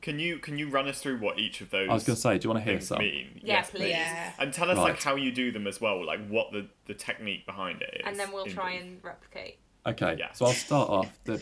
Can 0.00 0.18
you 0.18 0.38
can 0.38 0.58
you 0.58 0.68
run 0.68 0.88
us 0.88 1.00
through 1.00 1.18
what 1.18 1.38
each 1.38 1.60
of 1.60 1.70
those 1.70 1.88
I 1.88 1.94
was 1.94 2.02
going 2.02 2.16
to 2.16 2.20
say, 2.20 2.36
do 2.36 2.48
you 2.48 2.52
want 2.52 2.64
to 2.64 2.68
hear 2.68 2.78
things 2.80 2.88
some? 2.88 2.98
mean? 2.98 3.34
Yeah, 3.36 3.54
yes, 3.58 3.70
please. 3.70 3.90
Yeah. 3.90 4.32
And 4.40 4.52
tell 4.52 4.68
us 4.68 4.76
like 4.76 5.00
how 5.00 5.14
you 5.14 5.30
do 5.30 5.52
them 5.52 5.68
as 5.68 5.80
well, 5.80 6.04
like 6.04 6.26
what 6.28 6.50
the 6.50 6.66
the 6.86 6.94
technique 6.94 7.46
behind 7.46 7.82
it 7.82 8.00
is. 8.00 8.02
And 8.04 8.18
then 8.18 8.32
we'll 8.32 8.46
try 8.46 8.72
brief. 8.72 8.82
and 8.82 9.04
replicate. 9.04 9.58
Okay, 9.86 10.16
Yeah. 10.18 10.32
so 10.32 10.46
I'll 10.46 10.52
start 10.54 10.90
off. 10.90 11.18
The, 11.24 11.40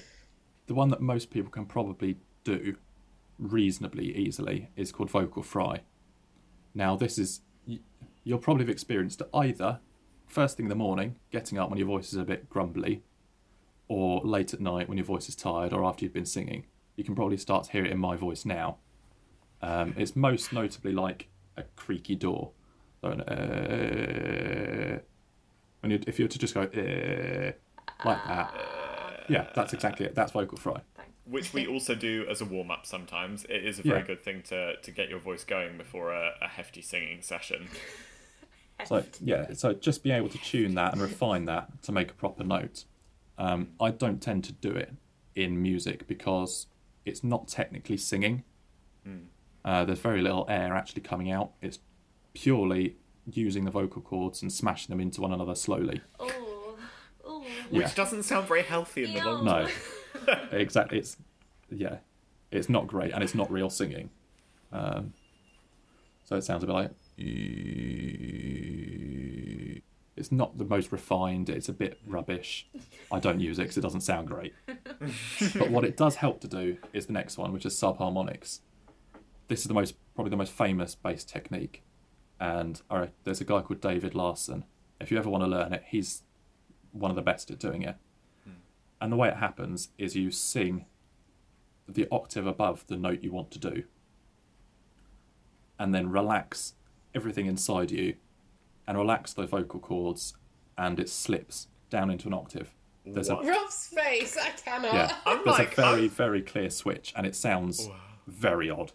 the 0.67 0.75
one 0.75 0.91
that 0.91 1.01
most 1.01 1.31
people 1.31 1.51
can 1.51 1.65
probably 1.65 2.19
do 2.45 2.77
reasonably 3.41 4.15
easily 4.17 4.71
is 4.77 4.93
called 4.93 5.11
vocal 5.11 5.43
fry. 5.43 5.81
Now, 6.75 6.95
this 6.95 7.19
is, 7.19 7.41
you'll 8.23 8.39
probably 8.39 8.63
have 8.65 8.71
experienced 8.71 9.21
it 9.21 9.29
either 9.35 9.81
first 10.31 10.57
thing 10.57 10.67
in 10.67 10.71
the 10.71 10.77
morning, 10.77 11.17
getting 11.31 11.59
up 11.59 11.71
when 11.71 11.79
your 11.79 11.89
voice 11.89 12.13
is 12.13 12.19
a 12.19 12.25
bit 12.25 12.49
grumbly, 12.49 13.03
or 13.89 14.21
late 14.23 14.55
at 14.55 14.61
night 14.61 14.89
when 14.89 14.97
your 14.97 15.05
voice 15.05 15.29
is 15.29 15.35
tired, 15.35 15.73
or 15.73 15.85
after 15.85 16.05
you've 16.05 16.15
been 16.15 16.27
singing. 16.27 16.67
you 16.97 17.05
can 17.05 17.15
probably 17.15 17.37
start 17.37 17.65
to 17.65 17.73
hear 17.73 17.85
it 17.85 17.91
in 17.91 17.99
my 17.99 18.15
voice 18.15 18.45
now. 18.45 18.77
Um, 19.63 19.95
it's 19.97 20.15
most 20.15 20.53
notably 20.53 20.93
like 20.93 21.29
a 21.57 21.63
creaky 21.75 22.15
door. 22.15 22.53
So, 23.01 23.09
uh, 23.09 24.99
when 25.81 25.93
you, 25.93 26.01
if 26.07 26.19
you 26.19 26.27
were 26.27 26.29
to 26.29 26.39
just 26.39 26.55
go 26.55 26.63
uh, 26.63 27.53
like 28.05 28.25
that, 28.27 28.55
yeah, 29.29 29.47
that's 29.55 29.73
exactly 29.73 30.05
it. 30.07 30.15
That's 30.15 30.33
vocal 30.33 30.59
fry. 30.59 30.83
Which 31.31 31.53
we 31.53 31.67
also 31.67 31.95
do 31.95 32.27
as 32.29 32.41
a 32.41 32.45
warm 32.45 32.71
up 32.71 32.85
sometimes. 32.87 33.45
It 33.45 33.65
is 33.65 33.79
a 33.79 33.83
very 33.83 34.01
Yeah. 34.01 34.07
good 34.07 34.23
thing 34.25 34.43
to, 34.49 34.77
to 34.77 34.91
get 34.91 35.09
your 35.09 35.21
voice 35.21 35.45
going 35.45 35.77
before 35.79 36.13
a, 36.13 36.33
a 36.43 36.49
hefty 36.49 36.83
singing 36.83 37.23
session. 37.23 37.69
So 38.87 39.05
yeah, 39.21 39.53
so 39.53 39.75
just 39.75 40.03
being 40.03 40.17
able 40.17 40.31
to 40.31 40.39
tune 40.39 40.75
that 40.77 40.95
and 40.95 41.03
refine 41.03 41.45
that 41.45 41.83
to 41.83 41.93
make 41.93 42.11
a 42.11 42.15
proper 42.15 42.43
note. 42.43 42.85
Um, 43.37 43.73
I 43.79 43.91
don't 43.91 44.23
tend 44.23 44.43
to 44.45 44.53
do 44.53 44.71
it 44.71 44.95
in 45.35 45.61
music 45.61 46.07
because 46.07 46.67
it's 47.05 47.23
not 47.23 47.47
technically 47.47 47.99
singing. 47.99 48.43
Uh, 49.67 49.85
there's 49.85 49.99
very 49.99 50.23
little 50.23 50.47
air 50.49 50.73
actually 50.75 51.03
coming 51.03 51.31
out. 51.31 51.51
It's 51.61 51.79
purely 52.33 52.97
using 53.31 53.67
the 53.67 53.71
vocal 53.71 54.01
cords 54.01 54.41
and 54.41 54.51
smashing 54.51 54.89
them 54.95 55.01
into 55.01 55.21
one 55.21 55.35
another 55.35 55.55
slowly. 55.55 56.01
Oh, 56.19 56.79
oh. 57.27 57.45
Which 57.69 57.83
Yeah. 57.83 57.93
doesn't 57.95 58.23
sound 58.23 58.49
very 58.49 58.63
healthy 58.63 59.05
in 59.05 59.13
the 59.13 59.23
long 59.23 59.45
No, 59.45 59.67
term. 59.67 59.71
exactly. 60.53 60.99
It's 60.99 61.17
yeah, 61.71 61.99
it's 62.51 62.69
not 62.69 62.87
great 62.87 63.13
and 63.13 63.23
it's 63.23 63.35
not 63.35 63.51
real 63.51 63.71
singing. 63.71 64.11
Um, 64.73 65.15
so 66.25 66.37
it 66.37 66.43
sounds 66.43 66.63
a 66.63 66.67
bit 66.67 66.73
like. 66.73 66.91
It's 70.17 70.31
not 70.31 70.59
the 70.59 70.65
most 70.65 70.93
refined. 70.93 71.49
It's 71.49 71.69
a 71.69 71.73
bit 71.73 71.99
rubbish. 72.07 72.69
I 73.11 73.19
don't 73.19 73.41
use 73.41 73.59
it 73.59 73.63
because 73.63 73.79
it 73.79 73.81
doesn't 73.81 74.03
sound 74.03 74.29
great. 74.29 74.55
but 74.67 75.71
what 75.71 75.85
it 75.85 75.97
does 75.97 76.17
help 76.17 76.41
to 76.43 76.49
do 76.49 76.77
is 76.93 77.07
the 77.07 77.13
next 77.13 77.39
one, 77.39 77.53
which 77.53 77.65
is 77.65 77.75
subharmonics. 77.75 78.61
This 79.49 79.61
is 79.61 79.67
the 79.67 79.75
most 79.75 79.95
probably 80.15 80.31
the 80.31 80.37
most 80.37 80.53
famous 80.53 80.95
bass 80.95 81.25
technique, 81.25 81.83
and 82.39 82.81
right, 82.91 83.13
there's 83.25 83.41
a 83.41 83.45
guy 83.45 83.63
called 83.63 83.81
David 83.81 84.15
Larson. 84.15 84.65
If 85.01 85.11
you 85.11 85.19
ever 85.19 85.31
want 85.31 85.43
to 85.43 85.49
learn 85.49 85.73
it, 85.73 85.85
he's 85.87 86.23
one 86.93 87.11
of 87.11 87.17
the 87.17 87.23
best 87.23 87.51
at 87.51 87.59
doing 87.59 87.83
it. 87.83 87.97
And 89.01 89.11
the 89.13 89.17
way 89.17 89.29
it 89.29 89.37
happens 89.37 89.89
is 89.99 90.15
you 90.17 90.31
sing 90.31 90.85
the 91.89 92.07
octave 92.13 92.47
above 92.47 92.87
the 92.87 92.97
note 92.97 93.23
you 93.23 93.33
want 93.33 93.51
to 93.53 93.59
do, 93.59 93.85
and 95.79 95.95
then 95.95 96.11
relax 96.11 96.75
everything 97.15 97.47
inside 97.47 97.91
you, 97.91 98.15
and 98.87 98.97
relax 98.99 99.33
the 99.33 99.47
vocal 99.47 99.81
cords, 99.81 100.35
and 100.77 101.01
it 101.01 101.09
slips 101.09 101.69
down 101.89 102.11
into 102.11 102.29
an 102.29 102.35
octave. 102.35 102.75
There's 103.07 103.31
What? 103.31 103.45
a 103.45 103.49
Rob's 103.51 103.87
face, 103.89 104.37
I 104.37 104.51
cannot. 104.51 104.93
yeah, 104.95 105.17
I'm 105.27 105.39
there's 105.45 105.59
like, 105.59 105.73
a 105.73 105.77
very 105.81 106.01
I'm- 106.03 106.11
very 106.11 106.43
clear 106.43 106.69
switch, 106.71 107.13
and 107.17 107.27
it 107.27 107.35
sounds 107.35 107.89
very 108.27 108.69
odd. 108.71 108.93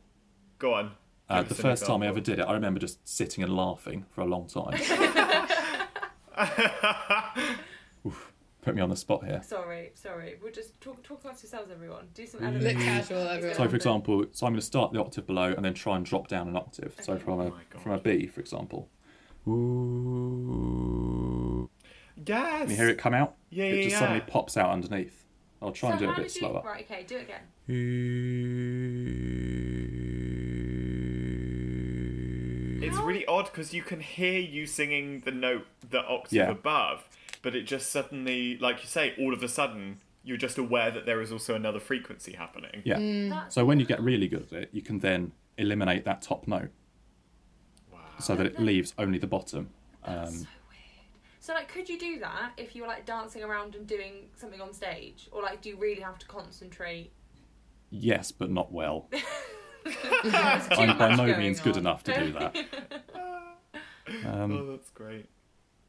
Go 0.60 0.76
on. 0.76 0.92
Uh, 1.28 1.42
the 1.42 1.50
us 1.56 1.60
an 1.60 1.64
first 1.64 1.86
time 1.88 2.04
I 2.04 2.08
ever 2.08 2.22
did 2.22 2.38
it, 2.40 2.44
I 2.44 2.54
remember 2.54 2.80
just 2.80 3.06
sitting 3.08 3.44
and 3.44 3.54
laughing 3.58 4.06
for 4.12 4.22
a 4.22 4.26
long 4.26 4.46
time. 4.48 4.80
Oof, 8.66 8.72
put 8.72 8.76
me 8.76 8.82
on 8.82 8.90
the 8.90 8.96
spot 8.96 9.24
here. 9.26 9.42
Sorry, 9.46 9.92
sorry. 9.96 10.36
We'll 10.42 10.52
just 10.52 10.80
talk 10.82 11.04
talk 11.04 11.22
amongst 11.24 11.44
yourselves, 11.44 11.70
everyone. 11.72 12.08
Do 12.16 12.26
some 12.26 12.42
Look 12.60 12.78
casual, 12.78 13.28
everyone. 13.28 13.56
So, 13.58 13.68
for 13.70 13.76
example, 13.76 14.26
so 14.32 14.46
I'm 14.48 14.54
going 14.54 14.60
to 14.60 14.66
start 14.66 14.92
the 14.92 15.00
octave 15.00 15.28
below 15.28 15.54
and 15.54 15.64
then 15.64 15.74
try 15.76 15.96
and 15.98 16.04
drop 16.06 16.28
down 16.28 16.48
an 16.48 16.56
octave. 16.58 16.96
So, 17.02 17.18
from 17.18 17.40
a 17.40 17.46
Oh 17.48 17.54
from 17.80 17.92
a 17.94 18.00
B, 18.00 18.26
for 18.28 18.40
example. 18.42 18.90
Ooh. 19.48 19.60
Yes. 22.26 22.62
Can 22.62 22.70
you 22.72 22.76
hear 22.78 22.90
it 22.90 22.98
come 22.98 23.14
out? 23.14 23.36
Yeah, 23.52 23.66
It 23.66 23.76
yeah, 23.76 23.82
just 23.84 23.94
yeah. 23.94 24.00
suddenly 24.00 24.22
pops 24.22 24.58
out 24.58 24.72
underneath. 24.72 25.24
I'll 25.62 25.72
try 25.72 25.92
and 25.92 26.00
do 26.00 26.06
it 26.10 26.14
a 26.14 26.16
bit 26.16 26.24
you- 26.24 26.30
slower. 26.30 26.64
Right, 26.66 26.84
okay, 26.90 27.04
do 27.08 27.18
it 27.18 27.24
again. 27.24 27.42
It's 32.82 32.98
really 32.98 33.26
odd 33.26 33.46
because 33.46 33.74
you 33.74 33.82
can 33.82 34.00
hear 34.00 34.40
you 34.40 34.68
singing 34.68 35.22
the 35.22 35.32
note, 35.32 35.66
the 35.90 36.00
octave 36.06 36.34
Yeah. 36.34 36.50
above, 36.52 37.08
but 37.46 37.56
it 37.56 37.68
just 37.68 37.92
suddenly, 37.92 38.58
like 38.58 38.82
you 38.82 38.88
say, 38.88 39.14
all 39.20 39.32
of 39.32 39.44
a 39.44 39.48
sudden, 39.48 40.00
you're 40.24 40.36
just 40.36 40.58
aware 40.58 40.90
that 40.90 41.06
there 41.06 41.22
is 41.22 41.32
also 41.32 41.54
another 41.54 41.80
frequency 41.80 42.34
happening. 42.34 42.82
Yeah. 42.84 42.98
That's 43.30 43.54
So 43.54 43.64
when 43.66 43.80
you 43.80 43.86
get 43.86 44.02
really 44.02 44.28
good 44.28 44.48
at 44.52 44.64
it, 44.64 44.70
you 44.72 44.82
can 44.82 44.98
then 44.98 45.32
eliminate 45.60 46.06
that 46.06 46.24
top 46.24 46.48
note 46.48 46.72
Wow. 47.94 48.00
so 48.20 48.36
that 48.36 48.48
it 48.48 48.60
leaves 48.60 48.96
only 48.98 49.20
the 49.20 49.28
bottom. 49.28 49.70
That's 50.04 50.28
Um, 50.30 50.34
so 50.34 50.48
weird. 50.70 51.10
So, 51.40 51.54
like, 51.54 51.68
could 51.68 51.88
you 51.88 52.00
do 52.00 52.18
that 52.22 52.54
if 52.58 52.76
you 52.76 52.82
were 52.82 52.88
like 52.88 53.06
dancing 53.06 53.44
around 53.44 53.76
and 53.76 53.86
doing 53.86 54.30
something 54.36 54.60
on 54.60 54.74
stage, 54.74 55.30
or 55.32 55.44
like, 55.44 55.62
do 55.62 55.70
you 55.70 55.78
really 55.78 56.02
have 56.02 56.18
to 56.18 56.26
concentrate? 56.26 57.12
yes, 57.92 58.32
but 58.32 58.50
not 58.50 58.72
well. 58.72 59.08
I'm 59.86 60.98
by 60.98 61.12
no 61.16 61.28
going 61.28 61.38
means 61.38 61.60
good 61.60 61.78
enough 61.78 62.04
to 62.06 62.20
do 62.20 62.34
that. 62.34 62.56
Um, 64.24 64.52
oh, 64.52 64.72
that's 64.72 64.92
great. 64.92 65.28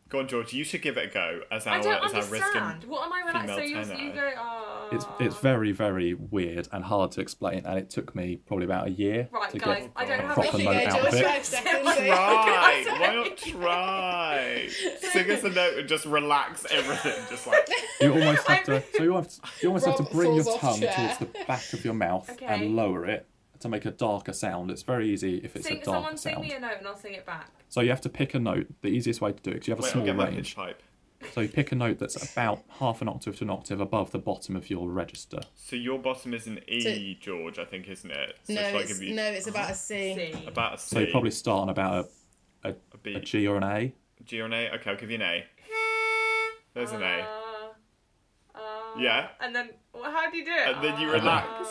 Go 0.09 0.21
on, 0.21 0.29
George. 0.29 0.53
You 0.53 0.63
should 0.63 0.83
give 0.83 0.97
it 0.97 1.11
a 1.11 1.13
go 1.13 1.41
as 1.51 1.67
I 1.67 1.79
our 1.79 1.83
don't 1.83 1.95
as 2.05 2.15
our 2.15 2.21
understand. 2.23 2.75
risking. 2.77 2.91
What 2.91 3.07
am 3.07 3.13
I 3.13 3.21
relaxed? 3.27 3.49
So 3.49 3.57
female 3.59 3.81
you 3.81 3.85
tenor. 3.87 4.01
you 4.05 4.13
go. 4.13 4.31
Oh. 4.39 4.89
it's 4.93 5.05
uh, 5.05 5.09
it's 5.19 5.37
very 5.41 5.73
very 5.73 6.15
weird 6.15 6.69
and 6.71 6.85
hard 6.85 7.11
to 7.13 7.21
explain, 7.21 7.67
and 7.67 7.77
it 7.77 7.91
took 7.91 8.15
me 8.15 8.37
probably 8.37 8.67
about 8.67 8.87
a 8.87 8.91
year 8.91 9.29
Right, 9.33 9.51
to 9.51 9.59
guys. 9.59 9.83
get 9.83 9.91
I 9.97 10.05
don't 10.05 10.21
a 10.21 10.23
have 10.23 10.35
proper 10.35 10.49
Off 10.49 10.59
note 10.63 10.77
out 10.77 11.01
of 11.09 11.15
it. 11.15 11.25
five 11.25 11.45
seconds. 11.45 11.87
Right. 11.87 11.97
Try. 12.07 12.85
Can 12.87 12.93
I 12.95 13.01
Why 13.01 13.15
not 13.17 13.37
try? 13.37 14.69
Sing 15.01 15.31
us 15.31 15.43
a 15.45 15.51
note 15.51 15.79
and 15.79 15.89
just 15.89 16.07
relax 16.07 16.67
everything. 16.71 17.25
Just 17.29 17.47
like 17.49 17.69
You 18.01 18.13
almost 18.13 18.47
have 18.47 18.65
to. 18.67 18.83
So 18.95 19.03
you 19.03 19.15
have 19.17 19.29
to, 19.29 19.41
you 19.63 19.69
almost 19.69 19.87
have 19.87 19.97
to 19.97 20.03
bring 20.05 20.35
your 20.35 20.45
tongue 20.59 20.79
chair. 20.81 20.93
towards 20.95 21.19
the 21.19 21.45
back 21.49 21.73
of 21.73 21.85
your 21.85 21.95
mouth 21.95 22.31
Okay. 22.31 22.47
and 22.47 22.77
lower 22.77 23.07
it 23.07 23.27
to 23.61 23.69
make 23.69 23.85
a 23.85 23.91
darker 23.91 24.33
sound. 24.33 24.71
It's 24.71 24.83
very 24.83 25.09
easy 25.11 25.39
if 25.39 25.57
it's 25.57 25.67
Sing, 25.67 25.81
a 25.81 25.85
someone 25.85 26.03
darker 26.03 26.17
sing 26.19 26.35
sound. 26.35 26.47
me 26.49 26.53
a 26.55 26.61
note 26.61 26.79
and 26.79 26.87
I'll 26.87 26.97
sing 26.97 27.15
it 27.15 27.27
back. 27.27 27.51
So 27.69 27.81
you 27.81 27.91
have 27.91 28.01
to 28.03 28.09
pick 28.09 28.35
a 28.35 28.39
note. 28.39 28.67
The 28.83 28.89
easiest 28.89 29.21
way 29.21 29.33
to 29.33 29.43
do 29.43 29.51
it 29.51 29.55
because 29.55 29.69
you 29.69 29.73
have 29.73 29.81
a 29.81 29.83
wait, 29.83 29.87
I'll 29.89 29.93
small 29.93 30.05
get 30.07 30.17
range. 30.35 30.55
pipe. 30.57 30.83
So 31.33 31.41
you 31.41 31.49
pick 31.49 31.73
a 31.73 31.75
note 31.75 31.99
that's 31.99 32.33
about 32.33 32.63
half 32.79 33.01
an 33.03 33.09
octave 33.09 33.37
to 33.39 33.45
an 33.45 33.51
octave 33.51 33.81
above 33.81 34.13
the 34.13 34.19
bottom 34.19 34.55
of 34.55 34.69
your 34.69 34.89
register. 34.91 35.41
So 35.55 35.75
your 35.75 35.99
bottom 35.99 36.35
is 36.35 36.47
an 36.47 36.61
E, 36.69 37.17
George, 37.21 37.59
I 37.59 37.65
think, 37.65 37.89
isn't 37.89 38.11
it? 38.11 38.37
So 38.45 38.53
No, 38.53 38.61
shall 38.63 38.77
I 38.77 38.81
it's, 38.83 38.93
give 38.93 39.03
you 39.03 39.15
no, 39.15 39.23
it's 39.25 39.47
about 39.47 39.71
a 39.71 39.75
C. 39.75 40.35
About 40.47 40.75
a 40.75 40.79
C, 40.79 40.95
So 40.95 41.01
you 41.01 41.07
probably 41.11 41.31
start 41.31 41.63
on 41.63 41.69
about 41.71 42.11
a, 42.65 42.69
a 42.93 42.97
B, 43.03 43.15
a 43.15 43.21
G 43.21 43.47
or 43.49 43.57
an 43.57 43.65
A. 43.65 43.93
G 44.25 44.41
or 44.41 44.45
an 44.45 44.53
A. 44.53 44.71
Okay, 44.75 44.91
I'll 44.91 44.97
give 44.97 45.11
you 45.11 45.17
an 45.17 45.23
A. 45.23 45.45
There's 46.75 46.93
an 46.93 47.03
A. 47.03 47.07
Uh, 48.55 48.59
uh, 48.59 48.61
Yeah. 48.99 49.29
And 49.41 49.57
then, 49.57 49.71
well, 49.95 50.11
how 50.11 50.31
do 50.31 50.37
you 50.37 50.45
do 50.45 50.53
it? 50.53 50.69
And 50.77 50.85
then 50.85 51.01
you 51.01 51.09
Uh, 51.09 51.13
relax. 51.15 51.71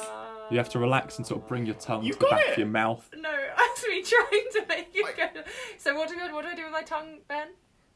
You 0.51 0.57
have 0.57 0.69
to 0.69 0.79
relax 0.79 1.17
and 1.17 1.25
sort 1.25 1.41
of 1.41 1.47
bring 1.47 1.65
your 1.65 1.75
tongue 1.75 2.03
You 2.03 2.13
to 2.13 2.19
the 2.19 2.27
back 2.27 2.45
it. 2.47 2.51
of 2.53 2.57
your 2.59 2.67
mouth. 2.67 3.09
No, 3.15 3.31
that's 3.57 3.87
me 3.87 4.01
trying 4.03 4.45
to 4.53 4.65
make 4.67 4.89
it 4.93 5.17
go. 5.17 5.41
So 5.77 5.95
what 5.95 6.09
do 6.09 6.15
I 6.21 6.31
what 6.31 6.43
do 6.43 6.49
I 6.51 6.55
do 6.55 6.63
with 6.63 6.71
my 6.71 6.83
tongue, 6.83 7.19
Ben? 7.27 7.47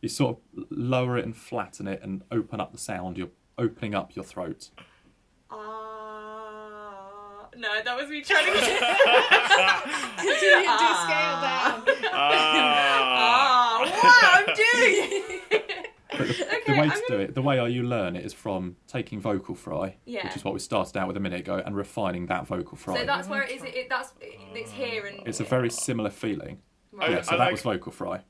You 0.02 0.10
sort 0.10 0.38
of 0.38 0.66
lower 0.70 1.18
it 1.18 1.26
and 1.26 1.36
flatten 1.36 1.88
it 1.88 2.02
and 2.02 2.24
open 2.32 2.60
up 2.62 2.72
the 2.72 2.78
sound. 2.78 3.18
You're 3.18 3.30
opening 3.58 3.94
up 3.96 4.16
your 4.16 4.24
throat. 4.26 4.70
Ah, 5.52 7.48
no, 7.58 7.70
that 7.84 7.96
was 7.98 8.10
me 8.10 8.22
trying 8.22 8.46
to 8.46 8.52
get. 8.60 8.80
Continue 10.18 10.66
to 10.78 10.96
scale 11.04 11.38
down. 11.42 11.84
Ah. 12.12 12.60
Ah, 13.22 13.80
what 13.82 14.24
I'm 14.38 14.56
doing. 14.56 15.62
But 16.20 16.28
the, 16.38 16.46
Okay, 16.46 16.62
the 16.68 16.74
way 16.74 16.80
I'm 16.88 16.92
to 16.92 17.04
do 17.08 17.18
it, 17.18 17.34
the 17.34 17.42
way 17.42 17.70
you 17.72 17.84
learn 17.84 18.16
it 18.16 18.26
is 18.26 18.34
from 18.34 18.76
taking 18.88 19.20
vocal 19.22 19.56
fry, 19.56 19.96
Yeah. 20.06 20.26
which 20.28 20.36
is 20.36 20.44
what 20.44 20.54
we 20.54 20.60
started 20.60 20.96
out 20.98 21.08
with 21.08 21.18
a 21.18 21.20
minute 21.20 21.40
ago, 21.40 21.62
and 21.66 21.76
refining 21.76 22.28
that 22.28 22.46
vocal 22.46 22.78
fry. 22.78 22.98
so 23.00 23.06
that's 23.06 23.28
where 23.28 23.42
it 23.44 23.52
is. 23.52 23.64
It, 23.64 23.74
it 23.76 23.90
that's 23.90 24.12
it's 24.54 24.72
here 24.72 25.06
and 25.06 25.26
it's 25.28 25.40
a 25.40 25.44
very 25.46 25.70
similar 25.70 26.10
feeling. 26.10 26.60
Right. 26.92 27.12
Yeah, 27.12 27.22
so 27.22 27.32
I 27.34 27.38
that 27.38 27.44
like- 27.46 27.52
was 27.54 27.62
vocal 27.62 27.92
fry. 27.92 28.22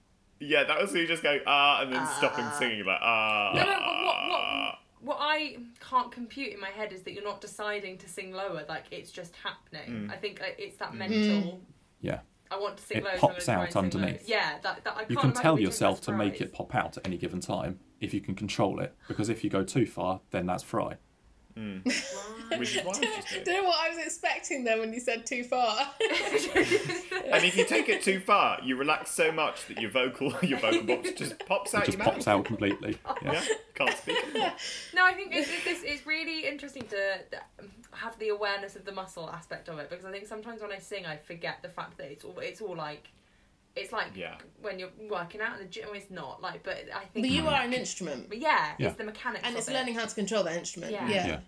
Yeah, 0.41 0.63
that 0.63 0.79
was 0.79 0.93
you 0.95 1.05
just 1.05 1.21
going 1.23 1.41
ah 1.45 1.81
and 1.81 1.91
then 1.91 2.07
stopping 2.17 2.45
singing 2.57 2.85
like 2.85 3.01
ah. 3.01 3.51
No, 3.55 3.61
no, 3.63 3.65
but 3.67 4.05
what, 4.05 4.29
what, 4.29 4.75
what 5.01 5.17
I 5.19 5.57
can't 5.81 6.11
compute 6.13 6.53
in 6.53 6.61
my 6.61 6.69
head 6.69 6.93
is 6.93 7.01
that 7.03 7.13
you're 7.13 7.25
not 7.25 7.41
deciding 7.41 7.97
to 7.97 8.07
sing 8.07 8.31
lower, 8.31 8.63
like 8.69 8.85
it's 8.91 9.11
just 9.11 9.35
happening. 9.35 10.09
I 10.09 10.15
think 10.15 10.39
uh, 10.41 10.45
it's 10.57 10.77
that 10.77 10.93
mental. 10.93 11.59
Yeah. 12.01 12.19
I 12.51 12.57
want 12.57 12.77
to 12.77 12.83
sing 12.83 12.97
It 12.97 13.03
pops 13.17 13.45
so 13.45 13.53
I'm 13.53 13.59
gonna 13.59 13.71
try 13.71 13.79
out 13.79 13.83
underneath. 13.83 14.27
Yeah, 14.27 14.57
that, 14.63 14.83
that 14.83 14.97
I 14.97 15.05
You 15.07 15.17
can 15.17 15.33
tell 15.33 15.59
yourself 15.59 16.01
to 16.01 16.11
make 16.11 16.41
it 16.41 16.53
pop 16.53 16.73
out 16.73 16.97
at 16.97 17.05
any 17.05 17.17
given 17.17 17.39
time 17.39 17.79
if 17.99 18.13
you 18.13 18.21
can 18.21 18.35
control 18.35 18.79
it. 18.79 18.95
Because 19.07 19.29
if 19.29 19.43
you 19.43 19.49
go 19.49 19.63
too 19.63 19.85
far, 19.85 20.21
then 20.31 20.45
that's 20.45 20.63
fry. 20.63 20.97
Mm. 21.59 21.83
Which 22.57 22.75
is 22.77 22.83
why 22.85 22.93
I 22.93 22.99
was 22.99 22.99
just 22.99 23.29
doing. 23.29 23.43
don't 23.43 23.63
know 23.63 23.69
what 23.69 23.79
I 23.85 23.89
was 23.89 23.97
expecting 23.97 24.63
then 24.63 24.79
when 24.79 24.93
you 24.93 24.99
said 25.01 25.25
too 25.25 25.43
far. 25.43 25.77
And 27.31 27.45
if 27.45 27.55
you 27.55 27.63
take 27.65 27.89
it 27.89 28.01
too 28.01 28.19
far, 28.19 28.59
you 28.63 28.75
relax 28.75 29.11
so 29.11 29.31
much 29.31 29.67
that 29.67 29.79
your 29.79 29.91
vocal 29.91 30.33
your 30.41 30.57
vocal 30.59 30.83
box 30.83 31.11
just 31.11 31.45
pops 31.45 31.75
out 31.75 31.83
It 31.83 31.85
just 31.87 31.97
your 31.97 32.05
pops 32.05 32.25
mouth. 32.25 32.39
out 32.39 32.45
completely. 32.45 32.97
Yeah. 33.21 33.31
Yeah, 33.39 33.45
can't 33.75 33.97
speak. 33.97 34.17
No, 34.95 35.05
I 35.05 35.13
think 35.13 35.33
it's, 35.33 35.49
it's, 35.65 35.83
it's 35.83 36.05
really 36.07 36.47
interesting 36.47 36.83
to 36.87 37.19
have 37.91 38.17
the 38.19 38.29
awareness 38.29 38.75
of 38.75 38.83
the 38.85 38.91
muscle 38.91 39.29
aspect 39.29 39.69
of 39.69 39.77
it 39.79 39.89
because 39.89 40.05
I 40.05 40.11
think 40.11 40.25
sometimes 40.27 40.61
when 40.61 40.71
I 40.71 40.79
sing, 40.79 41.05
I 41.05 41.17
forget 41.17 41.61
the 41.61 41.69
fact 41.69 41.97
that 41.97 42.11
it's 42.11 42.23
all 42.25 42.37
it's 42.39 42.61
all 42.61 42.75
like 42.75 43.09
it's 43.79 43.91
like 43.93 44.07
Yeah. 44.15 44.35
when 44.61 44.79
you're 44.79 44.89
working 45.09 45.41
out 45.41 45.53
in 45.59 45.63
the 45.65 45.69
gym. 45.69 45.87
It's 45.93 46.09
not 46.11 46.41
like, 46.41 46.63
but 46.63 46.77
I 46.93 47.05
think. 47.05 47.25
but 47.25 47.29
you 47.29 47.47
are 47.47 47.61
an 47.61 47.73
instrument. 47.73 48.29
But 48.29 48.39
yeah, 48.39 48.73
Yeah. 48.77 48.87
it's 48.89 48.97
the 48.97 49.03
mechanics. 49.03 49.43
And 49.45 49.53
of 49.55 49.59
it's 49.59 49.67
it. 49.69 49.73
learning 49.73 49.95
how 49.95 50.05
to 50.05 50.15
control 50.15 50.43
that 50.43 50.55
instrument. 50.55 50.91
Yeah. 50.91 51.07
Yeah. 51.09 51.27
Yeah. 51.27 51.39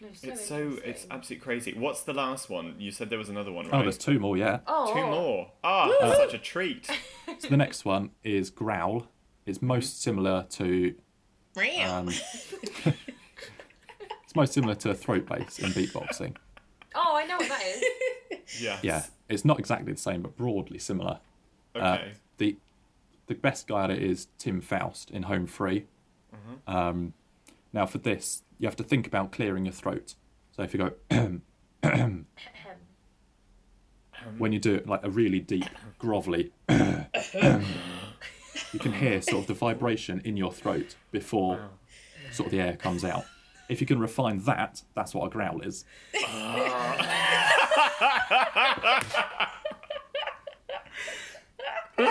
No, 0.00 0.08
so 0.14 0.28
It's 0.28 0.46
so 0.46 0.78
it's 0.84 1.06
absolutely 1.10 1.42
crazy. 1.44 1.74
What's 1.74 2.02
the 2.02 2.12
last 2.14 2.48
one? 2.48 2.76
You 2.78 2.92
said 2.92 3.10
there 3.10 3.18
was 3.18 3.28
another 3.28 3.50
one, 3.50 3.66
Oh, 3.66 3.70
right? 3.78 3.82
there's 3.82 3.98
two 3.98 4.20
more, 4.20 4.36
yeah. 4.36 4.60
Oh. 4.66 4.94
Two 4.94 5.02
more. 5.06 5.50
Ah, 5.64 5.90
that's 6.00 6.16
such 6.18 6.34
a 6.34 6.38
treat. 6.38 6.88
So 7.40 7.48
the 7.48 7.56
next 7.56 7.84
one 7.84 8.10
is 8.24 8.48
growl. 8.48 9.06
It's 9.44 9.60
most 9.60 10.00
similar 10.02 10.46
to 10.50 10.94
Meow. 11.56 11.98
um, 11.98 12.08
it's 14.24 14.34
most 14.34 14.52
similar 14.52 14.74
to 14.76 14.94
throat 14.94 15.26
bass 15.26 15.58
in 15.58 15.70
beatboxing. 15.70 16.36
Oh, 16.94 17.16
I 17.16 17.26
know 17.26 17.36
what 17.36 17.48
that 17.48 17.62
is. 17.62 17.82
yeah. 18.62 18.78
Yeah, 18.82 19.02
it's 19.28 19.44
not 19.44 19.58
exactly 19.58 19.92
the 19.92 19.98
same, 19.98 20.22
but 20.22 20.36
broadly 20.36 20.78
similar. 20.78 21.18
Uh, 21.80 21.98
the 22.38 22.56
the 23.26 23.34
best 23.34 23.66
guy 23.66 23.84
at 23.84 23.90
it 23.90 24.02
is 24.02 24.28
Tim 24.38 24.60
Foust 24.60 25.10
in 25.10 25.24
Home 25.24 25.46
Free. 25.46 25.86
Um, 26.66 27.12
now 27.72 27.86
for 27.86 27.98
this, 27.98 28.42
you 28.58 28.66
have 28.66 28.76
to 28.76 28.82
think 28.84 29.06
about 29.06 29.32
clearing 29.32 29.64
your 29.66 29.72
throat. 29.72 30.14
So 30.56 30.62
if 30.62 30.72
you 30.74 30.78
go 30.78 30.92
when 34.38 34.52
you 34.52 34.58
do 34.58 34.74
it 34.74 34.86
like 34.88 35.00
a 35.04 35.10
really 35.10 35.40
deep, 35.40 35.68
grovelly, 36.00 36.50
you 36.68 36.78
can 38.78 38.92
hear 38.92 39.20
sort 39.22 39.42
of 39.42 39.46
the 39.46 39.54
vibration 39.54 40.20
in 40.24 40.36
your 40.36 40.52
throat 40.52 40.96
before 41.12 41.60
sort 42.32 42.46
of 42.46 42.50
the 42.52 42.60
air 42.60 42.76
comes 42.76 43.04
out. 43.04 43.24
If 43.68 43.80
you 43.80 43.86
can 43.86 43.98
refine 43.98 44.38
that, 44.44 44.82
that's 44.94 45.14
what 45.14 45.26
a 45.26 45.30
growl 45.30 45.60
is. 45.60 45.84
I 46.14 47.14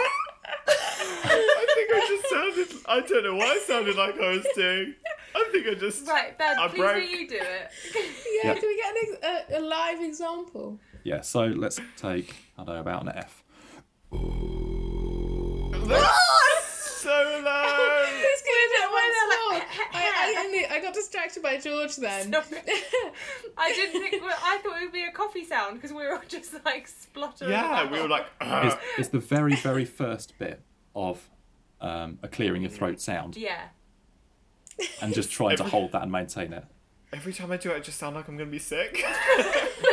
think 1.75 1.89
I 1.93 1.99
just 2.07 2.27
sounded. 2.65 2.85
I 2.87 2.99
don't 3.01 3.23
know 3.23 3.35
why 3.35 3.45
I 3.45 3.59
sounded 3.65 3.95
like 3.95 4.15
I 4.19 4.29
was 4.29 4.47
doing. 4.55 4.95
I 5.35 5.49
think 5.51 5.67
I 5.67 5.73
just. 5.75 6.07
Right, 6.07 6.37
Ben, 6.37 6.57
I 6.59 6.67
please 6.67 6.79
will 6.79 6.99
you 6.99 7.27
do 7.27 7.35
it? 7.35 7.71
yeah, 8.43 8.53
Yeah. 8.53 8.53
can 8.59 8.67
we 8.67 8.75
get 8.75 8.91
an 8.91 8.97
ex- 9.03 9.51
a, 9.53 9.59
a 9.59 9.61
live 9.61 10.01
example? 10.01 10.79
Yeah, 11.03 11.21
so 11.21 11.45
let's 11.45 11.79
take 11.97 12.35
I 12.57 12.63
don't 12.63 12.75
know 12.75 12.81
about 12.81 13.03
an 13.03 13.09
F. 13.15 13.43
So 15.87 17.09
low. 17.43 18.03
Who's 18.05 18.41
gonna 18.47 18.67
do 18.67 18.79
it 18.79 18.89
Why 18.89 19.11
once 19.53 19.61
more? 19.61 19.61
I, 19.93 20.35
I, 20.35 20.43
only, 20.45 20.65
I 20.65 20.81
got 20.81 20.93
distracted 20.93 21.41
by 21.43 21.57
George 21.57 21.95
then. 21.95 22.35
I 23.57 23.73
didn't 23.73 24.01
think. 24.01 24.21
Well, 24.23 24.35
I 24.43 24.57
thought 24.57 24.77
it 24.81 24.85
would 24.85 24.91
be 24.93 25.03
a 25.03 25.11
coffee 25.11 25.45
sound 25.45 25.75
because 25.75 25.91
we 25.91 26.03
were 26.03 26.13
all 26.15 26.21
just 26.27 26.53
like 26.65 26.87
spluttering. 26.87 27.51
Yeah, 27.51 27.81
about. 27.81 27.91
we 27.91 28.01
were 28.01 28.07
like. 28.09 28.25
It's, 28.41 28.75
it's 28.97 29.09
the 29.09 29.19
very, 29.19 29.55
very 29.55 29.85
first 29.85 30.37
bit 30.39 30.61
of 30.95 31.29
um, 31.81 32.19
a 32.23 32.27
clearing 32.27 32.61
your 32.63 32.71
throat 32.71 32.99
sound, 33.01 33.35
Yeah. 33.37 33.67
and 35.01 35.13
just 35.13 35.31
trying 35.31 35.57
to 35.57 35.63
hold 35.63 35.91
that 35.93 36.03
and 36.03 36.11
maintain 36.11 36.53
it. 36.53 36.65
Every 37.13 37.31
time 37.33 37.51
I 37.51 37.57
do 37.57 37.71
it, 37.71 37.75
I 37.77 37.79
just 37.79 37.97
sound 37.99 38.15
like 38.15 38.27
I'm 38.27 38.35
gonna 38.37 38.49
be 38.49 38.59
sick. 38.59 38.93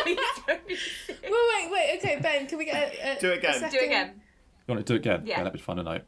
Please 0.03 0.19
don't 0.47 0.67
be 0.67 0.75
sick. 0.77 1.19
wait, 1.23 1.31
wait, 1.33 1.71
wait. 1.71 1.99
Okay, 2.03 2.19
Ben, 2.21 2.47
can 2.47 2.59
we 2.59 2.65
get 2.65 2.93
a, 2.95 3.17
a, 3.17 3.21
Do 3.21 3.31
it 3.31 3.39
again. 3.39 3.55
a 3.55 3.61
Do 3.61 3.69
Do 3.71 3.77
it 3.79 3.85
again. 3.87 4.21
You 4.67 4.75
want 4.75 4.87
to 4.87 4.93
do 4.93 4.97
it 4.97 5.07
again? 5.07 5.23
Yeah. 5.27 5.43
let 5.43 5.55
me 5.55 5.61
find 5.61 5.79
a 5.79 5.83
note. 5.83 6.03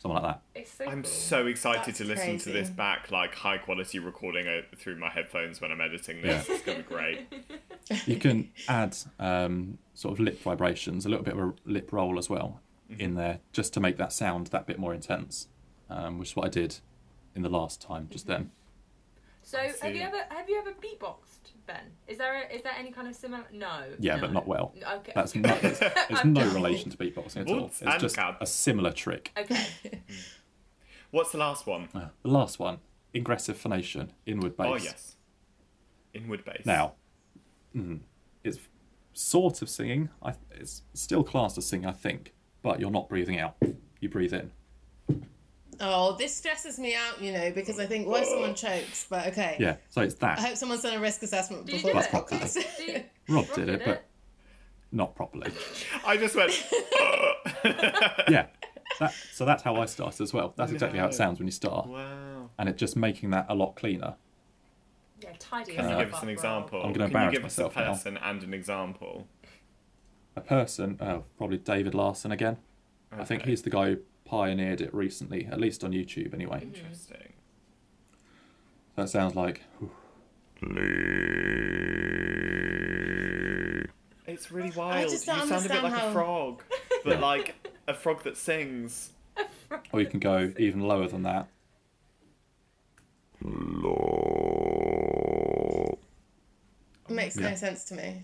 Something 0.00 0.22
like 0.22 0.32
that. 0.32 0.42
It's 0.54 0.72
so 0.72 0.86
I'm 0.86 1.02
cool. 1.02 1.10
so 1.10 1.46
excited 1.46 1.84
That's 1.88 1.98
to 1.98 2.04
listen 2.04 2.38
to 2.38 2.50
this 2.50 2.70
back, 2.70 3.10
like 3.10 3.34
high 3.34 3.58
quality 3.58 3.98
recording 3.98 4.48
uh, 4.48 4.62
through 4.74 4.96
my 4.96 5.10
headphones 5.10 5.60
when 5.60 5.70
I'm 5.70 5.80
editing 5.82 6.22
this. 6.22 6.48
It's 6.48 6.64
gonna 6.64 6.78
be 6.78 6.84
great. 6.84 7.26
You 8.06 8.16
can 8.18 8.50
add 8.68 8.96
um, 9.18 9.78
sort 9.94 10.12
of 10.12 10.20
lip 10.20 10.40
vibrations, 10.42 11.06
a 11.06 11.08
little 11.08 11.24
bit 11.24 11.34
of 11.34 11.40
a 11.40 11.54
lip 11.64 11.92
roll 11.92 12.20
as 12.20 12.30
well 12.30 12.60
in 12.88 13.16
there, 13.16 13.40
just 13.52 13.74
to 13.74 13.80
make 13.80 13.96
that 13.96 14.12
sound 14.12 14.46
that 14.48 14.64
bit 14.64 14.78
more 14.78 14.94
intense, 14.94 15.48
um, 15.88 16.18
which 16.18 16.30
is 16.30 16.36
what 16.36 16.46
I 16.46 16.50
did 16.50 16.76
in 17.34 17.42
the 17.42 17.48
last 17.48 17.80
time 17.80 18.06
just 18.08 18.28
then. 18.28 18.52
So 19.42 19.58
have 19.58 19.96
you 19.96 20.02
ever 20.02 20.18
have 20.28 20.48
you 20.48 20.58
ever 20.58 20.70
beatboxed, 20.70 21.00
Ben? 21.00 21.39
Is 22.10 22.18
there 22.18 22.42
a, 22.42 22.54
is 22.54 22.62
there 22.62 22.72
any 22.76 22.90
kind 22.90 23.06
of 23.06 23.14
similar? 23.14 23.44
No. 23.52 23.84
Yeah, 24.00 24.16
no. 24.16 24.22
but 24.22 24.32
not 24.32 24.46
well. 24.48 24.74
Okay. 24.96 25.12
That's 25.14 25.36
not, 25.36 25.60
there's, 25.62 25.78
there's 25.78 26.24
no 26.24 26.40
done. 26.42 26.54
relation 26.54 26.90
to 26.90 26.96
beatboxing 26.96 27.42
at 27.42 27.48
all. 27.48 27.62
Whoops, 27.62 27.80
It's 27.80 27.90
and 27.90 28.00
just 28.00 28.16
cab. 28.16 28.34
a 28.40 28.46
similar 28.46 28.90
trick. 28.90 29.30
Okay. 29.38 29.64
What's 31.12 31.30
the 31.30 31.38
last 31.38 31.66
one? 31.68 31.88
Uh, 31.94 32.08
the 32.22 32.28
last 32.30 32.58
one, 32.58 32.78
ingressive 33.14 33.56
phonation, 33.56 34.12
inward 34.26 34.56
bass. 34.56 34.66
Oh 34.68 34.76
yes. 34.76 35.16
Inward 36.12 36.44
bass. 36.44 36.66
Now, 36.66 36.94
mm, 37.74 38.00
it's 38.42 38.58
sort 39.12 39.62
of 39.62 39.70
singing. 39.70 40.08
I, 40.20 40.34
it's 40.50 40.82
still 40.94 41.22
classed 41.22 41.58
as 41.58 41.66
singing, 41.66 41.86
I 41.86 41.92
think, 41.92 42.34
but 42.62 42.80
you're 42.80 42.90
not 42.90 43.08
breathing 43.08 43.38
out. 43.38 43.56
You 44.00 44.08
breathe 44.08 44.32
in. 44.32 44.50
Oh, 45.82 46.14
this 46.16 46.36
stresses 46.36 46.78
me 46.78 46.94
out, 46.94 47.22
you 47.22 47.32
know, 47.32 47.50
because 47.52 47.78
I 47.78 47.86
think 47.86 48.06
what 48.06 48.22
if 48.22 48.28
someone 48.28 48.50
oh. 48.50 48.54
chokes? 48.54 49.06
But 49.08 49.28
okay. 49.28 49.56
Yeah, 49.58 49.76
so 49.88 50.02
it's 50.02 50.14
that. 50.16 50.38
I 50.38 50.42
hope 50.42 50.56
someone's 50.56 50.82
done 50.82 50.94
a 50.94 51.00
risk 51.00 51.22
assessment 51.22 51.66
Do 51.66 51.72
before 51.72 51.92
do 51.92 51.98
this 51.98 52.06
podcast. 52.08 52.76
Do 52.76 52.92
Rob 53.34 53.46
Rob 53.46 53.54
did 53.54 53.68
it, 53.70 53.82
but 53.84 54.04
not 54.92 55.14
properly. 55.14 55.50
I 56.06 56.16
just 56.16 56.36
went. 56.36 56.52
Yeah, 58.28 58.46
that, 58.98 59.14
so 59.32 59.44
that's 59.44 59.62
how 59.62 59.76
I 59.76 59.86
start 59.86 60.20
as 60.20 60.32
well. 60.32 60.52
That's 60.56 60.72
exactly 60.72 60.98
how 60.98 61.06
it 61.06 61.14
sounds 61.14 61.38
when 61.38 61.48
you 61.48 61.52
start, 61.52 61.88
wow. 61.88 62.50
and 62.58 62.68
it 62.68 62.76
just 62.76 62.96
making 62.96 63.30
that 63.30 63.46
a 63.48 63.54
lot 63.54 63.76
cleaner. 63.76 64.16
Yeah, 65.20 65.30
tidy 65.38 65.74
Can 65.74 65.88
you 65.88 66.04
give 66.04 66.14
us 66.14 66.22
an 66.22 66.28
Rob. 66.28 66.36
example? 66.36 66.82
I'm 66.82 66.92
gonna 66.92 66.92
Can 66.92 67.00
you 67.00 67.06
embarrass 67.06 67.34
give 67.34 67.44
us 67.44 67.58
a 67.58 67.62
myself 67.62 67.76
now. 67.76 67.92
person 67.92 68.18
and 68.18 68.42
an 68.42 68.54
example? 68.54 69.26
A 70.36 70.40
person, 70.40 70.98
oh, 71.00 71.24
probably 71.38 71.58
David 71.58 71.94
Larson 71.94 72.32
again. 72.32 72.58
I 73.12 73.24
think 73.24 73.44
he's 73.44 73.62
the 73.62 73.70
guy 73.70 73.90
who 73.90 73.98
pioneered 74.30 74.80
it 74.80 74.94
recently, 74.94 75.46
at 75.50 75.58
least 75.60 75.82
on 75.82 75.90
YouTube 75.92 76.32
anyway. 76.32 76.58
Mm-hmm. 76.58 76.74
Interesting. 76.76 77.32
That 78.94 79.08
sounds 79.08 79.34
like 79.34 79.62
It's 84.26 84.52
really 84.52 84.70
wild. 84.70 85.10
just 85.10 85.26
you 85.26 85.32
don't 85.32 85.48
sound 85.48 85.66
a 85.66 85.68
bit 85.68 85.72
understand 85.78 85.82
like 85.82 86.02
a 86.02 86.12
frog, 86.12 86.62
but 87.04 87.20
like 87.20 87.54
a 87.88 87.94
frog 87.94 88.22
that 88.22 88.36
sings. 88.36 89.10
or 89.92 90.00
you 90.00 90.06
can 90.06 90.20
go 90.20 90.52
even 90.58 90.80
lower 90.80 91.08
than 91.08 91.22
that. 91.24 91.48
Makes 97.08 97.36
Yeah. 97.36 97.50
no 97.50 97.56
sense 97.56 97.84
to 97.86 97.94
me. 97.94 98.22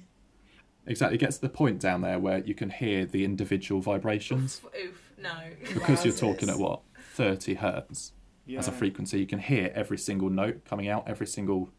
Exactly, 0.86 1.16
it 1.16 1.20
gets 1.20 1.36
to 1.36 1.42
the 1.42 1.48
point 1.48 1.80
down 1.80 2.02
there 2.02 2.20
where 2.20 2.38
you 2.38 2.54
can 2.54 2.70
hear 2.70 3.04
the 3.04 3.24
individual 3.24 3.80
vibrations 3.80 4.60
Oof, 4.80 5.05
no. 5.18 5.34
because 5.74 6.04
you're 6.04 6.14
talking 6.14 6.48
at 6.48 6.58
what 6.58 6.80
30 7.14 7.54
hertz 7.54 8.12
Yeah. 8.46 8.58
as 8.58 8.68
a 8.68 8.72
frequency. 8.72 9.18
You 9.20 9.26
can 9.26 9.38
hear 9.38 9.72
every 9.74 9.98
single 9.98 10.30
note 10.30 10.64
coming 10.64 10.88
out, 10.88 11.04
every 11.08 11.26
single 11.26 11.70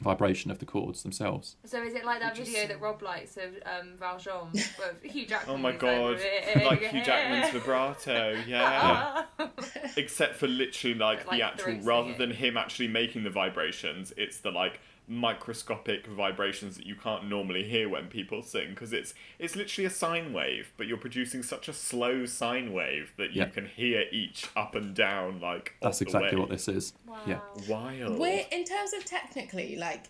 vibration 0.00 0.50
of 0.50 0.58
the 0.58 0.64
chords 0.66 1.02
themselves. 1.04 1.56
So 1.64 1.80
is 1.82 1.94
it 1.94 2.04
like 2.04 2.18
that 2.20 2.36
video 2.36 2.66
that 2.66 2.80
Rob 2.80 3.02
likes 3.02 3.36
of 3.36 3.50
um, 3.64 3.92
Valjean 3.96 4.48
with 4.52 5.02
Hugh 5.04 5.26
Jackman? 5.26 5.54
Oh 5.54 5.58
my 5.58 5.70
god! 5.72 6.18
Like 6.56 6.80
Hugh 6.82 7.04
Jackman's 7.04 7.50
vibrato, 7.52 8.36
yeah. 8.46 9.24
Ah. 9.38 9.48
Except 9.96 10.34
for 10.36 10.48
literally 10.48 10.94
like, 10.96 11.26
Like 11.28 11.38
the 11.38 11.42
actual, 11.46 11.78
rather 11.82 12.12
singing. 12.14 12.18
than 12.18 12.30
him 12.32 12.56
actually 12.56 12.88
making 12.88 13.22
the 13.22 13.30
vibrations, 13.30 14.12
it's 14.16 14.38
the 14.38 14.50
like 14.50 14.80
microscopic 15.08 16.06
vibrations 16.06 16.76
that 16.76 16.86
you 16.86 16.94
can't 16.94 17.28
normally 17.28 17.64
hear 17.64 17.88
when 17.88 18.06
people 18.06 18.42
sing 18.42 18.70
because 18.70 18.92
it's 18.92 19.12
it's 19.38 19.56
literally 19.56 19.86
a 19.86 19.90
sine 19.90 20.32
wave, 20.32 20.72
but 20.76 20.86
you're 20.86 20.96
producing 20.96 21.42
such 21.42 21.68
a 21.68 21.72
slow 21.72 22.24
sine 22.24 22.72
wave 22.72 23.12
that 23.18 23.32
you 23.32 23.42
Yeah. 23.42 23.48
can 23.48 23.66
hear 23.66 24.04
each 24.12 24.48
up 24.56 24.74
and 24.74 24.94
down 24.94 25.40
like. 25.40 25.74
That's 25.82 26.00
exactly 26.00 26.38
what 26.38 26.48
this 26.48 26.68
is. 26.68 26.92
Yeah. 27.26 27.34
Wow. 27.34 27.42
Wild. 27.68 28.18
We're 28.18 28.46
in 28.50 28.64
terms 28.64 28.92
of 28.92 29.04
technically, 29.04 29.76
like, 29.76 30.04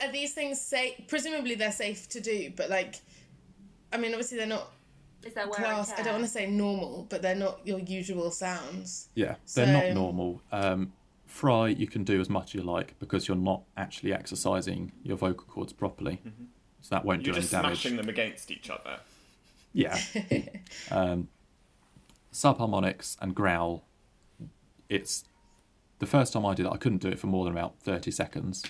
are 0.00 0.10
these 0.10 0.32
things 0.32 0.60
safe? 0.60 0.94
Presumably 1.08 1.54
they're 1.54 1.72
safe 1.72 2.08
to 2.10 2.20
do, 2.20 2.52
but 2.56 2.70
like, 2.70 2.96
I 3.92 3.98
mean, 3.98 4.12
obviously 4.12 4.38
they're 4.38 4.46
not 4.46 4.72
Is 5.22 5.34
there 5.34 5.46
wear 5.46 5.56
class. 5.58 5.90
and 5.90 6.00
I 6.00 6.02
don't 6.02 6.14
want 6.14 6.24
to 6.24 6.30
say 6.30 6.46
normal, 6.46 7.06
but 7.10 7.20
they're 7.20 7.34
not 7.34 7.60
your 7.66 7.78
usual 7.78 8.30
sounds. 8.30 9.08
Yeah, 9.14 9.34
they're 9.54 9.66
not 9.66 9.94
normal. 9.94 10.40
Um, 10.50 10.92
fry, 11.30 11.68
you 11.68 11.86
can 11.86 12.04
do 12.04 12.20
as 12.20 12.28
much 12.28 12.50
as 12.50 12.54
you 12.54 12.62
like 12.62 12.98
because 12.98 13.28
you're 13.28 13.36
not 13.36 13.62
actually 13.76 14.12
exercising 14.12 14.92
your 15.02 15.16
vocal 15.16 15.46
cords 15.46 15.72
properly. 15.72 16.20
So 16.82 16.94
that 16.94 17.04
won't 17.04 17.24
You're 17.24 17.32
do 17.34 17.38
any 17.38 17.40
just 17.42 17.52
damage. 17.52 17.80
smashing 17.80 17.96
them 17.96 18.08
against 18.08 18.50
each 18.50 18.70
other. 18.70 18.98
Yeah. 19.72 19.98
um, 20.90 21.28
subharmonics 22.32 23.16
and 23.20 23.34
growl. 23.34 23.84
It's 24.88 25.24
the 25.98 26.06
first 26.06 26.32
time 26.32 26.44
I 26.46 26.54
did 26.54 26.66
it. 26.66 26.72
I 26.72 26.76
couldn't 26.76 26.98
do 27.02 27.08
it 27.08 27.18
for 27.18 27.26
more 27.26 27.44
than 27.44 27.52
about 27.52 27.78
thirty 27.80 28.10
seconds 28.10 28.64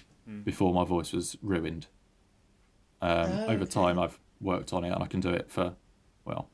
before 0.45 0.73
my 0.73 0.85
voice 0.85 1.13
was 1.13 1.37
ruined. 1.43 1.87
Um, 3.03 3.31
Oh, 3.33 3.45
Over 3.47 3.63
okay. 3.63 3.65
time, 3.71 3.99
I've 3.99 4.19
worked 4.41 4.73
on 4.73 4.85
it, 4.85 4.91
and 4.93 5.03
I 5.03 5.07
can 5.07 5.21
do 5.21 5.31
it 5.31 5.51
for 5.51 5.75
well. 6.25 6.51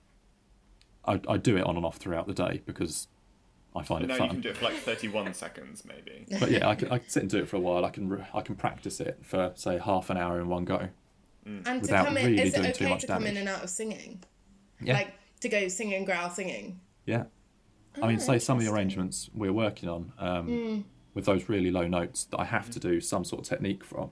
I, 1.04 1.20
I 1.28 1.36
do 1.36 1.56
it 1.56 1.64
on 1.64 1.76
and 1.76 1.84
off 1.84 1.96
throughout 1.98 2.26
the 2.26 2.32
day 2.34 2.62
because 2.66 3.06
I 3.76 3.82
find 3.82 4.06
But 4.06 4.14
it 4.16 4.18
now 4.18 4.18
fun. 4.18 4.26
you 4.28 4.32
can 4.34 4.40
do 4.42 4.48
it 4.50 4.56
for 4.56 4.64
like 4.64 4.74
31 4.76 5.34
seconds, 5.34 5.84
maybe. 5.84 6.24
But 6.40 6.50
yeah, 6.50 6.68
I 6.68 6.74
can, 6.74 6.90
I 6.90 6.98
can 6.98 7.08
sit 7.08 7.22
and 7.22 7.30
do 7.30 7.38
it 7.38 7.48
for 7.48 7.56
a 7.56 7.60
while. 7.60 7.84
I 7.84 7.90
can 7.90 8.24
I 8.34 8.40
can 8.40 8.54
practice 8.56 9.00
it 9.00 9.18
for 9.22 9.52
say 9.54 9.78
half 9.78 10.10
an 10.10 10.16
hour 10.16 10.40
in 10.40 10.48
one 10.48 10.64
go. 10.64 10.88
And 11.44 11.64
to 11.64 11.78
Without 11.80 12.06
come 12.06 12.16
in, 12.16 12.26
really 12.26 12.42
is 12.42 12.54
it 12.54 12.56
doing 12.60 12.72
too 12.72 12.84
okay 12.86 12.92
much 12.92 13.00
to 13.02 13.06
come 13.06 13.24
in 13.26 13.36
and 13.36 13.48
out 13.48 13.62
of 13.62 13.70
singing? 13.70 14.22
Yeah. 14.80 14.94
Like 14.94 15.14
to 15.40 15.48
go 15.48 15.68
singing, 15.68 16.04
growl, 16.04 16.30
singing. 16.30 16.80
Yeah, 17.04 17.24
I 18.02 18.08
mean, 18.08 18.16
Oh, 18.16 18.20
say 18.20 18.38
some 18.40 18.58
of 18.58 18.64
the 18.64 18.72
arrangements 18.72 19.30
we're 19.32 19.52
working 19.52 19.88
on 19.88 20.12
um, 20.18 20.48
Mm. 20.48 20.84
with 21.14 21.24
those 21.26 21.48
really 21.48 21.70
low 21.70 21.86
notes 21.86 22.24
that 22.24 22.40
I 22.40 22.44
have 22.44 22.68
to 22.70 22.80
do 22.80 23.00
some 23.00 23.24
sort 23.24 23.42
of 23.42 23.48
technique 23.48 23.84
from. 23.84 24.10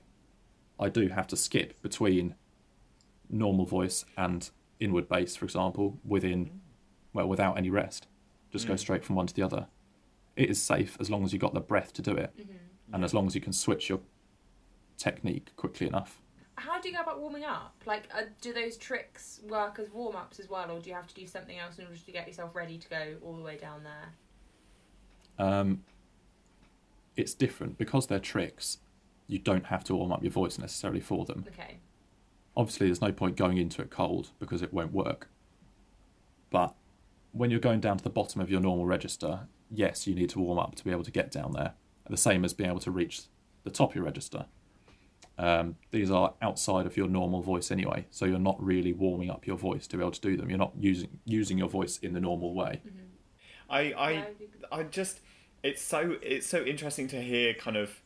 I 0.78 0.89
do 0.91 1.09
have 1.09 1.27
to 1.28 1.36
skip 1.36 1.81
between 1.82 2.35
normal 3.28 3.65
voice 3.66 4.05
and 4.16 4.49
inward 4.78 5.09
bass, 5.09 5.35
for 5.36 5.45
example, 5.45 5.99
within 6.05 6.61
well, 7.12 7.28
without 7.28 7.57
any 7.59 7.70
rest. 7.70 8.07
Just 8.55 8.68
go 8.68 8.76
straight 8.76 9.05
from 9.05 9.16
one 9.16 9.26
to 9.26 9.35
the 9.35 9.43
other. 9.43 9.66
It 10.36 10.48
is 10.48 10.62
safe 10.62 10.97
as 11.01 11.10
long 11.10 11.24
as 11.24 11.32
you've 11.32 11.43
got 11.43 11.55
the 11.55 11.60
breath 11.60 11.93
to 11.94 12.02
do 12.02 12.12
it, 12.12 12.32
and 12.93 13.02
as 13.02 13.12
long 13.12 13.26
as 13.26 13.35
you 13.35 13.40
can 13.40 13.52
switch 13.52 13.89
your 13.89 13.98
technique 14.97 15.51
quickly 15.56 15.89
enough. 15.89 16.22
How 16.55 16.81
do 16.81 16.89
you 16.89 16.94
go 16.94 17.02
about 17.02 17.20
warming 17.20 17.44
up? 17.44 17.74
Like, 17.85 18.09
uh, 18.16 18.22
do 18.40 18.52
those 18.52 18.76
tricks 18.76 19.40
work 19.48 19.81
as 19.81 19.90
warm 19.90 20.14
ups 20.14 20.39
as 20.39 20.48
well, 20.48 20.70
or 20.70 20.78
do 20.78 20.89
you 20.89 20.94
have 20.94 21.09
to 21.09 21.14
do 21.16 21.26
something 21.26 21.59
else 21.59 21.81
in 21.81 21.86
order 21.86 21.97
to 21.97 22.12
get 22.12 22.28
yourself 22.28 22.55
ready 22.55 22.78
to 22.78 22.89
go 22.89 23.16
all 23.24 23.35
the 23.35 23.43
way 23.43 23.56
down 23.56 23.82
there? 23.82 25.44
Um, 25.44 25.82
it's 27.16 27.35
different 27.35 27.76
because 27.76 28.06
they're 28.06 28.20
tricks. 28.20 28.78
You 29.26 29.40
don't 29.40 29.66
have 29.66 29.82
to 29.85 29.97
warm 29.97 30.12
up 30.12 30.22
your 30.22 30.31
voice 30.31 30.60
necessarily 30.60 31.01
for 31.01 31.24
them. 31.24 31.44
Okay. 31.48 31.78
Obviously, 32.56 32.86
there's 32.86 33.01
no 33.01 33.10
point 33.10 33.35
going 33.35 33.59
into 33.59 33.82
it 33.82 33.90
cold 33.90 34.28
because 34.39 34.62
it 34.62 34.72
won't 34.72 34.93
work. 34.93 35.28
But 36.51 36.76
when 37.35 37.51
you're 37.51 37.61
going 37.61 37.81
down 37.81 37.98
to 37.98 38.05
the 38.05 38.11
bottom 38.11 38.40
of 38.40 38.48
your 38.48 38.61
normal 38.61 38.86
register, 38.86 39.40
yes, 39.70 40.06
you 40.06 40.15
need 40.15 40.31
to 40.31 40.39
warm 40.39 40.59
up 40.59 40.77
to 40.77 40.85
be 40.85 40.90
able 40.93 41.02
to 41.02 41.11
get 41.11 41.31
down 41.31 41.52
there. 41.52 41.74
The 42.09 42.16
same 42.16 42.44
as 42.44 42.55
being 42.55 42.70
able 42.70 42.81
to 42.81 42.90
reach 42.90 43.23
the 43.65 43.70
top 43.70 43.90
of 43.90 43.97
your 43.97 44.05
register. 44.05 44.47
Um, 45.36 45.77
these 45.90 46.12
are 46.12 46.35
outside 46.40 46.86
of 46.86 46.97
your 46.97 47.09
normal 47.09 47.43
voice 47.43 47.73
anyway, 47.73 48.06
so 48.11 48.24
you're 48.24 48.39
not 48.39 48.62
really 48.62 48.93
warming 48.93 49.31
up 49.31 49.48
your 49.48 49.56
voice 49.56 49.89
to 49.89 49.97
be 49.97 50.02
able 50.02 50.12
to 50.12 50.20
do 50.20 50.36
them. 50.36 50.48
You're 50.48 50.59
not 50.59 50.73
using 50.78 51.09
using 51.24 51.59
your 51.59 51.69
voice 51.69 51.98
in 51.98 52.12
the 52.12 52.20
normal 52.20 52.55
way. 52.55 52.82
I 53.69 53.81
I 53.81 54.24
I 54.70 54.82
just 54.85 55.20
it's 55.65 55.82
so 55.82 56.16
it's 56.23 56.47
so 56.47 56.62
interesting 56.62 57.09
to 57.09 57.20
hear 57.20 57.52
kind 57.52 57.77
of 57.77 58.01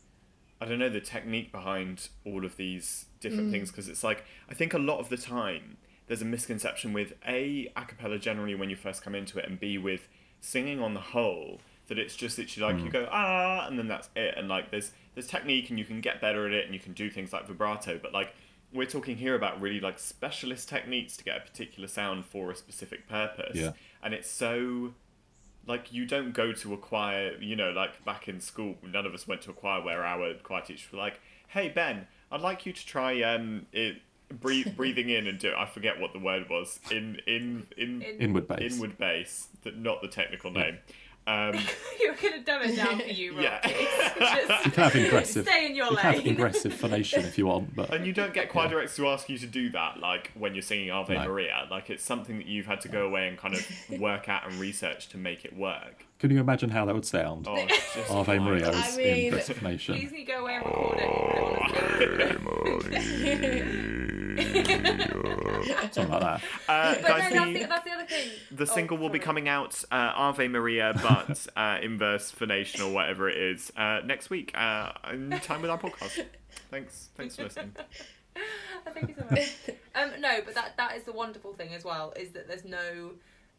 I 0.58 0.64
don't 0.64 0.78
know 0.78 0.88
the 0.88 1.00
technique 1.00 1.52
behind 1.52 2.08
all 2.24 2.46
of 2.46 2.56
these 2.56 3.06
different 3.20 3.50
things 3.50 3.70
because 3.70 3.88
it's 3.88 4.02
like 4.02 4.24
I 4.48 4.54
think 4.54 4.72
a 4.72 4.78
lot 4.78 4.98
of 4.98 5.10
the 5.10 5.18
time 5.18 5.76
there's 6.08 6.22
a 6.22 6.24
misconception 6.24 6.92
with 6.92 7.12
a 7.26 7.70
a 7.76 7.84
cappella 7.84 8.18
generally 8.18 8.54
when 8.54 8.68
you 8.70 8.76
first 8.76 9.02
come 9.02 9.14
into 9.14 9.38
it 9.38 9.46
and 9.48 9.60
b 9.60 9.78
with 9.78 10.08
singing 10.40 10.80
on 10.80 10.94
the 10.94 11.00
whole 11.00 11.60
that 11.88 11.98
it's 11.98 12.14
just 12.16 12.38
literally 12.38 12.72
like 12.74 12.84
you 12.84 12.90
go 12.90 13.08
ah 13.10 13.66
and 13.66 13.78
then 13.78 13.88
that's 13.88 14.08
it. 14.14 14.34
And 14.36 14.48
like 14.48 14.70
there's 14.70 14.92
there's 15.14 15.26
technique 15.26 15.70
and 15.70 15.78
you 15.78 15.84
can 15.84 16.00
get 16.00 16.20
better 16.20 16.46
at 16.46 16.52
it 16.52 16.64
and 16.64 16.74
you 16.74 16.80
can 16.80 16.92
do 16.92 17.10
things 17.10 17.32
like 17.32 17.46
vibrato 17.46 17.98
but 18.00 18.12
like 18.12 18.34
we're 18.72 18.86
talking 18.86 19.16
here 19.16 19.34
about 19.34 19.60
really 19.60 19.80
like 19.80 19.98
specialist 19.98 20.68
techniques 20.68 21.16
to 21.16 21.24
get 21.24 21.38
a 21.38 21.40
particular 21.40 21.88
sound 21.88 22.26
for 22.26 22.50
a 22.50 22.54
specific 22.54 23.08
purpose. 23.08 23.56
Yeah. 23.56 23.72
and 24.02 24.12
it's 24.12 24.30
so 24.30 24.92
like 25.66 25.92
you 25.92 26.04
don't 26.06 26.32
go 26.32 26.52
to 26.52 26.74
a 26.74 26.76
choir 26.76 27.32
you 27.40 27.56
know 27.56 27.70
like 27.70 28.04
back 28.04 28.28
in 28.28 28.40
school 28.40 28.76
none 28.82 29.06
of 29.06 29.14
us 29.14 29.26
went 29.26 29.42
to 29.42 29.50
a 29.50 29.54
choir 29.54 29.82
where 29.82 30.04
our 30.04 30.34
choir 30.42 30.62
teacher 30.62 30.88
was 30.92 30.98
like 30.98 31.20
hey 31.48 31.68
ben 31.68 32.06
i'd 32.32 32.40
like 32.40 32.66
you 32.66 32.72
to 32.72 32.86
try 32.86 33.22
um 33.22 33.66
it 33.72 33.96
breathe, 34.34 34.68
breathing 34.76 35.08
in 35.10 35.26
and 35.26 35.38
do 35.38 35.52
i 35.56 35.66
forget 35.66 36.00
what 36.00 36.12
the 36.12 36.18
word 36.18 36.48
was 36.50 36.80
in 36.90 37.20
in 37.26 37.66
in, 37.76 38.02
In- 38.02 38.20
Inward 38.20 38.48
bass. 38.48 38.74
inward 38.74 38.98
bass 38.98 39.48
that 39.62 39.76
not 39.78 40.02
the 40.02 40.08
technical 40.08 40.50
name 40.50 40.78
um 41.26 41.54
You're 42.00 42.14
gonna 42.14 42.42
dumb 42.42 42.62
it 42.62 42.74
down 42.76 43.00
for 43.00 43.06
you, 43.06 43.32
Rob. 43.32 43.42
Yeah. 43.42 43.60
Just 43.60 44.64
You 44.64 44.70
can 44.70 44.84
have 44.84 44.94
aggressive. 44.94 45.46
Stay 45.46 45.66
in 45.66 45.74
your 45.76 45.90
you 45.90 45.96
can 45.98 46.14
have 46.14 46.26
aggressive 46.26 46.72
phonation 46.72 47.20
if 47.26 47.36
you 47.36 47.44
want, 47.44 47.76
but 47.76 47.92
and 47.92 48.06
you 48.06 48.14
don't 48.14 48.32
get 48.32 48.48
choir 48.48 48.66
directors 48.68 48.96
to 48.96 49.06
ask 49.08 49.28
you 49.28 49.36
to 49.36 49.46
do 49.46 49.68
that 49.70 50.00
like 50.00 50.30
when 50.34 50.54
you're 50.54 50.62
singing 50.62 50.90
ave 50.90 51.14
No. 51.14 51.24
maria 51.28 51.66
like 51.70 51.90
it's 51.90 52.02
something 52.02 52.38
that 52.38 52.46
you've 52.46 52.64
had 52.64 52.80
to 52.80 52.88
go 52.88 53.04
away 53.06 53.28
and 53.28 53.36
kind 53.36 53.52
of 53.54 53.66
work 54.00 54.30
out 54.30 54.48
and 54.50 54.58
research 54.58 55.10
to 55.10 55.18
make 55.18 55.44
it 55.44 55.54
work 55.54 56.06
can 56.18 56.30
you 56.30 56.40
imagine 56.40 56.70
how 56.70 56.86
that 56.86 56.94
would 56.94 57.04
sound? 57.04 57.46
oh 57.46 57.54
it's 57.56 57.94
just 57.94 58.10
Ave 58.10 58.38
Maria 58.38 58.70
is 58.70 58.94
I 58.94 58.96
mean- 58.96 59.06
in 59.06 59.26
aggressive 59.28 59.58
phonation. 59.58 59.94
Please 59.96 60.10
you 60.12 60.24
go 60.26 60.40
away 60.40 60.54
and 60.56 60.64
record 60.64 60.98
it 62.90 63.97
and 64.38 65.00
put 65.10 65.26
it 65.26 65.46
on 65.46 65.54
a 65.54 65.92
Something 65.92 66.08
like 66.08 66.20
that. 66.20 66.42
uh, 66.68 66.94
But 66.94 67.02
guys, 67.06 67.32
no, 67.34 67.44
the- 67.52 67.52
that's 67.52 67.52
the, 67.60 67.66
that's 67.68 67.84
the 67.84 67.90
other 67.92 68.06
thing. 68.06 68.28
The 68.52 68.62
Oh, 68.62 68.66
single 68.66 68.98
will 68.98 69.08
be 69.10 69.18
coming 69.18 69.48
out 69.48 69.82
uh, 69.90 70.12
Ave 70.14 70.48
Maria, 70.48 70.92
but 71.02 71.46
uh, 71.56 71.78
inverse 71.82 72.30
phonation 72.30 72.82
or 72.82 72.92
whatever 72.92 73.28
it 73.28 73.36
is 73.36 73.72
uh, 73.76 74.00
next 74.04 74.30
week 74.30 74.52
uh, 74.56 74.92
in 75.12 75.30
time 75.42 75.62
with 75.62 75.70
our 75.70 75.78
podcast. 75.78 76.24
Thanks, 76.70 77.08
thanks 77.16 77.36
for 77.36 77.44
listening. 77.44 77.74
Thank 78.94 79.08
you 79.08 79.14
so 79.18 79.24
much. 79.30 79.50
Um, 79.94 80.20
no, 80.20 80.40
but 80.44 80.54
that 80.54 80.76
that 80.76 80.96
is 80.96 81.02
the 81.02 81.12
wonderful 81.12 81.52
thing 81.54 81.74
as 81.74 81.84
well 81.84 82.12
is 82.16 82.30
that 82.30 82.46
there's 82.46 82.64
no 82.64 83.10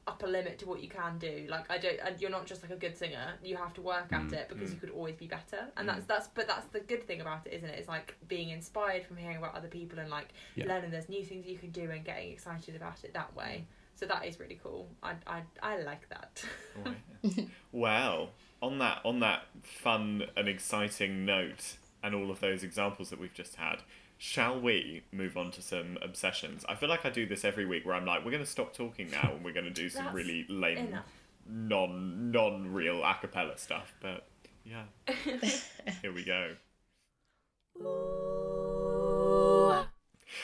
upper 0.08 0.28
limit 0.28 0.58
to 0.60 0.66
what 0.66 0.82
you 0.82 0.90
can 0.90 1.18
do. 1.18 1.46
Like 1.50 1.70
I 1.70 1.78
don't, 1.78 2.00
and 2.04 2.20
you're 2.20 2.30
not 2.30 2.46
just 2.46 2.62
like 2.62 2.72
a 2.72 2.76
good 2.76 2.98
singer. 2.98 3.34
You 3.44 3.58
have 3.58 3.74
to 3.76 3.82
work 3.82 4.12
at 4.12 4.28
mm, 4.28 4.34
it 4.34 4.50
because 4.50 4.70
mm. 4.70 4.74
you 4.74 4.80
could 4.80 4.90
always 4.90 5.16
be 5.16 5.28
better. 5.28 5.68
And 5.78 5.88
mm. 5.88 5.94
that's 5.94 6.06
that's 6.06 6.28
but 6.28 6.48
that's 6.48 6.66
the 6.68 6.80
good 6.80 7.06
thing 7.06 7.22
about 7.22 7.46
it, 7.46 7.54
isn't 7.54 7.70
it? 7.70 7.78
It's 7.78 7.88
like 7.88 8.16
being 8.28 8.50
inspired 8.50 9.06
from 9.06 9.18
hearing 9.18 9.38
about 9.38 9.56
other 9.56 9.68
people 9.68 10.00
and 10.00 10.10
like 10.10 10.30
Yeah. 10.56 10.68
learning 10.68 10.92
there's 10.92 11.10
new 11.10 11.24
things 11.24 11.46
you 11.46 11.58
can 11.58 11.72
do 11.72 11.90
and 11.92 12.04
getting 12.04 12.32
excited 12.32 12.76
about 12.76 13.04
it 13.04 13.14
that 13.14 13.36
way. 13.36 13.66
So 13.96 14.06
that 14.06 14.26
is 14.26 14.40
really 14.40 14.60
cool. 14.62 14.88
I 15.04 15.14
I, 15.28 15.42
I 15.62 15.82
like 15.82 16.08
that. 16.10 16.44
Well, 17.72 18.30
on 18.62 18.80
that 18.80 19.02
on 19.06 19.20
that 19.20 19.44
fun 19.62 20.24
and 20.36 20.48
exciting 20.48 21.26
note, 21.26 21.78
and 22.04 22.16
all 22.16 22.32
of 22.32 22.40
those 22.40 22.64
examples 22.64 23.10
that 23.10 23.20
we've 23.20 23.34
just 23.34 23.56
had. 23.56 23.84
Shall 24.22 24.60
we 24.60 25.04
move 25.14 25.38
on 25.38 25.50
to 25.52 25.62
some 25.62 25.98
obsessions? 26.02 26.66
I 26.68 26.76
feel 26.76 26.90
like 26.90 27.06
I 27.06 27.10
do 27.10 27.26
this 27.26 27.46
every 27.46 27.66
week 27.66 27.86
where 27.86 27.96
I'm 27.96 28.06
like, 28.06 28.26
we're 28.26 28.32
going 28.32 28.44
to 28.44 28.50
stop 28.50 28.74
talking 28.76 29.10
now 29.10 29.32
and 29.34 29.46
we're 29.46 29.54
going 29.54 29.64
to 29.64 29.72
do 29.72 29.88
some 29.90 30.14
really 30.14 30.46
lame, 30.50 30.78
Enough. 30.90 31.06
non 31.48 32.30
non 32.30 32.74
real 32.74 33.02
a 33.02 33.16
cappella 33.22 33.58
stuff. 33.58 33.94
But 34.02 34.28
yeah, 34.66 34.84
here 36.02 36.12
we 36.14 36.26
go. 36.26 36.56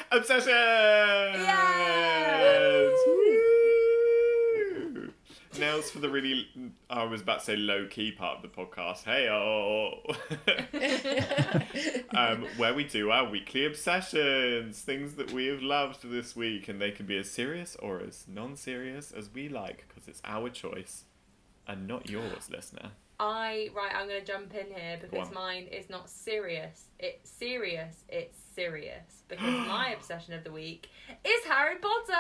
Obsessions! 0.10 0.48
Woo! 1.38 2.75
Nails 5.60 5.90
for 5.92 6.00
the 6.00 6.10
really, 6.10 6.48
I 6.90 7.04
was 7.04 7.22
about 7.22 7.40
to 7.40 7.46
say 7.46 7.56
low 7.56 7.88
key 7.88 8.12
part 8.12 8.38
of 8.38 8.42
the 8.42 8.48
podcast. 8.48 9.04
Hey, 9.04 9.30
oh. 9.30 10.02
um, 12.18 12.48
where 12.58 12.74
we 12.74 12.84
do 12.84 13.12
our 13.12 13.30
weekly 13.30 13.66
obsessions, 13.66 14.82
things 14.82 15.16
that 15.16 15.32
we 15.32 15.48
have 15.48 15.62
loved 15.62 16.10
this 16.10 16.36
week, 16.36 16.68
and 16.68 16.82
they 16.82 16.92
can 16.92 17.06
be 17.06 17.18
as 17.18 17.30
serious 17.30 17.76
or 17.78 18.00
as 18.00 18.26
non 18.28 18.56
serious 18.56 19.12
as 19.12 19.30
we 19.34 19.50
like 19.50 19.86
because 19.88 20.08
it's 20.08 20.22
our 20.26 20.50
choice 20.50 21.04
and 21.68 21.88
not 21.88 22.10
yours, 22.10 22.50
listener. 22.50 22.92
I 23.20 23.70
right, 23.74 23.96
I'm 23.96 24.08
gonna 24.08 24.24
jump 24.24 24.54
in 24.54 24.68
here 24.68 24.98
because 25.02 25.32
mine 25.32 25.68
is 25.72 25.90
not 25.90 26.10
serious. 26.10 26.86
It's 27.00 27.30
serious. 27.30 28.04
It's 28.10 28.45
serious 28.56 29.24
because 29.28 29.44
my 29.68 29.90
obsession 29.90 30.34
of 30.34 30.44
the 30.44 30.52
week 30.52 30.90
is 31.24 31.44
Harry 31.46 31.76
Potter. 31.78 32.14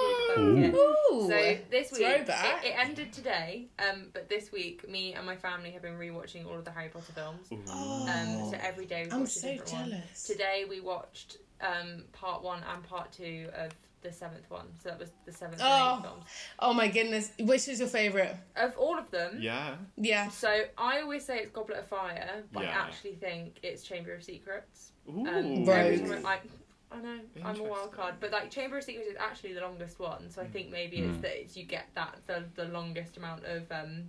Who'd 0.00 0.16
have 0.16 0.36
thunk 0.36 0.58
it? 0.58 0.74
Ooh, 0.74 1.28
So 1.28 1.58
this 1.70 1.92
week 1.92 2.00
it, 2.02 2.28
it 2.64 2.74
ended 2.78 3.12
today. 3.12 3.66
Um, 3.78 4.06
but 4.12 4.28
this 4.28 4.50
week, 4.50 4.88
me 4.88 5.14
and 5.14 5.26
my 5.26 5.36
family 5.36 5.70
have 5.72 5.82
been 5.82 5.98
rewatching 5.98 6.46
all 6.46 6.54
of 6.58 6.64
the 6.64 6.70
Harry 6.70 6.88
Potter 6.88 7.12
films. 7.12 7.48
Um, 7.52 8.50
so 8.50 8.56
every 8.60 8.86
day 8.86 9.04
we 9.04 9.10
I'm 9.12 9.20
watch 9.20 9.28
a 9.28 9.32
so 9.32 9.48
different 9.48 9.72
one. 9.72 9.90
jealous. 9.90 10.22
Today 10.24 10.64
we 10.68 10.80
watched 10.80 11.36
um 11.60 12.04
part 12.12 12.42
one 12.42 12.60
and 12.74 12.82
part 12.82 13.12
two 13.12 13.48
of 13.56 13.70
the 14.02 14.12
seventh 14.12 14.50
one. 14.50 14.66
So 14.82 14.88
that 14.90 14.98
was 14.98 15.10
the 15.24 15.32
seventh 15.32 15.60
Oh. 15.62 15.66
and 15.94 15.98
eighth 16.04 16.10
films 16.10 16.24
Oh 16.58 16.72
my 16.72 16.88
goodness. 16.88 17.30
Which 17.40 17.68
is 17.68 17.80
your 17.80 17.88
favourite? 17.88 18.34
of 18.56 18.76
all 18.76 18.98
of 18.98 19.10
them. 19.10 19.38
Yeah. 19.40 19.76
Yeah. 19.96 20.28
So 20.28 20.64
I 20.78 21.00
always 21.00 21.24
say 21.24 21.38
it's 21.38 21.50
Goblet 21.52 21.78
of 21.78 21.86
Fire, 21.86 22.42
but 22.52 22.64
Yeah. 22.64 22.70
I 22.70 22.72
actually 22.86 23.14
think 23.14 23.58
it's 23.62 23.82
Chamber 23.82 24.12
of 24.14 24.22
Secrets. 24.22 24.92
Ooh. 25.08 25.26
Um, 25.26 25.64
Rogue. 25.64 26.24
I, 26.24 26.38
I 26.92 27.00
know 27.00 27.18
I'm 27.44 27.58
a 27.58 27.62
wild 27.62 27.92
card, 27.92 28.16
but 28.20 28.30
like 28.32 28.50
Chamber 28.50 28.78
of 28.78 28.84
Secrets 28.84 29.08
is 29.08 29.16
actually 29.18 29.54
the 29.54 29.62
longest 29.62 29.98
one. 29.98 30.28
So 30.30 30.42
I 30.42 30.46
think 30.46 30.70
maybe 30.70 30.98
it's 30.98 31.18
that 31.22 31.40
it's, 31.40 31.56
you 31.56 31.64
get 31.64 31.86
that 31.94 32.18
the 32.26 32.44
the 32.54 32.66
longest 32.66 33.16
amount 33.16 33.44
of 33.46 33.62
um, 33.72 34.04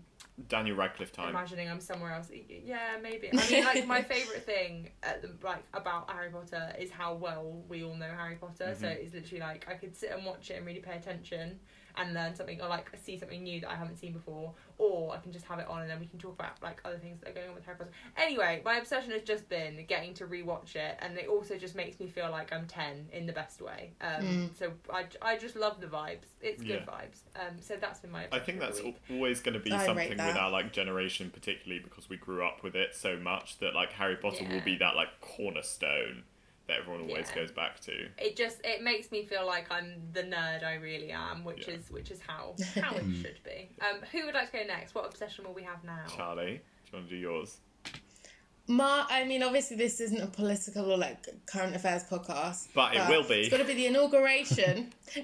Daniel 0.47 0.75
Radcliffe 0.75 1.11
time. 1.11 1.29
imagining 1.29 1.69
I'm 1.69 1.79
somewhere 1.79 2.11
else. 2.13 2.29
Yeah, 2.49 2.97
maybe. 3.01 3.29
I 3.31 3.51
mean, 3.51 3.63
like 3.65 3.87
my 3.87 4.01
favorite 4.13 4.45
thing 4.45 4.89
at 5.03 5.21
the, 5.21 5.31
like 5.45 5.63
about 5.73 6.09
Harry 6.09 6.29
Potter 6.31 6.73
is 6.79 6.89
how 6.89 7.13
well 7.13 7.63
we 7.69 7.83
all 7.83 7.95
know 7.95 8.09
Harry 8.17 8.35
Potter. 8.35 8.75
So 8.79 8.87
Mm-hmm. 8.87 9.03
it's 9.05 9.13
literally 9.13 9.41
like 9.41 9.65
I 9.69 9.75
could 9.75 9.95
sit 9.95 10.11
and 10.11 10.25
watch 10.25 10.49
it 10.49 10.55
and 10.57 10.65
really 10.65 10.79
pay 10.79 10.97
attention 10.97 11.59
and 11.97 12.13
learn 12.13 12.35
something 12.35 12.61
or 12.61 12.67
like 12.67 12.89
see 13.01 13.17
something 13.17 13.43
new 13.43 13.59
that 13.61 13.69
I 13.69 13.75
haven't 13.75 13.97
seen 13.97 14.13
before, 14.13 14.53
or 14.77 15.13
I 15.13 15.17
can 15.17 15.31
just 15.31 15.45
have 15.45 15.59
it 15.59 15.67
on 15.67 15.81
and 15.81 15.89
then 15.89 15.99
we 15.99 16.07
can 16.07 16.19
talk 16.19 16.33
about 16.33 16.61
like 16.61 16.81
other 16.85 16.97
things 16.97 17.19
that 17.21 17.29
are 17.29 17.33
going 17.33 17.49
on 17.49 17.55
with 17.55 17.65
Harry 17.65 17.77
Potter. 17.77 17.91
Anyway, 18.17 18.61
my 18.65 18.77
obsession 18.77 19.11
has 19.11 19.21
just 19.23 19.47
been 19.49 19.85
getting 19.87 20.13
to 20.15 20.25
rewatch 20.25 20.75
it, 20.75 20.97
and 20.99 21.17
it 21.17 21.27
also 21.27 21.57
just 21.57 21.75
makes 21.75 21.99
me 21.99 22.07
feel 22.07 22.29
like 22.31 22.51
I'm 22.53 22.65
ten 22.67 23.07
in 23.11 23.25
the 23.25 23.33
best 23.33 23.61
way. 23.61 23.93
Um, 24.01 24.51
So 24.57 24.71
I, 24.91 25.05
I 25.21 25.37
just 25.37 25.55
love 25.55 25.79
the 25.81 25.87
vibes. 25.87 26.25
It's 26.41 26.61
good 26.61 26.83
Yeah. 26.85 26.93
vibes. 26.93 27.19
Um, 27.35 27.57
so 27.59 27.75
that's 27.79 27.99
been 27.99 28.11
my. 28.11 28.27
I 28.31 28.39
think 28.39 28.59
that's 28.59 28.81
always 29.09 29.39
going 29.41 29.53
to 29.53 29.59
be 29.59 29.71
I 29.71 29.85
something 29.85 30.17
with 30.17 30.35
our 30.37 30.49
like 30.49 30.71
generation, 30.73 31.29
particularly 31.29 31.83
because 31.83 32.09
we 32.09 32.17
grew 32.17 32.45
up 32.45 32.63
with 32.63 32.75
it 32.75 32.95
so 32.95 33.17
much 33.17 33.59
that 33.59 33.73
like 33.75 33.93
Harry 33.93 34.15
Potter 34.15 34.45
will 34.49 34.61
be 34.61 34.77
that 34.77 34.95
like 34.95 35.19
cornerstone 35.21 36.23
that 36.67 36.77
everyone 36.79 37.01
always 37.01 37.27
Yeah. 37.29 37.35
goes 37.35 37.51
back 37.51 37.79
to. 37.81 38.07
It 38.17 38.35
just 38.35 38.59
it 38.63 38.81
makes 38.81 39.11
me 39.11 39.25
feel 39.25 39.45
like 39.45 39.71
I'm 39.71 40.01
the 40.13 40.23
nerd 40.23 40.63
I 40.63 40.75
really 40.75 41.11
am, 41.11 41.43
which 41.43 41.67
Yeah. 41.67 41.75
is 41.75 41.89
which 41.91 42.09
is 42.11 42.19
how 42.25 42.55
how 42.81 42.95
it 42.95 43.03
should 43.21 43.39
be. 43.43 43.69
Um, 43.81 43.99
who 44.11 44.25
would 44.25 44.33
like 44.35 44.51
to 44.51 44.57
go 44.59 44.63
next? 44.65 44.95
What 44.95 45.05
obsession 45.05 45.45
will 45.45 45.53
we 45.53 45.63
have 45.63 45.83
now? 45.83 46.05
Charlie, 46.15 46.61
do 46.85 46.91
you 46.91 46.97
want 46.99 47.09
to 47.09 47.15
do 47.15 47.19
yours? 47.19 47.57
Ma, 48.65 49.05
I 49.09 49.25
mean, 49.25 49.43
obviously, 49.43 49.75
this 49.75 49.99
isn't 49.99 50.21
a 50.21 50.27
political 50.27 50.89
or 50.89 50.97
like 50.97 51.27
current 51.45 51.75
affairs 51.75 52.05
podcast, 52.09 52.69
But 52.73 52.95
it 52.95 53.09
will 53.09 53.27
be. 53.27 53.41
It's 53.41 53.49
got 53.49 53.57
to 53.57 53.65
be 53.65 53.73
the 53.73 53.87
inauguration, 53.87 54.93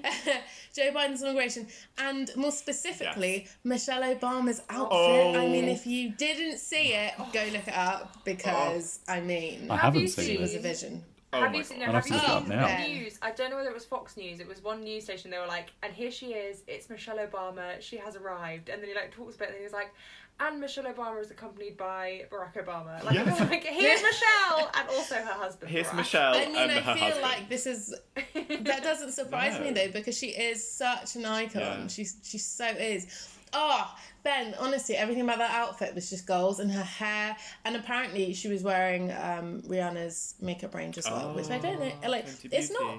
Joe 0.74 0.90
Biden's 0.92 1.22
inauguration, 1.22 1.66
and 1.96 2.30
more 2.36 2.52
specifically, 2.52 3.48
Michelle 3.64 4.02
Obama's 4.02 4.60
outfit. 4.68 5.36
I 5.36 5.48
mean, 5.48 5.64
Oh. 5.70 5.72
if 5.72 5.86
you 5.86 6.10
didn't 6.10 6.58
see 6.58 6.92
it, 6.92 7.14
go 7.32 7.42
look 7.50 7.66
it 7.66 7.74
up 7.74 8.22
because 8.26 9.00
I 9.08 9.20
mean, 9.20 9.70
I 9.70 9.74
Have 9.76 9.84
haven't 9.84 10.02
you 10.02 10.08
seen 10.08 10.24
she 10.26 10.30
seen- 10.32 10.40
was 10.42 10.54
a 10.54 10.58
vision. 10.60 11.02
Oh 11.32 11.40
have 11.42 11.54
you 11.54 11.62
seen? 11.62 11.78
God. 11.78 11.86
No, 11.86 11.92
have 11.92 12.04
have 12.04 12.12
you 12.12 12.18
seen 12.18 12.30
it 12.30 12.48
now. 12.48 12.66
the 12.66 12.88
news? 12.88 13.18
I 13.22 13.30
don't 13.30 13.50
know 13.50 13.56
whether 13.56 13.70
it 13.70 13.74
was 13.74 13.84
Fox 13.84 14.16
News. 14.16 14.40
It 14.40 14.48
was 14.48 14.62
one 14.64 14.80
news 14.82 15.04
station. 15.04 15.30
They 15.30 15.38
were 15.38 15.46
like, 15.46 15.70
"And 15.82 15.92
here 15.92 16.10
she 16.10 16.32
is. 16.34 16.62
It's 16.66 16.90
Michelle 16.90 17.18
Obama. 17.18 17.80
She 17.80 17.96
has 17.98 18.16
arrived." 18.16 18.68
And 18.68 18.82
then 18.82 18.88
he 18.88 18.94
like 18.94 19.14
talks 19.14 19.36
about 19.36 19.48
it. 19.48 19.52
and 19.52 19.58
he 19.58 19.64
was 19.64 19.72
like, 19.72 19.92
"And 20.40 20.58
Michelle 20.60 20.84
Obama 20.84 21.20
is 21.20 21.30
accompanied 21.30 21.76
by 21.76 22.24
Barack 22.32 22.54
Obama." 22.64 23.02
Like, 23.04 23.14
Yeah. 23.14 23.20
it 23.22 23.26
was 23.26 23.40
like 23.40 23.64
here's 23.64 24.02
Michelle 24.02 24.70
and 24.76 24.88
also 24.90 25.14
her 25.16 25.32
husband. 25.34 25.70
Here's 25.70 25.86
Barack. 25.86 25.96
Michelle 25.96 26.34
I 26.34 26.46
mean, 26.46 26.56
and 26.56 26.70
I 26.72 26.80
her 26.80 26.94
feel 26.94 27.04
husband. 27.04 27.22
like 27.22 27.48
this 27.48 27.66
is 27.66 27.94
that 28.34 28.80
doesn't 28.82 29.12
surprise 29.12 29.60
me 29.60 29.70
though 29.78 29.90
because 29.92 30.18
she 30.18 30.30
is 30.30 30.68
such 30.68 31.14
an 31.14 31.26
icon. 31.26 31.60
Yeah. 31.62 31.86
She's 31.86 32.16
she 32.24 32.38
so 32.38 32.66
is. 32.66 33.36
Oh, 33.52 33.94
Ben, 34.22 34.54
honestly, 34.58 34.96
everything 34.96 35.22
about 35.24 35.38
that 35.38 35.50
outfit 35.50 35.94
was 35.94 36.08
just 36.10 36.26
goals 36.26 36.60
and 36.60 36.70
her 36.70 36.82
hair. 36.82 37.36
And 37.64 37.74
apparently, 37.76 38.32
she 38.34 38.48
was 38.48 38.62
wearing 38.62 39.10
um, 39.12 39.62
Rihanna's 39.62 40.34
makeup 40.40 40.74
range 40.74 40.98
as 40.98 41.06
well, 41.06 41.34
which 41.34 41.50
I 41.50 41.58
don't 41.58 41.80
know. 41.80 41.92
Oh, 42.04 42.10
Like, 42.10 42.26
it's 42.44 42.70
not. 42.70 42.98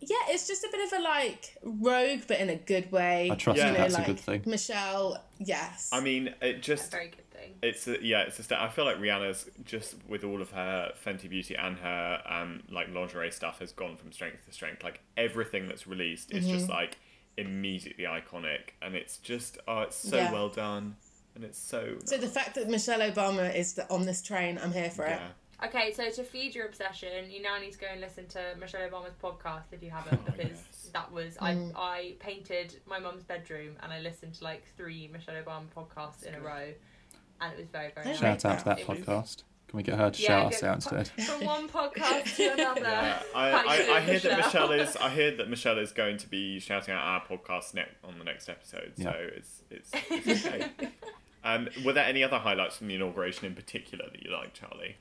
Yeah, 0.00 0.16
it's 0.30 0.48
just 0.48 0.64
a 0.64 0.68
bit 0.72 0.92
of 0.92 0.98
a 0.98 1.02
like 1.02 1.56
rogue, 1.62 2.22
but 2.26 2.40
in 2.40 2.50
a 2.50 2.56
good 2.56 2.90
way. 2.90 3.30
I 3.30 3.36
trust 3.36 3.58
Yeah. 3.58 3.66
you 3.68 3.72
know, 3.74 3.78
that's 3.78 3.94
like, 3.94 4.02
a 4.08 4.10
good 4.10 4.18
thing. 4.20 4.42
Michelle, 4.46 5.22
yes. 5.38 5.90
I 5.92 6.00
mean, 6.00 6.34
it 6.42 6.60
just 6.60 6.88
A 6.88 6.90
very 6.90 7.08
good 7.08 7.30
thing. 7.30 7.54
It's 7.62 7.86
a, 7.86 8.04
yeah, 8.04 8.22
it's 8.22 8.36
just 8.36 8.50
I 8.50 8.68
feel 8.68 8.84
like 8.84 8.96
Rihanna's 8.96 9.48
just 9.64 9.94
with 10.08 10.24
all 10.24 10.42
of 10.42 10.50
her 10.50 10.90
Fenty 11.06 11.30
Beauty 11.30 11.54
and 11.54 11.76
her 11.78 12.20
um 12.28 12.64
like 12.68 12.92
lingerie 12.92 13.30
stuff 13.30 13.60
has 13.60 13.70
gone 13.70 13.96
from 13.96 14.10
strength 14.10 14.44
to 14.46 14.52
strength. 14.52 14.82
Like 14.82 14.98
everything 15.16 15.68
that's 15.68 15.86
released 15.86 16.32
is 16.32 16.46
Mm-hmm. 16.46 16.52
just 16.56 16.68
like 16.68 16.98
immediately 17.36 18.04
iconic, 18.04 18.70
and 18.80 18.94
it's 18.94 19.16
just 19.18 19.58
oh, 19.68 19.80
it's 19.82 19.96
so 19.96 20.16
Yeah. 20.16 20.32
well 20.32 20.48
done, 20.48 20.96
and 21.34 21.44
it's 21.44 21.58
so 21.58 21.96
so 22.04 22.16
the 22.16 22.28
fact 22.28 22.54
that 22.56 22.68
Michelle 22.68 23.00
Obama 23.00 23.54
is 23.54 23.74
the, 23.74 23.88
on 23.90 24.04
this 24.06 24.22
train, 24.22 24.58
I'm 24.62 24.72
here 24.72 24.90
for 24.90 25.04
it. 25.06 25.20
Okay, 25.64 25.92
so 25.92 26.10
to 26.10 26.24
feed 26.24 26.56
your 26.56 26.66
obsession, 26.66 27.30
you 27.30 27.40
now 27.40 27.56
need 27.56 27.70
to 27.72 27.78
go 27.78 27.86
and 27.92 28.00
listen 28.00 28.26
to 28.28 28.40
Michelle 28.58 28.80
Obama's 28.88 29.14
podcast 29.22 29.62
if 29.72 29.80
you 29.80 29.90
haven't, 29.90 30.20
Oh, 30.26 30.32
because 30.32 30.50
yes. 30.50 30.90
that 30.92 31.12
was 31.12 31.36
I 31.40 31.54
mm. 31.54 31.72
I 31.76 32.14
painted 32.18 32.80
my 32.86 32.98
mum's 32.98 33.22
bedroom 33.22 33.76
and 33.82 33.92
I 33.92 34.00
listened 34.00 34.34
to 34.34 34.44
like 34.44 34.64
three 34.76 35.08
Michelle 35.12 35.36
Obama 35.36 35.66
podcasts 35.76 36.24
in 36.24 36.34
a 36.34 36.40
row, 36.40 36.68
and 37.40 37.52
it 37.52 37.58
was 37.58 37.68
very 37.68 37.92
very 37.94 38.06
Oh, 38.06 38.10
nice. 38.10 38.18
Shout 38.18 38.44
out 38.44 38.58
to 38.58 38.64
that 38.64 38.80
It 38.80 38.88
was- 38.88 38.98
podcast. 38.98 39.42
Can 39.72 39.78
we 39.78 39.82
get 39.84 39.98
her 39.98 40.10
to 40.10 40.20
Yeah, 40.22 40.28
shout 40.28 40.52
us 40.52 40.62
out 40.62 40.74
instead? 40.74 41.08
From 41.26 41.46
one 41.46 41.66
podcast 41.66 42.36
to 42.36 42.52
another. 42.52 42.80
Yeah, 42.82 43.22
I, 43.34 43.50
I, 43.50 43.62
I 43.72 43.76
doing, 43.78 44.02
hear 44.04 44.18
that 44.18 44.36
Michelle 44.44 44.70
is. 44.72 44.96
I 44.96 45.08
hear 45.08 45.34
that 45.36 45.48
Michelle 45.48 45.78
is 45.78 45.92
going 45.92 46.18
to 46.18 46.28
be 46.28 46.60
shouting 46.60 46.92
out 46.92 47.00
our 47.02 47.24
podcast 47.26 47.72
ne- 47.72 47.86
on 48.04 48.18
the 48.18 48.24
next 48.24 48.50
episode. 48.50 48.92
So 48.98 49.04
Yeah. 49.04 49.12
it's 49.12 49.62
it's, 49.70 49.90
it's 50.10 50.44
okay. 50.46 50.68
um, 51.44 51.70
were 51.86 51.94
there 51.94 52.04
any 52.04 52.22
other 52.22 52.36
highlights 52.36 52.76
from 52.76 52.88
the 52.88 52.96
inauguration 52.96 53.46
in 53.46 53.54
particular 53.54 54.04
that 54.12 54.22
you 54.22 54.30
liked, 54.30 54.60
Charlie? 54.60 54.96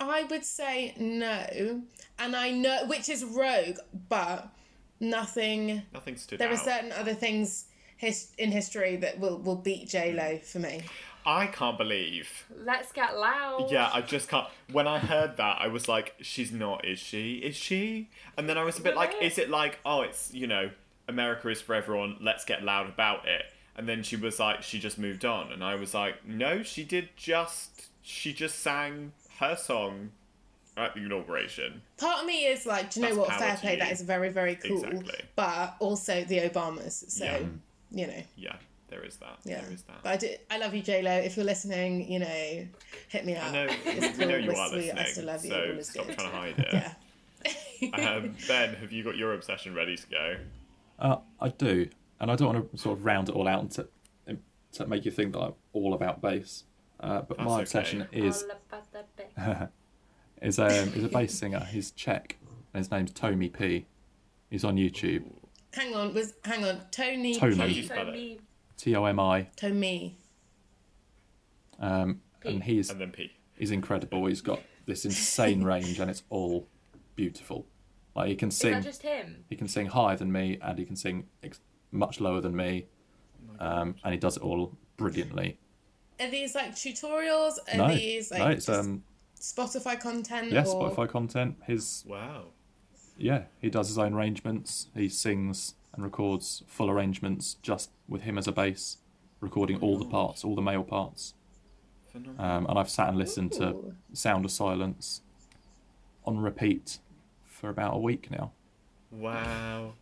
I 0.00 0.24
would 0.24 0.44
say 0.44 0.94
no, 0.98 1.82
and 2.18 2.34
I 2.34 2.50
know 2.50 2.86
which 2.86 3.08
is 3.08 3.24
rogue, 3.24 3.76
but 4.08 4.48
nothing. 4.98 5.82
Nothing 5.94 6.16
stood 6.16 6.40
There 6.40 6.48
out. 6.48 6.54
are 6.54 6.56
certain 6.58 6.90
other 6.90 7.14
things 7.14 7.66
his, 7.98 8.32
in 8.36 8.50
history 8.50 8.96
that 8.96 9.20
will 9.20 9.38
will 9.38 9.54
beat 9.54 9.88
J 9.88 10.12
Lo 10.12 10.38
for 10.42 10.58
me. 10.58 10.82
I 11.26 11.46
can't 11.48 11.76
believe 11.76 12.46
Let's 12.64 12.92
get 12.92 13.18
loud. 13.18 13.68
Yeah, 13.70 13.90
I 13.92 14.00
just 14.00 14.28
can't. 14.28 14.46
When 14.70 14.86
I 14.86 14.98
heard 15.00 15.36
that, 15.38 15.60
I 15.60 15.66
was 15.66 15.88
like, 15.88 16.14
"She's 16.20 16.52
not, 16.52 16.84
is 16.84 16.98
she? 17.00 17.38
Is 17.38 17.56
she?" 17.56 18.08
And 18.38 18.48
then 18.48 18.56
I 18.56 18.62
was 18.62 18.78
a 18.78 18.82
bit 18.82 18.94
like, 18.94 19.12
"Is 19.20 19.36
it 19.36 19.50
like, 19.50 19.78
oh, 19.84 20.02
it's 20.02 20.32
you 20.32 20.46
know, 20.46 20.70
America 21.08 21.48
is 21.48 21.60
for 21.60 21.74
everyone. 21.74 22.16
Let's 22.20 22.44
get 22.44 22.62
loud 22.62 22.88
about 22.88 23.26
it." 23.26 23.44
And 23.76 23.88
then 23.88 24.02
she 24.02 24.16
was 24.16 24.38
like, 24.38 24.62
she 24.62 24.78
just 24.78 24.98
moved 24.98 25.24
on, 25.24 25.52
and 25.52 25.62
I 25.64 25.74
was 25.74 25.92
like, 25.94 26.24
"No, 26.26 26.62
she 26.62 26.84
did 26.84 27.08
just. 27.16 27.86
She 28.02 28.32
just 28.32 28.60
sang 28.60 29.12
her 29.40 29.56
song 29.56 30.12
at 30.76 30.94
the 30.94 31.00
inauguration." 31.00 31.82
Part 31.98 32.20
of 32.20 32.26
me 32.26 32.46
is 32.46 32.66
like, 32.66 32.90
do 32.90 33.00
you 33.00 33.08
know 33.08 33.16
what? 33.16 33.32
Fair 33.32 33.56
play. 33.56 33.72
you. 33.72 33.78
That 33.80 33.90
is 33.90 34.00
very 34.02 34.28
very 34.28 34.54
cool. 34.54 34.84
Exactly. 34.84 35.20
But 35.34 35.74
also 35.80 36.22
the 36.24 36.38
Obamas. 36.48 37.10
So 37.10 37.24
Yeah. 37.24 37.38
you 37.90 38.06
know, 38.06 38.22
Yeah, 38.36 38.56
there 38.88 39.02
is 39.04 39.16
that. 39.16 39.38
yeah. 39.44 39.60
There 39.62 39.72
is 39.72 39.82
that. 39.82 40.02
But 40.02 40.10
I 40.12 40.16
do. 40.16 40.28
I 40.50 40.58
love 40.58 40.74
you, 40.74 40.82
J 40.82 41.02
Lo. 41.02 41.10
If 41.12 41.36
you're 41.36 41.44
listening, 41.46 42.10
you 42.10 42.18
know, 42.20 42.66
hit 43.08 43.24
me 43.24 43.34
up. 43.36 43.44
I 43.44 43.50
know, 43.52 43.66
It's 43.84 44.18
we 44.18 44.24
know 44.26 44.32
cool, 44.32 44.40
you 44.40 44.48
we're 44.52 44.56
are 44.56 44.68
sweet, 44.68 44.94
listening. 44.94 44.98
I 44.98 45.04
still 45.06 45.24
love 45.26 45.44
you. 45.44 45.50
so 45.50 45.80
stop 45.82 46.06
good. 46.06 46.18
trying 46.18 46.30
to 46.30 46.36
hide 46.36 46.58
it. 46.58 46.68
Yeah. 46.72 46.92
Um, 47.92 48.34
ben, 48.48 48.74
have 48.76 48.90
you 48.90 49.04
got 49.04 49.16
your 49.18 49.34
obsession 49.34 49.74
ready 49.74 49.96
to 49.98 50.06
go? 50.08 50.36
Uh, 50.98 51.16
I 51.38 51.50
do, 51.50 51.88
and 52.18 52.30
I 52.30 52.34
don't 52.34 52.54
want 52.54 52.72
to 52.72 52.78
sort 52.78 52.98
of 52.98 53.04
round 53.04 53.28
it 53.28 53.34
all 53.34 53.46
out 53.46 53.60
and 53.60 53.70
to, 53.72 53.88
to 54.72 54.86
make 54.86 55.04
you 55.04 55.10
think 55.10 55.34
that 55.34 55.40
I'm 55.40 55.52
all 55.74 55.92
about 55.92 56.22
bass. 56.22 56.64
Uh, 56.98 57.20
but 57.20 57.38
my 57.38 57.58
That's 57.58 57.74
okay. 57.74 57.80
obsession 57.80 58.08
is 58.12 58.44
All 58.44 58.50
about 59.36 59.70
is 60.42 60.58
um, 60.58 60.68
is 60.94 61.04
a 61.04 61.08
bass 61.08 61.34
singer. 61.34 61.60
He's 61.70 61.90
Czech, 61.90 62.38
and 62.72 62.80
his 62.80 62.90
name's 62.90 63.12
Tomi 63.12 63.50
P. 63.50 63.84
He's 64.48 64.64
on 64.64 64.76
YouTube. 64.76 65.24
hang 65.74 65.94
on. 65.94 66.14
Was 66.14 66.32
hang 66.44 66.64
on. 66.64 66.80
Tony. 66.90 67.34
Tony. 67.38 67.56
P. 67.56 67.72
you 67.74 68.38
spell 68.76 68.92
So 68.92 68.92
me, 68.92 68.92
T 68.92 68.96
O 68.96 69.04
M 69.04 69.20
I. 69.20 70.16
Um, 71.78 72.20
and 72.44 72.62
he's 72.62 72.90
And 72.90 73.00
then 73.00 73.10
P. 73.10 73.32
he's 73.56 73.70
incredible. 73.70 74.26
He's 74.26 74.40
got 74.40 74.60
this 74.86 75.04
insane 75.04 75.62
range, 75.72 75.98
and 76.00 76.10
it's 76.10 76.22
all 76.30 76.66
beautiful. 77.14 77.66
Like 78.14 78.28
he 78.28 78.34
can 78.36 78.48
is 78.48 78.56
sing, 78.56 78.72
that 78.72 78.82
just 78.82 79.02
him? 79.02 79.44
he 79.50 79.56
can 79.56 79.68
sing 79.68 79.86
higher 79.86 80.16
than 80.16 80.32
me, 80.32 80.58
and 80.62 80.78
he 80.78 80.84
can 80.84 80.96
sing 80.96 81.26
ex- 81.42 81.60
much 81.92 82.20
lower 82.20 82.40
than 82.40 82.56
me, 82.56 82.86
um, 83.60 83.94
and 84.04 84.12
he 84.14 84.18
does 84.18 84.36
it 84.36 84.42
all 84.42 84.72
brilliantly. 84.96 85.58
Are 86.18 86.30
these 86.30 86.54
like 86.54 86.74
tutorials? 86.74 87.54
Are 87.72 87.76
no, 87.76 87.88
these 87.88 88.30
like 88.30 88.40
no, 88.40 88.48
it's 88.48 88.66
just 88.66 88.80
um, 88.80 89.02
Spotify 89.38 90.00
content? 90.00 90.50
yeah, 90.50 90.64
or... 90.66 90.90
Spotify 90.90 91.08
content. 91.08 91.56
His 91.66 92.04
Wow. 92.06 92.46
yeah, 93.18 93.44
he 93.60 93.68
does 93.68 93.88
his 93.88 93.98
own 93.98 94.14
arrangements. 94.14 94.88
He 94.94 95.10
sings 95.10 95.74
and 95.96 96.04
records 96.04 96.62
full 96.68 96.90
arrangements 96.90 97.56
just 97.62 97.90
with 98.08 98.22
him 98.22 98.38
as 98.38 98.46
a 98.46 98.52
bass, 98.52 98.98
recording 99.40 99.80
all 99.80 99.98
the 99.98 100.04
parts, 100.04 100.44
all 100.44 100.54
the 100.54 100.62
male 100.62 100.84
parts. 100.84 101.34
Um, 102.38 102.66
and 102.66 102.78
I've 102.78 102.88
sat 102.88 103.08
and 103.08 103.18
listened 103.18 103.52
to 103.52 103.94
Sound 104.14 104.44
of 104.44 104.50
Silence 104.50 105.20
on 106.24 106.38
repeat 106.38 106.98
for 107.44 107.68
about 107.68 107.94
a 107.94 107.98
week 107.98 108.30
now. 108.30 108.52
Wow. 109.10 109.92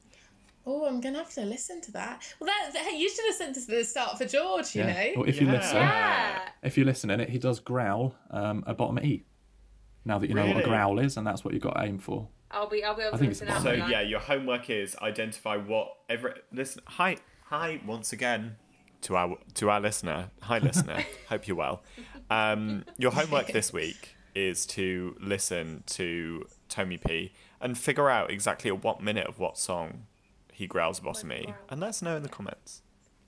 Oh, 0.66 0.86
I'm 0.86 1.00
gonna 1.00 1.18
have 1.18 1.32
to 1.34 1.42
listen 1.42 1.80
to 1.82 1.92
that. 1.92 2.34
Well, 2.40 2.46
that, 2.48 2.72
that 2.72 2.92
you 2.96 3.10
should 3.10 3.26
have 3.26 3.34
sent 3.34 3.56
us 3.56 3.66
the 3.66 3.84
start 3.84 4.16
for 4.16 4.24
George. 4.24 4.74
You 4.74 4.82
Yeah. 4.84 4.92
know. 4.92 5.12
Well, 5.16 5.28
if 5.28 5.40
you 5.40 5.50
listen, 5.50 5.76
Yeah. 5.76 6.48
if 6.62 6.78
you 6.78 6.84
listen 6.84 7.10
in 7.10 7.20
it, 7.20 7.28
he 7.28 7.38
does 7.38 7.60
growl 7.60 8.14
um, 8.30 8.64
a 8.66 8.74
bottom 8.74 8.98
E. 9.00 9.24
Now 10.06 10.18
that 10.18 10.28
you 10.28 10.34
know 10.34 10.46
what 10.46 10.58
a 10.58 10.62
growl 10.62 10.98
is, 11.00 11.16
and 11.16 11.26
that's 11.26 11.44
what 11.44 11.52
you've 11.54 11.62
got 11.62 11.74
to 11.74 11.82
aim 11.82 11.98
for. 11.98 12.28
I'll 12.54 12.68
be 12.68 12.84
I'll 12.84 12.94
be 12.94 13.02
able 13.02 13.14
I 13.14 13.18
to 13.18 13.18
think 13.18 13.32
it's 13.32 13.40
listen 13.40 13.56
out. 13.56 13.62
So 13.62 13.76
won't 13.76 13.90
yeah, 13.90 14.00
your 14.00 14.20
homework 14.20 14.70
is 14.70 14.96
identify 15.02 15.56
what 15.56 15.92
every 16.08 16.32
listen. 16.52 16.82
Hi, 16.86 17.16
hi 17.46 17.80
once 17.84 18.12
again 18.12 18.56
to 19.02 19.16
our 19.16 19.36
to 19.54 19.70
our 19.70 19.80
listener. 19.80 20.30
Hi, 20.42 20.58
listener. 20.58 21.04
Hope 21.28 21.46
you're 21.48 21.56
well. 21.56 21.82
Um, 22.30 22.84
your 22.96 23.12
homework 23.12 23.48
this 23.48 23.72
week 23.72 24.16
is 24.34 24.66
to 24.66 25.16
listen 25.20 25.84
to 25.86 26.46
Tomi 26.68 26.98
P 26.98 27.32
and 27.60 27.76
figure 27.76 28.08
out 28.08 28.30
exactly 28.30 28.70
at 28.70 28.82
what 28.82 29.00
minute 29.02 29.26
of 29.26 29.38
what 29.38 29.58
song 29.58 30.06
he 30.52 30.66
growls 30.66 31.00
bottom 31.00 31.28
growl. 31.28 31.54
and 31.68 31.80
let 31.80 31.90
us 31.90 32.02
know 32.02 32.16
in 32.16 32.22
the 32.22 32.28
comments. 32.28 32.82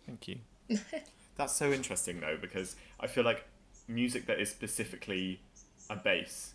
Thank 0.07 0.29
you. 0.29 0.39
That's 1.37 1.53
so 1.53 1.73
interesting 1.73 2.21
though 2.21 2.39
because 2.41 2.77
I 3.01 3.07
feel 3.07 3.25
like 3.25 3.45
music 3.89 4.27
that 4.27 4.41
is 4.41 4.51
specifically 4.51 5.41
a 5.91 5.97
bass 5.97 6.55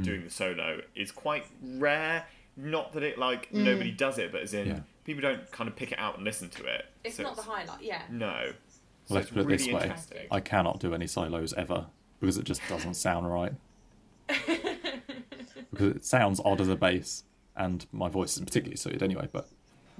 doing 0.00 0.24
the 0.24 0.30
solo 0.30 0.80
is 0.94 1.10
quite 1.12 1.44
rare. 1.62 2.26
Not 2.56 2.92
that 2.94 3.02
it 3.02 3.18
like 3.18 3.52
nobody 3.52 3.90
does 3.90 4.18
it, 4.18 4.30
but 4.32 4.42
as 4.42 4.52
in 4.54 4.68
Yeah. 4.68 4.80
people 5.04 5.22
don't 5.22 5.50
kind 5.52 5.68
of 5.68 5.76
pick 5.76 5.92
it 5.92 5.98
out 5.98 6.16
and 6.16 6.24
listen 6.24 6.48
to 6.50 6.64
it. 6.64 6.86
It's 7.04 7.16
So 7.16 7.22
not 7.22 7.36
the 7.36 7.42
highlight. 7.42 7.82
Yeah. 7.82 8.02
No. 8.10 8.52
So 9.06 9.14
let's 9.14 9.30
put 9.30 9.38
it 9.38 9.44
really 9.46 9.56
this 9.56 10.08
way. 10.10 10.26
I 10.30 10.40
cannot 10.40 10.78
do 10.80 10.94
any 10.94 11.06
solos 11.06 11.52
ever 11.54 11.86
because 12.20 12.36
it 12.38 12.44
just 12.44 12.60
doesn't 12.68 12.94
sound 12.94 13.30
right. 13.30 13.52
because 15.70 15.96
it 15.96 16.04
sounds 16.04 16.40
odd 16.44 16.60
as 16.60 16.68
a 16.68 16.76
bass, 16.76 17.24
and 17.56 17.86
my 17.92 18.08
voice 18.08 18.32
isn't 18.34 18.46
particularly 18.46 18.76
suited 18.76 19.02
anyway. 19.02 19.28
But 19.32 19.48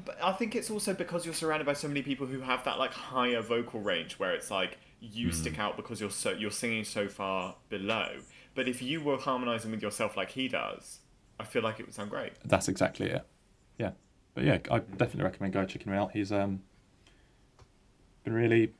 But 0.05 0.19
I 0.23 0.33
think 0.33 0.55
it's 0.55 0.71
also 0.71 0.95
because 0.95 1.25
you're 1.25 1.35
surrounded 1.35 1.65
by 1.67 1.75
so 1.75 1.89
many 1.89 2.03
people 2.03 2.27
who 2.27 2.41
have 2.41 2.65
that 2.65 2.79
like 2.79 2.93
higher 2.93 3.41
vocal 3.43 3.81
range 3.81 4.19
where 4.19 4.33
it's 4.35 4.51
like 4.51 4.79
you 5.01 5.29
Hmm. 5.29 5.33
stick 5.35 5.59
out 5.59 5.77
because 5.77 6.01
you're 6.01 6.11
so 6.11 6.31
you're 6.33 6.51
singing 6.51 6.85
so 6.85 7.09
far 7.09 7.57
below. 7.69 8.21
But 8.55 8.69
if 8.69 8.83
you 8.83 9.01
were 9.01 9.17
harmonizing 9.19 9.71
with 9.71 9.83
yourself 9.83 10.17
like 10.17 10.31
he 10.33 10.49
does, 10.49 11.01
I 11.41 11.45
feel 11.45 11.63
like 11.63 11.81
it 11.81 11.87
would 11.87 11.95
sound 11.95 12.11
great. 12.11 12.33
That's 12.45 12.69
exactly 12.69 13.09
it. 13.09 13.27
Yeah, 13.79 13.93
but 14.35 14.45
yeah, 14.45 14.59
I 14.71 14.79
definitely 14.81 15.25
recommend 15.25 15.53
go 15.55 15.65
checking 15.65 15.93
him 15.93 15.99
out. 15.99 16.13
He's 16.13 16.31
um 16.33 16.63
been 18.25 18.35
really 18.35 18.73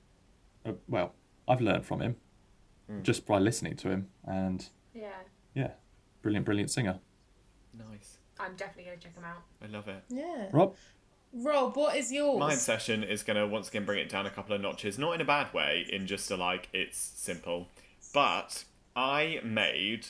uh, 0.65 0.73
well. 0.89 1.15
I've 1.49 1.61
learned 1.61 1.85
from 1.87 2.01
him 2.01 2.17
Mm. 2.91 3.05
just 3.05 3.25
by 3.27 3.39
listening 3.39 3.77
to 3.77 3.91
him, 3.91 4.09
and 4.25 4.69
Yeah. 4.93 5.13
yeah, 5.55 5.71
brilliant, 6.21 6.45
brilliant 6.45 6.69
singer. 6.71 6.99
Nice. 7.73 8.19
I'm 8.41 8.57
definitely 8.57 8.85
going 8.85 8.99
to 8.99 9.05
check 9.05 9.15
him 9.15 9.23
out. 9.25 9.43
I 9.63 9.67
love 9.69 9.87
it. 9.87 10.03
Yeah. 10.09 10.49
Rob, 10.53 10.75
Rob, 11.33 11.77
what 11.77 11.97
is 11.97 12.13
yours? 12.13 12.41
My 12.41 12.53
obsession 12.55 13.05
is 13.05 13.23
going 13.23 13.37
to 13.37 13.47
once 13.47 13.69
again 13.69 13.85
bring 13.85 14.01
it 14.01 14.09
down 14.09 14.27
a 14.27 14.31
couple 14.31 14.55
of 14.55 14.61
notches, 14.61 14.99
not 14.99 15.15
in 15.15 15.21
a 15.21 15.25
bad 15.25 15.55
way, 15.55 15.87
in 15.91 16.09
just 16.09 16.29
a 16.33 16.37
like, 16.37 16.69
it's 16.73 16.99
simple. 16.99 17.69
But 18.13 18.65
I 18.95 19.41
made, 19.45 20.07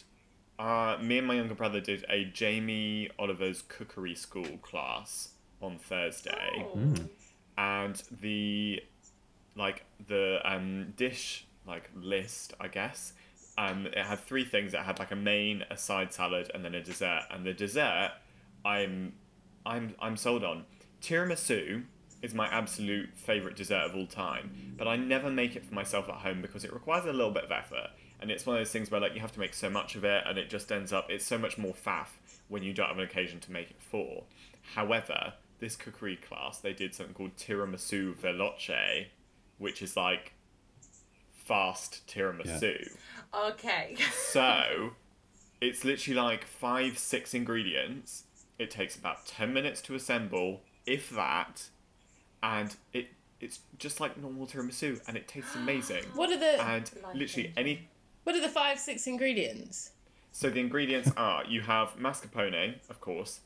uh, 0.58 0.98
me 1.00 1.18
and 1.18 1.26
my 1.26 1.34
younger 1.34 1.54
brother 1.54 1.80
did 1.80 2.04
a 2.08 2.24
Jamie 2.24 3.10
Oliver's 3.18 3.62
cookery 3.62 4.14
school 4.14 4.58
class 4.62 5.30
on 5.60 5.78
Thursday. 5.78 6.50
Oh. 6.56 6.76
Mm. 6.76 7.08
and 7.58 8.02
the 8.20 8.82
like 9.56 9.84
the 10.08 10.40
um 10.44 10.92
dish 10.96 11.46
like 11.66 11.90
list 11.94 12.54
i 12.58 12.66
guess 12.66 13.12
um 13.58 13.86
it 13.86 13.98
had 13.98 14.18
three 14.18 14.44
things 14.44 14.72
it 14.72 14.80
had 14.80 14.98
like 14.98 15.10
a 15.10 15.16
main 15.16 15.62
a 15.70 15.76
side 15.76 16.12
salad 16.12 16.50
and 16.54 16.64
then 16.64 16.74
a 16.74 16.82
dessert 16.82 17.22
and 17.30 17.44
the 17.44 17.52
dessert 17.52 18.12
i'm 18.64 19.12
i'm 19.66 19.94
i'm 20.00 20.16
sold 20.16 20.42
on 20.42 20.64
tiramisu 21.02 21.84
is 22.22 22.32
my 22.32 22.46
absolute 22.48 23.10
favorite 23.14 23.54
dessert 23.54 23.82
of 23.82 23.94
all 23.94 24.06
time 24.06 24.74
but 24.78 24.88
i 24.88 24.96
never 24.96 25.30
make 25.30 25.54
it 25.54 25.64
for 25.64 25.74
myself 25.74 26.08
at 26.08 26.14
home 26.16 26.40
because 26.40 26.64
it 26.64 26.72
requires 26.72 27.04
a 27.04 27.12
little 27.12 27.30
bit 27.30 27.44
of 27.44 27.52
effort 27.52 27.90
and 28.22 28.30
it's 28.30 28.46
one 28.46 28.56
of 28.56 28.60
those 28.60 28.70
things 28.70 28.90
where 28.90 29.00
like 29.00 29.14
you 29.14 29.20
have 29.20 29.32
to 29.32 29.40
make 29.40 29.52
so 29.52 29.68
much 29.68 29.96
of 29.96 30.04
it 30.04 30.22
and 30.26 30.38
it 30.38 30.48
just 30.48 30.70
ends 30.70 30.92
up 30.92 31.10
it's 31.10 31.26
so 31.26 31.36
much 31.36 31.58
more 31.58 31.74
faff 31.74 32.06
when 32.48 32.62
you 32.62 32.72
don't 32.72 32.88
have 32.88 32.98
an 32.98 33.04
occasion 33.04 33.40
to 33.40 33.52
make 33.52 33.70
it 33.70 33.80
for. 33.80 34.22
However 34.74 35.34
this 35.58 35.76
cookery 35.76 36.16
class 36.16 36.58
they 36.58 36.72
did 36.72 36.94
something 36.94 37.14
called 37.14 37.36
tiramisu 37.36 38.14
veloce 38.14 39.06
which 39.58 39.82
is 39.82 39.96
like 39.96 40.32
fast 41.32 42.06
tiramisu. 42.06 42.90
Okay. 43.34 43.96
so 44.14 44.92
it's 45.60 45.84
literally 45.84 46.18
like 46.20 46.44
five 46.44 46.98
six 46.98 47.34
ingredients. 47.34 48.24
It 48.58 48.70
takes 48.70 48.94
about 48.96 49.26
10 49.26 49.52
minutes 49.52 49.82
to 49.82 49.94
assemble 49.94 50.62
if 50.86 51.10
that 51.10 51.68
and 52.42 52.76
it 52.92 53.08
it's 53.40 53.58
just 53.76 53.98
like 53.98 54.16
normal 54.16 54.46
tiramisu 54.46 55.00
and 55.08 55.16
it 55.16 55.26
tastes 55.26 55.56
amazing. 55.56 56.04
What 56.14 56.30
are 56.30 56.38
the 56.38 56.62
and 56.62 56.90
literally 57.12 57.52
any 57.56 57.88
what 58.24 58.34
are 58.36 58.40
the 58.40 58.48
five 58.48 58.78
six 58.78 59.06
ingredients? 59.06 59.90
so 60.34 60.48
the 60.48 60.60
ingredients 60.60 61.10
are 61.16 61.44
you 61.44 61.60
have 61.60 61.96
mascarpone, 61.98 62.74
of 62.88 63.00
course. 63.00 63.40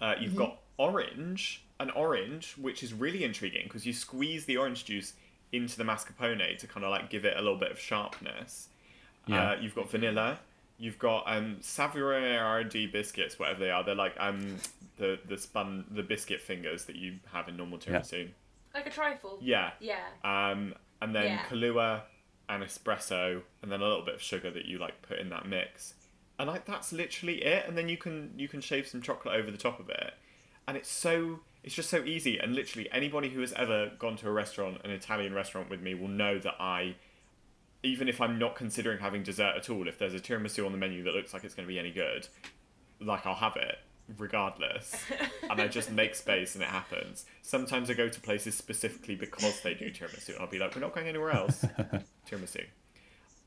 Uh, 0.00 0.14
you've 0.20 0.34
got 0.34 0.58
orange, 0.78 1.62
an 1.78 1.90
orange, 1.90 2.54
which 2.60 2.82
is 2.82 2.92
really 2.92 3.22
intriguing 3.22 3.64
because 3.64 3.86
you 3.86 3.92
squeeze 3.92 4.44
the 4.46 4.56
orange 4.56 4.84
juice 4.84 5.12
into 5.52 5.76
the 5.76 5.84
mascarpone 5.84 6.58
to 6.58 6.66
kind 6.66 6.84
of 6.84 6.90
like 6.90 7.08
give 7.08 7.24
it 7.24 7.36
a 7.36 7.40
little 7.40 7.58
bit 7.58 7.70
of 7.70 7.78
sharpness. 7.78 8.68
Yeah. 9.26 9.50
Uh, 9.52 9.56
you've 9.60 9.74
got 9.76 9.88
vanilla. 9.90 10.40
You've 10.78 10.98
got 10.98 11.22
um, 11.26 11.58
Savoiardi 11.60 12.90
biscuits, 12.90 13.38
whatever 13.38 13.60
they 13.60 13.70
are. 13.70 13.84
They're 13.84 13.94
like 13.94 14.14
um, 14.18 14.56
the 14.98 15.18
the 15.28 15.38
spun 15.38 15.84
the 15.92 16.02
biscuit 16.02 16.40
fingers 16.40 16.86
that 16.86 16.96
you 16.96 17.16
have 17.32 17.48
in 17.48 17.56
normal 17.56 17.78
Yeah. 17.86 18.00
tiramisu. 18.00 18.28
Like 18.74 18.86
a 18.86 18.90
trifle. 18.90 19.38
Yeah. 19.40 19.70
Yeah. 19.80 20.00
Um, 20.24 20.74
and 21.00 21.14
then 21.14 21.24
Yeah. 21.26 21.42
Kahlua 21.48 22.00
and 22.52 22.62
espresso, 22.62 23.42
and 23.62 23.72
then 23.72 23.80
a 23.80 23.84
little 23.84 24.04
bit 24.04 24.14
of 24.14 24.22
sugar 24.22 24.50
that 24.50 24.66
you 24.66 24.78
like 24.78 25.02
put 25.02 25.18
in 25.18 25.30
that 25.30 25.46
mix, 25.46 25.94
and 26.38 26.48
like 26.48 26.64
that's 26.64 26.92
literally 26.92 27.42
it. 27.44 27.66
And 27.66 27.76
then 27.76 27.88
you 27.88 27.96
can 27.96 28.32
you 28.36 28.48
can 28.48 28.60
shave 28.60 28.86
some 28.86 29.00
chocolate 29.00 29.34
over 29.34 29.50
the 29.50 29.58
top 29.58 29.80
of 29.80 29.88
it, 29.88 30.14
and 30.68 30.76
it's 30.76 30.90
so 30.90 31.40
it's 31.62 31.74
just 31.74 31.90
so 31.90 32.04
easy. 32.04 32.38
And 32.38 32.54
literally 32.54 32.88
anybody 32.92 33.30
who 33.30 33.40
has 33.40 33.52
ever 33.54 33.92
gone 33.98 34.16
to 34.16 34.28
a 34.28 34.32
restaurant, 34.32 34.80
an 34.84 34.90
Italian 34.90 35.34
restaurant 35.34 35.70
with 35.70 35.80
me, 35.80 35.94
will 35.94 36.08
know 36.08 36.38
that 36.38 36.54
I. 36.60 36.96
Even 37.84 38.08
if 38.08 38.20
I'm 38.20 38.38
not 38.38 38.54
considering 38.54 39.00
having 39.00 39.24
dessert 39.24 39.54
at 39.56 39.68
all, 39.68 39.88
if 39.88 39.98
there's 39.98 40.14
a 40.14 40.20
tiramisu 40.20 40.64
on 40.64 40.70
the 40.70 40.78
menu 40.78 41.02
that 41.02 41.14
looks 41.14 41.34
like 41.34 41.42
it's 41.42 41.52
going 41.52 41.66
to 41.66 41.72
be 41.72 41.80
any 41.80 41.90
good, 41.90 42.28
like 43.00 43.26
I'll 43.26 43.34
have 43.34 43.56
it 43.56 43.78
regardless. 44.18 44.94
and 45.50 45.60
I 45.60 45.68
just 45.68 45.90
make 45.90 46.14
space 46.14 46.54
and 46.54 46.62
it 46.62 46.68
happens. 46.70 47.24
Sometimes 47.42 47.90
I 47.90 47.94
go 47.94 48.08
to 48.08 48.20
places 48.20 48.54
specifically 48.56 49.14
because 49.14 49.60
they 49.62 49.74
do 49.74 49.90
tiramisu 49.90 50.30
and 50.30 50.38
I'll 50.40 50.46
be 50.46 50.58
like, 50.58 50.74
we're 50.74 50.80
not 50.80 50.94
going 50.94 51.08
anywhere 51.08 51.30
else. 51.30 51.64
tiramisu. 52.30 52.64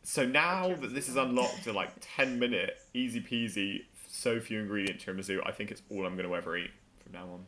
So 0.03 0.25
now 0.25 0.73
that 0.75 0.93
this 0.93 1.09
is 1.09 1.15
unlocked 1.15 1.63
to 1.63 1.73
like 1.73 1.89
10 2.01 2.37
minute, 2.39 2.77
easy 2.93 3.21
peasy, 3.21 3.85
so 4.07 4.39
few 4.39 4.59
ingredient 4.61 4.99
tiramisu, 4.99 5.39
I 5.45 5.51
think 5.51 5.71
it's 5.71 5.81
all 5.89 6.05
I'm 6.05 6.15
going 6.15 6.27
to 6.29 6.35
ever 6.35 6.57
eat 6.57 6.71
from 7.03 7.13
now 7.13 7.23
on. 7.33 7.45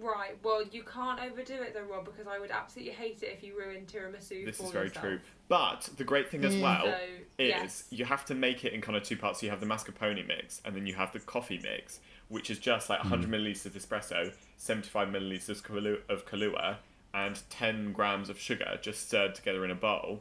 Right. 0.00 0.38
Well, 0.44 0.62
you 0.70 0.84
can't 0.84 1.18
overdo 1.20 1.54
it 1.62 1.74
though, 1.74 1.82
Rob, 1.82 2.04
because 2.04 2.26
I 2.28 2.38
would 2.38 2.50
absolutely 2.52 2.92
hate 2.92 3.22
it 3.22 3.30
if 3.36 3.42
you 3.42 3.58
ruined 3.58 3.88
tiramisu. 3.88 4.44
This 4.44 4.58
for 4.58 4.64
is 4.64 4.70
very 4.70 4.86
yourself. 4.88 5.04
true. 5.04 5.20
But 5.48 5.88
the 5.96 6.04
great 6.04 6.30
thing 6.30 6.44
as 6.44 6.54
Mm. 6.54 6.60
well 6.62 6.84
So, 6.84 6.98
is 7.38 7.48
yes. 7.48 7.84
you 7.90 8.04
have 8.04 8.24
to 8.26 8.34
make 8.34 8.64
it 8.64 8.74
in 8.74 8.80
kind 8.80 8.96
of 8.96 9.02
two 9.02 9.16
parts. 9.16 9.40
So 9.40 9.46
you 9.46 9.50
have 9.50 9.60
the 9.60 9.66
mascarpone 9.66 10.24
mix, 10.26 10.60
and 10.64 10.76
then 10.76 10.86
you 10.86 10.94
have 10.94 11.12
the 11.12 11.18
coffee 11.20 11.58
mix, 11.62 11.98
which 12.28 12.50
is 12.50 12.58
just 12.58 12.90
like 12.90 13.00
100 13.00 13.26
hmm. 13.26 13.34
milliliters 13.34 13.66
of 13.66 13.74
espresso, 13.74 14.32
75 14.56 15.08
milliliters 15.08 15.48
of 15.48 15.64
Kahlua, 15.64 15.98
of 16.08 16.26
Kahlua, 16.26 16.76
and 17.14 17.40
10 17.50 17.92
grams 17.92 18.28
of 18.28 18.38
sugar, 18.38 18.78
just 18.80 19.06
stirred 19.06 19.34
together 19.34 19.64
in 19.64 19.70
a 19.70 19.74
bowl. 19.74 20.20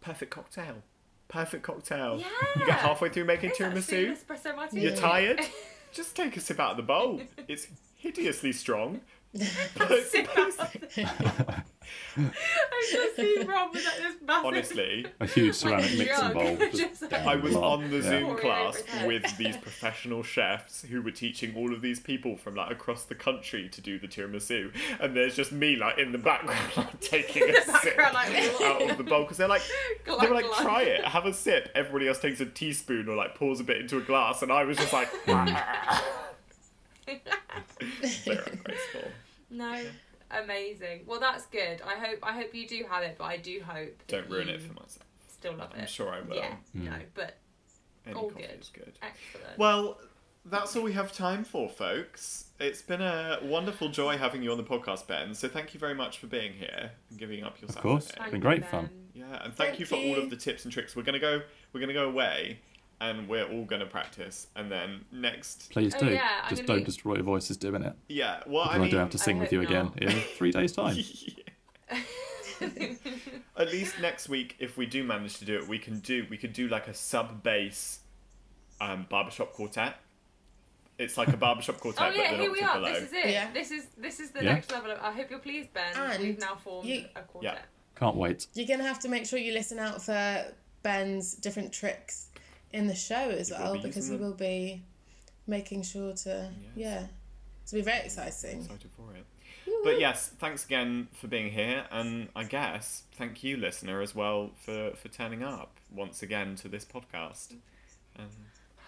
Perfect 0.00 0.30
cocktail. 0.30 0.82
Perfect 1.28 1.62
cocktail. 1.62 2.18
Yeah. 2.18 2.26
You 2.56 2.66
get 2.66 2.78
halfway 2.78 3.08
through 3.08 3.24
making 3.24 3.50
It's 3.50 3.58
tiramisu. 3.58 4.16
espresso 4.16 4.54
martini. 4.54 4.82
You're 4.82 4.96
tired. 4.96 5.40
Just 5.92 6.16
take 6.16 6.36
a 6.36 6.40
sip 6.40 6.58
out 6.58 6.72
of 6.72 6.76
the 6.78 6.82
bowl. 6.82 7.20
It's 7.48 7.66
hideously 7.96 8.52
strong. 8.52 9.00
But 9.34 9.90
it's 9.90 10.10
Sip 10.10 10.28
out 10.30 10.36
amazing. 10.38 11.04
of 11.06 11.36
the- 11.36 11.62
I've 12.14 12.90
just 12.92 13.16
seen 13.16 13.46
Rob 13.46 13.72
with 13.72 13.84
like 13.86 13.96
this 13.96 14.14
massive. 14.26 14.44
Honestly, 14.44 15.06
a 15.20 15.26
huge 15.26 15.54
ceramic 15.54 15.84
Like 15.84 15.94
a 15.94 15.96
mixing 15.96 16.32
bowl. 16.32 16.56
Just 16.70 16.76
Just 16.76 17.02
like- 17.02 17.10
down 17.12 17.28
I 17.28 17.36
was 17.36 17.56
on 17.56 17.90
the. 17.90 18.02
Zoom 18.02 18.22
Pouring 18.24 18.38
class 18.38 18.74
over 18.76 18.76
his 18.78 18.86
head. 18.90 19.06
with 19.06 19.36
these 19.38 19.56
professional 19.56 20.22
chefs 20.22 20.82
who 20.82 21.00
were 21.00 21.10
teaching 21.10 21.54
all 21.56 21.72
of 21.72 21.80
these 21.80 21.98
people 22.00 22.36
from 22.36 22.54
like 22.54 22.70
across 22.70 23.04
the 23.04 23.14
country 23.14 23.68
to 23.70 23.80
do 23.80 23.98
the 23.98 24.06
tiramisu, 24.08 24.70
and 25.00 25.16
there's 25.16 25.34
just 25.34 25.52
me 25.52 25.76
like 25.76 25.96
in 25.98 26.12
the 26.12 26.18
background 26.18 26.60
like, 26.76 27.00
taking 27.00 27.44
a 27.44 27.46
In 27.46 27.52
the 27.54 27.60
sip 27.78 27.96
background, 27.96 28.14
like, 28.14 28.60
out 28.62 28.90
of 28.90 28.98
the 28.98 29.04
bowl 29.04 29.22
because 29.22 29.38
they're 29.38 29.48
like 29.48 29.62
Glug, 30.04 30.20
they 30.20 30.28
were 30.28 30.34
like 30.34 30.44
glug. 30.46 30.60
try 30.62 30.82
it, 30.82 31.04
have 31.06 31.24
a 31.24 31.32
sip. 31.32 31.70
Everybody 31.74 32.08
else 32.08 32.18
takes 32.20 32.40
a 32.40 32.46
teaspoon 32.46 33.08
or 33.08 33.16
like 33.16 33.34
pours 33.34 33.58
a 33.60 33.64
bit 33.64 33.78
into 33.78 33.96
a 33.96 34.02
glass, 34.02 34.42
and 34.42 34.52
I 34.52 34.64
was 34.64 34.76
just 34.76 34.92
like 34.92 35.08
very 35.24 35.50
ungraceful. 38.26 39.10
No, 39.52 39.80
amazing. 40.30 41.02
Well, 41.06 41.20
that's 41.20 41.46
good. 41.46 41.80
I 41.86 41.94
hope 41.94 42.18
I 42.22 42.32
hope 42.32 42.54
you 42.54 42.66
do 42.66 42.84
have 42.90 43.02
it, 43.02 43.16
but 43.18 43.24
I 43.24 43.36
do 43.36 43.60
hope 43.64 44.02
Don't 44.08 44.28
ruin 44.28 44.48
it 44.48 44.60
for 44.62 44.72
myself. 44.72 45.04
Still 45.28 45.54
love 45.54 45.70
I'm 45.74 45.80
it. 45.82 45.90
sure 45.90 46.10
I 46.10 46.20
will. 46.20 46.36
Yeah. 46.36 46.54
Mm. 46.76 46.84
No, 46.84 46.92
but 47.14 47.36
Any 48.06 48.14
all 48.14 48.30
coffee 48.30 48.42
good. 48.46 48.60
is 48.60 48.68
good. 48.72 48.92
excellent. 49.02 49.58
Well, 49.58 49.98
that's 50.44 50.74
all 50.74 50.82
we 50.82 50.92
have 50.94 51.12
time 51.12 51.44
for, 51.44 51.68
folks. 51.68 52.46
It's 52.58 52.82
been 52.82 53.00
a 53.02 53.38
wonderful 53.42 53.88
joy 53.88 54.16
having 54.18 54.42
you 54.42 54.50
on 54.52 54.56
the 54.56 54.64
podcast, 54.64 55.06
Ben. 55.06 55.34
So 55.34 55.48
thank 55.48 55.74
you 55.74 55.80
very 55.80 55.94
much 55.94 56.18
for 56.18 56.26
being 56.26 56.52
here 56.52 56.90
and 57.10 57.18
giving 57.18 57.44
up 57.44 57.60
your 57.60 57.68
time. 57.68 57.76
Of 57.78 57.82
course. 57.82 58.10
it's 58.10 58.30
been 58.30 58.40
great 58.40 58.62
Ben. 58.62 58.70
fun. 58.70 58.90
Yeah, 59.14 59.24
and 59.44 59.52
thank, 59.54 59.70
Thank 59.76 59.80
you 59.80 59.86
for 59.86 59.96
all 59.96 60.16
of 60.18 60.30
the 60.30 60.36
tips 60.36 60.64
and 60.64 60.72
tricks. 60.72 60.96
We're 60.96 61.02
gonna 61.02 61.18
go. 61.18 61.42
We're 61.72 61.80
gonna 61.80 61.92
go 61.92 62.08
away, 62.08 62.60
and 63.02 63.28
we're 63.28 63.44
all 63.44 63.64
gonna 63.64 63.84
practice. 63.84 64.46
And 64.56 64.70
then 64.70 65.04
next, 65.12 65.70
Please 65.70 65.94
Oh, 65.96 65.98
do. 65.98 66.06
yeah, 66.12 66.48
Just 66.48 66.64
don't 66.66 66.78
be- 66.78 66.84
destroy 66.84 67.14
your 67.16 67.24
voices 67.24 67.56
doing 67.58 67.82
it. 67.82 67.94
yeah. 68.08 68.42
Well, 68.46 68.64
Because 68.64 68.80
I 68.80 68.84
I, 68.84 68.88
do 68.90 68.96
have 68.96 69.10
to 69.10 69.18
sing 69.18 69.38
with 69.38 69.48
hope 69.48 69.52
you 69.52 69.60
again 69.62 69.92
in 70.00 70.10
three 70.38 70.52
days' 70.52 70.72
time. 70.72 70.96
at 72.60 73.70
least 73.70 73.98
next 74.00 74.28
week, 74.28 74.56
if 74.58 74.76
we 74.76 74.86
do 74.86 75.02
manage 75.04 75.38
to 75.38 75.44
do 75.44 75.56
it, 75.56 75.68
we 75.68 75.78
can 75.78 75.98
do. 76.00 76.26
We 76.30 76.36
could 76.36 76.52
do 76.52 76.68
like 76.68 76.88
a 76.88 76.94
sub 76.94 77.42
bass, 77.42 78.00
um, 78.80 79.06
barbershop 79.10 79.52
quartet. 79.52 79.96
It's 80.98 81.18
like 81.18 81.28
a 81.28 81.36
barbershop 81.36 81.80
quartet, 81.80 82.02
oh 82.02 82.06
but 82.10 82.16
yeah, 82.16 82.30
they're 82.32 82.40
here 82.42 82.52
we 82.52 82.60
are. 82.60 82.74
below. 82.76 82.92
This 82.94 83.02
is 83.04 83.12
it. 83.12 83.30
Yeah. 83.30 83.52
This 83.52 83.70
is 83.72 83.86
this 83.98 84.20
is 84.20 84.30
the 84.30 84.44
Yeah. 84.44 84.54
next 84.54 84.70
level. 84.70 84.92
Of, 84.92 85.00
I 85.00 85.10
hope 85.12 85.28
you're 85.30 85.38
pleased, 85.40 85.72
Ben. 85.74 85.92
And 85.96 86.22
We've 86.22 86.38
now 86.38 86.54
formed 86.56 86.88
you- 86.88 87.06
a 87.16 87.22
quartet. 87.22 87.54
Yeah. 87.54 87.60
Can't 87.98 88.16
wait. 88.16 88.46
You're 88.54 88.66
gonna 88.68 88.84
have 88.86 89.00
to 89.00 89.08
make 89.08 89.26
sure 89.26 89.38
you 89.38 89.52
listen 89.52 89.78
out 89.80 90.00
for 90.02 90.44
Ben's 90.82 91.34
different 91.34 91.72
tricks 91.72 92.28
in 92.72 92.86
the 92.86 92.94
show 92.94 93.30
as 93.30 93.50
You 93.50 93.56
well 93.58 93.72
be 93.74 93.80
because 93.80 93.96
using 94.08 94.18
he 94.18 94.24
will 94.24 94.34
be 94.34 94.82
making 95.46 95.82
sure 95.82 96.12
to 96.14 96.50
yeah. 96.76 97.06
It's 97.62 97.72
be 97.72 97.80
very 97.80 98.00
exciting. 98.06 98.60
excited 98.62 98.90
for 98.96 99.14
it. 99.14 99.24
But 99.84 100.00
yes, 100.00 100.30
thanks 100.38 100.64
again 100.64 101.08
for 101.12 101.28
being 101.28 101.50
here, 101.52 101.84
and 101.90 102.28
I 102.34 102.44
guess 102.44 103.04
thank 103.12 103.44
you, 103.44 103.56
listener, 103.56 104.00
as 104.00 104.14
well 104.14 104.50
for 104.56 104.92
for 104.96 105.08
turning 105.08 105.42
up 105.42 105.76
once 105.94 106.22
again 106.22 106.56
to 106.56 106.68
this 106.68 106.84
podcast. 106.84 107.54
And 108.16 108.28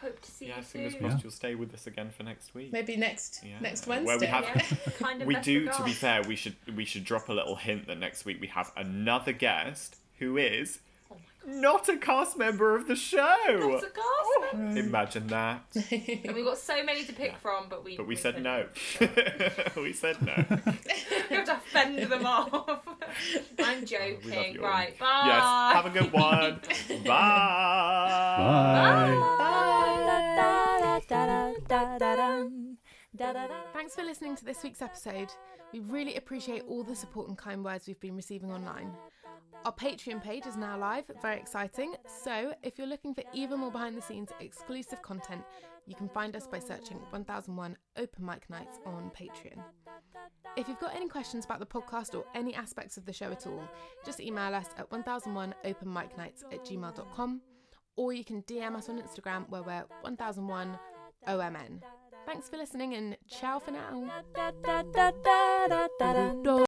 Hope 0.01 0.21
to 0.21 0.31
see 0.31 0.49
yeah, 0.49 0.57
you 0.59 0.63
fingers 0.63 0.93
soon. 0.93 1.01
crossed 1.01 1.17
Yeah. 1.19 1.23
you'll 1.23 1.31
stay 1.33 1.55
with 1.55 1.73
us 1.73 1.87
again 1.87 2.11
for 2.11 2.25
next 2.25 2.55
week. 2.55 2.73
Maybe 2.73 2.97
next 2.97 3.43
Yeah. 3.45 3.59
next 3.61 3.87
Where 3.87 4.03
we 4.19 4.27
have- 4.27 4.45
Yeah, 4.45 4.93
kind 4.99 5.23
of 5.23 5.27
we 5.29 5.35
best 5.35 5.45
do, 5.47 5.67
to 5.69 5.83
be 5.85 5.93
fair, 5.93 6.23
we 6.23 6.37
should 6.37 6.57
we 6.77 6.85
should 6.85 7.05
drop 7.05 7.29
a 7.29 7.33
little 7.33 7.57
hint 7.57 7.87
that 7.87 7.99
next 7.99 8.25
week 8.25 8.39
we 8.41 8.49
have 8.49 8.71
another 8.77 9.33
guest 9.33 9.97
who 10.19 10.37
is 10.37 10.81
Not 11.47 11.89
a 11.89 11.97
cast 11.97 12.39
member 12.39 12.75
of 12.75 12.89
the 12.89 12.97
show. 12.97 13.37
It's 13.49 13.85
a 13.85 13.91
cast 13.91 14.55
member. 14.55 14.81
Imagine 14.81 15.27
that. 15.29 15.65
And 16.25 16.35
we've 16.35 16.45
got 16.45 16.59
so 16.59 16.83
many 16.83 17.05
to 17.05 17.13
pick 17.13 17.37
from, 17.39 17.67
but 17.69 17.85
we 17.85 17.97
But 17.97 18.07
we 18.07 18.15
we 18.15 18.21
said 18.21 18.43
no. 18.43 18.67
we 19.77 19.93
said 19.93 20.21
no. 20.23 20.35
we 21.31 21.37
have 21.37 21.47
to 21.47 21.57
fend 21.67 21.99
them 21.99 22.25
off. 22.25 22.87
I'm 23.59 23.83
oh, 23.83 23.85
joking. 23.85 24.31
love 24.31 24.47
you 24.55 24.63
all. 24.63 24.71
right, 24.71 24.99
bye. 24.99 25.23
Yes. 25.27 25.75
Have 25.75 25.87
a 25.87 25.91
good 25.91 26.13
one. 26.13 26.61
Bye. 27.05 28.45
Bye. 33.19 33.49
Thanks 33.73 33.95
for 33.95 34.03
listening 34.03 34.37
to 34.37 34.45
this 34.45 34.63
week's 34.63 34.83
episode. 34.83 35.29
We 35.73 35.81
really 35.81 36.17
appreciate 36.17 36.63
all 36.69 36.85
the 36.85 36.95
support 36.95 37.29
and 37.29 37.37
kind 37.37 37.65
words 37.65 37.87
we've 37.87 38.01
been 38.01 38.17
receiving 38.17 38.53
online. 38.53 38.93
Our 39.65 39.73
Patreon 39.73 40.23
page 40.23 40.47
is 40.47 40.57
now 40.57 40.79
live, 40.79 41.05
very 41.23 41.39
exciting. 41.39 41.95
So, 42.23 42.53
if 42.63 42.77
you're 42.77 42.87
looking 42.87 43.15
for 43.15 43.25
even 43.33 43.61
more 43.61 43.71
behind 43.71 43.97
the 43.97 44.03
scenes 44.03 44.29
exclusive 44.39 45.01
content, 45.01 45.43
you 45.87 45.95
can 45.95 46.09
find 46.11 46.37
us 46.37 46.47
by 46.47 46.59
searching 46.59 46.99
1001 47.11 47.77
Open 47.97 48.27
Mic 48.27 48.49
Nights 48.51 48.79
on 48.85 49.11
Patreon. 49.19 49.63
If 50.57 50.69
you've 50.69 50.81
got 50.81 50.95
any 50.95 51.09
questions 51.09 51.47
about 51.47 51.61
the 51.61 51.67
podcast 51.67 52.15
or 52.15 52.25
any 52.35 52.55
aspects 52.55 52.99
of 52.99 53.07
the 53.07 53.13
show 53.13 53.31
at 53.31 53.47
all, 53.47 53.63
just 54.05 54.21
email 54.21 54.55
us 54.55 54.69
at 54.77 54.91
1001 54.91 55.55
Open 55.65 55.93
Mic 55.93 56.17
Nights 56.19 56.45
at 56.53 56.65
gmail.com 56.65 57.41
or 57.97 58.13
you 58.13 58.25
can 58.25 58.43
DM 58.43 58.75
us 58.77 58.89
on 58.89 59.01
Instagram 59.01 59.49
where 59.49 59.63
we're 59.63 59.85
1001 60.03 60.79
OMN. 61.27 61.81
Thanks 62.27 62.49
for 62.49 62.57
listening 62.57 62.95
and 62.95 63.17
ciao 63.29 63.59
for 63.59 63.71
now. 63.71 64.11